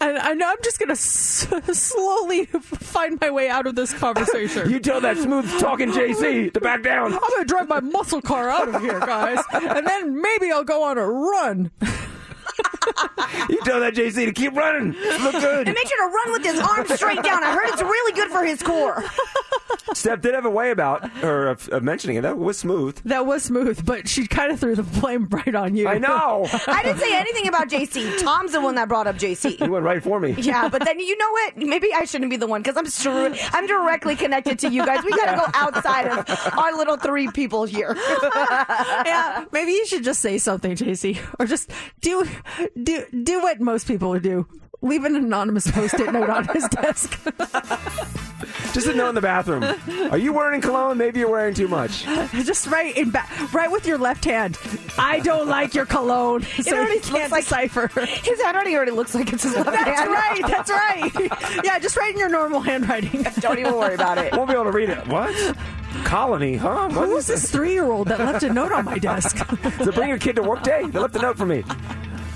and 0.00 0.18
I 0.18 0.34
know 0.34 0.48
I'm 0.48 0.56
just 0.62 0.78
gonna 0.78 0.92
s- 0.92 1.46
slowly 1.72 2.46
find 2.46 3.18
my 3.20 3.30
way 3.30 3.48
out 3.48 3.66
of 3.66 3.74
this 3.74 3.92
conversation. 3.94 4.70
You 4.70 4.80
tell 4.80 5.00
that 5.00 5.16
smooth 5.18 5.48
talking 5.60 5.90
JC 5.90 6.52
to 6.54 6.60
back 6.60 6.82
down. 6.82 7.12
I'm 7.12 7.20
gonna 7.20 7.44
drive 7.44 7.68
my 7.68 7.80
muscle 7.80 8.22
car 8.22 8.48
out 8.50 8.68
of 8.74 8.80
here, 8.82 9.00
guys, 9.00 9.42
and 9.52 9.86
then 9.86 10.20
maybe 10.20 10.50
I'll 10.50 10.64
go 10.64 10.82
on 10.84 10.98
a 10.98 11.06
run. 11.06 11.70
You 13.48 13.60
tell 13.62 13.80
that 13.80 13.94
JC 13.94 14.26
to 14.26 14.32
keep 14.32 14.54
running. 14.54 14.92
Look 14.92 15.32
good. 15.32 15.68
And 15.68 15.74
make 15.74 15.88
sure 15.88 16.08
to 16.08 16.14
run 16.14 16.32
with 16.32 16.44
his 16.44 16.58
arms 16.60 16.92
straight 16.94 17.22
down. 17.22 17.42
I 17.42 17.52
heard 17.52 17.68
it's 17.68 17.82
really 17.82 18.12
good 18.12 18.30
for 18.30 18.44
his 18.44 18.62
core. 18.62 19.04
Steph 19.94 20.20
did 20.20 20.34
have 20.34 20.44
a 20.44 20.50
way 20.50 20.70
about, 20.70 21.10
or 21.22 21.48
of, 21.48 21.68
of 21.68 21.82
mentioning 21.82 22.16
it. 22.16 22.22
That 22.22 22.38
was 22.38 22.58
smooth. 22.58 22.96
That 23.04 23.26
was 23.26 23.42
smooth, 23.42 23.84
but 23.84 24.08
she 24.08 24.26
kind 24.26 24.52
of 24.52 24.60
threw 24.60 24.74
the 24.74 24.82
blame 24.82 25.28
right 25.28 25.54
on 25.54 25.76
you. 25.76 25.88
I 25.88 25.98
know. 25.98 26.46
I 26.66 26.82
didn't 26.82 26.98
say 26.98 27.14
anything 27.16 27.48
about 27.48 27.68
JC. 27.68 28.20
Tom's 28.20 28.52
the 28.52 28.60
one 28.60 28.74
that 28.76 28.88
brought 28.88 29.06
up 29.06 29.16
JC. 29.16 29.60
You 29.60 29.70
went 29.70 29.84
right 29.84 30.02
for 30.02 30.20
me. 30.20 30.32
Yeah, 30.38 30.68
but 30.68 30.84
then 30.84 30.98
you 30.98 31.16
know 31.16 31.30
what? 31.30 31.56
Maybe 31.56 31.92
I 31.94 32.04
shouldn't 32.04 32.30
be 32.30 32.36
the 32.36 32.46
one 32.46 32.62
because 32.62 32.76
I'm 32.76 32.86
stru- 32.86 33.36
I'm 33.52 33.66
directly 33.66 34.16
connected 34.16 34.58
to 34.60 34.70
you 34.70 34.84
guys. 34.84 35.04
We 35.04 35.10
got 35.10 35.32
to 35.32 35.36
go 35.36 35.46
outside 35.54 36.06
of 36.06 36.58
our 36.58 36.76
little 36.76 36.96
three 36.96 37.30
people 37.30 37.64
here. 37.64 37.94
yeah, 38.34 39.44
maybe 39.52 39.72
you 39.72 39.86
should 39.86 40.04
just 40.04 40.20
say 40.20 40.38
something, 40.38 40.72
JC, 40.72 41.18
or 41.38 41.46
just 41.46 41.70
do 42.00 42.24
do 42.82 43.04
do 43.22 43.40
what 43.42 43.60
most 43.60 43.86
people 43.86 44.10
would 44.10 44.22
do. 44.22 44.46
Leave 44.84 45.04
an 45.04 45.14
anonymous 45.14 45.70
post-it 45.70 46.12
note 46.12 46.28
on 46.28 46.44
his 46.48 46.66
desk. 46.68 47.16
Just 48.72 48.86
a 48.88 48.94
note 48.94 49.10
in 49.10 49.14
the 49.14 49.20
bathroom. 49.20 49.62
Are 50.10 50.18
you 50.18 50.32
wearing 50.32 50.60
cologne? 50.60 50.98
Maybe 50.98 51.20
you're 51.20 51.30
wearing 51.30 51.54
too 51.54 51.68
much. 51.68 52.04
just 52.32 52.66
write 52.66 52.96
in 52.96 53.10
ba- 53.10 53.26
right 53.52 53.70
with 53.70 53.86
your 53.86 53.98
left 53.98 54.24
hand. 54.24 54.58
I 54.98 55.20
don't 55.20 55.46
like 55.46 55.74
your 55.74 55.84
cologne. 55.86 56.42
So 56.42 56.74
already 56.76 56.94
you 56.94 57.00
can't 57.00 57.30
looks 57.30 57.50
like- 57.52 57.70
decipher. 57.70 57.86
His 58.06 58.40
handwriting 58.40 58.74
already 58.74 58.90
looks 58.92 59.14
like 59.14 59.32
it's 59.32 59.42
his 59.44 59.54
left 59.54 59.70
That's 59.70 60.00
hand. 60.00 60.10
right. 60.10 60.40
That's 60.46 60.70
right. 60.70 61.64
Yeah, 61.64 61.78
just 61.78 61.96
write 61.96 62.14
in 62.14 62.18
your 62.18 62.30
normal 62.30 62.60
handwriting. 62.60 63.24
Don't 63.40 63.58
even 63.58 63.74
worry 63.74 63.94
about 63.94 64.18
it. 64.18 64.32
Won't 64.32 64.48
be 64.48 64.54
able 64.54 64.64
to 64.64 64.72
read 64.72 64.88
it. 64.90 65.06
What? 65.06 65.56
Colony, 66.04 66.56
huh? 66.56 66.88
What 66.88 67.08
Who's 67.08 67.26
this 67.26 67.50
three-year-old 67.50 68.08
that 68.08 68.18
left 68.18 68.42
a 68.42 68.52
note 68.52 68.72
on 68.72 68.84
my 68.86 68.98
desk? 68.98 69.36
So 69.84 69.92
bring 69.92 70.08
your 70.08 70.18
kid 70.18 70.36
to 70.36 70.42
work 70.42 70.62
day? 70.62 70.84
They 70.86 70.98
left 70.98 71.14
a 71.14 71.20
note 71.20 71.36
for 71.36 71.46
me. 71.46 71.62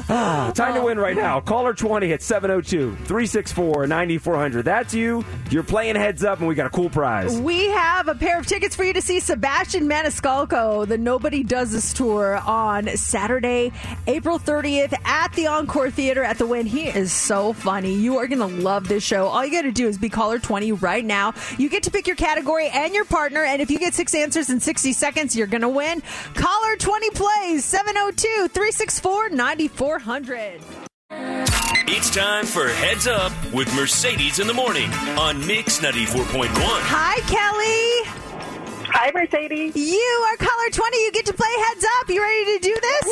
Time 0.54 0.74
to 0.74 0.82
win 0.82 1.00
right 1.00 1.16
now. 1.16 1.40
Caller 1.40 1.74
20 1.74 2.12
at 2.12 2.22
702 2.22 2.94
364 2.94 3.88
9400. 3.88 4.64
That's 4.64 4.94
you. 4.94 5.24
You're 5.50 5.64
playing 5.64 5.96
heads 5.96 6.22
up, 6.22 6.38
and 6.38 6.46
we 6.46 6.54
got 6.54 6.66
a 6.66 6.70
cool 6.70 6.88
prize. 6.88 7.36
We 7.40 7.70
have 7.70 8.06
a 8.06 8.14
pair 8.14 8.38
of 8.38 8.46
tickets 8.46 8.76
for 8.76 8.84
you 8.84 8.92
to 8.92 9.02
see 9.02 9.18
Sebastian 9.18 9.88
Maniscalco, 9.88 10.86
the 10.86 10.96
Nobody 10.96 11.42
Does 11.42 11.72
This 11.72 11.92
tour 11.92 12.36
on 12.36 12.86
Saturday, 12.96 13.72
April 14.06 14.38
30th 14.38 14.94
at 15.04 15.32
the 15.32 15.48
Encore 15.48 15.90
Theater 15.90 16.22
at 16.22 16.38
the 16.38 16.46
Wynn. 16.46 16.66
He 16.66 16.86
is 16.86 17.10
so 17.10 17.52
funny. 17.52 17.94
You 17.94 18.18
are 18.18 18.28
going 18.28 18.38
to 18.38 18.62
love 18.62 18.86
this 18.86 19.02
show. 19.02 19.26
All 19.26 19.44
you 19.44 19.50
got 19.50 19.62
to 19.62 19.72
do 19.72 19.88
is 19.88 19.98
be 19.98 20.08
caller 20.08 20.38
20 20.38 20.70
right 20.70 21.04
now. 21.04 21.34
You 21.58 21.68
get 21.68 21.82
to 21.82 21.90
pick 21.90 22.06
your 22.06 22.14
category 22.14 22.68
and 22.68 22.94
your 22.94 23.06
partner, 23.06 23.42
and 23.42 23.60
if 23.60 23.72
you 23.72 23.80
get 23.80 23.92
six 23.92 24.14
answers 24.14 24.50
in 24.50 24.60
60 24.60 24.92
seconds, 24.92 25.34
you're 25.34 25.48
going 25.48 25.62
to 25.62 25.68
win. 25.68 26.00
Caller 26.34 26.76
20 26.76 27.10
plays 27.10 27.64
702 27.64 28.48
364 28.48 29.30
9400. 29.30 29.95
It's 31.88 32.10
time 32.10 32.44
for 32.44 32.68
Heads 32.68 33.06
Up 33.06 33.32
with 33.54 33.74
Mercedes 33.74 34.38
in 34.40 34.46
the 34.46 34.52
Morning 34.52 34.90
on 35.18 35.44
Mix 35.46 35.78
94.1. 35.80 36.48
Hi, 36.52 37.16
Kelly. 37.20 38.26
Hi, 38.92 39.10
Mercedes. 39.14 39.74
You 39.74 40.26
are 40.30 40.36
caller 40.36 40.70
20. 40.70 40.96
You 40.98 41.12
get 41.12 41.24
to 41.26 41.32
play 41.32 41.48
Heads 41.68 41.86
Up. 42.00 42.10
You 42.10 42.20
ready 42.22 42.58
to 42.58 42.58
do 42.58 42.78
this? 42.80 43.04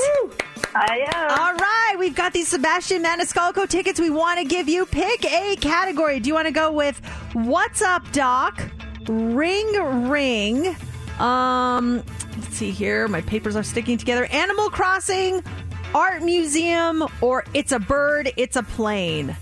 I 0.74 1.06
am. 1.14 1.30
All 1.38 1.54
right, 1.54 1.96
we've 1.98 2.14
got 2.14 2.32
these 2.32 2.48
Sebastian 2.48 3.02
Maniscalco 3.02 3.66
tickets 3.68 3.98
we 3.98 4.10
want 4.10 4.40
to 4.40 4.44
give 4.44 4.68
you. 4.68 4.84
Pick 4.84 5.24
a 5.24 5.56
category. 5.56 6.20
Do 6.20 6.28
you 6.28 6.34
want 6.34 6.48
to 6.48 6.52
go 6.52 6.70
with 6.70 7.00
What's 7.32 7.80
Up, 7.80 8.10
Doc? 8.12 8.62
Ring 9.08 10.08
Ring. 10.08 10.76
Um, 11.18 12.02
let's 12.36 12.56
see 12.56 12.72
here. 12.72 13.06
My 13.08 13.20
papers 13.20 13.56
are 13.56 13.62
sticking 13.62 13.96
together. 13.98 14.26
Animal 14.26 14.68
Crossing, 14.68 15.42
Art 15.94 16.22
Museum, 16.22 17.04
or 17.20 17.44
It's 17.54 17.70
a 17.72 17.78
Bird, 17.78 18.32
It's 18.36 18.56
a 18.56 18.62
Plane. 18.62 19.36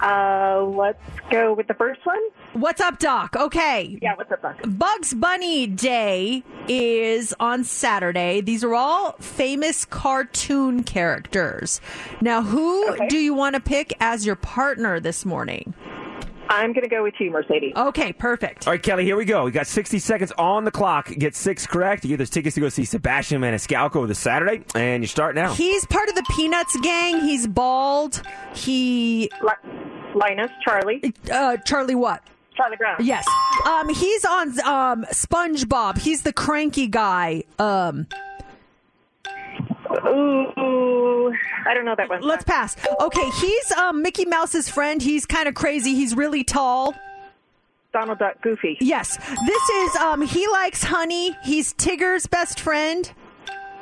Uh, 0.00 0.62
let's 0.76 1.00
go 1.30 1.54
with 1.54 1.66
the 1.66 1.74
first 1.74 2.04
one. 2.04 2.18
What's 2.52 2.80
up, 2.80 2.98
Doc? 2.98 3.34
Okay. 3.36 3.98
Yeah, 4.02 4.14
what's 4.16 4.30
up, 4.30 4.42
Doc? 4.42 4.60
Bugs 4.66 5.14
Bunny 5.14 5.66
Day 5.66 6.42
is 6.68 7.34
on 7.40 7.64
Saturday. 7.64 8.40
These 8.40 8.62
are 8.64 8.74
all 8.74 9.12
famous 9.20 9.84
cartoon 9.84 10.82
characters. 10.84 11.80
Now, 12.20 12.42
who 12.42 12.88
Okay. 12.92 13.08
do 13.08 13.18
you 13.18 13.34
want 13.34 13.54
to 13.54 13.60
pick 13.60 13.94
as 14.00 14.26
your 14.26 14.36
partner 14.36 15.00
this 15.00 15.24
morning? 15.24 15.74
I'm 16.54 16.72
going 16.72 16.82
to 16.84 16.88
go 16.88 17.02
with 17.02 17.14
you, 17.18 17.30
Mercedes. 17.30 17.72
Okay, 17.76 18.12
perfect. 18.12 18.66
All 18.66 18.72
right, 18.72 18.82
Kelly, 18.82 19.04
here 19.04 19.16
we 19.16 19.24
go. 19.24 19.44
We 19.44 19.50
got 19.50 19.66
60 19.66 19.98
seconds 19.98 20.32
on 20.38 20.64
the 20.64 20.70
clock. 20.70 21.08
Get 21.08 21.34
six 21.34 21.66
correct. 21.66 22.04
You 22.04 22.10
get 22.10 22.18
those 22.18 22.30
tickets 22.30 22.54
to 22.54 22.60
go 22.60 22.68
see 22.68 22.84
Sebastian 22.84 23.40
Maniscalco 23.40 24.06
this 24.06 24.18
Saturday, 24.18 24.62
and 24.74 25.02
you 25.02 25.06
start 25.06 25.34
now. 25.34 25.52
He's 25.54 25.84
part 25.86 26.08
of 26.08 26.14
the 26.14 26.24
Peanuts 26.36 26.76
gang. 26.82 27.20
He's 27.20 27.46
bald. 27.46 28.22
He 28.54 29.30
Li- 29.42 29.70
Linus, 30.14 30.50
Charlie, 30.64 31.12
uh 31.32 31.56
Charlie 31.58 31.94
what? 31.94 32.22
Charlie 32.56 32.76
Brown. 32.76 32.96
Yes. 33.00 33.26
Um 33.66 33.88
he's 33.88 34.24
on 34.24 34.48
um 34.60 35.04
SpongeBob. 35.10 35.98
He's 35.98 36.22
the 36.22 36.32
cranky 36.32 36.86
guy. 36.86 37.42
Um 37.58 38.06
Ooh, 40.06 41.32
I 41.66 41.74
don't 41.74 41.84
know 41.84 41.94
that 41.96 42.08
one. 42.08 42.20
let's 42.22 42.44
pass. 42.44 42.76
Okay, 43.00 43.28
he's 43.40 43.72
um 43.72 44.02
Mickey 44.02 44.24
Mouse's 44.24 44.68
friend. 44.68 45.00
He's 45.02 45.26
kind 45.26 45.48
of 45.48 45.54
crazy. 45.54 45.94
He's 45.94 46.16
really 46.16 46.44
tall. 46.44 46.94
Donald 47.92 48.18
Duck, 48.18 48.40
Goofy. 48.42 48.76
Yes. 48.80 49.16
This 49.46 49.68
is 49.70 49.96
um 49.96 50.22
he 50.22 50.46
likes 50.48 50.82
honey. 50.82 51.36
He's 51.44 51.72
Tigger's 51.74 52.26
best 52.26 52.58
friend. 52.60 53.12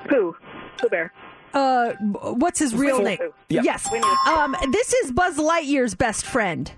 Pooh, 0.08 0.36
Pooh 0.78 0.88
Bear. 0.88 1.12
Uh 1.54 1.92
what's 2.10 2.58
his 2.58 2.74
real 2.74 2.98
Winnie 2.98 3.10
name? 3.10 3.18
Pooh. 3.18 3.32
Yep. 3.48 3.64
Yes. 3.64 3.88
Winnie 3.90 4.06
Um 4.26 4.54
this 4.70 4.92
is 4.92 5.12
Buzz 5.12 5.38
Lightyear's 5.38 5.94
best 5.94 6.26
friend. 6.26 6.70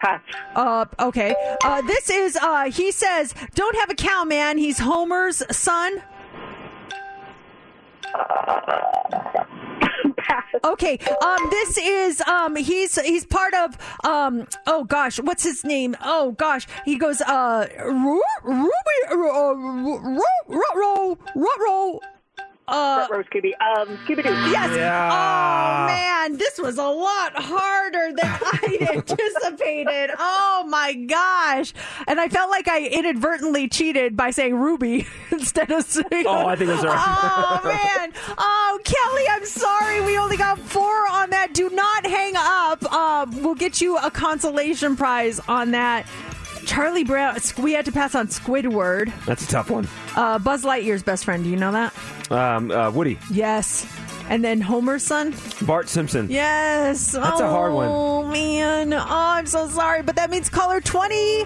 Pass. 0.00 0.22
Uh 0.56 0.86
okay. 0.98 1.34
Uh 1.62 1.82
this 1.82 2.08
is 2.08 2.36
uh 2.36 2.70
he 2.70 2.90
says 2.92 3.34
don't 3.54 3.76
have 3.76 3.90
a 3.90 3.94
cow 3.94 4.24
man. 4.24 4.56
He's 4.56 4.78
Homer's 4.78 5.42
son. 5.54 6.02
Okay. 10.64 10.98
Um 11.22 11.50
this 11.50 11.78
is 11.78 12.20
um 12.22 12.56
he's 12.56 13.00
he's 13.00 13.24
part 13.24 13.54
of 13.54 13.76
um 14.04 14.46
oh 14.66 14.84
gosh, 14.84 15.18
what's 15.20 15.42
his 15.42 15.64
name? 15.64 15.96
Oh 16.02 16.32
gosh. 16.32 16.66
He 16.84 16.96
goes 16.96 17.20
uh 17.22 17.66
Ru- 17.84 18.22
Ruby 18.42 18.70
uh, 19.10 19.14
Ru- 19.14 20.20
Ruh-roh, 20.48 21.18
Ruh-roh. 21.34 22.00
Uh 22.70 23.06
Rose 23.10 23.24
Scooby. 23.26 23.52
Um, 23.60 23.98
Scooby 24.06 24.22
Doo. 24.22 24.30
Yes. 24.50 24.76
Yeah. 24.76 25.10
Oh 25.12 25.86
man, 25.86 26.36
this 26.36 26.58
was 26.58 26.78
a 26.78 26.86
lot 26.86 27.32
harder 27.34 28.12
than 28.12 28.18
I 28.42 28.88
anticipated. 28.94 30.10
Oh 30.18 30.64
my 30.68 30.94
gosh! 30.94 31.72
And 32.06 32.20
I 32.20 32.28
felt 32.28 32.50
like 32.50 32.68
I 32.68 32.86
inadvertently 32.86 33.68
cheated 33.68 34.16
by 34.16 34.30
saying 34.30 34.54
Ruby 34.56 35.06
instead 35.30 35.70
of 35.70 35.84
saying. 35.84 36.26
Oh, 36.26 36.46
I 36.46 36.56
think 36.56 36.70
it 36.70 36.74
was 36.74 36.84
her. 36.84 36.90
Oh 36.92 37.60
man! 37.64 38.12
Oh 38.38 38.78
Kelly, 38.84 39.24
I'm 39.30 39.44
sorry. 39.44 40.00
We 40.02 40.16
only 40.18 40.36
got 40.36 40.58
four 40.58 41.06
on 41.08 41.30
that. 41.30 41.52
Do 41.54 41.68
not 41.70 42.06
hang 42.06 42.34
up. 42.36 42.82
Um, 42.92 43.42
we'll 43.42 43.54
get 43.54 43.80
you 43.80 43.96
a 43.98 44.10
consolation 44.10 44.96
prize 44.96 45.40
on 45.48 45.72
that. 45.72 46.06
Charlie 46.66 47.04
Brown. 47.04 47.36
We 47.58 47.72
had 47.72 47.84
to 47.86 47.92
pass 47.92 48.14
on 48.14 48.28
Squidward. 48.28 49.12
That's 49.26 49.44
a 49.44 49.48
tough 49.48 49.70
one. 49.70 49.88
Uh, 50.16 50.38
Buzz 50.38 50.64
Lightyear's 50.64 51.02
best 51.02 51.24
friend. 51.24 51.42
Do 51.44 51.50
you 51.50 51.56
know 51.56 51.72
that? 51.72 51.92
Um, 52.30 52.70
uh, 52.70 52.90
Woody. 52.90 53.18
Yes. 53.30 53.86
And 54.28 54.44
then 54.44 54.60
Homer's 54.60 55.02
son. 55.02 55.34
Bart 55.62 55.88
Simpson. 55.88 56.28
Yes. 56.30 57.12
That's 57.12 57.40
a 57.40 57.48
hard 57.48 57.72
one. 57.72 57.88
Oh 57.90 58.22
man. 58.24 58.92
Oh, 58.92 59.04
I'm 59.08 59.46
so 59.46 59.68
sorry, 59.68 60.02
but 60.02 60.14
that 60.16 60.30
means 60.30 60.48
caller 60.48 60.80
20 60.80 61.44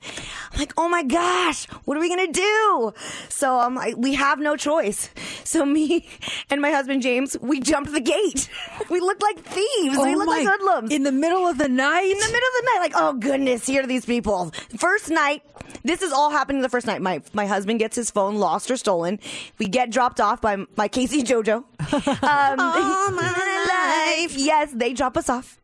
I'm 0.51 0.59
like, 0.59 0.73
oh 0.77 0.87
my 0.89 1.03
gosh, 1.03 1.65
what 1.85 1.97
are 1.97 1.99
we 1.99 2.07
going 2.07 2.25
to 2.25 2.31
do? 2.31 2.93
So 3.29 3.59
um, 3.59 3.65
I'm 3.65 3.75
like, 3.75 3.97
we 3.97 4.15
have 4.15 4.39
no 4.39 4.55
choice. 4.55 5.09
So 5.43 5.65
me 5.65 6.07
and 6.49 6.61
my 6.61 6.71
husband 6.71 7.01
James, 7.01 7.37
we 7.39 7.59
jumped 7.59 7.91
the 7.91 8.01
gate. 8.01 8.49
We 8.89 8.99
looked 8.99 9.21
like 9.21 9.39
thieves. 9.39 9.97
we 9.97 10.13
Oh 10.13 10.17
looked 10.17 10.27
like 10.27 10.47
hoodlums. 10.47 10.91
In 10.91 11.03
the 11.03 11.11
middle 11.11 11.47
of 11.47 11.57
the 11.57 11.67
night? 11.67 12.03
In 12.03 12.17
the 12.19 12.25
middle 12.25 12.37
of 12.37 12.53
the 12.59 12.71
night, 12.73 12.77
like, 12.81 12.93
oh 12.95 13.13
goodness, 13.13 13.65
here 13.65 13.83
are 13.83 13.87
these 13.87 14.05
people. 14.05 14.51
First 14.77 15.09
night, 15.09 15.41
this 15.83 16.01
is 16.01 16.11
all 16.13 16.29
happening 16.29 16.61
the 16.61 16.69
first 16.69 16.85
night. 16.85 17.01
My 17.01 17.21
my 17.33 17.47
husband 17.47 17.79
gets 17.79 17.95
his 17.95 18.11
phone 18.11 18.35
lost 18.35 18.69
or 18.69 18.77
stolen. 18.85 19.19
We 19.57 19.65
get 19.65 19.89
dropped 19.89 20.21
off 20.21 20.41
by 20.41 20.57
my 20.77 20.87
Casey 20.87 21.23
Jojo. 21.23 21.55
Um, 21.55 21.65
All 22.21 23.11
my 23.19 24.15
life. 24.21 24.37
Yes, 24.37 24.71
they 24.73 24.93
drop 24.93 25.17
us 25.17 25.27
off, 25.27 25.59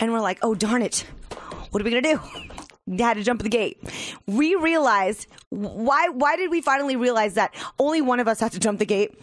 and 0.00 0.12
we're 0.12 0.20
like, 0.20 0.40
oh 0.42 0.56
darn 0.56 0.82
it, 0.82 1.06
what 1.70 1.80
are 1.80 1.84
we 1.84 1.90
gonna 1.92 2.02
do? 2.02 2.20
We 2.86 2.98
had 2.98 3.14
to 3.14 3.22
jump 3.22 3.42
the 3.42 3.48
gate. 3.48 3.78
We 4.26 4.56
realized 4.56 5.28
why. 5.50 6.08
Why 6.08 6.34
did 6.36 6.50
we 6.50 6.60
finally 6.60 6.96
realize 6.96 7.34
that 7.34 7.54
only 7.78 8.02
one 8.02 8.18
of 8.18 8.26
us 8.26 8.40
had 8.40 8.50
to 8.52 8.58
jump 8.60 8.80
the 8.80 8.86
gate? 8.86 9.14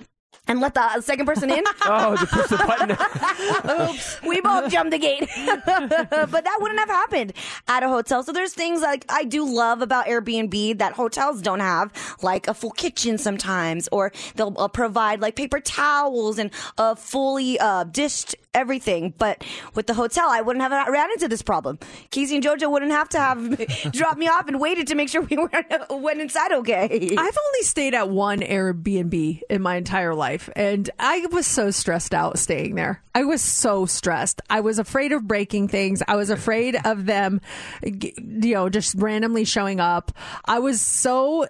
And 0.47 0.59
let 0.59 0.73
the 0.73 1.01
second 1.01 1.27
person 1.27 1.51
in. 1.51 1.63
oh, 1.85 2.17
to 2.17 2.25
push 2.25 2.47
the 2.47 2.57
button. 2.57 2.91
Oops, 3.89 4.21
we 4.23 4.41
both 4.41 4.71
jumped 4.71 4.91
the 4.91 4.97
gate. 4.97 5.29
but 5.45 5.65
that 5.65 6.57
wouldn't 6.59 6.79
have 6.79 6.89
happened 6.89 7.33
at 7.67 7.83
a 7.83 7.87
hotel. 7.87 8.23
So 8.23 8.31
there's 8.31 8.53
things 8.53 8.81
like 8.81 9.05
I 9.07 9.23
do 9.23 9.45
love 9.45 9.81
about 9.81 10.07
Airbnb 10.07 10.79
that 10.79 10.93
hotels 10.93 11.41
don't 11.41 11.59
have, 11.59 11.93
like 12.21 12.47
a 12.47 12.53
full 12.53 12.71
kitchen 12.71 13.17
sometimes, 13.17 13.87
or 13.91 14.11
they'll 14.35 14.55
uh, 14.57 14.67
provide 14.67 15.21
like 15.21 15.35
paper 15.35 15.59
towels 15.59 16.39
and 16.39 16.49
a 16.77 16.95
fully 16.95 17.59
uh, 17.59 17.83
dished 17.83 18.35
everything. 18.53 19.13
But 19.17 19.43
with 19.75 19.87
the 19.87 19.93
hotel, 19.93 20.27
I 20.29 20.41
wouldn't 20.41 20.61
have 20.61 20.87
ran 20.87 21.11
into 21.11 21.27
this 21.27 21.41
problem. 21.41 21.79
Casey 22.09 22.35
and 22.35 22.43
JoJo 22.43 22.71
wouldn't 22.71 22.91
have 22.91 23.09
to 23.09 23.19
have 23.19 23.91
dropped 23.91 24.17
me 24.17 24.27
off 24.27 24.47
and 24.47 24.59
waited 24.59 24.87
to 24.87 24.95
make 24.95 25.09
sure 25.09 25.21
we 25.21 25.37
went 25.89 26.21
inside 26.21 26.51
okay. 26.51 27.15
I've 27.17 27.37
only 27.47 27.61
stayed 27.61 27.93
at 27.93 28.09
one 28.09 28.39
Airbnb 28.39 29.41
in 29.49 29.61
my 29.61 29.75
entire 29.75 30.13
life, 30.15 30.49
and 30.55 30.89
I 30.99 31.25
was 31.31 31.47
so 31.47 31.71
stressed 31.71 32.13
out 32.13 32.39
staying 32.39 32.75
there. 32.75 33.03
I 33.13 33.23
was 33.23 33.41
so 33.41 33.85
stressed. 33.85 34.41
I 34.49 34.61
was 34.61 34.79
afraid 34.79 35.11
of 35.11 35.27
breaking 35.27 35.67
things. 35.67 36.01
I 36.07 36.15
was 36.15 36.29
afraid 36.29 36.77
of 36.85 37.05
them, 37.05 37.41
you 37.83 38.53
know, 38.53 38.69
just 38.69 38.95
randomly 38.95 39.43
showing 39.43 39.79
up. 39.79 40.11
I 40.45 40.59
was 40.59 40.81
so 40.81 41.45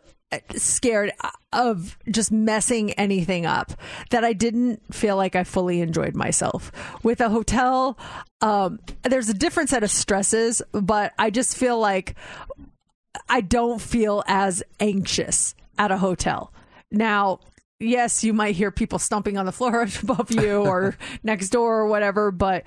scared 0.56 1.12
of 1.54 1.98
just 2.10 2.32
messing 2.32 2.92
anything 2.94 3.46
up 3.46 3.74
that 4.10 4.24
I 4.24 4.34
didn't 4.34 4.94
feel 4.94 5.16
like 5.18 5.36
I 5.36 5.44
fully 5.44 5.82
enjoyed 5.82 6.16
myself. 6.16 6.72
With 7.04 7.22
a 7.22 7.30
hotel, 7.30 7.98
um, 8.42 8.80
there's 9.04 9.30
a 9.30 9.34
different 9.34 9.70
set 9.70 9.84
of 9.84 9.92
stresses, 9.92 10.62
but 10.72 11.14
I 11.20 11.30
just 11.30 11.58
feel 11.58 11.80
like 11.80 12.16
I 13.28 13.42
don't 13.42 13.82
feel 13.82 14.24
as 14.28 14.64
anxious 14.80 15.56
at 15.78 15.92
a 15.92 15.98
hotel. 15.98 16.54
Now, 16.92 17.40
yes, 17.80 18.24
you 18.24 18.34
might 18.34 18.56
hear 18.56 18.72
people 18.72 19.00
stomping 19.00 19.38
on 19.38 19.46
the 19.46 19.52
floor 19.52 19.82
above 20.04 20.32
you 20.32 20.66
or 20.66 20.96
next 21.24 21.50
door 21.50 21.80
or 21.80 21.88
whatever, 21.88 22.32
but 22.32 22.64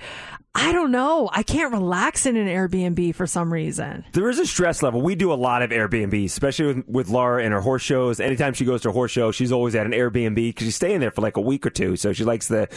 I 0.57 0.71
don't 0.71 0.93
know. 0.93 1.29
I 1.33 1.43
can't 1.43 1.73
relax 1.73 2.27
in 2.27 2.37
an 2.37 2.47
Airbnb 2.47 3.17
for 3.17 3.27
some 3.27 3.53
reason. 3.53 4.05
There 4.13 4.31
is 4.31 4.39
a 4.39 4.47
stress 4.47 4.85
level. 4.85 5.03
We 5.03 5.17
do 5.17 5.33
a 5.33 5.35
lot 5.35 5.63
of 5.63 5.71
Airbnbs, 5.71 6.27
especially 6.27 6.67
with, 6.67 6.89
with 6.89 7.09
Laura 7.09 7.43
and 7.43 7.53
her 7.53 7.61
horse 7.61 7.83
shows. 7.83 8.21
Anytime 8.21 8.55
she 8.55 8.65
goes 8.65 8.83
to 8.83 8.91
a 8.91 8.93
horse 8.93 9.11
show, 9.11 9.33
she's 9.33 9.51
always 9.51 9.75
at 9.75 9.85
an 9.85 9.91
Airbnb 9.91 10.37
because 10.37 10.67
she's 10.67 10.77
staying 10.77 11.01
there 11.01 11.11
for 11.11 11.23
like 11.23 11.37
a 11.37 11.41
week 11.41 11.67
or 11.67 11.71
two. 11.71 11.97
So 11.97 12.13
she 12.13 12.23
likes 12.23 12.47
the, 12.47 12.69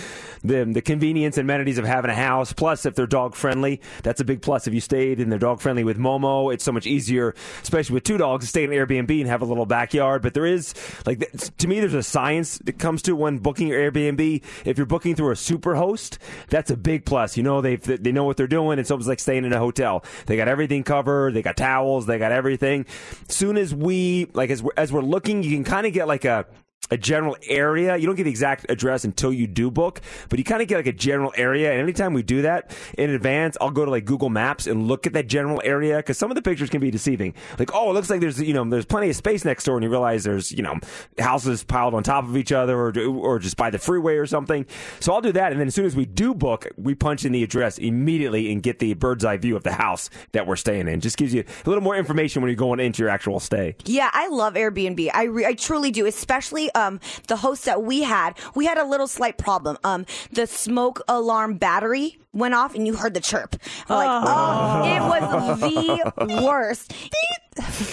the 0.43 0.65
the 0.65 0.81
convenience 0.81 1.37
and 1.37 1.45
amenities 1.45 1.77
of 1.77 1.85
having 1.85 2.09
a 2.09 2.15
house. 2.15 2.51
Plus, 2.51 2.87
if 2.87 2.95
they're 2.95 3.05
dog 3.05 3.35
friendly, 3.35 3.79
that's 4.01 4.21
a 4.21 4.25
big 4.25 4.41
plus. 4.41 4.65
If 4.65 4.73
you 4.73 4.81
stayed 4.81 5.19
and 5.19 5.31
they're 5.31 5.37
dog 5.37 5.61
friendly 5.61 5.83
with 5.83 5.99
Momo, 5.99 6.51
it's 6.51 6.63
so 6.63 6.71
much 6.71 6.87
easier, 6.87 7.35
especially 7.61 7.93
with 7.93 8.03
two 8.03 8.17
dogs, 8.17 8.45
to 8.45 8.49
stay 8.49 8.63
in 8.63 8.73
an 8.73 8.77
Airbnb 8.77 9.19
and 9.19 9.29
have 9.29 9.43
a 9.43 9.45
little 9.45 9.67
backyard. 9.67 10.23
But 10.23 10.33
there 10.33 10.47
is 10.47 10.73
like 11.05 11.29
to 11.59 11.67
me, 11.67 11.79
there's 11.79 11.93
a 11.93 12.01
science 12.01 12.57
that 12.59 12.79
comes 12.79 13.03
to 13.03 13.15
when 13.15 13.37
booking 13.37 13.67
your 13.67 13.91
Airbnb. 13.91 14.41
If 14.65 14.77
you're 14.77 14.87
booking 14.87 15.13
through 15.13 15.31
a 15.31 15.35
super 15.35 15.75
host, 15.75 16.17
that's 16.49 16.71
a 16.71 16.75
big 16.75 17.05
plus. 17.05 17.37
You 17.37 17.43
know 17.43 17.66
they 17.67 17.95
they 17.95 18.11
know 18.11 18.23
what 18.23 18.37
they're 18.37 18.47
doing. 18.47 18.79
It's 18.79 18.91
almost 18.91 19.07
like 19.07 19.19
staying 19.19 19.45
in 19.45 19.53
a 19.53 19.59
hotel. 19.59 20.03
They 20.25 20.37
got 20.37 20.47
everything 20.47 20.83
covered. 20.83 21.33
They 21.33 21.41
got 21.41 21.57
towels. 21.57 22.05
They 22.05 22.17
got 22.17 22.31
everything. 22.31 22.85
Soon 23.27 23.57
as 23.57 23.73
we 23.73 24.27
like 24.33 24.49
as 24.49 24.63
we're, 24.63 24.71
as 24.77 24.91
we're 24.91 25.01
looking, 25.01 25.43
you 25.43 25.51
can 25.51 25.63
kind 25.63 25.85
of 25.85 25.93
get 25.93 26.07
like 26.07 26.25
a 26.25 26.45
a 26.89 26.97
general 26.97 27.35
area. 27.47 27.97
You 27.97 28.05
don't 28.05 28.15
get 28.15 28.23
the 28.23 28.29
exact 28.29 28.65
address 28.69 29.03
until 29.03 29.33
you 29.33 29.47
do 29.47 29.69
book, 29.69 30.01
but 30.29 30.39
you 30.39 30.45
kind 30.45 30.61
of 30.61 30.67
get 30.67 30.77
like 30.77 30.87
a 30.87 30.93
general 30.93 31.33
area. 31.35 31.71
And 31.71 31.81
anytime 31.81 32.13
we 32.13 32.23
do 32.23 32.43
that 32.43 32.75
in 32.97 33.09
advance, 33.09 33.57
I'll 33.59 33.71
go 33.71 33.85
to 33.85 33.91
like 33.91 34.05
Google 34.05 34.29
Maps 34.29 34.67
and 34.67 34.87
look 34.87 35.05
at 35.05 35.13
that 35.13 35.27
general 35.27 35.61
area 35.63 35.97
because 35.97 36.17
some 36.17 36.31
of 36.31 36.35
the 36.35 36.41
pictures 36.41 36.69
can 36.69 36.79
be 36.79 36.91
deceiving. 36.91 37.33
Like, 37.59 37.73
oh, 37.73 37.89
it 37.89 37.93
looks 37.93 38.09
like 38.09 38.21
there's 38.21 38.41
you 38.41 38.53
know 38.53 38.63
there's 38.63 38.85
plenty 38.85 39.09
of 39.09 39.15
space 39.15 39.43
next 39.45 39.63
door, 39.65 39.75
and 39.75 39.83
you 39.83 39.89
realize 39.89 40.23
there's 40.23 40.51
you 40.51 40.63
know 40.63 40.75
houses 41.19 41.63
piled 41.63 41.93
on 41.93 42.03
top 42.03 42.23
of 42.23 42.37
each 42.37 42.51
other, 42.51 42.77
or 42.77 42.97
or 42.99 43.39
just 43.39 43.57
by 43.57 43.69
the 43.69 43.79
freeway 43.79 44.15
or 44.15 44.25
something. 44.25 44.65
So 44.99 45.13
I'll 45.13 45.21
do 45.21 45.31
that, 45.33 45.51
and 45.51 45.59
then 45.59 45.67
as 45.67 45.75
soon 45.75 45.85
as 45.85 45.95
we 45.95 46.05
do 46.05 46.33
book, 46.33 46.67
we 46.77 46.95
punch 46.95 47.25
in 47.25 47.31
the 47.31 47.43
address 47.43 47.77
immediately 47.77 48.51
and 48.51 48.63
get 48.63 48.79
the 48.79 48.93
bird's 48.93 49.25
eye 49.25 49.37
view 49.37 49.55
of 49.55 49.63
the 49.63 49.73
house 49.73 50.09
that 50.31 50.47
we're 50.47 50.55
staying 50.55 50.87
in. 50.87 51.01
Just 51.01 51.17
gives 51.17 51.33
you 51.33 51.43
a 51.65 51.69
little 51.69 51.83
more 51.83 51.95
information 51.95 52.41
when 52.41 52.49
you're 52.49 52.55
going 52.55 52.79
into 52.79 53.03
your 53.03 53.09
actual 53.09 53.39
stay. 53.39 53.75
Yeah, 53.85 54.09
I 54.13 54.27
love 54.27 54.53
Airbnb. 54.53 55.09
I 55.13 55.23
re- 55.23 55.45
I 55.45 55.53
truly 55.53 55.91
do, 55.91 56.05
especially 56.05 56.66
um 56.75 56.99
the 57.27 57.37
host 57.37 57.65
that 57.65 57.83
we 57.83 58.03
had. 58.03 58.37
We 58.55 58.65
had 58.65 58.77
a 58.77 58.85
little 58.85 59.07
slight 59.07 59.37
problem. 59.37 59.77
Um, 59.83 60.05
the 60.31 60.47
smoke 60.47 61.01
alarm 61.07 61.57
battery 61.57 62.19
went 62.33 62.53
off, 62.53 62.75
and 62.75 62.85
you 62.85 62.95
heard 62.95 63.13
the 63.13 63.19
chirp. 63.19 63.55
I'm 63.89 63.95
like, 63.95 64.27
oh. 64.27 64.81
oh, 64.83 64.95
it 64.95 65.21
was 65.21 65.59
the 66.39 66.45
worst. 66.45 66.93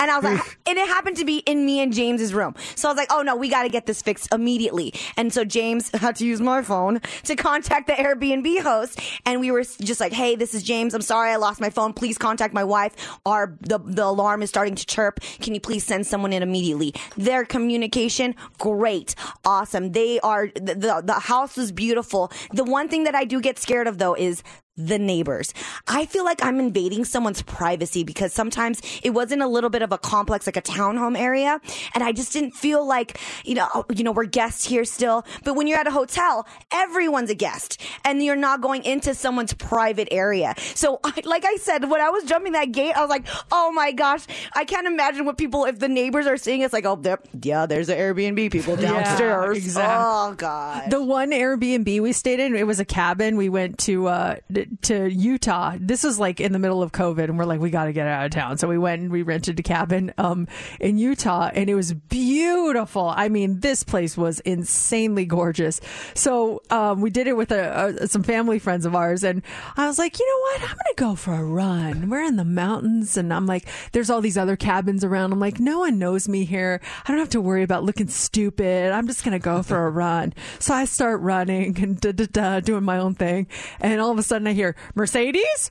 And 0.00 0.10
I 0.10 0.18
was 0.18 0.24
like, 0.24 0.58
and 0.66 0.78
it 0.78 0.86
happened 0.88 1.16
to 1.18 1.24
be 1.24 1.38
in 1.38 1.64
me 1.64 1.80
and 1.80 1.92
James's 1.92 2.34
room. 2.34 2.54
So 2.74 2.88
I 2.88 2.92
was 2.92 2.96
like, 2.96 3.08
oh 3.10 3.22
no, 3.22 3.36
we 3.36 3.48
got 3.48 3.64
to 3.64 3.68
get 3.68 3.86
this 3.86 4.02
fixed 4.02 4.32
immediately. 4.32 4.94
And 5.16 5.32
so 5.32 5.44
James 5.44 5.90
had 5.94 6.16
to 6.16 6.26
use 6.26 6.40
my 6.40 6.62
phone 6.62 7.00
to 7.24 7.36
contact 7.36 7.86
the 7.86 7.94
Airbnb 7.94 8.60
host. 8.60 9.00
And 9.26 9.40
we 9.40 9.50
were 9.50 9.62
just 9.62 10.00
like, 10.00 10.12
hey, 10.12 10.36
this 10.36 10.54
is 10.54 10.62
James. 10.62 10.94
I'm 10.94 11.02
sorry 11.02 11.30
I 11.30 11.36
lost 11.36 11.60
my 11.60 11.70
phone. 11.70 11.92
Please 11.92 12.18
contact 12.18 12.54
my 12.54 12.64
wife. 12.64 12.94
Our, 13.26 13.56
the, 13.60 13.78
the 13.78 14.04
alarm 14.04 14.42
is 14.42 14.50
starting 14.50 14.74
to 14.74 14.86
chirp. 14.86 15.20
Can 15.40 15.54
you 15.54 15.60
please 15.60 15.84
send 15.84 16.06
someone 16.06 16.32
in 16.32 16.42
immediately? 16.42 16.94
Their 17.16 17.44
communication, 17.44 18.34
great. 18.58 19.14
Awesome. 19.44 19.92
They 19.92 20.20
are, 20.20 20.48
the, 20.54 20.74
the, 20.74 21.02
the 21.04 21.14
house 21.14 21.56
was 21.56 21.72
beautiful. 21.72 22.30
The 22.52 22.64
one 22.64 22.88
thing 22.88 23.04
that 23.04 23.14
I 23.14 23.24
do 23.24 23.40
get 23.40 23.58
scared 23.58 23.86
of 23.86 23.98
though 23.98 24.14
is 24.14 24.33
is 24.34 24.63
the 24.76 24.98
neighbors. 24.98 25.54
I 25.86 26.06
feel 26.06 26.24
like 26.24 26.44
I'm 26.44 26.58
invading 26.58 27.04
someone's 27.04 27.42
privacy 27.42 28.02
because 28.04 28.32
sometimes 28.32 28.80
it 29.02 29.10
wasn't 29.10 29.42
a 29.42 29.46
little 29.46 29.70
bit 29.70 29.82
of 29.82 29.92
a 29.92 29.98
complex, 29.98 30.46
like 30.46 30.56
a 30.56 30.62
townhome 30.62 31.18
area. 31.18 31.60
And 31.94 32.02
I 32.02 32.12
just 32.12 32.32
didn't 32.32 32.52
feel 32.52 32.86
like, 32.86 33.18
you 33.44 33.54
know, 33.54 33.68
oh, 33.74 33.84
you 33.94 34.02
know, 34.02 34.12
we're 34.12 34.24
guests 34.24 34.64
here 34.64 34.84
still. 34.84 35.24
But 35.44 35.54
when 35.54 35.66
you're 35.66 35.78
at 35.78 35.86
a 35.86 35.92
hotel, 35.92 36.46
everyone's 36.72 37.30
a 37.30 37.34
guest 37.34 37.80
and 38.04 38.22
you're 38.22 38.36
not 38.36 38.60
going 38.60 38.84
into 38.84 39.14
someone's 39.14 39.52
private 39.54 40.08
area. 40.10 40.54
So 40.58 40.98
I, 41.04 41.22
like 41.24 41.44
I 41.44 41.56
said, 41.56 41.88
when 41.88 42.00
I 42.00 42.10
was 42.10 42.24
jumping 42.24 42.52
that 42.52 42.72
gate, 42.72 42.96
I 42.96 43.00
was 43.00 43.10
like, 43.10 43.26
oh 43.52 43.70
my 43.72 43.92
gosh, 43.92 44.26
I 44.54 44.64
can't 44.64 44.86
imagine 44.86 45.24
what 45.24 45.38
people, 45.38 45.66
if 45.66 45.78
the 45.78 45.88
neighbors 45.88 46.26
are 46.26 46.36
seeing, 46.36 46.62
it's 46.62 46.72
like, 46.72 46.84
oh, 46.84 47.00
yeah, 47.42 47.66
there's 47.66 47.86
the 47.86 47.94
Airbnb 47.94 48.50
people 48.50 48.76
downstairs. 48.76 49.56
exactly. 49.56 49.94
Oh 49.96 50.34
God. 50.34 50.90
The 50.90 51.02
one 51.02 51.30
Airbnb 51.30 52.00
we 52.00 52.12
stayed 52.12 52.40
in, 52.40 52.54
it 52.56 52.66
was 52.66 52.80
a 52.80 52.84
cabin. 52.84 53.36
We 53.36 53.48
went 53.48 53.78
to 53.80 54.08
uh 54.08 54.36
to 54.82 55.10
Utah. 55.10 55.76
This 55.78 56.04
was 56.04 56.18
like 56.18 56.40
in 56.40 56.52
the 56.52 56.58
middle 56.58 56.82
of 56.82 56.92
COVID, 56.92 57.24
and 57.24 57.38
we're 57.38 57.44
like, 57.44 57.60
we 57.60 57.70
got 57.70 57.84
to 57.84 57.92
get 57.92 58.06
out 58.06 58.26
of 58.26 58.30
town. 58.32 58.58
So 58.58 58.68
we 58.68 58.78
went 58.78 59.02
and 59.02 59.10
we 59.10 59.22
rented 59.22 59.58
a 59.58 59.62
cabin 59.62 60.12
um 60.18 60.46
in 60.80 60.98
Utah, 60.98 61.50
and 61.52 61.68
it 61.68 61.74
was 61.74 61.92
beautiful. 61.92 63.08
I 63.08 63.28
mean, 63.28 63.60
this 63.60 63.82
place 63.82 64.16
was 64.16 64.40
insanely 64.40 65.24
gorgeous. 65.26 65.80
So 66.14 66.62
um 66.70 67.00
we 67.00 67.10
did 67.10 67.26
it 67.26 67.36
with 67.36 67.52
a, 67.52 67.96
a, 68.00 68.08
some 68.08 68.22
family 68.22 68.58
friends 68.58 68.86
of 68.86 68.94
ours, 68.94 69.24
and 69.24 69.42
I 69.76 69.86
was 69.86 69.98
like, 69.98 70.18
you 70.18 70.26
know 70.26 70.40
what? 70.40 70.70
I'm 70.70 70.76
gonna 70.76 71.10
go 71.10 71.14
for 71.14 71.34
a 71.34 71.44
run. 71.44 72.08
We're 72.08 72.24
in 72.24 72.36
the 72.36 72.44
mountains, 72.44 73.16
and 73.16 73.32
I'm 73.32 73.46
like, 73.46 73.66
there's 73.92 74.10
all 74.10 74.20
these 74.20 74.38
other 74.38 74.56
cabins 74.56 75.04
around. 75.04 75.32
I'm 75.32 75.40
like, 75.40 75.60
no 75.60 75.80
one 75.80 75.98
knows 75.98 76.28
me 76.28 76.44
here. 76.44 76.80
I 77.04 77.10
don't 77.10 77.18
have 77.18 77.28
to 77.30 77.40
worry 77.40 77.62
about 77.62 77.84
looking 77.84 78.08
stupid. 78.08 78.92
I'm 78.92 79.06
just 79.06 79.24
gonna 79.24 79.38
go 79.38 79.62
for 79.62 79.86
a 79.86 79.90
run. 80.04 80.34
So 80.58 80.74
I 80.74 80.84
start 80.84 81.20
running 81.20 81.80
and 81.82 82.00
da 82.00 82.12
da 82.12 82.26
da 82.30 82.60
doing 82.60 82.84
my 82.84 82.98
own 82.98 83.14
thing, 83.14 83.46
and 83.80 84.00
all 84.00 84.10
of 84.10 84.18
a 84.18 84.22
sudden 84.22 84.46
I 84.46 84.53
hear 84.54 84.76
Mercedes, 84.94 85.70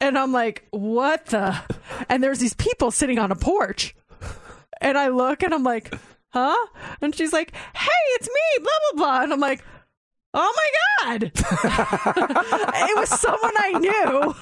and 0.00 0.18
I'm 0.18 0.32
like, 0.32 0.66
what 0.70 1.26
the? 1.26 1.58
And 2.08 2.22
there's 2.22 2.38
these 2.38 2.54
people 2.54 2.90
sitting 2.90 3.18
on 3.18 3.30
a 3.30 3.36
porch, 3.36 3.94
and 4.80 4.96
I 4.96 5.08
look 5.08 5.42
and 5.42 5.52
I'm 5.54 5.64
like, 5.64 5.94
huh? 6.30 6.66
And 7.00 7.14
she's 7.14 7.32
like, 7.32 7.54
hey, 7.54 8.02
it's 8.14 8.28
me, 8.28 8.62
blah 8.64 8.72
blah 8.92 9.04
blah, 9.04 9.22
and 9.24 9.32
I'm 9.32 9.40
like. 9.40 9.64
Oh 10.32 10.54
my 11.02 11.18
God! 11.18 11.22
it 11.34 12.96
was 12.96 13.08
someone 13.08 13.52
I 13.58 13.72
knew 13.80 14.34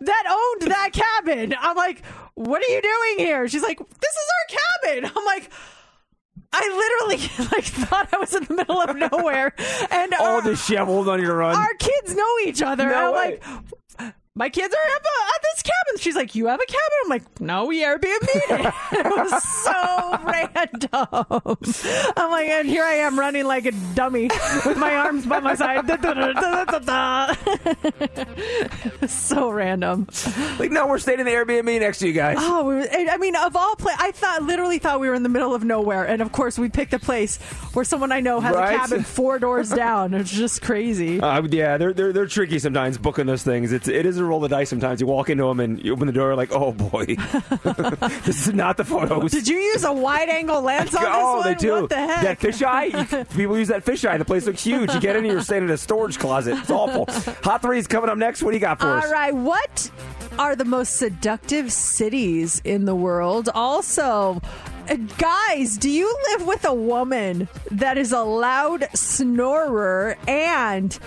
that 0.00 0.24
owned 0.28 0.70
that 0.70 0.90
cabin. 0.92 1.52
I'm 1.58 1.76
like, 1.76 2.04
what 2.34 2.62
are 2.62 2.72
you 2.72 2.80
doing 2.80 3.26
here? 3.26 3.48
She's 3.48 3.62
like, 3.62 3.78
this 3.78 4.12
is 4.12 4.28
our 4.38 4.92
cabin. 4.92 5.10
I'm 5.16 5.24
like, 5.24 5.50
I 6.58 7.06
literally 7.08 7.48
like 7.52 7.64
thought 7.64 8.08
I 8.12 8.18
was 8.18 8.34
in 8.34 8.44
the 8.44 8.54
middle 8.54 8.80
of 8.80 8.96
nowhere, 8.96 9.54
and 9.90 10.14
All 10.14 10.36
our, 10.36 10.42
disheveled 10.42 11.08
on 11.08 11.20
your 11.20 11.36
run. 11.36 11.54
our 11.56 11.74
kids 11.74 12.14
know 12.14 12.38
each 12.44 12.62
other. 12.62 12.88
No 12.88 13.14
I'm 13.14 13.30
way. 13.30 13.40
like, 14.00 14.14
my 14.36 14.48
kids 14.48 14.72
are 14.72 14.90
at, 14.90 14.96
at 14.96 15.42
this 15.54 15.62
cabin. 15.62 15.98
She's 15.98 16.14
like, 16.14 16.34
you 16.34 16.46
have 16.46 16.60
a 16.60 16.66
cabin? 16.66 16.80
I'm 17.04 17.10
like, 17.10 17.40
no, 17.40 17.64
we 17.66 17.82
Airbnb 17.82 18.04
it. 18.04 18.74
it 18.92 19.06
was 19.06 19.42
so 19.42 20.18
random. 20.24 22.14
I'm 22.16 22.30
like, 22.30 22.48
and 22.48 22.68
here 22.68 22.84
I 22.84 22.94
am 22.96 23.18
running 23.18 23.46
like 23.46 23.66
a 23.66 23.72
dummy 23.94 24.28
with 24.64 24.76
my 24.76 24.94
arms 24.94 25.26
by 25.26 25.40
my 25.40 25.54
side. 25.54 25.86
Da, 25.86 25.96
da, 25.96 26.12
da, 26.14 27.34
so 29.06 29.50
random. 29.50 30.06
Like, 30.58 30.70
no, 30.70 30.86
we're 30.86 30.98
staying 30.98 31.20
in 31.20 31.26
the 31.26 31.32
Airbnb 31.32 31.80
next 31.80 31.98
to 31.98 32.06
you 32.06 32.12
guys. 32.12 32.36
Oh, 32.38 32.64
we 32.64 32.74
were- 32.76 32.88
I 32.92 33.16
mean, 33.18 33.36
of 33.36 33.56
all 33.56 33.74
places, 33.76 34.00
I 34.02 34.12
thought 34.12 34.42
literally 34.42 34.78
thought 34.78 35.00
we 35.00 35.08
were 35.08 35.14
in 35.14 35.22
the 35.22 35.28
middle 35.28 35.54
of 35.54 35.64
nowhere, 35.64 36.04
and 36.06 36.20
of 36.22 36.32
course, 36.32 36.58
we 36.58 36.68
picked 36.68 36.92
a 36.92 36.98
place 36.98 37.38
where 37.72 37.84
someone 37.84 38.12
I 38.12 38.20
know 38.20 38.40
has 38.40 38.54
Right? 38.54 38.74
a 38.74 38.78
cabin 38.78 39.02
four 39.04 39.38
doors 39.38 39.70
down. 39.70 40.12
It's 40.14 40.30
just 40.30 40.62
crazy. 40.62 41.20
Uh, 41.20 41.42
yeah, 41.50 41.76
they're, 41.78 41.92
they're 41.92 42.12
they're 42.12 42.26
tricky 42.26 42.58
sometimes 42.58 42.98
booking 42.98 43.26
those 43.26 43.42
things. 43.42 43.72
It's 43.72 43.88
it 43.88 44.06
is 44.06 44.18
a 44.18 44.24
roll 44.26 44.40
the 44.40 44.48
dice 44.48 44.68
sometimes. 44.68 45.00
You 45.00 45.06
walk 45.06 45.30
into 45.30 45.44
them 45.44 45.60
and 45.60 45.82
you 45.82 45.92
open 45.92 46.06
the 46.06 46.12
door 46.12 46.34
like, 46.34 46.52
oh 46.52 46.72
boy, 46.72 47.06
this 48.24 48.46
is 48.46 48.54
not 48.54 48.76
the 48.76 48.84
photos. 48.84 49.30
Did 49.30 49.48
you 49.48 49.56
use 49.56 49.84
a 49.84 49.92
wide 49.92 50.28
angle 50.28 50.60
lens 50.62 50.94
on 50.94 51.02
this 51.02 51.10
oh, 51.14 51.36
one? 51.38 51.46
they 51.46 51.54
do. 51.54 51.72
What 51.82 51.90
the 51.90 51.96
heck? 51.96 52.22
That 52.22 52.40
fisheye. 52.40 53.28
People 53.36 53.58
use 53.58 53.68
that 53.68 53.84
fisheye. 53.84 54.18
The 54.18 54.24
place 54.24 54.46
looks 54.46 54.62
huge. 54.62 54.92
You 54.92 55.00
get 55.00 55.16
in, 55.16 55.24
here, 55.24 55.34
you're 55.34 55.42
standing 55.42 55.68
in 55.68 55.74
a 55.74 55.78
storage 55.78 56.18
closet. 56.18 56.58
It's 56.58 56.70
awful. 56.70 57.06
Hot 57.42 57.62
three 57.62 57.78
is 57.78 57.86
coming 57.86 58.10
up 58.10 58.18
next. 58.18 58.42
What 58.42 58.50
do 58.50 58.56
you 58.56 58.60
got 58.60 58.80
for 58.80 58.86
us? 58.86 59.04
All 59.04 59.12
right, 59.12 59.34
what 59.34 59.90
are 60.38 60.56
the 60.56 60.64
most 60.64 60.96
seductive 60.96 61.72
cities 61.72 62.60
in 62.64 62.84
the 62.84 62.94
world? 62.94 63.48
Also, 63.54 64.40
guys, 65.18 65.76
do 65.76 65.90
you 65.90 66.16
live 66.30 66.46
with 66.46 66.64
a 66.64 66.74
woman 66.74 67.48
that 67.70 67.98
is 67.98 68.12
a 68.12 68.22
loud 68.22 68.88
snorer? 68.94 70.16
And 70.28 70.98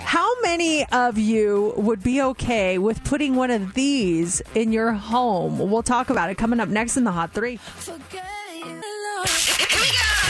how 0.00 0.40
many 0.42 0.84
of 0.92 1.18
you 1.18 1.72
would 1.76 2.02
be 2.02 2.20
okay 2.22 2.78
with 2.78 3.02
putting 3.04 3.34
one 3.36 3.50
of 3.50 3.74
these 3.74 4.42
in 4.54 4.72
your 4.72 4.92
home? 4.92 5.58
We'll 5.58 5.82
talk 5.82 6.10
about 6.10 6.30
it 6.30 6.36
coming 6.36 6.60
up 6.60 6.68
next 6.68 6.96
in 6.96 7.04
the 7.04 7.12
Hot 7.12 7.32
Three. 7.32 7.58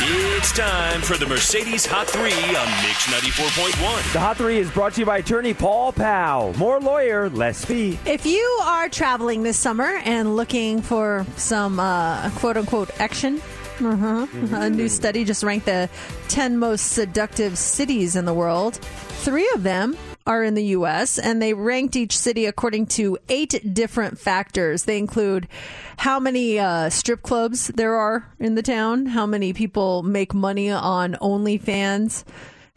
It's 0.02 0.52
time 0.52 1.02
for 1.02 1.18
the 1.18 1.26
Mercedes 1.26 1.84
Hot 1.86 2.08
3 2.08 2.22
on 2.22 2.30
Mix 2.82 3.06
94.1. 3.06 4.12
The 4.14 4.20
Hot 4.20 4.36
Three 4.36 4.58
is 4.58 4.70
brought 4.70 4.94
to 4.94 5.00
you 5.00 5.06
by 5.06 5.18
attorney 5.18 5.52
Paul 5.52 5.92
Powell. 5.92 6.54
More 6.56 6.80
lawyer, 6.80 7.28
less 7.28 7.64
fee. 7.64 7.98
If 8.06 8.24
you 8.24 8.40
are 8.62 8.88
traveling 8.88 9.42
this 9.42 9.58
summer 9.58 10.00
and 10.04 10.36
looking 10.36 10.80
for 10.80 11.26
some 11.36 11.78
uh, 11.78 12.30
quote 12.36 12.56
unquote 12.56 12.90
action, 12.98 13.42
uh-huh, 13.82 14.26
a 14.56 14.68
new 14.68 14.88
study 14.88 15.24
just 15.24 15.42
ranked 15.42 15.66
the 15.66 15.88
10 16.28 16.58
most 16.58 16.92
seductive 16.92 17.56
cities 17.56 18.14
in 18.14 18.26
the 18.26 18.34
world. 18.34 18.74
Three 18.76 19.50
of 19.54 19.62
them 19.62 19.96
are 20.26 20.44
in 20.44 20.54
the 20.54 20.64
U.S., 20.66 21.18
and 21.18 21.40
they 21.40 21.54
ranked 21.54 21.96
each 21.96 22.16
city 22.16 22.44
according 22.46 22.86
to 22.86 23.16
eight 23.28 23.74
different 23.74 24.18
factors. 24.18 24.84
They 24.84 24.98
include 24.98 25.48
how 25.96 26.20
many 26.20 26.58
uh, 26.58 26.90
strip 26.90 27.22
clubs 27.22 27.68
there 27.68 27.94
are 27.94 28.26
in 28.38 28.54
the 28.54 28.62
town, 28.62 29.06
how 29.06 29.26
many 29.26 29.52
people 29.52 30.02
make 30.02 30.34
money 30.34 30.70
on 30.70 31.14
OnlyFans, 31.14 32.24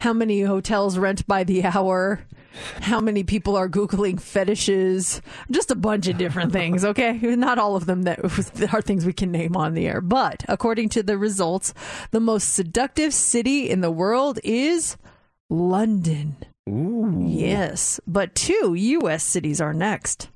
how 0.00 0.14
many 0.14 0.42
hotels 0.42 0.98
rent 0.98 1.26
by 1.26 1.44
the 1.44 1.64
hour, 1.64 2.20
how 2.80 3.00
many 3.00 3.24
people 3.24 3.56
are 3.56 3.68
Googling 3.68 4.20
fetishes, 4.20 5.20
just 5.50 5.70
a 5.70 5.74
bunch 5.74 6.06
of 6.08 6.18
different 6.18 6.52
things, 6.52 6.84
okay? 6.84 7.12
Not 7.12 7.58
all 7.58 7.76
of 7.76 7.86
them 7.86 8.02
that 8.02 8.20
are 8.72 8.82
things 8.82 9.06
we 9.06 9.12
can 9.12 9.30
name 9.30 9.56
on 9.56 9.74
the 9.74 9.86
air. 9.86 10.00
But 10.00 10.44
according 10.48 10.90
to 10.90 11.02
the 11.02 11.18
results, 11.18 11.74
the 12.10 12.20
most 12.20 12.54
seductive 12.54 13.14
city 13.14 13.70
in 13.70 13.80
the 13.80 13.90
world 13.90 14.38
is 14.44 14.96
London. 15.50 16.36
Ooh. 16.68 17.24
Yes, 17.26 18.00
but 18.06 18.34
two 18.34 18.74
U.S. 18.74 19.22
cities 19.22 19.60
are 19.60 19.74
next. 19.74 20.28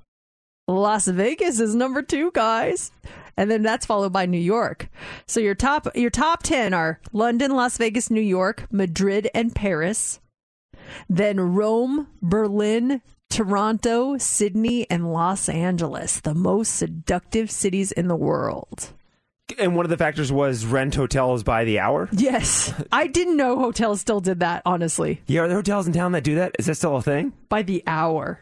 Las 0.66 1.07
Vegas 1.09 1.61
is 1.61 1.74
number 1.74 2.03
two, 2.03 2.31
guys, 2.32 2.93
and 3.39 3.51
then 3.51 3.62
that's 3.62 3.86
followed 3.86 4.12
by 4.12 4.27
New 4.27 4.39
York. 4.39 4.90
So 5.27 5.40
your 5.40 5.55
top 5.55 5.89
your 5.95 6.11
top 6.11 6.43
ten 6.43 6.74
are 6.74 7.01
London, 7.12 7.53
Las 7.53 7.78
Vegas, 7.78 8.11
New 8.11 8.20
York, 8.20 8.66
Madrid, 8.70 9.31
and 9.35 9.55
Paris. 9.55 10.20
Then 11.09 11.39
Rome, 11.40 12.09
Berlin, 12.23 13.02
Toronto, 13.31 14.16
Sydney, 14.19 14.89
and 14.90 15.12
Los 15.12 15.48
Angeles, 15.48 16.20
the 16.20 16.35
most 16.35 16.74
seductive 16.74 17.51
cities 17.51 17.93
in 17.93 18.09
the 18.09 18.16
world. 18.16 18.90
And 19.59 19.74
one 19.74 19.86
of 19.86 19.90
the 19.90 19.97
factors 19.97 20.31
was 20.31 20.66
rent 20.66 20.94
hotels 20.94 21.43
by 21.43 21.65
the 21.65 21.78
hour. 21.78 22.09
Yes, 22.12 22.73
I 22.93 23.06
didn't 23.06 23.36
know 23.39 23.59
hotels 23.59 24.01
still 24.01 24.20
did 24.20 24.40
that. 24.40 24.60
Honestly, 24.66 25.23
Yeah, 25.27 25.43
are 25.43 25.48
there 25.48 25.56
hotels 25.56 25.86
in 25.86 25.93
town 25.94 26.12
that 26.12 26.24
do 26.24 26.35
that? 26.35 26.55
Is 26.59 26.66
that 26.66 26.74
still 26.74 26.97
a 26.97 27.02
thing? 27.02 27.32
by 27.48 27.62
the 27.62 27.82
hour. 27.86 28.40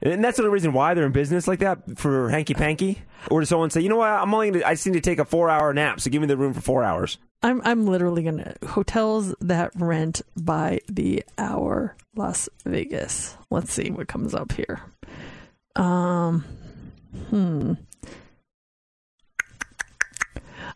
And 0.00 0.22
that's 0.22 0.36
the 0.36 0.48
reason 0.48 0.72
why 0.72 0.94
they're 0.94 1.06
in 1.06 1.12
business 1.12 1.48
like 1.48 1.58
that 1.58 1.98
for 1.98 2.30
hanky 2.30 2.54
panky, 2.54 3.02
or 3.30 3.40
does 3.40 3.48
someone 3.48 3.70
say, 3.70 3.80
you 3.80 3.88
know 3.88 3.96
what, 3.96 4.08
I'm 4.08 4.32
only 4.32 4.52
gonna, 4.52 4.64
I 4.64 4.74
just 4.74 4.86
need 4.86 4.92
to 4.92 5.00
take 5.00 5.18
a 5.18 5.24
four 5.24 5.50
hour 5.50 5.74
nap, 5.74 6.00
so 6.00 6.08
give 6.10 6.20
me 6.20 6.28
the 6.28 6.36
room 6.36 6.54
for 6.54 6.60
four 6.60 6.84
hours. 6.84 7.18
I'm 7.42 7.60
I'm 7.64 7.86
literally 7.86 8.22
gonna 8.22 8.54
hotels 8.66 9.34
that 9.40 9.70
rent 9.76 10.22
by 10.36 10.80
the 10.88 11.24
hour 11.36 11.96
Las 12.16 12.48
Vegas. 12.64 13.36
Let's 13.50 13.72
see 13.72 13.90
what 13.90 14.08
comes 14.08 14.34
up 14.34 14.52
here. 14.52 14.80
Um 15.76 16.44
hmm. 17.30 17.74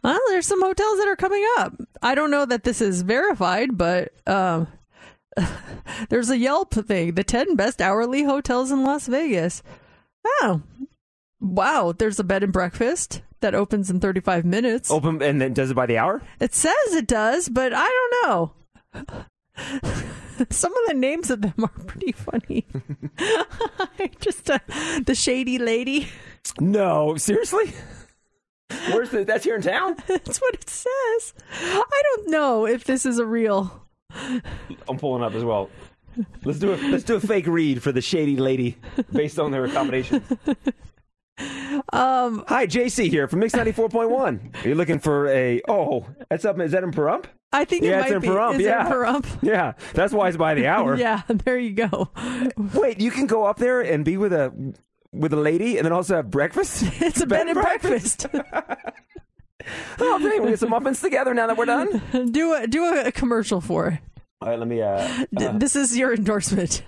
Well, 0.03 0.20
there's 0.31 0.47
some 0.47 0.62
hotels 0.62 0.99
that 0.99 1.09
are 1.09 1.16
coming 1.16 1.44
up. 1.59 1.74
I 2.01 2.15
don't 2.15 2.31
know 2.32 2.44
that 2.44 2.65
this 2.65 2.81
is 2.81 3.03
verified, 3.03 3.77
but 3.77 4.12
um 4.27 4.69
there's 6.09 6.30
a 6.30 6.38
Yelp 6.38 6.74
thing, 6.74 7.14
the 7.14 7.24
10 7.24 7.56
best 7.56 7.80
hourly 7.80 8.24
hotels 8.24 8.70
in 8.70 8.84
Las 8.84 9.06
Vegas. 9.06 9.62
Oh. 10.24 10.62
Wow, 11.40 11.92
there's 11.96 12.18
a 12.18 12.24
bed 12.24 12.42
and 12.42 12.52
breakfast 12.52 13.22
that 13.40 13.54
opens 13.54 13.90
in 13.90 14.00
35 14.00 14.44
minutes. 14.44 14.90
Open 14.90 15.20
and 15.22 15.40
then 15.40 15.52
does 15.52 15.70
it 15.70 15.74
by 15.74 15.86
the 15.86 15.98
hour? 15.98 16.22
It 16.40 16.54
says 16.54 16.94
it 16.94 17.06
does, 17.06 17.48
but 17.48 17.72
I 17.74 18.09
don't 18.22 18.26
know. 18.26 18.52
Some 20.50 20.72
of 20.72 20.88
the 20.88 20.94
names 20.94 21.30
of 21.30 21.42
them 21.42 21.54
are 21.59 21.84
pretty 21.84 22.12
funny. 22.12 22.66
Just 24.20 24.50
uh, 24.50 24.59
the 25.04 25.14
shady 25.14 25.59
lady. 25.59 26.09
No, 26.59 27.16
seriously. 27.16 27.72
Where's 28.90 29.10
the? 29.10 29.24
That's 29.24 29.44
here 29.44 29.56
in 29.56 29.62
town. 29.62 29.96
That's 30.06 30.40
what 30.40 30.54
it 30.54 30.68
says. 30.68 31.34
I 31.60 32.02
don't 32.04 32.30
know 32.30 32.66
if 32.66 32.84
this 32.84 33.04
is 33.04 33.18
a 33.18 33.26
real. 33.26 33.81
I'm 34.89 34.98
pulling 34.98 35.22
up 35.22 35.34
as 35.34 35.44
well. 35.44 35.70
Let's 36.44 36.59
do 36.59 36.74
a 36.74 36.76
let's 36.76 37.05
do 37.05 37.16
a 37.16 37.20
fake 37.20 37.47
read 37.47 37.82
for 37.82 37.90
the 37.90 38.02
shady 38.02 38.36
lady 38.36 38.76
based 39.12 39.39
on 39.39 39.51
their 39.51 39.64
accommodations. 39.64 40.30
Um, 41.93 42.44
Hi, 42.47 42.66
JC 42.66 43.09
here 43.09 43.26
from 43.26 43.40
Mix 43.40 43.55
94.1. 43.55 44.64
Are 44.64 44.68
you 44.68 44.74
looking 44.74 44.98
for 44.98 45.28
a? 45.28 45.60
Oh, 45.66 46.06
that's 46.28 46.44
up. 46.44 46.60
Is 46.60 46.72
that 46.72 46.84
in 46.84 46.93
Pahrump? 46.93 47.24
I 47.52 47.64
think 47.64 47.84
yeah, 47.84 48.01
it 48.01 48.02
it's 48.02 48.12
in 48.12 48.20
be. 48.20 48.28
Pahrump. 48.28 48.55
Is 48.55 48.60
yeah, 48.60 48.89
Pahrump? 48.89 49.26
Yeah, 49.43 49.72
that's 49.94 50.12
why 50.12 50.28
it's 50.28 50.36
by 50.36 50.55
the 50.55 50.66
hour. 50.66 50.97
Yeah, 50.97 51.22
there 51.28 51.59
you 51.59 51.72
go. 51.72 52.10
Wait, 52.74 53.01
you 53.01 53.10
can 53.10 53.26
go 53.26 53.44
up 53.44 53.56
there 53.56 53.80
and 53.80 54.05
be 54.05 54.16
with 54.16 54.32
a 54.32 54.74
with 55.12 55.32
a 55.32 55.36
lady, 55.36 55.78
and 55.78 55.84
then 55.84 55.93
also 55.93 56.16
have 56.16 56.30
breakfast. 56.30 56.84
It's 57.01 57.20
a 57.20 57.26
bed 57.26 57.48
and 57.48 57.60
breakfast. 57.60 58.26
Oh, 60.01 60.18
great! 60.18 60.43
We 60.43 60.51
get 60.51 60.59
some 60.59 60.70
muffins 60.70 61.01
together 61.01 61.34
now 61.34 61.47
that 61.47 61.56
we're 61.56 61.64
done. 61.66 62.02
do 62.32 62.55
a 62.55 62.66
do 62.66 62.84
a 62.84 63.12
commercial 63.12 63.60
for 63.60 63.89
it. 63.89 63.98
All 64.40 64.48
right, 64.48 64.59
let 64.59 64.68
me. 64.68 64.82
Uh, 64.82 65.26
D- 65.36 65.47
uh, 65.47 65.52
this 65.52 65.76
is 65.76 65.97
your 65.97 66.12
endorsement, 66.14 66.82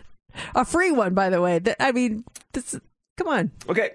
a 0.54 0.64
free 0.64 0.90
one, 0.90 1.14
by 1.14 1.30
the 1.30 1.40
way. 1.40 1.60
Th- 1.60 1.76
I 1.78 1.92
mean, 1.92 2.24
this. 2.52 2.78
Come 3.16 3.28
on. 3.28 3.50
Okay. 3.68 3.92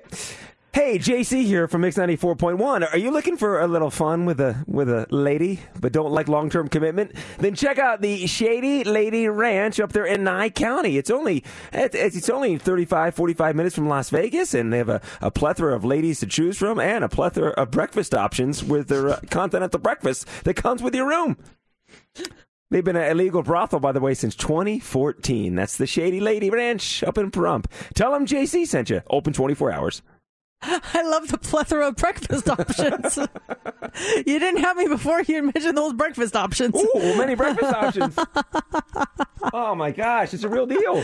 Hey, 0.71 0.99
JC 0.99 1.45
here 1.45 1.67
from 1.67 1.81
Mix 1.81 1.97
94.1. 1.97 2.93
Are 2.93 2.97
you 2.97 3.09
looking 3.09 3.37
for 3.37 3.59
a 3.59 3.67
little 3.67 3.89
fun 3.89 4.25
with 4.25 4.39
a 4.39 4.63
with 4.67 4.87
a 4.87 5.07
lady 5.09 5.61
but 5.79 5.91
don't 5.91 6.11
like 6.11 6.27
long-term 6.27 6.67
commitment? 6.67 7.13
Then 7.39 7.55
check 7.55 7.79
out 7.79 8.01
the 8.01 8.27
Shady 8.27 8.83
Lady 8.83 9.27
Ranch 9.27 9.79
up 9.79 9.93
there 9.93 10.05
in 10.05 10.23
Nye 10.23 10.51
County. 10.51 10.97
It's 10.97 11.09
only 11.09 11.43
it's, 11.73 12.29
only 12.29 12.59
35 12.59 13.15
45 13.15 13.55
minutes 13.55 13.75
from 13.75 13.89
Las 13.89 14.11
Vegas 14.11 14.53
and 14.53 14.71
they 14.71 14.77
have 14.77 14.89
a, 14.89 15.01
a 15.21 15.31
plethora 15.31 15.75
of 15.75 15.83
ladies 15.83 16.19
to 16.19 16.27
choose 16.27 16.59
from 16.59 16.79
and 16.79 17.03
a 17.03 17.09
plethora 17.09 17.49
of 17.51 17.71
breakfast 17.71 18.13
options 18.13 18.63
with 18.63 18.89
their 18.89 19.09
uh, 19.09 19.19
continental 19.31 19.79
breakfast 19.79 20.27
that 20.43 20.53
comes 20.53 20.83
with 20.83 20.93
your 20.93 21.07
room. 21.07 21.35
They've 22.69 22.85
been 22.85 22.95
an 22.95 23.09
illegal 23.09 23.41
brothel, 23.41 23.79
by 23.79 23.91
the 23.91 23.99
way, 23.99 24.13
since 24.13 24.35
2014. 24.35 25.55
That's 25.55 25.77
the 25.77 25.87
Shady 25.87 26.19
Lady 26.19 26.51
Ranch 26.51 27.01
up 27.01 27.17
in 27.17 27.31
Pahrump. 27.31 27.65
Tell 27.95 28.11
them 28.11 28.27
JC 28.27 28.67
sent 28.67 28.91
you. 28.91 29.01
Open 29.09 29.33
24 29.33 29.71
hours. 29.71 30.03
I 30.61 31.03
love 31.03 31.29
the 31.29 31.37
plethora 31.37 31.87
of 31.87 31.95
breakfast 31.95 32.49
options. 32.59 33.17
you 34.25 34.39
didn't 34.39 34.61
have 34.61 34.75
me 34.77 34.87
before 34.87 35.21
you 35.21 35.43
mentioned 35.43 35.77
those 35.77 35.93
breakfast 35.93 36.35
options. 36.35 36.75
Ooh, 36.75 37.17
many 37.17 37.35
breakfast 37.35 37.73
options. 37.73 38.15
Oh 39.53 39.73
my 39.75 39.91
gosh, 39.91 40.33
it's 40.33 40.43
a 40.43 40.49
real 40.49 40.65
deal. 40.65 40.81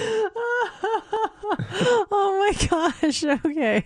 oh 2.11 2.35
my 2.39 2.67
gosh. 2.67 3.23
Okay. 3.23 3.85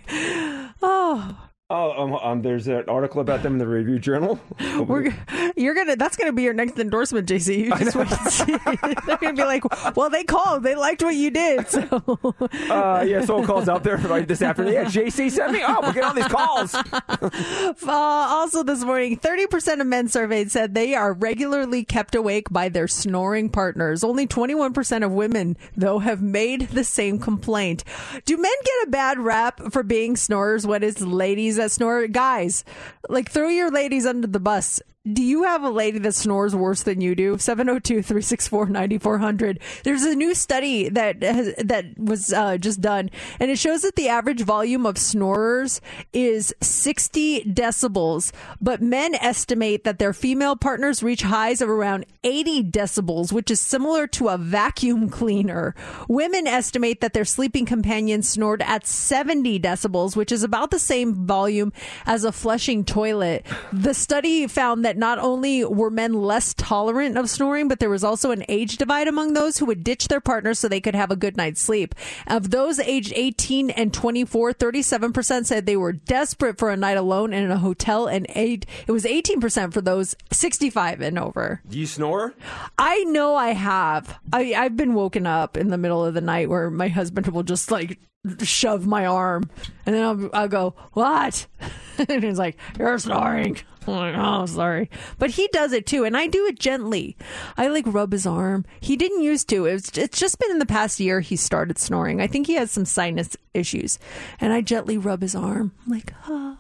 Oh, 0.82 1.49
Oh, 1.72 1.92
um, 1.92 2.14
um, 2.16 2.42
there's 2.42 2.68
an 2.68 2.86
article 2.88 3.22
about 3.22 3.44
them 3.44 3.54
in 3.54 3.60
the 3.60 3.68
Review 3.68 4.00
Journal. 4.00 4.40
we're 4.80 5.14
you're 5.56 5.76
gonna. 5.76 5.96
That's 5.96 6.18
gonna 6.18 6.34
be 6.34 6.42
your 6.42 6.56
next 6.56 6.80
endorsement, 6.80 7.30
JC. 7.30 7.66
You 7.66 7.78
just 7.78 7.96
wait 7.96 8.12
and 8.12 8.32
see. 8.32 8.46
They're 9.06 9.18
gonna 9.18 9.34
be 9.34 9.44
like, 9.44 9.96
well, 9.96 10.10
they 10.10 10.24
called. 10.24 10.64
They 10.64 10.74
liked 10.74 11.04
what 11.04 11.14
you 11.14 11.30
did. 11.30 11.68
So 11.68 11.82
Uh, 12.70 13.06
yeah, 13.08 13.24
someone 13.24 13.46
calls 13.46 13.70
out 13.70 13.84
there 13.84 14.00
like 14.00 14.28
this 14.28 14.42
afternoon. 14.42 14.74
Yeah, 14.74 14.86
JC 14.86 15.30
sent 15.30 15.52
me. 15.52 15.62
Oh, 15.64 15.80
we're 15.84 15.94
getting 15.94 16.04
all 16.06 16.14
these 16.16 16.28
calls. 16.28 16.74
Uh, 16.74 17.92
also, 17.92 18.64
this 18.64 18.84
morning, 18.84 19.18
30% 19.18 19.82
of 19.82 19.88
men 19.88 20.08
surveyed 20.08 20.52
said 20.52 20.74
they 20.74 20.96
are 20.96 21.14
regularly 21.14 21.84
kept 21.84 22.16
awake 22.16 22.50
by 22.50 22.70
their 22.70 22.88
snoring 22.88 23.50
partners. 23.50 24.04
Only 24.04 24.26
21% 24.26 25.06
of 25.06 25.12
women, 25.12 25.58
though, 25.76 26.00
have 26.00 26.22
made 26.22 26.70
the 26.70 26.84
same 26.84 27.20
complaint. 27.20 27.84
Do 28.26 28.38
men 28.38 28.52
get 28.64 28.88
a 28.88 28.92
bad 28.92 29.20
rap 29.20 29.62
for 29.72 29.84
being 29.84 30.16
snorers 30.16 30.66
when 30.66 30.84
it's 30.84 31.02
ladies 31.02 31.59
that 31.60 31.72
snore? 31.72 32.08
Guys, 32.08 32.64
like 33.08 33.30
throw 33.30 33.48
your 33.48 33.72
ladies 33.72 34.06
under 34.06 34.28
the 34.28 34.40
bus. 34.40 34.82
Do 35.06 35.24
you 35.24 35.44
have 35.44 35.64
a 35.64 35.70
lady 35.70 35.98
that 36.00 36.14
snores 36.14 36.54
worse 36.54 36.84
than 36.84 37.00
you 37.00 37.16
do? 37.16 37.38
702-364-9400. 37.38 39.62
There's 39.84 40.04
a 40.04 40.14
new 40.14 40.36
study 40.36 40.90
that 40.90 41.24
has, 41.24 41.56
that 41.56 41.98
was 41.98 42.34
uh, 42.34 42.58
just 42.58 42.82
done 42.82 43.10
and 43.40 43.50
it 43.50 43.58
shows 43.58 43.84
that 43.84 43.96
the 43.96 44.10
average 44.10 44.42
volume 44.42 44.86
of 44.86 44.98
snorers 44.98 45.80
is 46.12 46.54
60 46.62 47.46
decibels, 47.46 48.34
but 48.60 48.82
men 48.82 49.16
estimate 49.16 49.86
that 49.86 50.00
their 50.00 50.12
female 50.12 50.58
partners 50.58 51.02
reach 51.02 51.22
highs 51.22 51.62
of 51.62 51.70
around 51.70 52.06
80 52.26 52.66
decibels, 52.66 53.32
which 53.32 53.50
is 53.50 53.62
similar 53.62 54.06
to 54.08 54.28
a 54.28 54.38
vacuum 54.38 55.10
cleaner. 55.10 55.76
Women 56.10 56.46
estimate 56.46 57.00
that 57.00 57.14
their 57.14 57.24
sleeping 57.24 57.66
companions 57.66 58.28
snored 58.28 58.62
at 58.64 58.86
70 58.86 59.62
decibels, 59.62 60.18
which 60.18 60.34
is 60.34 60.44
about 60.44 60.72
the 60.72 60.80
same 60.80 61.26
volume 61.26 61.72
as 62.06 62.26
a 62.26 62.34
flushing 62.34 62.84
toilet. 62.84 63.46
The 63.72 63.94
study 63.94 64.46
found 64.48 64.84
that 64.84 64.89
not 64.98 65.20
only 65.20 65.64
were 65.66 65.90
men 65.90 66.14
less 66.14 66.54
tolerant 66.54 67.18
of 67.18 67.30
snoring, 67.30 67.68
but 67.68 67.80
there 67.80 67.90
was 67.90 68.04
also 68.04 68.32
an 68.32 68.44
age 68.48 68.78
divide 68.78 69.08
among 69.08 69.34
those 69.34 69.58
who 69.58 69.66
would 69.66 69.84
ditch 69.84 70.08
their 70.08 70.22
partners 70.22 70.60
so 70.60 70.68
they 70.68 70.82
could 70.82 70.96
have 70.96 71.12
a 71.12 71.16
good 71.16 71.38
night's 71.38 71.62
sleep. 71.62 71.96
Of 72.28 72.52
those 72.52 72.80
aged 72.80 73.14
18 73.16 73.70
and 73.72 73.94
24, 73.94 74.54
37% 74.54 75.46
said 75.46 75.66
they 75.66 75.78
were 75.78 75.94
desperate 75.94 76.58
for 76.58 76.72
a 76.72 76.78
night 76.78 76.98
alone 76.98 77.34
in 77.34 77.52
a 77.52 77.58
hotel, 77.58 78.08
and 78.08 78.26
eight, 78.36 78.66
it 78.88 78.92
was 78.92 79.04
18% 79.06 79.74
for 79.74 79.82
those 79.82 80.16
65 80.32 81.02
and 81.02 81.20
over. 81.20 81.62
Do 81.68 81.78
you 81.78 81.88
snore? 81.88 82.34
I 82.78 83.04
know 83.06 83.36
I 83.36 83.50
have. 83.50 84.20
I, 84.32 84.54
I've 84.54 84.78
been 84.78 84.94
woken 84.94 85.28
up 85.28 85.58
in 85.58 85.70
the 85.70 85.78
middle 85.78 86.06
of 86.06 86.14
the 86.14 86.22
night 86.22 86.50
where 86.50 86.70
my 86.70 86.88
husband 86.88 87.28
will 87.28 87.44
just 87.44 87.72
like 87.72 88.00
shove 88.44 88.86
my 88.86 89.06
arm, 89.06 89.50
and 89.86 89.96
then 89.96 90.04
I'll, 90.04 90.30
I'll 90.34 90.48
go, 90.48 90.76
"What?" 90.94 91.48
and 92.10 92.24
he's 92.24 92.40
like, 92.40 92.58
"You're 92.78 92.98
snoring." 93.00 93.58
Like, 93.92 94.16
"Oh, 94.18 94.46
sorry," 94.46 94.90
but 95.18 95.32
he 95.32 95.48
does 95.52 95.74
it 95.74 95.86
too, 95.86 96.04
and 96.04 96.16
I 96.16 96.28
do 96.28 96.46
it 96.46 96.60
gently. 96.60 97.18
I 97.58 97.68
like 97.68 97.86
rub 97.88 98.12
his 98.12 98.26
arm. 98.26 98.66
He 98.80 98.96
didn't 98.96 99.22
used 99.24 99.50
to. 99.50 99.66
It's 99.66 99.98
it's 99.98 100.20
just 100.20 100.40
been 100.40 100.52
in 100.52 100.60
the 100.60 100.66
past 100.66 101.00
year 101.00 101.20
he 101.20 101.36
started 101.36 101.78
snoring. 101.78 102.22
I 102.22 102.28
think 102.28 102.48
he 102.48 102.54
has 102.54 102.72
some 102.72 102.86
sinus 102.86 103.36
issues, 103.54 104.00
and 104.40 104.54
I 104.54 104.62
gently 104.62 104.98
rub 104.98 105.22
his 105.22 105.36
arm. 105.36 105.74
I'm 105.86 105.92
like, 105.92 106.14
"Ah," 106.28 106.58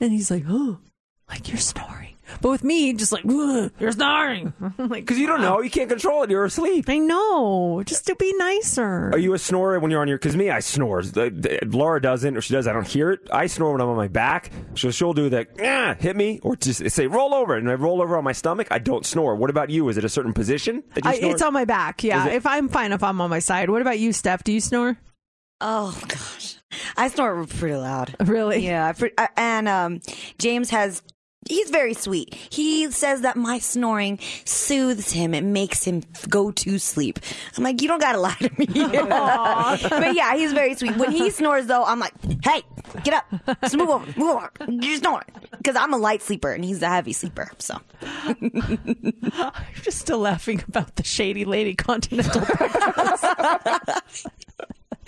and 0.00 0.12
he's 0.12 0.30
like, 0.30 0.44
"Oh." 0.48 0.78
Like 1.28 1.48
you're 1.48 1.56
snoring. 1.56 2.11
But 2.40 2.48
with 2.50 2.64
me, 2.64 2.92
just 2.94 3.12
like 3.12 3.24
"Ugh, 3.28 3.70
you're 3.78 3.92
snoring. 3.92 4.52
I'm 4.78 4.88
like, 4.88 5.04
Because 5.04 5.18
you 5.18 5.26
don't 5.26 5.40
know, 5.40 5.60
you 5.60 5.70
can't 5.70 5.88
control 5.88 6.22
it. 6.22 6.30
You're 6.30 6.44
asleep. 6.44 6.86
I 6.88 6.98
know. 6.98 7.82
Just 7.84 8.06
to 8.06 8.14
be 8.16 8.32
nicer. 8.38 9.10
Are 9.12 9.18
you 9.18 9.34
a 9.34 9.38
snorer 9.38 9.78
when 9.78 9.90
you're 9.90 10.00
on 10.00 10.08
your? 10.08 10.18
Because 10.18 10.36
me, 10.36 10.50
I 10.50 10.60
snore. 10.60 11.02
The- 11.02 11.30
the- 11.30 11.58
Laura 11.66 12.00
doesn't, 12.00 12.36
or 12.36 12.40
she 12.40 12.52
does. 12.54 12.66
I 12.66 12.72
don't 12.72 12.86
hear 12.86 13.10
it. 13.10 13.20
I 13.32 13.46
snore 13.46 13.72
when 13.72 13.80
I'm 13.80 13.88
on 13.88 13.96
my 13.96 14.08
back. 14.08 14.50
So 14.74 14.90
she'll 14.90 15.12
do 15.14 15.28
the 15.28 15.46
"Ah," 15.62 15.94
hit 15.98 16.16
me, 16.16 16.40
or 16.42 16.56
just 16.56 16.88
say 16.90 17.06
roll 17.06 17.34
over, 17.34 17.56
and 17.56 17.70
I 17.70 17.74
roll 17.74 18.00
over 18.02 18.16
on 18.16 18.24
my 18.24 18.32
stomach. 18.32 18.68
I 18.70 18.78
don't 18.78 19.04
snore. 19.06 19.36
What 19.36 19.50
about 19.50 19.70
you? 19.70 19.88
Is 19.88 19.96
it 19.98 20.04
a 20.04 20.08
certain 20.08 20.32
position 20.32 20.82
that 20.94 21.04
you 21.04 21.10
I, 21.10 21.14
it's 21.14 21.42
on 21.42 21.52
my 21.52 21.64
back. 21.64 22.02
Yeah. 22.04 22.26
It- 22.28 22.34
If 22.34 22.46
I'm 22.46 22.68
fine, 22.68 22.92
if 22.92 23.02
I'm 23.02 23.20
on 23.20 23.30
my 23.30 23.38
side. 23.40 23.70
What 23.70 23.82
about 23.82 23.98
you, 23.98 24.12
Steph? 24.12 24.44
Do 24.44 24.52
you 24.52 24.60
snore? 24.60 24.96
Oh 25.60 25.96
gosh, 26.08 26.56
I 26.96 27.06
snore 27.08 27.46
pretty 27.46 27.76
loud. 27.76 28.16
Really? 28.24 28.66
Yeah. 28.66 28.92
I, 29.16 29.28
and 29.36 29.68
um, 29.68 30.00
James 30.38 30.70
has. 30.70 31.02
He's 31.48 31.70
very 31.70 31.94
sweet. 31.94 32.34
He 32.50 32.90
says 32.90 33.22
that 33.22 33.36
my 33.36 33.58
snoring 33.58 34.18
soothes 34.44 35.12
him. 35.12 35.34
It 35.34 35.44
makes 35.44 35.84
him 35.84 36.02
go 36.28 36.50
to 36.52 36.78
sleep. 36.78 37.18
I'm 37.56 37.64
like, 37.64 37.82
you 37.82 37.88
don't 37.88 38.00
gotta 38.00 38.20
lie 38.20 38.34
to 38.34 38.50
me. 38.58 38.66
but 38.66 40.14
yeah, 40.14 40.34
he's 40.36 40.52
very 40.52 40.74
sweet. 40.74 40.96
When 40.96 41.10
he 41.10 41.30
snores, 41.30 41.66
though, 41.66 41.84
I'm 41.84 41.98
like, 41.98 42.12
hey, 42.44 42.62
get 43.04 43.14
up, 43.14 43.60
just 43.62 43.76
move 43.76 43.90
over, 43.90 44.06
move 44.18 44.36
over, 44.36 44.50
you're 44.68 44.98
snoring. 44.98 45.26
Because 45.56 45.76
I'm 45.76 45.92
a 45.92 45.98
light 45.98 46.22
sleeper 46.22 46.52
and 46.52 46.64
he's 46.64 46.82
a 46.82 46.88
heavy 46.88 47.12
sleeper. 47.12 47.50
So 47.58 47.78
I'm 48.02 49.12
just 49.82 49.98
still 49.98 50.18
laughing 50.18 50.62
about 50.68 50.96
the 50.96 51.04
shady 51.04 51.44
lady 51.44 51.74
continental. 51.74 52.42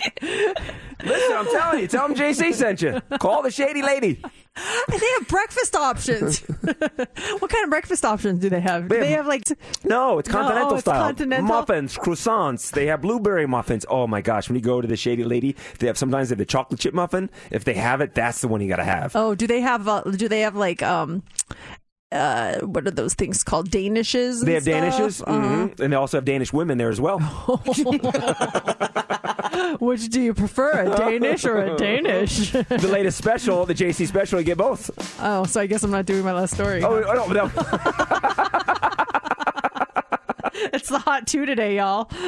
Listen, 0.21 1.35
I'm 1.37 1.45
telling 1.45 1.79
you. 1.81 1.87
Tell 1.87 2.07
them 2.07 2.17
JC 2.17 2.53
sent 2.53 2.81
you. 2.81 3.01
Call 3.19 3.41
the 3.43 3.51
shady 3.51 3.81
lady. 3.81 4.13
they 4.89 5.09
have 5.19 5.27
breakfast 5.27 5.75
options. 5.75 6.39
what 6.39 7.49
kind 7.51 7.63
of 7.63 7.69
breakfast 7.69 8.05
options 8.05 8.39
do 8.39 8.49
they 8.49 8.59
have? 8.61 8.87
Do 8.87 8.95
They 8.95 9.01
they 9.01 9.11
have- 9.11 9.27
like 9.27 9.43
No, 9.83 10.19
it's 10.19 10.29
No, 10.29 10.35
continental 10.35 10.71
oh, 10.71 10.75
it's 10.75 10.81
style. 10.81 11.03
continental? 11.05 11.47
Muffins, 11.47 11.97
croissants. 11.97 12.71
They 12.71 12.87
have 12.87 13.01
blueberry 13.01 13.45
muffins. 13.47 13.85
Oh 13.89 14.07
my 14.07 14.21
gosh! 14.21 14.47
When 14.49 14.55
you 14.55 14.61
go 14.61 14.81
to 14.81 14.87
the 14.87 14.95
Shady 14.97 15.23
Lady, 15.23 15.55
they 15.79 15.87
have 15.87 15.97
sometimes 15.97 16.29
they 16.29 16.33
have 16.33 16.39
the 16.39 16.45
chocolate 16.45 16.79
chip 16.79 16.93
muffin. 16.93 17.29
If 17.51 17.63
they 17.65 17.73
have 17.75 18.01
it, 18.01 18.15
that's 18.15 18.41
the 18.41 18.47
one 18.47 18.61
you 18.61 18.67
got 18.69 18.77
to 18.77 18.83
have. 18.83 19.15
Oh, 19.15 19.35
do 19.35 19.47
they 19.47 19.61
have? 19.61 19.87
Uh, 19.87 20.01
do 20.01 20.27
they 20.27 20.41
have 20.41 20.55
like 20.55 20.81
um, 20.81 21.23
uh, 22.11 22.59
what 22.61 22.87
are 22.87 22.91
those 22.91 23.13
things 23.13 23.43
called? 23.43 23.69
Danishes. 23.69 24.43
They 24.45 24.53
have 24.53 24.63
stuff? 24.63 24.73
Danishes, 24.83 25.21
Uh-huh. 25.21 25.31
mhm. 25.67 25.79
and 25.79 25.91
they 25.93 25.97
also 25.97 26.17
have 26.17 26.25
Danish 26.25 26.51
women 26.53 26.77
there 26.77 26.89
as 26.89 26.99
well. 27.01 27.19
Which 29.79 30.09
do 30.09 30.21
you 30.21 30.33
prefer, 30.33 30.71
a 30.71 30.95
Danish 30.97 31.45
or 31.45 31.57
a 31.57 31.75
Danish? 31.77 32.51
the 32.51 32.87
latest 32.91 33.17
special, 33.17 33.65
the 33.65 33.73
JC 33.73 34.07
special, 34.07 34.39
you 34.39 34.45
get 34.45 34.57
both. 34.57 34.89
oh, 35.21 35.43
so 35.45 35.59
I 35.61 35.67
guess 35.67 35.83
I'm 35.83 35.91
not 35.91 36.05
doing 36.05 36.23
my 36.23 36.33
last 36.33 36.53
story. 36.53 36.83
Oh, 36.83 37.03
oh, 37.03 37.13
no, 37.13 37.27
no. 37.45 37.51
it's 40.73 40.89
the 40.89 40.99
hot 40.99 41.27
two 41.27 41.45
today, 41.45 41.77
y'all. 41.77 42.09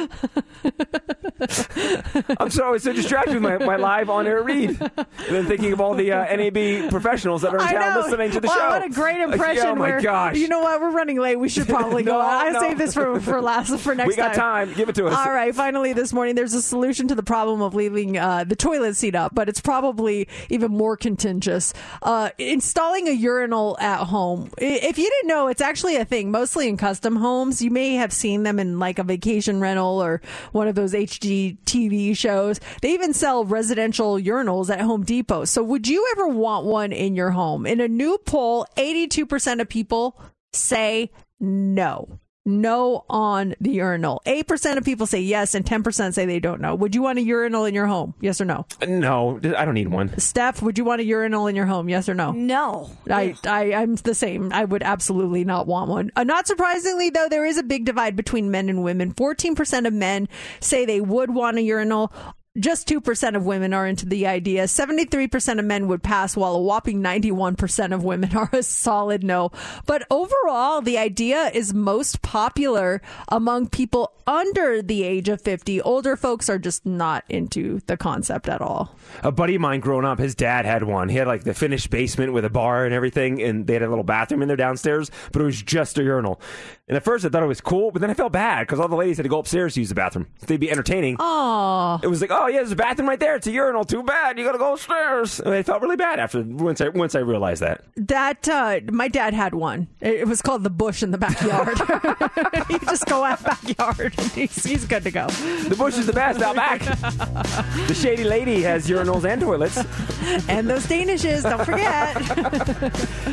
I'm 2.40 2.50
so, 2.50 2.66
I 2.66 2.70
was 2.70 2.82
so 2.82 2.92
distracted 2.92 3.34
with 3.34 3.42
my, 3.42 3.58
my 3.58 3.76
live 3.76 4.10
on 4.10 4.26
air 4.26 4.42
read. 4.42 4.70
And 4.80 5.06
then 5.30 5.46
thinking 5.46 5.72
of 5.72 5.80
all 5.80 5.94
the 5.94 6.12
uh, 6.12 6.36
NAB 6.36 6.90
professionals 6.90 7.42
that 7.42 7.54
are 7.54 7.60
in 7.60 7.68
town 7.68 8.02
listening 8.02 8.30
to 8.32 8.40
the 8.40 8.48
Wow, 8.48 8.54
show. 8.54 8.68
What 8.68 8.84
a 8.84 8.88
great 8.88 9.18
Like, 9.20 9.32
impression! 9.34 9.66
oh 9.66 9.74
my 9.76 10.00
gosh. 10.00 10.36
You 10.36 10.48
know 10.48 10.60
what? 10.60 10.80
We're 10.80 10.90
running 10.90 11.18
late. 11.20 11.36
We 11.36 11.48
should 11.48 11.66
probably 11.68 12.02
go. 12.04 12.12
No, 12.12 12.20
I 12.20 12.50
no. 12.50 12.60
save 12.60 12.78
this 12.78 12.94
for 12.94 13.20
for 13.20 13.40
last 13.40 13.76
for 13.80 13.94
next 13.94 14.04
time. 14.04 14.08
we 14.08 14.16
got 14.16 14.34
time. 14.34 14.72
Give 14.74 14.88
it 14.88 14.94
to 14.96 15.06
us. 15.06 15.14
All 15.16 15.32
right, 15.32 15.54
finally 15.54 15.92
this 15.92 16.12
morning, 16.12 16.34
there's 16.34 16.54
a 16.54 16.62
solution 16.62 17.08
to 17.08 17.14
the 17.14 17.22
problem 17.22 17.62
of 17.62 17.74
leaving 17.74 18.16
uh, 18.18 18.44
the 18.44 18.56
toilet 18.56 18.96
seat 18.96 19.14
up, 19.14 19.34
but 19.34 19.48
it's 19.48 19.60
probably 19.60 20.28
even 20.50 20.70
more 20.72 20.96
contentious. 20.96 21.72
Uh, 22.02 22.30
installing 22.38 23.08
a 23.08 23.12
urinal 23.12 23.76
at 23.80 24.04
home. 24.04 24.50
If 24.58 24.98
you 24.98 25.08
didn't 25.08 25.28
know, 25.28 25.48
it's 25.48 25.60
actually 25.60 25.96
a 25.96 26.04
thing, 26.04 26.30
mostly 26.30 26.68
in 26.68 26.76
custom 26.76 27.16
homes. 27.16 27.62
You 27.62 27.70
may 27.70 27.94
have 27.94 28.12
seen 28.18 28.42
them 28.42 28.58
in 28.58 28.78
like 28.78 28.98
a 28.98 29.04
vacation 29.04 29.60
rental 29.60 30.02
or 30.02 30.20
one 30.52 30.68
of 30.68 30.74
those 30.74 30.92
HGTV 30.92 32.16
shows. 32.16 32.60
They 32.82 32.92
even 32.92 33.14
sell 33.14 33.44
residential 33.44 34.16
urinals 34.16 34.70
at 34.70 34.80
Home 34.80 35.04
Depot. 35.04 35.44
So 35.44 35.62
would 35.62 35.88
you 35.88 36.06
ever 36.12 36.28
want 36.28 36.66
one 36.66 36.92
in 36.92 37.14
your 37.14 37.30
home? 37.30 37.66
In 37.66 37.80
a 37.80 37.88
new 37.88 38.18
poll, 38.18 38.66
82% 38.76 39.60
of 39.60 39.68
people 39.68 40.20
say 40.52 41.10
no. 41.40 42.18
No 42.48 43.04
on 43.10 43.54
the 43.60 43.72
urinal. 43.72 44.22
8% 44.24 44.78
of 44.78 44.84
people 44.84 45.06
say 45.06 45.20
yes, 45.20 45.54
and 45.54 45.66
10% 45.66 46.14
say 46.14 46.24
they 46.24 46.40
don't 46.40 46.62
know. 46.62 46.74
Would 46.74 46.94
you 46.94 47.02
want 47.02 47.18
a 47.18 47.22
urinal 47.22 47.66
in 47.66 47.74
your 47.74 47.86
home? 47.86 48.14
Yes 48.22 48.40
or 48.40 48.46
no? 48.46 48.64
No, 48.86 49.38
I 49.56 49.66
don't 49.66 49.74
need 49.74 49.88
one. 49.88 50.18
Steph, 50.18 50.62
would 50.62 50.78
you 50.78 50.84
want 50.84 51.02
a 51.02 51.04
urinal 51.04 51.46
in 51.46 51.54
your 51.54 51.66
home? 51.66 51.90
Yes 51.90 52.08
or 52.08 52.14
no? 52.14 52.32
no. 52.32 52.90
I, 53.10 53.34
I, 53.46 53.74
I'm 53.74 53.96
the 53.96 54.14
same. 54.14 54.50
I 54.50 54.64
would 54.64 54.82
absolutely 54.82 55.44
not 55.44 55.66
want 55.66 55.90
one. 55.90 56.10
Uh, 56.16 56.24
not 56.24 56.46
surprisingly, 56.46 57.10
though, 57.10 57.28
there 57.28 57.44
is 57.44 57.58
a 57.58 57.62
big 57.62 57.84
divide 57.84 58.16
between 58.16 58.50
men 58.50 58.70
and 58.70 58.82
women. 58.82 59.12
14% 59.12 59.86
of 59.86 59.92
men 59.92 60.26
say 60.60 60.86
they 60.86 61.02
would 61.02 61.34
want 61.34 61.58
a 61.58 61.62
urinal. 61.62 62.10
Just 62.58 62.88
2% 62.88 63.36
of 63.36 63.46
women 63.46 63.72
are 63.72 63.86
into 63.86 64.06
the 64.06 64.26
idea. 64.26 64.64
73% 64.64 65.58
of 65.58 65.64
men 65.64 65.88
would 65.88 66.02
pass, 66.02 66.36
while 66.36 66.54
a 66.54 66.60
whopping 66.60 67.02
91% 67.02 67.94
of 67.94 68.04
women 68.04 68.36
are 68.36 68.50
a 68.52 68.62
solid 68.62 69.22
no. 69.22 69.50
But 69.86 70.06
overall, 70.10 70.80
the 70.80 70.98
idea 70.98 71.50
is 71.54 71.72
most 71.72 72.22
popular 72.22 73.00
among 73.28 73.68
people 73.68 74.12
under 74.26 74.82
the 74.82 75.04
age 75.04 75.28
of 75.28 75.40
50. 75.40 75.80
Older 75.82 76.16
folks 76.16 76.48
are 76.48 76.58
just 76.58 76.84
not 76.84 77.24
into 77.28 77.80
the 77.86 77.96
concept 77.96 78.48
at 78.48 78.60
all. 78.60 78.94
A 79.22 79.32
buddy 79.32 79.54
of 79.54 79.60
mine 79.60 79.80
growing 79.80 80.04
up, 80.04 80.18
his 80.18 80.34
dad 80.34 80.66
had 80.66 80.82
one. 80.82 81.08
He 81.08 81.16
had 81.16 81.26
like 81.26 81.44
the 81.44 81.54
finished 81.54 81.90
basement 81.90 82.32
with 82.32 82.44
a 82.44 82.50
bar 82.50 82.84
and 82.84 82.94
everything, 82.94 83.40
and 83.42 83.66
they 83.66 83.72
had 83.74 83.82
a 83.82 83.88
little 83.88 84.04
bathroom 84.04 84.42
in 84.42 84.48
there 84.48 84.56
downstairs, 84.56 85.10
but 85.32 85.40
it 85.42 85.44
was 85.44 85.62
just 85.62 85.98
a 85.98 86.02
urinal. 86.02 86.40
And 86.88 86.96
at 86.96 87.04
first 87.04 87.24
I 87.24 87.28
thought 87.28 87.42
it 87.42 87.46
was 87.46 87.60
cool, 87.60 87.90
but 87.90 88.00
then 88.00 88.10
I 88.10 88.14
felt 88.14 88.32
bad 88.32 88.66
because 88.66 88.80
all 88.80 88.88
the 88.88 88.96
ladies 88.96 89.18
had 89.18 89.24
to 89.24 89.28
go 89.28 89.38
upstairs 89.38 89.74
to 89.74 89.80
use 89.80 89.90
the 89.90 89.94
bathroom. 89.94 90.26
They'd 90.46 90.58
be 90.58 90.70
entertaining. 90.70 91.16
Oh. 91.18 92.00
It 92.02 92.06
was 92.06 92.20
like, 92.20 92.30
oh 92.30 92.46
yeah, 92.46 92.58
there's 92.58 92.72
a 92.72 92.76
bathroom 92.76 93.08
right 93.08 93.20
there. 93.20 93.36
It's 93.36 93.46
a 93.46 93.52
urinal. 93.52 93.84
Too 93.84 94.02
bad. 94.02 94.38
You 94.38 94.44
got 94.44 94.52
to 94.52 94.58
go 94.58 94.72
upstairs. 94.72 95.38
And 95.40 95.54
I 95.54 95.62
felt 95.62 95.82
really 95.82 95.96
bad 95.96 96.18
after 96.18 96.42
once 96.42 96.80
I 96.80 96.88
once 96.88 97.14
I 97.14 97.20
realized 97.20 97.62
that. 97.62 97.84
That 97.96 98.48
uh, 98.48 98.80
my 98.90 99.08
dad 99.08 99.34
had 99.34 99.54
one. 99.54 99.88
It, 100.00 100.26
was 100.26 100.42
called 100.42 100.62
the 100.62 100.70
bush 100.70 101.02
in 101.02 101.10
the 101.10 101.18
backyard. 101.18 101.78
you 102.70 102.78
just 102.80 103.06
go 103.06 103.24
out 103.24 103.42
backyard, 103.42 104.14
and 104.18 104.30
he's, 104.32 104.64
he's 104.64 104.84
good 104.84 105.04
to 105.04 105.10
go. 105.10 105.26
The 105.26 105.76
bush 105.76 105.96
is 105.96 106.06
the 106.06 106.12
best 106.12 106.40
out 106.40 106.56
back. 106.56 106.80
the 106.80 107.94
shady 107.94 108.24
lady 108.24 108.62
has 108.62 108.88
urinals 108.88 109.24
and 109.24 109.40
toilets. 109.40 109.78
And 110.48 110.68
those 110.68 110.86
Danishes, 110.86 111.42
don't 111.42 111.64
forget. 111.64 112.16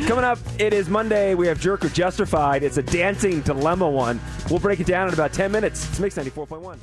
Coming 0.08 0.24
up, 0.24 0.38
it 0.58 0.72
is 0.72 0.88
Monday. 0.88 1.34
We 1.34 1.46
have 1.46 1.60
Jerk 1.60 1.84
or 1.84 1.88
Justified. 1.88 2.62
It's 2.62 2.76
a 2.76 2.82
dancing 2.82 3.42
dilemma 3.46 3.88
one. 3.88 4.20
We'll 4.50 4.60
break 4.60 4.80
it 4.80 4.86
down 4.86 5.08
in 5.08 5.14
about 5.14 5.32
10 5.32 5.50
minutes. 5.50 5.88
It's 5.88 5.98
Mix 5.98 6.16
94.1. 6.16 6.76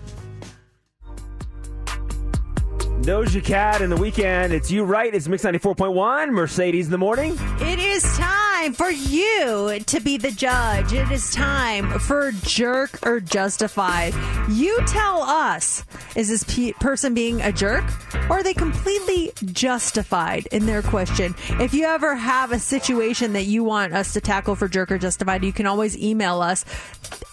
Doja 3.04 3.44
Cat 3.44 3.82
in 3.82 3.90
the 3.90 3.98
Weeknd. 3.98 4.52
It's 4.52 4.72
you 4.72 4.86
right. 4.86 5.14
It's 5.14 5.28
Mix 5.28 5.44
94.1. 5.44 6.32
Mercedes 6.32 6.86
in 6.86 6.92
the 6.94 6.98
morning. 6.98 7.36
It 7.60 7.78
is 7.78 8.02
time 8.18 8.72
for 8.72 8.90
you 8.90 9.78
to 9.88 10.00
be 10.00 10.16
the 10.16 10.32
judge. 10.32 10.94
It 10.94 11.12
is 11.12 11.30
time 11.34 12.00
for 12.00 12.32
jerk 12.32 13.06
or 13.06 13.20
justified. 13.20 14.14
You 14.50 14.80
tell 14.88 15.22
us 15.22 15.84
is 16.16 16.30
this 16.30 16.46
pe- 16.46 16.72
person 16.74 17.14
being 17.14 17.42
a 17.42 17.52
jerk 17.52 17.84
or 18.30 18.38
are 18.38 18.44
they 18.44 18.54
completely 18.54 19.34
justified 19.52 20.46
in 20.54 20.66
their 20.66 20.82
question? 20.82 21.36
If 21.60 21.74
you 21.74 21.84
ever 21.86 22.16
have 22.16 22.54
a 22.54 22.60
situation 22.60 23.34
that 23.34 23.48
you 23.48 23.66
want 23.66 23.92
us 23.94 24.14
to 24.14 24.22
tackle 24.22 24.56
for 24.56 24.70
jerk 24.70 24.94
or 24.94 24.98
justified, 24.98 25.44
you 25.44 25.52
can 25.52 25.66
always 25.66 25.98
email 25.98 26.42
us. 26.42 26.64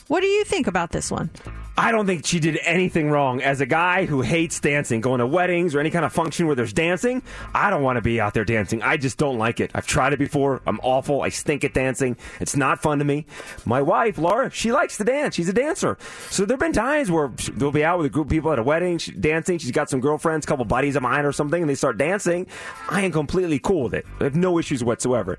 What 0.08 0.20
do 0.20 0.26
you 0.26 0.44
think 0.44 0.66
about 0.66 0.90
this 0.90 1.10
one? 1.10 1.30
I 1.76 1.90
don't 1.90 2.04
think 2.04 2.26
she 2.26 2.38
did 2.38 2.58
anything 2.64 3.10
wrong. 3.10 3.40
As 3.40 3.62
a 3.62 3.66
guy 3.66 4.04
who 4.04 4.20
hates 4.20 4.60
dancing, 4.60 5.00
going 5.00 5.20
to 5.20 5.26
weddings 5.26 5.74
or 5.74 5.80
any 5.80 5.88
kind 5.90 6.04
of 6.04 6.12
function 6.12 6.46
where 6.46 6.54
there's 6.54 6.74
dancing, 6.74 7.22
I 7.54 7.70
don't 7.70 7.82
want 7.82 7.96
to 7.96 8.02
be 8.02 8.20
out 8.20 8.34
there 8.34 8.44
dancing. 8.44 8.82
I 8.82 8.98
just 8.98 9.16
don't 9.16 9.38
like 9.38 9.58
it. 9.58 9.70
I've 9.74 9.86
tried 9.86 10.12
it 10.12 10.18
before. 10.18 10.60
I'm 10.66 10.78
awful. 10.82 11.22
I 11.22 11.30
stink 11.30 11.64
at 11.64 11.72
dancing. 11.72 12.18
It's 12.40 12.56
not 12.56 12.82
fun 12.82 12.98
to 12.98 13.06
me. 13.06 13.24
My 13.64 13.80
wife, 13.80 14.18
Laura, 14.18 14.50
she 14.50 14.70
likes 14.70 14.98
to 14.98 15.04
dance. 15.04 15.34
She's 15.34 15.48
a 15.48 15.52
dancer. 15.54 15.96
So 16.28 16.44
there 16.44 16.54
have 16.56 16.60
been 16.60 16.72
times 16.74 17.10
where 17.10 17.30
she- 17.38 17.52
they'll 17.52 17.72
be 17.72 17.84
out 17.84 17.96
with 17.96 18.06
a 18.06 18.10
group 18.10 18.26
of 18.26 18.30
people 18.30 18.52
at 18.52 18.58
a 18.58 18.62
wedding, 18.62 18.98
she's 18.98 19.14
dancing. 19.16 19.56
She's 19.56 19.70
got 19.70 19.88
some 19.88 20.00
girlfriends, 20.00 20.44
a 20.44 20.48
couple 20.48 20.66
buddies 20.66 20.94
of 20.94 21.02
mine 21.02 21.24
or 21.24 21.32
something, 21.32 21.62
and 21.62 21.70
they 21.70 21.74
start 21.74 21.96
dancing. 21.96 22.46
I 22.90 23.00
am 23.00 23.12
completely 23.12 23.58
cool 23.58 23.84
with 23.84 23.94
it. 23.94 24.04
I 24.20 24.24
have 24.24 24.36
no 24.36 24.58
issues 24.58 24.84
whatsoever. 24.84 25.38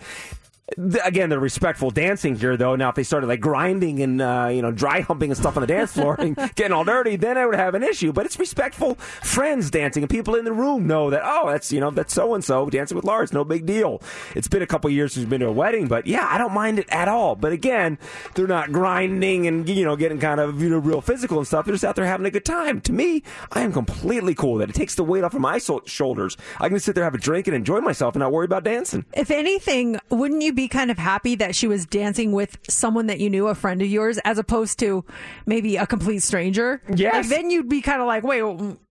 Again, 0.78 1.30
they're 1.30 1.42
respectful 1.42 1.92
dancing 1.92 2.36
here, 2.36 2.56
though. 2.56 2.78
Now, 2.78 2.88
if 2.88 2.96
they 2.96 3.04
started 3.04 3.28
like 3.28 3.42
grinding 3.42 4.02
and 4.02 4.22
uh, 4.22 4.50
you 4.50 4.62
know 4.62 4.72
dry 4.72 5.02
humping 5.02 5.30
and 5.30 5.38
stuff 5.38 5.58
on 5.58 5.62
the 5.62 5.68
dance 5.68 5.92
floor 5.92 6.16
and 6.20 6.38
getting 6.56 6.72
all 6.72 6.86
dirty, 6.86 7.18
then 7.18 7.38
I 7.38 7.46
would 7.46 7.56
have 7.56 7.76
an 7.76 7.84
issue. 7.84 8.14
But 8.14 8.26
it's 8.26 8.40
respectful 8.40 8.96
friends 8.96 9.70
dancing, 9.70 10.04
and 10.04 10.10
people 10.10 10.36
in 10.36 10.46
the 10.46 10.54
room 10.54 10.88
know 10.88 11.10
that 11.10 11.22
oh, 11.24 11.50
that's 11.52 11.74
you 11.74 11.82
know 11.82 11.92
that's 11.92 12.14
so 12.14 12.34
and 12.34 12.44
so 12.44 12.70
dancing 12.70 12.96
with 12.96 13.04
Laura. 13.04 13.24
It's 13.24 13.34
no 13.34 13.44
big 13.44 13.66
deal. 13.66 14.02
It's 14.36 14.48
been 14.48 14.62
a 14.62 14.68
couple 14.68 14.90
years 14.90 15.14
since 15.14 15.24
we've 15.24 15.30
been 15.30 15.42
to 15.42 15.48
a 15.48 15.52
wedding, 15.52 15.88
but 15.88 16.08
yeah, 16.08 16.26
I 16.30 16.38
don't 16.38 16.54
mind 16.54 16.80
it 16.80 16.88
at 16.90 17.10
all. 17.10 17.36
But 17.36 17.52
again, 17.52 17.98
they're 18.34 18.48
not 18.48 18.72
grinding 18.72 19.46
and 19.48 19.68
you 19.68 19.84
know 19.84 19.98
getting 19.98 20.20
kind 20.20 20.40
of 20.40 20.62
you 20.62 20.70
know 20.70 20.80
real 20.80 21.02
physical 21.02 21.40
and 21.40 21.46
stuff. 21.46 21.66
They're 21.66 21.76
just 21.76 21.84
out 21.84 21.98
there 21.98 22.06
having 22.06 22.26
a 22.26 22.32
good 22.32 22.46
time. 22.46 22.80
To 22.82 22.94
me, 22.94 23.22
I 23.52 23.62
am 23.62 23.74
completely 23.74 24.34
cool 24.34 24.54
with 24.54 24.64
it. 24.64 24.70
It 24.70 24.76
takes 24.76 24.96
the 24.96 25.04
weight 25.04 25.26
off 25.26 25.34
of 25.34 25.42
my 25.42 25.58
so- 25.58 25.84
shoulders. 25.86 26.38
I 26.62 26.70
can 26.70 26.80
sit 26.80 26.96
there, 26.96 27.04
have 27.04 27.16
a 27.16 27.20
drink, 27.20 27.48
and 27.48 27.56
enjoy 27.56 27.82
myself, 27.82 28.16
and 28.16 28.22
not 28.22 28.32
worry 28.32 28.46
about 28.46 28.64
dancing. 28.64 29.06
If 29.14 29.30
anything, 29.30 30.00
wouldn't 30.10 30.42
you 30.42 30.54
be 30.54 30.63
kind 30.68 30.92
of 30.92 30.98
happy 30.98 31.36
that 31.36 31.56
she 31.56 31.68
was 31.68 31.86
dancing 31.86 32.32
with 32.32 32.58
someone 32.70 33.08
that 33.08 33.20
you 33.20 33.30
knew, 33.30 33.48
a 33.48 33.56
friend 33.56 33.82
of 33.82 33.88
yours, 33.88 34.18
as 34.26 34.38
opposed 34.38 34.80
to 34.80 35.06
maybe 35.46 35.78
a 35.78 35.86
complete 35.86 36.20
stranger? 36.20 36.82
Yes. 36.94 37.14
Like, 37.14 37.28
then 37.28 37.50
you'd 37.50 37.70
be 37.70 37.82
kind 37.82 38.02
of 38.02 38.08
like, 38.08 38.24
wait, 38.24 38.42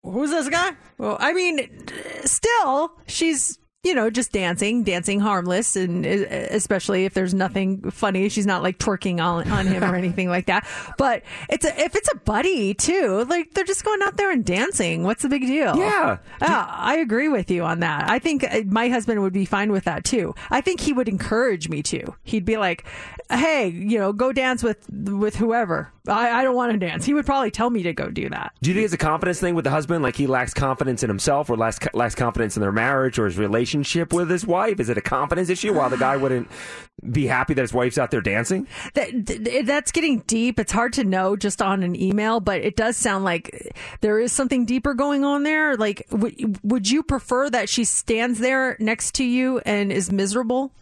who's 0.03 0.31
this 0.31 0.49
guy? 0.49 0.73
Well, 0.99 1.17
I 1.21 1.33
mean, 1.33 1.69
still, 2.25 2.93
she's. 3.07 3.59
You 3.85 3.97
know, 3.97 4.11
just 4.11 4.31
dancing, 4.31 4.85
dancing 4.85 5.19
harmless, 5.19 5.75
and 5.75 6.07
uh, 6.07 6.11
especially 6.51 7.05
if 7.05 7.15
there's 7.15 7.35
nothing 7.35 7.91
funny, 7.91 8.29
she's 8.29 8.47
not 8.47 8.63
like 8.63 8.79
twerking 8.79 9.21
on, 9.21 9.51
on 9.51 9.67
him 9.67 9.83
or 9.83 9.97
anything 9.97 10.29
like 10.29 10.47
that. 10.47 10.65
But 10.99 11.25
it's 11.49 11.65
a, 11.65 11.81
if 11.81 11.97
it's 11.97 12.09
a 12.13 12.17
buddy 12.19 12.75
too, 12.75 13.25
like 13.29 13.55
they're 13.55 13.65
just 13.65 13.85
going 13.85 14.01
out 14.03 14.17
there 14.17 14.31
and 14.31 14.45
dancing. 14.45 15.03
What's 15.03 15.25
the 15.25 15.29
big 15.29 15.43
deal? 15.43 15.77
Yeah. 15.77 16.19
Yeah, 16.41 16.65
I 16.69 16.99
agree 16.99 17.27
with 17.29 17.51
you 17.51 17.65
on 17.65 17.81
that. 17.81 18.09
I 18.09 18.21
think 18.21 18.45
uh, 18.45 18.61
my 18.67 18.89
husband 18.89 19.21
would 19.21 19.33
be 19.33 19.47
fine 19.47 19.73
with 19.73 19.83
that 19.83 20.05
too. 20.05 20.33
I 20.49 20.61
think 20.61 20.79
he 20.79 20.93
would 20.93 21.09
encourage 21.09 21.69
me 21.69 21.83
to. 21.83 22.15
He'd 22.23 22.45
be 22.45 22.59
like, 22.59 22.85
"Hey, 23.31 23.67
you 23.67 23.99
know, 23.99 24.13
go 24.13 24.33
dance 24.33 24.63
with 24.63 24.89
with 24.93 25.35
whoever." 25.35 25.91
I, 26.09 26.41
I 26.41 26.43
don't 26.43 26.57
want 26.57 26.73
to 26.73 26.79
dance. 26.79 27.05
He 27.05 27.15
would 27.15 27.25
probably 27.25 27.53
tell 27.53 27.71
me 27.71 27.85
to 27.85 27.93
go 27.93 28.11
do 28.11 28.29
that. 28.31 28.53
Do 28.61 28.71
you 28.71 28.75
think 28.75 28.85
it's 28.87 28.95
a 28.95 28.99
confidence 28.99 29.39
thing 29.39 29.55
with 29.55 29.65
the 29.65 29.71
husband? 29.71 30.03
Like 30.03 30.17
he 30.17 30.27
lacks 30.27 30.53
confidence 30.53 31.03
in 31.05 31.09
himself 31.09 31.49
or 31.49 31.57
lacks, 31.57 31.79
lacks 31.95 32.17
confidence 32.17 32.57
in 32.57 32.61
their 32.61 32.73
marriage 32.73 33.19
or 33.19 33.27
his 33.27 33.39
relationship 33.39 34.13
with 34.13 34.29
his 34.29 34.45
wife? 34.45 34.81
Is 34.81 34.89
it 34.89 34.99
a 34.99 35.03
confidence 35.03 35.49
issue 35.49 35.73
while 35.75 35.91
the 35.91 35.97
guy 35.97 36.17
wouldn't 36.17 36.49
be 37.11 37.27
happy 37.27 37.55
that 37.55 37.63
his 37.63 37.73
wife's 37.73 37.99
out 37.99 38.11
there 38.11 38.21
dancing? 38.21 38.67
That 38.95 39.27
th- 39.27 39.65
that's 39.65 39.93
getting 39.93 40.21
deep. 40.21 40.59
It's 40.59 40.73
hard 40.73 40.93
to 40.95 41.05
know 41.05 41.37
just 41.37 41.63
on 41.63 41.85
an 41.85 41.95
email, 41.95 42.41
but 42.41 42.63
it 42.63 42.75
does 42.75 42.97
sound 42.97 43.23
like 43.25 43.73
there 44.01 44.19
is 44.19 44.33
something 44.33 44.67
deeper 44.67 44.95
going 44.95 45.25
on 45.25 45.45
there. 45.45 45.77
Like, 45.77 46.09
w- 46.11 46.55
would 46.65 46.91
you 46.91 47.05
prefer 47.05 47.49
that 47.51 47.69
she 47.69 47.85
stands 47.85 48.41
there 48.41 48.77
next 48.81 49.15
to 49.17 49.25
you 49.25 49.61
and 49.61 49.93
is 49.93 50.11
miserable 50.11 50.73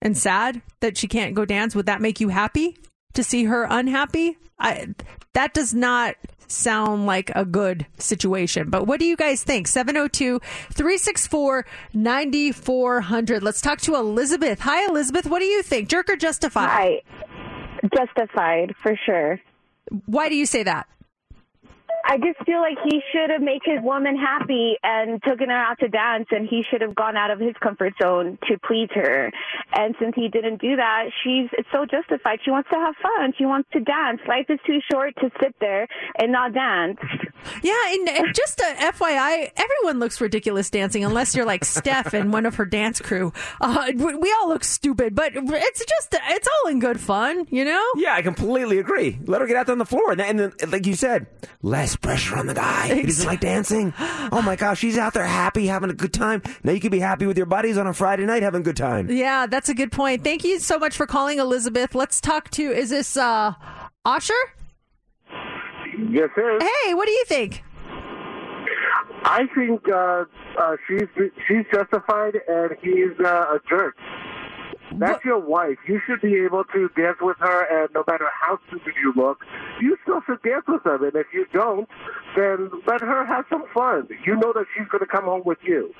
and 0.00 0.16
sad 0.16 0.62
that 0.80 0.96
she 0.96 1.08
can't 1.08 1.34
go 1.34 1.44
dance? 1.44 1.74
Would 1.74 1.86
that 1.86 2.00
make 2.00 2.20
you 2.20 2.28
happy 2.28 2.76
to 3.18 3.24
see 3.24 3.44
her 3.44 3.66
unhappy? 3.68 4.38
I, 4.60 4.94
that 5.32 5.52
does 5.52 5.74
not 5.74 6.14
sound 6.46 7.04
like 7.04 7.32
a 7.34 7.44
good 7.44 7.84
situation. 7.98 8.70
But 8.70 8.86
what 8.86 9.00
do 9.00 9.06
you 9.06 9.16
guys 9.16 9.42
think? 9.42 9.66
702 9.66 10.38
364 10.72 11.66
9400. 11.92 13.42
Let's 13.42 13.60
talk 13.60 13.80
to 13.82 13.96
Elizabeth. 13.96 14.60
Hi, 14.60 14.88
Elizabeth. 14.88 15.26
What 15.26 15.40
do 15.40 15.46
you 15.46 15.64
think? 15.64 15.88
Jerk 15.88 16.08
or 16.08 16.14
justified? 16.14 16.68
Hi. 16.68 17.02
Justified, 17.92 18.74
for 18.82 18.94
sure. 19.04 19.40
Why 20.06 20.28
do 20.28 20.36
you 20.36 20.46
say 20.46 20.62
that? 20.62 20.86
I 22.08 22.16
just 22.16 22.42
feel 22.46 22.60
like 22.60 22.78
he 22.90 23.02
should 23.12 23.28
have 23.28 23.42
made 23.42 23.60
his 23.64 23.82
woman 23.82 24.16
happy 24.16 24.76
and 24.82 25.22
taken 25.22 25.50
her 25.50 25.56
out 25.56 25.78
to 25.80 25.88
dance, 25.88 26.26
and 26.30 26.48
he 26.48 26.64
should 26.70 26.80
have 26.80 26.94
gone 26.94 27.18
out 27.18 27.30
of 27.30 27.38
his 27.38 27.54
comfort 27.62 27.92
zone 28.02 28.38
to 28.48 28.56
please 28.66 28.88
her. 28.94 29.30
And 29.74 29.94
since 30.00 30.14
he 30.16 30.28
didn't 30.28 30.62
do 30.62 30.76
that, 30.76 31.10
she's 31.22 31.50
it's 31.52 31.68
so 31.70 31.84
justified. 31.84 32.38
She 32.42 32.50
wants 32.50 32.70
to 32.70 32.76
have 32.76 32.94
fun. 33.02 33.34
She 33.36 33.44
wants 33.44 33.68
to 33.74 33.80
dance. 33.80 34.20
Life 34.26 34.46
is 34.48 34.58
too 34.66 34.78
short 34.90 35.16
to 35.16 35.30
sit 35.38 35.54
there 35.60 35.86
and 36.18 36.32
not 36.32 36.54
dance. 36.54 36.98
Yeah, 37.62 37.76
and, 37.88 38.08
and 38.08 38.34
just 38.34 38.58
a 38.60 38.74
FYI, 38.78 39.52
everyone 39.56 40.00
looks 40.00 40.20
ridiculous 40.20 40.70
dancing 40.70 41.04
unless 41.04 41.36
you're 41.36 41.46
like 41.46 41.64
Steph 41.64 42.14
and 42.14 42.32
one 42.32 42.46
of 42.46 42.54
her 42.54 42.64
dance 42.64 43.00
crew. 43.00 43.32
Uh, 43.60 43.92
we 43.94 44.14
we 44.16 44.34
all 44.40 44.48
look 44.48 44.64
stupid, 44.64 45.14
but 45.14 45.32
it's 45.34 45.84
just 45.84 46.16
it's 46.30 46.48
all 46.48 46.70
in 46.70 46.78
good 46.78 46.98
fun, 46.98 47.46
you 47.50 47.66
know. 47.66 47.84
Yeah, 47.96 48.14
I 48.14 48.22
completely 48.22 48.78
agree. 48.78 49.18
Let 49.26 49.42
her 49.42 49.46
get 49.46 49.56
out 49.56 49.66
there 49.66 49.74
on 49.74 49.78
the 49.78 49.86
floor, 49.86 50.12
and 50.12 50.20
and 50.20 50.40
then 50.40 50.52
like 50.70 50.86
you 50.86 50.94
said, 50.94 51.26
less 51.62 51.97
pressure 52.00 52.36
on 52.36 52.46
the 52.46 52.54
guy. 52.54 52.94
He 52.94 53.02
doesn't 53.02 53.26
like 53.26 53.40
dancing. 53.40 53.92
Oh 53.98 54.42
my 54.44 54.56
gosh, 54.56 54.78
she's 54.78 54.98
out 54.98 55.14
there 55.14 55.26
happy, 55.26 55.66
having 55.66 55.90
a 55.90 55.94
good 55.94 56.12
time. 56.12 56.42
Now 56.62 56.72
you 56.72 56.80
can 56.80 56.90
be 56.90 56.98
happy 57.00 57.26
with 57.26 57.36
your 57.36 57.46
buddies 57.46 57.78
on 57.78 57.86
a 57.86 57.94
Friday 57.94 58.26
night 58.26 58.42
having 58.42 58.60
a 58.60 58.64
good 58.64 58.76
time. 58.76 59.10
Yeah, 59.10 59.46
that's 59.46 59.68
a 59.68 59.74
good 59.74 59.92
point. 59.92 60.24
Thank 60.24 60.44
you 60.44 60.58
so 60.58 60.78
much 60.78 60.96
for 60.96 61.06
calling, 61.06 61.38
Elizabeth. 61.38 61.94
Let's 61.94 62.20
talk 62.20 62.50
to 62.50 62.62
is 62.62 62.90
this 62.90 63.16
uh 63.16 63.54
Osher? 64.06 64.32
Yes, 66.10 66.28
sir. 66.34 66.58
Hey, 66.60 66.94
what 66.94 67.06
do 67.06 67.12
you 67.12 67.24
think? 67.26 67.64
I 69.24 69.46
think 69.54 69.82
uh, 69.92 70.24
uh, 70.58 70.76
she's 70.86 71.08
she's 71.46 71.64
justified 71.72 72.34
and 72.46 72.70
he's 72.80 73.18
uh, 73.24 73.56
a 73.56 73.60
jerk. 73.68 73.96
That's 74.98 75.24
your 75.24 75.38
wife. 75.38 75.78
You 75.86 76.00
should 76.06 76.20
be 76.20 76.36
able 76.36 76.64
to 76.64 76.88
dance 76.96 77.18
with 77.20 77.36
her, 77.38 77.82
and 77.82 77.88
no 77.94 78.04
matter 78.06 78.26
how 78.40 78.58
stupid 78.68 78.94
you 79.02 79.12
look, 79.16 79.44
you 79.80 79.96
still 80.02 80.20
should 80.26 80.42
dance 80.42 80.64
with 80.66 80.82
her. 80.84 81.06
And 81.06 81.16
if 81.16 81.26
you 81.32 81.46
don't, 81.52 81.88
then 82.36 82.70
let 82.86 83.00
her 83.00 83.24
have 83.24 83.44
some 83.50 83.64
fun. 83.72 84.08
You 84.24 84.36
know 84.36 84.52
that 84.52 84.66
she's 84.76 84.88
going 84.88 85.00
to 85.00 85.06
come 85.06 85.24
home 85.24 85.42
with 85.44 85.58
you. 85.62 85.94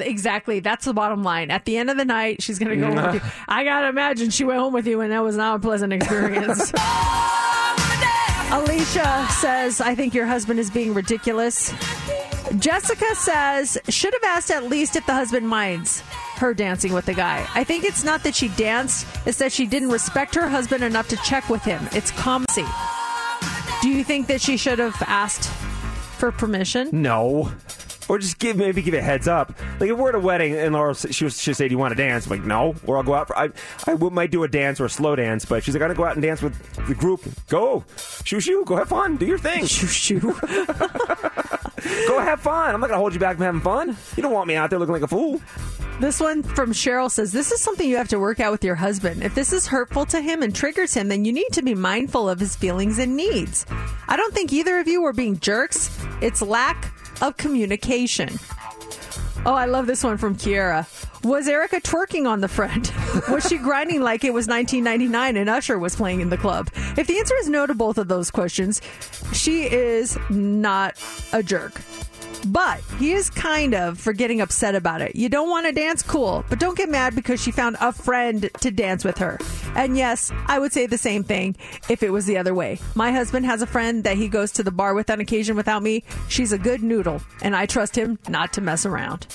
Exactly. 0.00 0.60
That's 0.60 0.84
the 0.84 0.94
bottom 0.94 1.22
line. 1.22 1.50
At 1.50 1.64
the 1.64 1.76
end 1.76 1.90
of 1.90 1.96
the 1.96 2.04
night, 2.04 2.42
she's 2.42 2.58
going 2.58 2.70
to 2.70 2.76
go 2.76 2.86
home 2.86 3.12
with 3.12 3.22
you. 3.22 3.30
I 3.48 3.64
got 3.64 3.80
to 3.82 3.88
imagine 3.88 4.30
she 4.30 4.44
went 4.44 4.58
home 4.58 4.72
with 4.72 4.86
you 4.86 5.00
and 5.00 5.12
that 5.12 5.22
was 5.22 5.36
not 5.36 5.56
a 5.56 5.58
pleasant 5.58 5.92
experience. 5.92 6.72
Alicia 8.54 9.26
says, 9.40 9.80
I 9.80 9.96
think 9.96 10.14
your 10.14 10.26
husband 10.26 10.60
is 10.60 10.70
being 10.70 10.94
ridiculous. 10.94 11.74
Jessica 12.60 13.12
says, 13.16 13.76
should 13.88 14.14
have 14.14 14.22
asked 14.22 14.52
at 14.52 14.62
least 14.70 14.94
if 14.94 15.04
the 15.06 15.12
husband 15.12 15.48
minds 15.48 16.02
her 16.36 16.54
dancing 16.54 16.92
with 16.92 17.04
the 17.04 17.14
guy. 17.14 17.44
I 17.56 17.64
think 17.64 17.82
it's 17.82 18.04
not 18.04 18.22
that 18.22 18.36
she 18.36 18.46
danced, 18.50 19.08
it's 19.26 19.38
that 19.38 19.50
she 19.50 19.66
didn't 19.66 19.90
respect 19.90 20.36
her 20.36 20.48
husband 20.48 20.84
enough 20.84 21.08
to 21.08 21.16
check 21.16 21.50
with 21.50 21.62
him. 21.64 21.88
It's 21.90 22.12
common. 22.12 22.46
Do 23.82 23.88
you 23.88 24.04
think 24.04 24.28
that 24.28 24.40
she 24.40 24.56
should 24.56 24.78
have 24.78 25.02
asked 25.08 25.48
for 26.18 26.30
permission? 26.30 26.90
No. 26.92 27.52
Or 28.08 28.18
just 28.18 28.38
give 28.38 28.56
maybe 28.56 28.82
give 28.82 28.94
it 28.94 28.98
a 28.98 29.02
heads 29.02 29.28
up. 29.28 29.58
Like 29.80 29.90
if 29.90 29.96
we're 29.96 30.10
at 30.10 30.14
a 30.14 30.20
wedding 30.20 30.54
and 30.54 30.74
Laura 30.74 30.94
she 30.94 31.24
was 31.24 31.40
she'll 31.40 31.54
say, 31.54 31.68
"Do 31.68 31.72
you 31.72 31.78
want 31.78 31.92
to 31.92 32.02
dance?" 32.02 32.26
I'm 32.26 32.30
like, 32.30 32.44
no. 32.44 32.74
Or 32.86 32.96
I'll 32.96 33.02
go 33.02 33.14
out. 33.14 33.28
For, 33.28 33.38
I 33.38 33.50
I 33.86 33.94
might 33.94 34.30
do 34.30 34.44
a 34.44 34.48
dance 34.48 34.80
or 34.80 34.84
a 34.84 34.90
slow 34.90 35.16
dance, 35.16 35.44
but 35.44 35.64
she's 35.64 35.74
like, 35.74 35.82
"I'm 35.82 35.88
gonna 35.88 35.96
go 35.96 36.04
out 36.04 36.14
and 36.14 36.22
dance 36.22 36.42
with 36.42 36.54
the 36.86 36.94
group." 36.94 37.22
Go, 37.48 37.84
shoo 38.24 38.40
shoo, 38.40 38.64
go 38.66 38.76
have 38.76 38.88
fun, 38.88 39.16
do 39.16 39.26
your 39.26 39.38
thing. 39.38 39.66
Shoo 39.66 39.86
shoo, 39.86 40.20
go 42.08 42.18
have 42.20 42.40
fun. 42.40 42.74
I'm 42.74 42.80
not 42.80 42.88
gonna 42.88 42.98
hold 42.98 43.14
you 43.14 43.20
back 43.20 43.36
from 43.36 43.44
having 43.44 43.60
fun. 43.60 43.96
You 44.16 44.22
don't 44.22 44.32
want 44.32 44.48
me 44.48 44.54
out 44.54 44.70
there 44.70 44.78
looking 44.78 44.92
like 44.94 45.02
a 45.02 45.08
fool. 45.08 45.40
This 46.00 46.18
one 46.18 46.42
from 46.42 46.72
Cheryl 46.72 47.08
says, 47.08 47.30
This 47.30 47.52
is 47.52 47.60
something 47.60 47.88
you 47.88 47.96
have 47.96 48.08
to 48.08 48.18
work 48.18 48.40
out 48.40 48.50
with 48.50 48.64
your 48.64 48.74
husband. 48.74 49.22
If 49.22 49.36
this 49.36 49.52
is 49.52 49.68
hurtful 49.68 50.04
to 50.06 50.20
him 50.20 50.42
and 50.42 50.52
triggers 50.54 50.92
him, 50.92 51.06
then 51.06 51.24
you 51.24 51.32
need 51.32 51.52
to 51.52 51.62
be 51.62 51.74
mindful 51.74 52.28
of 52.28 52.40
his 52.40 52.56
feelings 52.56 52.98
and 52.98 53.16
needs. 53.16 53.64
I 54.08 54.16
don't 54.16 54.34
think 54.34 54.52
either 54.52 54.80
of 54.80 54.88
you 54.88 55.02
were 55.02 55.12
being 55.12 55.38
jerks. 55.38 55.96
It's 56.20 56.42
lack 56.42 56.93
of 57.22 57.36
communication. 57.36 58.30
Oh, 59.46 59.52
I 59.52 59.66
love 59.66 59.86
this 59.86 60.02
one 60.02 60.16
from 60.16 60.36
Kiera. 60.36 60.86
Was 61.22 61.48
Erica 61.48 61.80
twerking 61.80 62.26
on 62.26 62.40
the 62.40 62.48
front? 62.48 62.92
was 63.28 63.46
she 63.46 63.58
grinding 63.58 64.00
like 64.00 64.24
it 64.24 64.32
was 64.32 64.46
1999 64.46 65.36
and 65.36 65.50
Usher 65.50 65.78
was 65.78 65.96
playing 65.96 66.20
in 66.20 66.30
the 66.30 66.36
club? 66.38 66.70
If 66.96 67.06
the 67.06 67.18
answer 67.18 67.34
is 67.36 67.48
no 67.48 67.66
to 67.66 67.74
both 67.74 67.98
of 67.98 68.08
those 68.08 68.30
questions, 68.30 68.80
she 69.32 69.64
is 69.64 70.18
not 70.30 71.02
a 71.32 71.42
jerk. 71.42 71.80
But 72.46 72.80
he 72.98 73.12
is 73.12 73.30
kind 73.30 73.74
of 73.74 73.98
for 73.98 74.12
getting 74.12 74.40
upset 74.40 74.74
about 74.74 75.00
it. 75.00 75.16
You 75.16 75.28
don't 75.28 75.48
want 75.48 75.66
to 75.66 75.72
dance 75.72 76.02
cool, 76.02 76.44
but 76.48 76.58
don't 76.58 76.76
get 76.76 76.88
mad 76.88 77.14
because 77.14 77.42
she 77.42 77.50
found 77.50 77.76
a 77.80 77.92
friend 77.92 78.50
to 78.60 78.70
dance 78.70 79.04
with 79.04 79.18
her. 79.18 79.38
And 79.74 79.96
yes, 79.96 80.30
I 80.46 80.58
would 80.58 80.72
say 80.72 80.86
the 80.86 80.98
same 80.98 81.24
thing 81.24 81.56
if 81.88 82.02
it 82.02 82.10
was 82.10 82.26
the 82.26 82.36
other 82.36 82.54
way. 82.54 82.78
My 82.94 83.12
husband 83.12 83.46
has 83.46 83.62
a 83.62 83.66
friend 83.66 84.04
that 84.04 84.16
he 84.16 84.28
goes 84.28 84.52
to 84.52 84.62
the 84.62 84.70
bar 84.70 84.94
with 84.94 85.10
on 85.10 85.20
occasion 85.20 85.56
without 85.56 85.82
me. 85.82 86.04
She's 86.28 86.52
a 86.52 86.58
good 86.58 86.82
noodle, 86.82 87.22
and 87.42 87.56
I 87.56 87.66
trust 87.66 87.96
him 87.96 88.18
not 88.28 88.52
to 88.54 88.60
mess 88.60 88.84
around. 88.84 89.26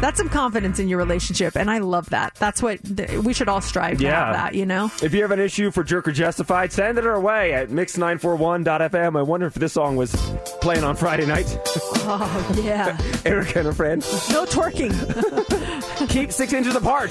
That's 0.00 0.18
some 0.18 0.28
confidence 0.28 0.78
in 0.78 0.88
your 0.88 0.98
relationship, 0.98 1.56
and 1.56 1.70
I 1.70 1.78
love 1.78 2.10
that. 2.10 2.34
That's 2.34 2.62
what 2.62 2.80
we 3.24 3.32
should 3.32 3.48
all 3.48 3.60
strive 3.60 3.98
to 3.98 4.06
have 4.10 4.34
that, 4.34 4.54
you 4.54 4.66
know? 4.66 4.90
If 5.02 5.14
you 5.14 5.22
have 5.22 5.30
an 5.30 5.40
issue 5.40 5.70
for 5.70 5.82
Jerk 5.82 6.08
or 6.08 6.12
Justified, 6.12 6.72
send 6.72 6.98
it 6.98 7.06
our 7.06 7.20
way 7.20 7.54
at 7.54 7.70
mix941.fm. 7.70 9.18
I 9.18 9.22
wonder 9.22 9.46
if 9.46 9.54
this 9.54 9.72
song 9.72 9.96
was 9.96 10.14
playing 10.60 10.84
on 10.84 10.96
Friday 10.96 11.26
night. 11.26 11.46
Oh, 12.06 12.60
yeah. 12.62 12.98
Erica 13.24 13.60
and 13.60 13.66
her 13.66 13.72
friend. 13.72 14.02
No 14.30 14.44
twerking. 14.44 14.92
Keep 16.10 16.32
six 16.32 16.52
inches 16.52 16.76
apart. 16.76 17.10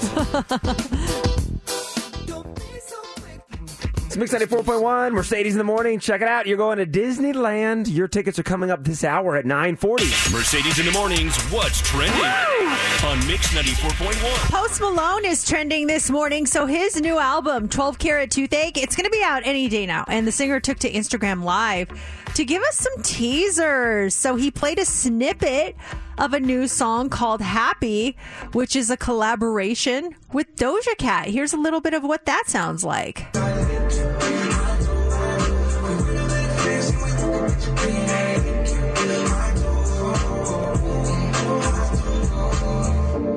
It's 4.14 4.32
Mix 4.32 4.32
94.1, 4.32 5.12
Mercedes 5.12 5.54
in 5.54 5.58
the 5.58 5.64
morning. 5.64 5.98
Check 5.98 6.20
it 6.20 6.28
out. 6.28 6.46
You're 6.46 6.56
going 6.56 6.78
to 6.78 6.86
Disneyland. 6.86 7.92
Your 7.92 8.06
tickets 8.06 8.38
are 8.38 8.44
coming 8.44 8.70
up 8.70 8.84
this 8.84 9.02
hour 9.02 9.34
at 9.34 9.44
940. 9.44 10.04
Mercedes 10.32 10.78
in 10.78 10.86
the 10.86 10.92
mornings. 10.92 11.36
What's 11.46 11.80
trending 11.80 12.22
on 12.22 13.26
Mix 13.26 13.48
94.1? 13.48 14.50
Post 14.52 14.80
Malone 14.80 15.24
is 15.24 15.44
trending 15.44 15.88
this 15.88 16.10
morning. 16.10 16.46
So 16.46 16.64
his 16.66 17.00
new 17.00 17.18
album, 17.18 17.68
12 17.68 17.98
Carat 17.98 18.30
Toothache, 18.30 18.78
it's 18.78 18.94
going 18.94 19.02
to 19.02 19.10
be 19.10 19.20
out 19.24 19.42
any 19.44 19.68
day 19.68 19.84
now. 19.84 20.04
And 20.06 20.28
the 20.28 20.32
singer 20.32 20.60
took 20.60 20.78
to 20.78 20.92
Instagram 20.92 21.42
Live 21.42 21.88
to 22.34 22.44
give 22.44 22.62
us 22.62 22.76
some 22.76 23.02
teasers. 23.02 24.14
So 24.14 24.36
he 24.36 24.52
played 24.52 24.78
a 24.78 24.84
snippet 24.84 25.74
of 26.18 26.34
a 26.34 26.38
new 26.38 26.68
song 26.68 27.08
called 27.08 27.40
Happy, 27.40 28.16
which 28.52 28.76
is 28.76 28.90
a 28.90 28.96
collaboration 28.96 30.14
with 30.32 30.54
Doja 30.54 30.96
Cat. 30.98 31.26
Here's 31.26 31.52
a 31.52 31.58
little 31.58 31.80
bit 31.80 31.94
of 31.94 32.04
what 32.04 32.26
that 32.26 32.44
sounds 32.46 32.84
like. 32.84 33.26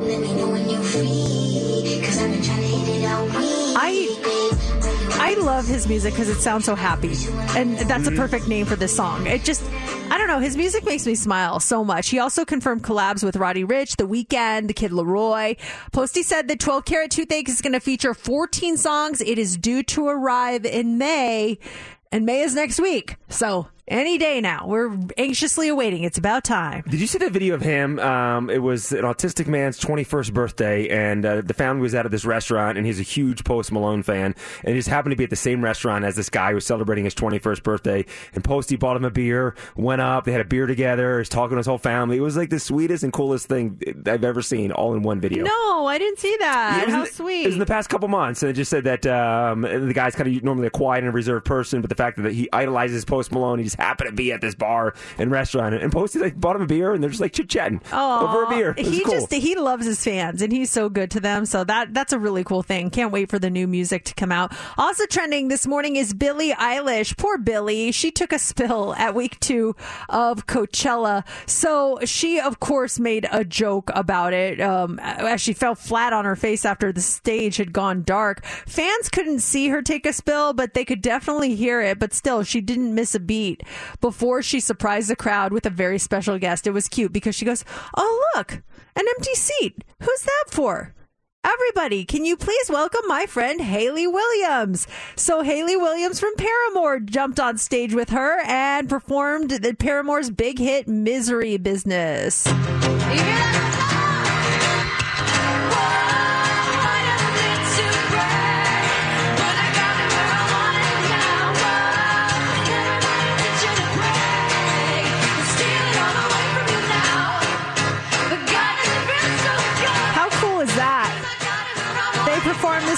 Let 0.08 0.22
me 0.22 0.34
know 0.34 0.50
when 0.50 0.70
you're 0.70 0.82
free, 0.82 2.02
cause 2.04 2.18
I've 2.18 2.32
been 2.32 2.42
trying 2.42 2.62
to 2.62 2.68
hit 2.68 2.88
it 2.98 3.04
out 3.06 3.30
I 3.80 4.08
I 5.20 5.34
love 5.36 5.68
his 5.68 5.88
music 5.88 6.14
because 6.14 6.30
it 6.30 6.40
sounds 6.40 6.66
so 6.66 6.74
happy, 6.76 7.14
and 7.56 7.78
that's 7.78 8.08
a 8.08 8.10
mm-hmm. 8.10 8.16
perfect 8.18 8.48
name 8.48 8.66
for 8.66 8.76
this 8.76 8.96
song. 8.96 9.28
It 9.28 9.44
just, 9.44 9.64
don't 10.28 10.40
know, 10.40 10.45
his 10.45 10.58
music 10.58 10.84
makes 10.84 11.06
me 11.06 11.16
smile 11.16 11.60
so 11.60 11.84
much. 11.84 12.10
He 12.10 12.20
also 12.20 12.44
confirmed 12.44 12.84
collabs 12.84 13.24
with 13.24 13.38
Roddy 13.38 13.64
Ricch, 13.64 13.95
The 13.95 14.08
Weeknd, 14.08 14.68
The 14.68 14.74
Kid 14.74 14.91
LAROI. 14.91 15.58
Posty 15.91 16.22
said 16.22 16.48
that 16.49 16.60
12 16.60 16.86
Carat 16.86 17.12
Toothache 17.12 17.48
is 17.48 17.62
going 17.62 17.74
to 17.74 17.80
feature 17.80 18.14
14 18.14 18.78
songs. 18.78 19.22
It 19.22 19.40
is 19.40 19.58
due 19.58 19.84
to 19.84 20.08
arrive 20.08 20.66
in 20.66 20.98
May, 20.98 21.60
and 22.12 22.26
May 22.26 22.41
is 22.41 22.56
next 22.56 22.80
week, 22.80 23.16
so 23.30 23.68
any 23.88 24.18
day 24.18 24.41
now. 24.41 24.65
We're 24.68 24.97
anxiously 25.18 25.68
awaiting. 25.69 26.03
It's 26.03 26.18
about 26.18 26.43
time. 26.43 26.84
Did 26.89 26.99
you 26.99 27.07
see 27.07 27.18
that 27.19 27.31
video 27.31 27.55
of 27.55 27.61
him? 27.61 27.99
Um, 27.99 28.49
it 28.49 28.61
was 28.61 28.91
an 28.91 29.03
autistic 29.03 29.47
man's 29.47 29.80
21st 29.80 30.34
birthday, 30.34 30.89
and 30.89 31.26
uh, 31.26 31.41
the 31.41 31.53
family 31.53 31.81
was 31.81 31.95
out 31.95 32.05
at 32.05 32.11
this 32.11 32.26
restaurant, 32.26 32.77
and 32.77 32.85
he's 32.85 32.99
a 32.99 33.03
huge 33.03 33.43
Post 33.43 33.72
Malone 33.72 34.03
fan, 34.03 34.35
and 34.64 34.73
he 34.73 34.80
just 34.80 34.89
happened 34.89 35.11
to 35.11 35.15
be 35.15 35.23
at 35.23 35.30
the 35.30 35.35
same 35.35 35.64
restaurant 35.64 36.03
as 36.05 36.15
this 36.15 36.30
guy 36.30 36.49
who 36.49 36.55
was 36.55 36.65
celebrating 36.65 37.05
his 37.05 37.15
21st 37.15 37.64
birthday. 37.64 38.05
And 38.34 38.43
Posty 38.43 38.76
bought 38.76 38.97
him 38.97 39.05
a 39.05 39.11
beer, 39.11 39.55
went 39.76 40.01
up, 40.01 40.26
they 40.26 40.31
had 40.31 40.41
a 40.41 40.45
beer 40.45 40.65
together, 40.68 41.19
he's 41.19 41.30
talking 41.30 41.51
to 41.55 41.57
his 41.57 41.68
whole 41.68 41.77
family. 41.77 42.18
It 42.18 42.22
was 42.22 42.35
like 42.38 42.49
the 42.49 42.59
sweetest 42.59 43.03
and 43.03 43.14
coolest 43.14 43.47
thing 43.47 43.80
I've 44.05 44.23
ever 44.23 44.41
seen, 44.41 44.72
all 44.72 44.93
in 44.95 45.01
one 45.03 45.19
video. 45.22 45.43
No, 45.45 45.85
I 45.88 45.97
didn't 45.97 46.19
see 46.19 46.35
that. 46.39 46.85
Yeah, 46.88 46.93
How 46.95 47.05
the- 47.05 47.11
sweet. 47.11 47.43
It 47.43 47.47
was 47.47 47.55
in 47.55 47.59
the 47.59 47.65
past 47.65 47.89
couple 47.89 48.07
months, 48.09 48.43
and 48.43 48.49
it 48.49 48.53
just 48.53 48.69
said 48.69 48.84
that 48.84 49.05
um, 49.07 49.61
the 49.61 49.93
guy's 49.93 50.15
kind 50.15 50.35
of 50.35 50.43
normally 50.43 50.68
a 50.68 50.72
quiet 50.72 51.03
and 51.03 51.14
reserved 51.14 51.45
person, 51.45 51.81
but 51.81 51.89
the 51.89 51.95
fact 51.95 52.22
that 52.22 52.34
he 52.34 52.49
idolizes 52.51 53.05
Post 53.05 53.31
Malone, 53.31 53.59
he 53.59 53.64
just 53.64 53.77
happened 53.78 54.10
to 54.10 54.16
be 54.16 54.32
at 54.32 54.41
this 54.41 54.56
bar 54.56 54.94
and 55.18 55.32
restaurant, 55.32 55.76
and 55.76 55.91
Posty 55.91 56.20
like 56.20 56.40
bought 56.40 56.56
him 56.56 56.62
a 56.64 56.68
beer, 56.68 56.94
and 56.94 57.04
they're 57.04 57.10
just 57.10 57.22
like 57.22 57.34
chit 57.34 57.49
chatting 57.49 57.82
over 57.91 58.44
a 58.44 58.49
beer. 58.49 58.74
He 58.78 59.04
cool. 59.04 59.14
just 59.14 59.34
he 59.34 59.56
loves 59.56 59.86
his 59.86 60.04
fans 60.04 60.41
and 60.41 60.52
he's 60.52 60.70
so 60.70 60.90
good 60.90 61.12
to 61.12 61.20
them. 61.20 61.45
So 61.45 61.64
that 61.64 61.94
that's 61.94 62.14
a 62.14 62.20
really 62.20 62.44
cool 62.44 62.64
thing. 62.64 62.90
Can't 62.90 63.12
wait 63.12 63.30
for 63.30 63.40
the 63.40 63.49
new 63.49 63.68
music 63.68 64.06
to 64.06 64.14
come 64.14 64.32
out. 64.32 64.54
Also 64.78 65.06
trending 65.06 65.48
this 65.48 65.68
morning 65.68 65.95
is 65.95 66.14
Billie 66.14 66.52
Eilish. 66.52 67.18
Poor 67.18 67.38
Billie. 67.38 67.91
She 67.91 68.12
took 68.12 68.32
a 68.32 68.40
spill 68.40 68.94
at 68.95 69.16
week 69.16 69.40
two 69.40 69.76
of 70.10 70.48
Coachella. 70.48 71.26
So 71.48 71.99
she 72.06 72.40
of 72.40 72.60
course 72.60 72.99
made 72.99 73.28
a 73.32 73.44
joke 73.44 73.90
about 73.94 74.34
it 74.34 74.60
um, 74.62 74.99
as 74.99 75.41
she 75.41 75.54
fell 75.54 75.76
flat 75.76 76.14
on 76.14 76.26
her 76.26 76.36
face 76.36 76.66
after 76.66 76.91
the 76.91 77.02
stage 77.02 77.58
had 77.58 77.74
gone 77.74 78.04
dark. 78.04 78.45
Fans 78.45 79.10
couldn't 79.10 79.40
see 79.40 79.70
her 79.70 79.82
take 79.82 80.06
a 80.06 80.14
spill, 80.14 80.54
but 80.54 80.74
they 80.74 80.86
could 80.86 81.02
definitely 81.02 81.56
hear 81.56 81.82
it. 81.82 81.99
But 81.99 82.14
still, 82.14 82.44
she 82.44 82.62
didn't 82.62 82.94
miss 82.94 83.16
a 83.16 83.20
beat 83.20 83.64
before 84.02 84.41
she 84.41 84.60
surprised 84.60 85.10
the 85.10 85.15
crowd 85.15 85.53
with 85.53 85.65
a 85.65 85.72
very 85.72 85.99
special 85.99 86.38
guest. 86.38 86.68
It 86.68 86.72
was 86.72 86.88
cute 86.88 87.14
because 87.14 87.35
she 87.35 87.45
goes, 87.45 87.64
Oh, 87.95 88.31
look, 88.35 88.53
an 88.95 89.06
empty 89.18 89.34
seat. 89.35 89.84
Who's 90.02 90.22
that 90.23 90.45
for? 90.49 90.94
Everybody, 91.44 92.03
can 92.03 92.26
you 92.26 92.35
please 92.35 92.69
welcome 92.69 93.03
my 93.07 93.26
friend 93.26 93.61
Hayley 93.61 94.06
Williams? 94.06 94.85
So 95.15 95.44
Hayley 95.44 95.77
Williams 95.77 96.19
from 96.19 96.35
Paramore 96.35 96.99
jumped 96.99 97.39
on 97.39 97.57
stage 97.57 97.94
with 97.94 98.10
her 98.10 98.41
and 98.41 98.89
performed 98.89 99.52
the 99.52 99.73
Paramore's 99.73 100.30
big 100.30 100.60
hit 100.60 100.89
Misery 100.89 101.56
Business. 101.57 102.45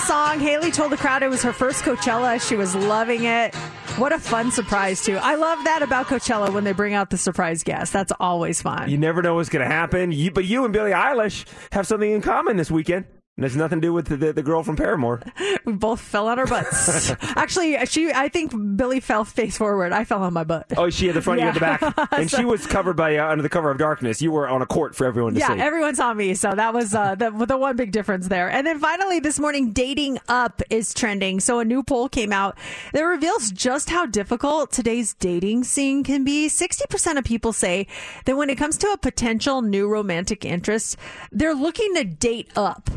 Song. 0.09 0.39
Hayley 0.39 0.71
told 0.71 0.91
the 0.91 0.97
crowd 0.97 1.21
it 1.21 1.29
was 1.29 1.43
her 1.43 1.53
first 1.53 1.83
Coachella. 1.83 2.41
She 2.41 2.55
was 2.55 2.73
loving 2.73 3.25
it. 3.25 3.53
What 3.95 4.11
a 4.11 4.17
fun 4.17 4.49
surprise, 4.49 5.05
too. 5.05 5.17
I 5.17 5.35
love 5.35 5.63
that 5.65 5.83
about 5.83 6.07
Coachella 6.07 6.51
when 6.51 6.63
they 6.63 6.71
bring 6.71 6.95
out 6.95 7.11
the 7.11 7.17
surprise 7.17 7.61
guest. 7.61 7.93
That's 7.93 8.11
always 8.19 8.59
fun. 8.59 8.89
You 8.89 8.97
never 8.97 9.21
know 9.21 9.35
what's 9.35 9.49
going 9.49 9.63
to 9.63 9.71
happen. 9.71 10.11
You, 10.11 10.31
but 10.31 10.45
you 10.45 10.63
and 10.63 10.73
Billie 10.73 10.93
Eilish 10.93 11.45
have 11.73 11.85
something 11.85 12.09
in 12.09 12.23
common 12.23 12.57
this 12.57 12.71
weekend. 12.71 13.05
And 13.39 13.45
it's 13.45 13.55
nothing 13.55 13.79
to 13.79 13.87
do 13.87 13.93
with 13.93 14.07
the, 14.07 14.33
the, 14.33 14.43
girl 14.43 14.63
from 14.63 14.75
Paramore. 14.75 15.21
We 15.63 15.71
both 15.77 16.01
fell 16.01 16.27
on 16.27 16.39
our 16.39 16.45
butts. 16.45 17.09
Actually, 17.37 17.77
she. 17.85 18.11
I 18.11 18.27
think 18.27 18.51
Billie 18.75 18.99
fell 18.99 19.23
face 19.23 19.57
forward. 19.57 19.93
I 19.93 20.03
fell 20.03 20.23
on 20.23 20.33
my 20.33 20.43
butt. 20.43 20.73
Oh, 20.75 20.89
she 20.89 21.07
had 21.07 21.15
the 21.15 21.21
front, 21.21 21.39
you 21.39 21.45
had 21.45 21.55
the 21.55 21.61
back. 21.61 22.11
And 22.11 22.29
she 22.29 22.43
was 22.43 22.67
covered 22.67 22.97
by 22.97 23.15
uh, 23.15 23.29
Under 23.29 23.41
the 23.41 23.47
Cover 23.47 23.71
of 23.71 23.77
Darkness. 23.77 24.21
You 24.21 24.33
were 24.33 24.49
on 24.49 24.61
a 24.61 24.65
court 24.65 24.93
for 24.93 25.05
everyone 25.05 25.35
to 25.35 25.39
yeah, 25.39 25.55
see. 25.55 25.61
everyone 25.61 25.95
saw 25.95 26.13
me, 26.13 26.33
so 26.33 26.53
that 26.53 26.73
was 26.73 26.93
uh, 26.93 27.15
the 27.15 27.29
the 27.29 27.57
one 27.57 27.77
big 27.77 27.93
difference 27.93 28.27
there. 28.27 28.51
And 28.51 28.67
then 28.67 28.77
finally, 28.77 29.21
this 29.21 29.39
morning, 29.39 29.71
dating 29.71 30.19
up 30.27 30.61
is 30.69 30.93
trending. 30.93 31.39
So 31.39 31.59
a 31.59 31.65
new 31.65 31.81
poll 31.81 32.09
came 32.09 32.33
out 32.33 32.57
that 32.91 33.03
reveals 33.03 33.51
just 33.51 33.89
how 33.89 34.05
difficult 34.05 34.73
today's 34.73 35.13
dating 35.13 35.63
scene 35.63 36.03
can 36.03 36.25
be. 36.25 36.49
Sixty 36.49 36.83
percent 36.89 37.17
of 37.17 37.23
people 37.23 37.53
say 37.53 37.87
that 38.25 38.35
when 38.35 38.49
it 38.49 38.57
comes 38.57 38.77
to 38.79 38.87
a 38.87 38.97
potential 38.97 39.61
new 39.61 39.87
romantic 39.87 40.43
interest, 40.43 40.97
they're 41.31 41.55
looking 41.55 41.95
to 41.95 42.03
date 42.03 42.49
up. 42.57 42.89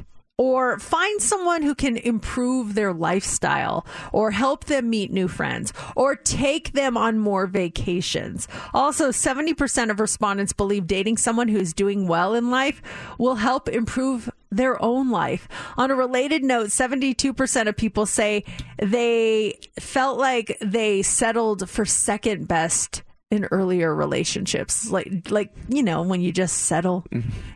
Or 0.43 0.77
find 0.81 1.23
someone 1.23 1.63
who 1.63 1.73
can 1.73 1.97
improve 1.97 2.75
their 2.75 2.93
lifestyle, 2.93 3.87
or 4.11 4.33
help 4.33 4.65
them 4.65 4.91
meet 4.91 5.13
new 5.13 5.29
friends, 5.29 5.73
or 5.95 6.17
take 6.17 6.73
them 6.73 6.97
on 6.97 7.21
more 7.21 7.47
vacations. 7.47 8.49
Also, 8.75 9.11
70% 9.11 9.89
of 9.89 10.01
respondents 10.01 10.53
believe 10.53 10.89
dating 10.89 11.19
someone 11.19 11.47
who's 11.47 11.73
doing 11.73 12.09
well 12.09 12.35
in 12.35 12.51
life 12.51 12.83
will 13.19 13.37
help 13.37 13.69
improve 13.69 14.29
their 14.51 14.83
own 14.83 15.11
life. 15.11 15.47
On 15.77 15.93
a 15.93 15.95
related 15.95 16.43
note, 16.43 16.71
72% 16.71 17.69
of 17.69 17.77
people 17.77 18.05
say 18.05 18.45
they 18.83 19.61
felt 19.79 20.19
like 20.19 20.59
they 20.61 21.03
settled 21.03 21.71
for 21.71 21.85
second 21.85 22.49
best 22.49 23.05
in 23.33 23.47
earlier 23.47 23.95
relationships 23.95 24.91
like 24.91 25.31
like 25.31 25.51
you 25.71 25.83
know 25.83 26.03
when 26.03 26.21
you 26.21 26.31
just 26.31 26.59
settle 26.67 27.07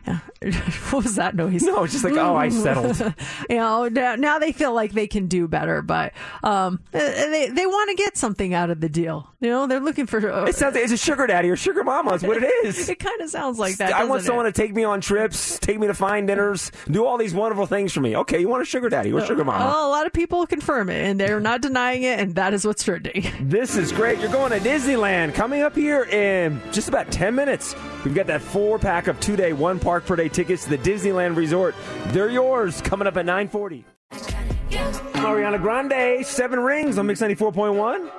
yeah. 0.07 0.19
what 0.91 1.03
was 1.03 1.15
that 1.15 1.35
noise? 1.35 1.63
No, 1.63 1.83
it's 1.83 1.93
just 1.93 2.03
like, 2.05 2.13
oh, 2.13 2.35
I 2.35 2.49
settled. 2.49 2.99
you 3.49 3.57
know, 3.57 3.87
now, 3.87 4.15
now 4.15 4.37
they 4.39 4.51
feel 4.51 4.71
like 4.71 4.91
they 4.91 5.07
can 5.07 5.27
do 5.27 5.47
better, 5.47 5.81
but 5.81 6.13
um, 6.43 6.79
they 6.91 7.49
they 7.51 7.65
want 7.65 7.89
to 7.89 7.95
get 7.95 8.17
something 8.17 8.53
out 8.53 8.69
of 8.69 8.79
the 8.79 8.87
deal. 8.87 9.27
You 9.39 9.49
know, 9.49 9.67
they're 9.67 9.79
looking 9.79 10.05
for. 10.05 10.31
Uh, 10.31 10.45
It 10.45 10.55
sounds 10.55 10.75
like 10.75 10.83
it's 10.83 10.93
a 10.93 10.97
sugar 10.97 11.25
daddy 11.25 11.49
or 11.49 11.55
sugar 11.55 11.83
mama. 11.83 12.13
Is 12.13 12.23
what 12.23 12.37
it 12.37 12.43
is. 12.65 12.87
it 12.87 12.99
kind 12.99 13.19
of 13.21 13.29
sounds 13.29 13.57
like 13.57 13.77
that. 13.77 13.93
I 13.93 14.03
want 14.05 14.23
someone 14.23 14.45
it? 14.45 14.53
to 14.53 14.61
take 14.61 14.75
me 14.75 14.83
on 14.83 15.01
trips, 15.01 15.57
take 15.59 15.79
me 15.79 15.87
to 15.87 15.93
fine 15.95 16.27
dinners, 16.27 16.71
do 16.89 17.05
all 17.05 17.17
these 17.17 17.33
wonderful 17.33 17.65
things 17.65 17.91
for 17.91 18.01
me. 18.01 18.15
Okay, 18.17 18.39
you 18.39 18.47
want 18.47 18.61
a 18.61 18.65
sugar 18.65 18.89
daddy 18.89 19.11
or 19.11 19.25
sugar 19.25 19.43
mama? 19.43 19.65
Well, 19.65 19.87
a 19.87 19.91
lot 19.91 20.05
of 20.05 20.13
people 20.13 20.45
confirm 20.45 20.89
it, 20.89 21.03
and 21.03 21.19
they're 21.19 21.39
not 21.39 21.61
denying 21.61 22.03
it, 22.03 22.19
and 22.19 22.35
that 22.35 22.53
is 22.53 22.65
what's 22.65 22.83
trending. 22.83 23.25
This 23.41 23.75
is 23.75 23.91
great. 23.91 24.19
You're 24.19 24.31
going 24.31 24.51
to 24.51 24.59
Disneyland 24.59 25.33
coming 25.33 25.61
up 25.61 25.66
here 25.75 26.03
in 26.05 26.61
just 26.71 26.87
about 26.89 27.11
10 27.11 27.35
minutes. 27.35 27.75
We've 28.05 28.15
got 28.15 28.27
that 28.27 28.41
four 28.41 28.79
pack 28.79 29.07
of 29.07 29.19
two 29.19 29.35
day, 29.35 29.53
one 29.53 29.79
park 29.79 30.05
per 30.05 30.15
day 30.15 30.29
tickets 30.29 30.63
to 30.65 30.69
the 30.71 30.77
Disneyland 30.77 31.35
Resort. 31.35 31.75
They're 32.07 32.29
yours 32.29 32.81
coming 32.81 33.07
up 33.07 33.17
at 33.17 33.25
940. 33.25 33.85
Ariana 34.11 35.61
Grande, 35.61 36.25
Seven 36.25 36.59
Rings 36.59 36.97
on 36.97 37.07
Mix 37.07 37.21
94.1. 37.21 38.11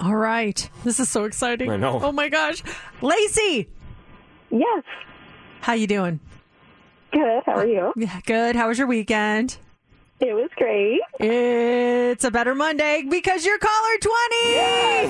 All 0.00 0.16
right, 0.16 0.68
this 0.82 0.98
is 1.00 1.08
so 1.08 1.24
exciting. 1.24 1.70
I 1.70 1.76
know. 1.76 2.00
Oh 2.02 2.12
my 2.12 2.28
gosh, 2.28 2.62
Lacey. 3.02 3.68
Yes. 4.50 4.84
How 5.60 5.72
you 5.74 5.86
doing? 5.86 6.20
Good. 7.12 7.42
How 7.46 7.52
are 7.52 7.66
you? 7.66 7.92
Yeah, 7.96 8.20
good. 8.26 8.56
How 8.56 8.68
was 8.68 8.78
your 8.78 8.86
weekend? 8.86 9.58
It 10.24 10.32
was 10.32 10.48
great. 10.56 11.02
It's 11.20 12.24
a 12.24 12.30
better 12.30 12.54
Monday 12.54 13.02
because 13.06 13.44
you're 13.44 13.58
caller 13.58 13.98
20. 14.00 14.14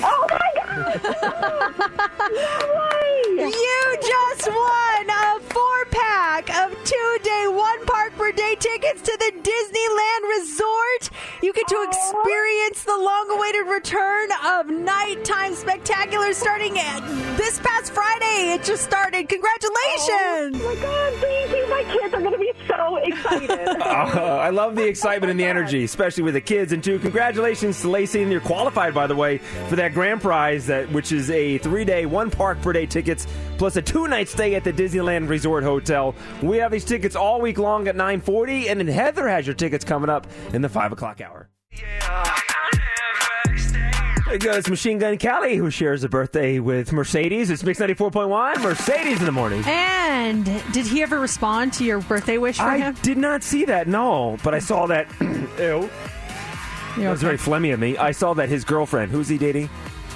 Oh 0.02 0.26
my 0.28 0.50
god! 0.56 2.00
You 3.36 3.96
just 4.00 4.48
won 4.48 5.10
a 5.10 5.40
four 5.40 5.84
pack 5.90 6.48
of 6.56 6.72
two 6.84 7.18
day, 7.22 7.46
one 7.48 7.84
park 7.86 8.12
per 8.16 8.30
day 8.32 8.54
tickets 8.58 9.02
to 9.02 9.16
the 9.18 9.32
Disneyland 9.42 10.38
Resort. 10.38 11.10
You 11.42 11.52
get 11.52 11.66
to 11.68 11.82
experience 11.88 12.84
the 12.84 12.96
long 12.96 13.30
awaited 13.30 13.66
return 13.66 14.30
of 14.44 14.68
nighttime 14.68 15.54
spectacular 15.54 16.32
starting 16.32 16.78
at 16.78 17.00
this 17.36 17.58
past 17.60 17.92
Friday. 17.92 18.52
It 18.54 18.62
just 18.64 18.84
started. 18.84 19.28
Congratulations! 19.28 20.60
Oh 20.62 20.74
my 20.74 20.80
god! 20.80 21.14
Thank 21.20 21.50
you. 21.56 21.66
My 21.68 21.82
kids 21.84 22.14
are 22.14 22.20
going 22.20 22.32
to 22.32 22.38
be 22.38 22.52
so 22.68 22.96
excited. 22.96 23.50
Uh, 23.84 24.38
I 24.40 24.50
love 24.50 24.74
the 24.76 24.84
excitement 24.86 25.03
and 25.04 25.38
the 25.38 25.44
oh 25.44 25.50
energy, 25.50 25.84
especially 25.84 26.22
with 26.22 26.34
the 26.34 26.40
kids. 26.40 26.72
And 26.72 26.82
two, 26.82 26.98
congratulations 26.98 27.80
to 27.82 27.90
Lacey, 27.90 28.22
and 28.22 28.32
you're 28.32 28.40
qualified, 28.40 28.94
by 28.94 29.06
the 29.06 29.14
way, 29.14 29.38
for 29.68 29.76
that 29.76 29.94
grand 29.94 30.20
prize, 30.20 30.66
that 30.66 30.90
which 30.90 31.12
is 31.12 31.30
a 31.30 31.58
three-day, 31.58 32.06
one 32.06 32.30
park 32.30 32.60
per 32.62 32.72
day 32.72 32.86
tickets 32.86 33.26
plus 33.58 33.76
a 33.76 33.82
two-night 33.82 34.28
stay 34.28 34.54
at 34.54 34.64
the 34.64 34.72
Disneyland 34.72 35.28
Resort 35.28 35.64
Hotel. 35.64 36.14
We 36.42 36.58
have 36.58 36.72
these 36.72 36.84
tickets 36.84 37.16
all 37.16 37.40
week 37.40 37.58
long 37.58 37.88
at 37.88 37.96
9:40, 37.96 38.68
and 38.68 38.80
then 38.80 38.88
Heather 38.88 39.28
has 39.28 39.46
your 39.46 39.54
tickets 39.54 39.84
coming 39.84 40.10
up 40.10 40.26
in 40.52 40.62
the 40.62 40.68
five 40.68 40.92
o'clock 40.92 41.20
hour. 41.20 41.48
There 44.34 44.52
goes 44.52 44.68
Machine 44.68 44.98
Gun 44.98 45.16
Kelly, 45.16 45.54
who 45.54 45.70
shares 45.70 46.02
a 46.02 46.08
birthday 46.08 46.58
with 46.58 46.92
Mercedes. 46.92 47.50
It's 47.50 47.62
Mix 47.62 47.78
94.1, 47.78 48.62
Mercedes 48.64 49.20
in 49.20 49.26
the 49.26 49.30
morning. 49.30 49.62
And 49.64 50.44
did 50.72 50.86
he 50.86 51.04
ever 51.04 51.20
respond 51.20 51.72
to 51.74 51.84
your 51.84 52.00
birthday 52.00 52.36
wish 52.36 52.56
for 52.56 52.64
I 52.64 52.78
him? 52.78 52.96
did 53.02 53.16
not 53.16 53.44
see 53.44 53.64
that, 53.66 53.86
no, 53.86 54.36
but 54.42 54.52
I 54.52 54.58
saw 54.58 54.86
that. 54.86 55.06
Ew. 55.20 55.88
That 57.00 57.10
was 57.12 57.22
very 57.22 57.38
phlegmy 57.38 57.72
of 57.72 57.78
me. 57.78 57.96
I 57.96 58.10
saw 58.10 58.34
that 58.34 58.48
his 58.48 58.64
girlfriend, 58.64 59.12
who's 59.12 59.28
he 59.28 59.38
dating? 59.38 59.70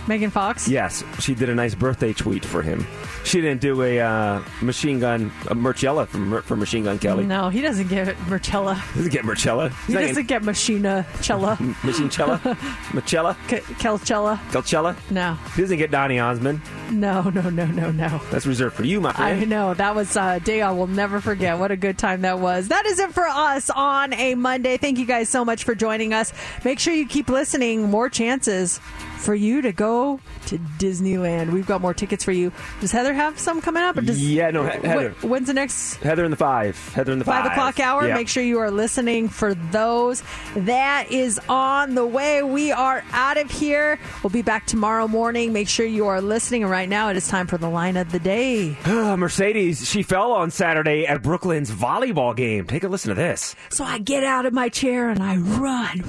Megan 0.08 0.30
Fox? 0.30 0.66
Yes, 0.66 1.04
she 1.20 1.34
did 1.34 1.50
a 1.50 1.54
nice 1.54 1.74
birthday 1.74 2.14
tweet 2.14 2.44
for 2.44 2.62
him. 2.62 2.86
She 3.24 3.42
didn't 3.42 3.60
do 3.60 3.82
a 3.82 4.00
uh, 4.00 4.42
machine 4.62 5.00
gun, 5.00 5.30
a 5.48 5.54
Merchella 5.54 6.08
from, 6.08 6.40
for 6.42 6.56
Machine 6.56 6.84
Gun 6.84 6.98
Kelly. 6.98 7.26
No, 7.26 7.50
he 7.50 7.60
doesn't 7.60 7.88
get 7.88 8.18
Marcella. 8.28 8.74
He 8.98 9.04
doesn't 9.04 9.12
get 9.12 9.24
Merchella. 9.24 9.70
He 9.86 9.92
doesn't 9.92 10.26
get 10.26 10.42
Machina 10.42 11.06
Cella. 11.20 11.58
Machine 11.84 12.10
Cella? 12.10 12.38
Machella? 12.92 13.36
Kelchella. 13.48 14.38
Kelchella? 14.50 14.96
No. 15.10 15.34
He 15.54 15.60
doesn't 15.60 15.76
get 15.78 15.90
Donny 15.90 16.18
Osmond. 16.18 16.62
No, 16.90 17.22
no, 17.28 17.50
no, 17.50 17.66
no, 17.66 17.90
no. 17.90 18.20
That's 18.30 18.46
reserved 18.46 18.76
for 18.76 18.84
you, 18.84 19.00
my 19.00 19.12
friend. 19.12 19.40
I 19.40 19.44
know. 19.44 19.74
That 19.74 19.94
was 19.94 20.16
a 20.16 20.40
day 20.40 20.62
I 20.62 20.70
will 20.70 20.86
never 20.86 21.20
forget. 21.20 21.58
What 21.58 21.70
a 21.70 21.76
good 21.76 21.98
time 21.98 22.22
that 22.22 22.38
was. 22.38 22.68
That 22.68 22.86
is 22.86 22.98
it 22.98 23.12
for 23.12 23.26
us 23.26 23.68
on 23.68 24.14
a 24.14 24.34
Monday. 24.34 24.78
Thank 24.78 24.98
you 24.98 25.04
guys 25.04 25.28
so 25.28 25.44
much 25.44 25.64
for 25.64 25.74
joining 25.74 26.14
us. 26.14 26.32
Make 26.64 26.78
sure 26.78 26.94
you 26.94 27.06
keep 27.06 27.28
listening. 27.28 27.90
More 27.90 28.08
chances 28.08 28.80
for 29.18 29.34
you 29.34 29.62
to 29.62 29.72
go 29.72 30.20
to 30.46 30.58
Disneyland. 30.78 31.52
We've 31.52 31.66
got 31.66 31.80
more 31.80 31.94
tickets 31.94 32.24
for 32.24 32.32
you. 32.32 32.52
Does 32.80 32.92
Heather 32.92 33.12
have 33.12 33.38
some 33.38 33.60
coming 33.60 33.82
up? 33.82 33.96
Or 33.96 34.00
does, 34.00 34.22
Yeah, 34.22 34.50
no, 34.50 34.64
He- 34.64 34.86
Heather. 34.86 35.10
Wh- 35.10 35.24
When's 35.24 35.46
the 35.48 35.54
next 35.54 35.96
Heather 35.96 36.24
in 36.24 36.30
the 36.30 36.36
five. 36.36 36.76
Heather 36.94 37.12
in 37.12 37.18
the 37.18 37.24
five. 37.24 37.42
five 37.44 37.52
o'clock 37.52 37.80
hour. 37.80 38.06
Yeah. 38.06 38.14
Make 38.14 38.28
sure 38.28 38.42
you 38.42 38.58
are 38.58 38.70
listening 38.70 39.28
for 39.28 39.54
those. 39.54 40.22
That 40.56 41.10
is 41.10 41.40
on 41.48 41.94
the 41.94 42.06
way. 42.06 42.42
We 42.42 42.72
are 42.72 43.04
out 43.12 43.36
of 43.36 43.50
here. 43.50 43.98
We'll 44.22 44.30
be 44.30 44.42
back 44.42 44.66
tomorrow 44.66 45.08
morning. 45.08 45.52
Make 45.52 45.68
sure 45.68 45.86
you 45.86 46.06
are 46.06 46.20
listening. 46.20 46.62
And 46.62 46.70
right 46.70 46.88
now, 46.88 47.08
it 47.10 47.16
is 47.16 47.28
time 47.28 47.46
for 47.46 47.58
the 47.58 47.68
line 47.68 47.96
of 47.96 48.10
the 48.12 48.18
day. 48.18 48.76
Mercedes, 48.86 49.88
she 49.88 50.02
fell 50.02 50.32
on 50.32 50.50
Saturday 50.50 51.06
at 51.06 51.22
Brooklyn's 51.22 51.70
volleyball 51.70 52.34
game. 52.36 52.66
Take 52.66 52.84
a 52.84 52.88
listen 52.88 53.08
to 53.10 53.14
this. 53.14 53.54
So 53.70 53.84
I 53.84 53.98
get 53.98 54.24
out 54.24 54.46
of 54.46 54.52
my 54.52 54.68
chair 54.68 55.10
and 55.10 55.22
I 55.22 55.36
run. 55.36 56.04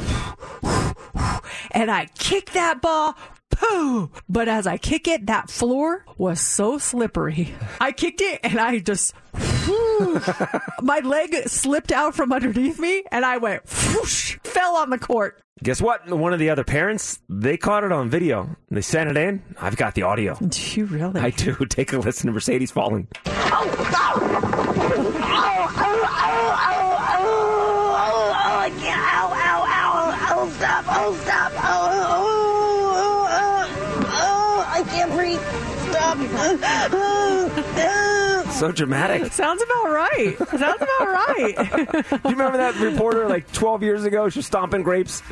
And 1.72 1.92
I 1.92 2.06
kick 2.18 2.52
that 2.52 2.82
ball. 2.82 2.99
Pooh! 3.52 4.12
But 4.28 4.48
as 4.48 4.68
I 4.68 4.78
kick 4.78 5.08
it, 5.08 5.28
that 5.28 5.50
floor 5.50 6.06
was 6.18 6.40
so 6.40 6.78
slippery. 6.78 7.54
I 7.82 7.92
kicked 7.92 8.22
it 8.22 8.40
and 8.44 8.60
I 8.60 8.80
just. 8.80 9.14
my 10.82 11.00
leg 11.04 11.36
slipped 11.48 11.92
out 11.92 12.16
from 12.16 12.32
underneath 12.32 12.80
me 12.80 13.04
and 13.12 13.26
I 13.26 13.38
went 13.38 13.64
whoosh, 13.94 14.38
fell 14.44 14.76
on 14.76 14.90
the 14.90 14.98
court. 14.98 15.42
Guess 15.62 15.82
what? 15.82 16.10
One 16.10 16.32
of 16.32 16.40
the 16.40 16.50
other 16.50 16.64
parents, 16.64 17.20
they 17.28 17.58
caught 17.58 17.84
it 17.84 17.92
on 17.92 18.10
video. 18.10 18.56
They 18.72 18.82
sent 18.82 19.10
it 19.10 19.18
in. 19.18 19.44
I've 19.60 19.76
got 19.76 19.94
the 19.94 20.04
audio. 20.04 20.36
Do 20.48 20.80
you 20.80 20.86
really? 20.86 21.20
I 21.20 21.32
do. 21.32 21.54
Take 21.70 21.92
a 21.92 21.98
listen 21.98 22.28
to 22.28 22.34
Mercedes 22.34 22.72
falling. 22.72 23.08
I 23.26 24.10
So 38.60 38.72
dramatic. 38.74 39.32
Sounds 39.32 39.62
about 39.64 39.90
right. 39.92 40.38
Sounds 40.38 40.82
about 40.82 41.00
right. 41.08 41.56
Do 42.10 42.16
you 42.30 42.36
remember 42.36 42.58
that 42.58 42.76
reporter 42.80 43.28
like 43.30 43.50
12 43.54 43.84
years 43.84 44.04
ago? 44.04 44.28
She 44.30 44.40
was 44.40 44.46
stomping 44.48 44.84
grapes. 44.84 45.24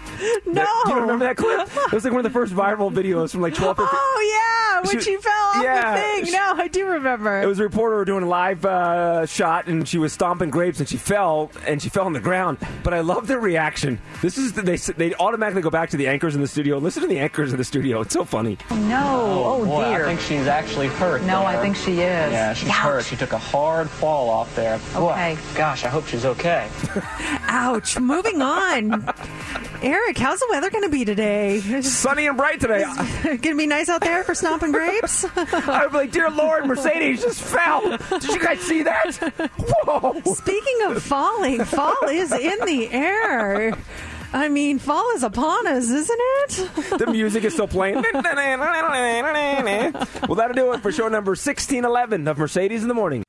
No. 0.45 0.65
Do 0.85 0.91
you 0.93 0.99
remember 1.01 1.25
that 1.25 1.35
clip? 1.37 1.69
It 1.87 1.91
was 1.91 2.03
like 2.05 2.13
one 2.13 2.25
of 2.25 2.31
the 2.31 2.37
first 2.37 2.53
viral 2.53 2.91
videos 2.91 3.31
from 3.31 3.41
like 3.41 3.53
12 3.53 3.79
or 3.79 3.87
Oh 3.89 4.79
yeah, 4.81 4.81
when 4.89 4.99
She- 5.01 5.11
she, 5.11 5.17
fell 5.17 5.31
off 5.33 5.63
yeah, 5.63 5.93
the 5.95 5.99
thing. 6.01 6.25
she- 6.25 6.31
no, 6.31 6.53
I 6.55 6.67
do 6.69 6.87
remember. 6.87 7.41
It 7.41 7.45
was 7.47 7.59
a 7.59 7.63
reporter 7.63 8.05
doing 8.05 8.23
a 8.23 8.27
live 8.27 8.63
uh, 8.65 9.25
shot, 9.25 9.67
and 9.67 9.87
she 9.87 9.97
was 9.97 10.13
stomping 10.13 10.49
grapes, 10.49 10.79
and 10.79 10.87
she 10.87 10.97
fell, 10.97 11.51
and 11.65 11.81
she 11.81 11.89
fell 11.89 12.05
on 12.05 12.13
the 12.13 12.19
ground. 12.21 12.57
But 12.83 12.93
I 12.93 13.01
love 13.01 13.27
their 13.27 13.39
reaction. 13.39 13.99
This 14.21 14.37
is 14.37 14.53
they 14.53 14.77
they 14.77 15.13
automatically 15.15 15.61
go 15.61 15.69
back 15.69 15.89
to 15.89 15.97
the 15.97 16.07
anchors 16.07 16.35
in 16.35 16.41
the 16.41 16.47
studio. 16.47 16.77
Listen 16.77 17.01
to 17.01 17.07
the 17.09 17.19
anchors 17.19 17.51
in 17.51 17.57
the 17.57 17.63
studio. 17.65 18.01
It's 18.01 18.13
so 18.13 18.23
funny. 18.23 18.57
No. 18.71 19.43
Oh, 19.45 19.65
boy, 19.65 19.83
dear. 19.85 20.05
I 20.05 20.07
think 20.07 20.21
she's 20.21 20.47
actually 20.47 20.87
hurt. 20.87 21.23
No, 21.23 21.43
I 21.45 21.57
think 21.61 21.75
she 21.75 21.93
is. 21.93 22.31
Yeah, 22.31 22.53
she's 22.53 22.69
Ouch. 22.69 22.75
hurt. 22.75 23.05
She 23.05 23.15
took 23.17 23.33
a 23.33 23.37
hard 23.37 23.89
fall 23.89 24.29
off 24.29 24.55
there. 24.55 24.79
Boy, 24.93 25.37
gosh, 25.55 25.83
I 25.83 25.89
hope 25.89 26.07
she's 26.07 26.25
okay. 26.25 26.69
Ouch. 27.47 27.99
Moving 27.99 28.41
on. 28.41 29.13
Eric, 29.81 30.17
how's 30.17 30.39
the 30.39 30.47
weather 30.49 30.69
going 30.69 30.83
to 30.83 30.89
be 30.89 31.05
today? 31.05 31.59
Sunny 31.81 32.27
and 32.27 32.37
bright 32.37 32.59
today. 32.59 32.83
going 33.23 33.41
to 33.41 33.55
be 33.55 33.67
nice 33.67 33.89
out 33.89 34.01
there 34.01 34.23
for 34.23 34.33
stomping 34.33 34.71
grapes? 34.71 35.25
I 35.35 35.85
was 35.85 35.93
like, 35.93 36.11
dear 36.11 36.29
Lord, 36.29 36.65
Mercedes 36.65 37.21
just 37.21 37.41
fell. 37.41 37.97
Did 37.97 38.23
you 38.23 38.39
guys 38.39 38.59
see 38.61 38.83
that? 38.83 39.15
Whoa. 39.57 40.21
Speaking 40.33 40.81
of 40.85 41.03
falling, 41.03 41.63
fall 41.63 41.95
is 42.09 42.31
in 42.31 42.65
the 42.65 42.89
air. 42.91 43.77
I 44.33 44.49
mean, 44.49 44.79
fall 44.79 45.09
is 45.15 45.23
upon 45.23 45.67
us, 45.67 45.89
isn't 45.89 46.19
it? 46.19 46.99
the 46.99 47.07
music 47.07 47.43
is 47.43 47.53
still 47.53 47.67
playing. 47.67 47.95
well, 50.27 50.35
that'll 50.35 50.53
do 50.53 50.73
it 50.73 50.81
for 50.81 50.91
show 50.91 51.07
number 51.07 51.31
1611 51.31 52.27
of 52.27 52.37
Mercedes 52.37 52.81
in 52.81 52.87
the 52.87 52.93
Morning. 52.93 53.23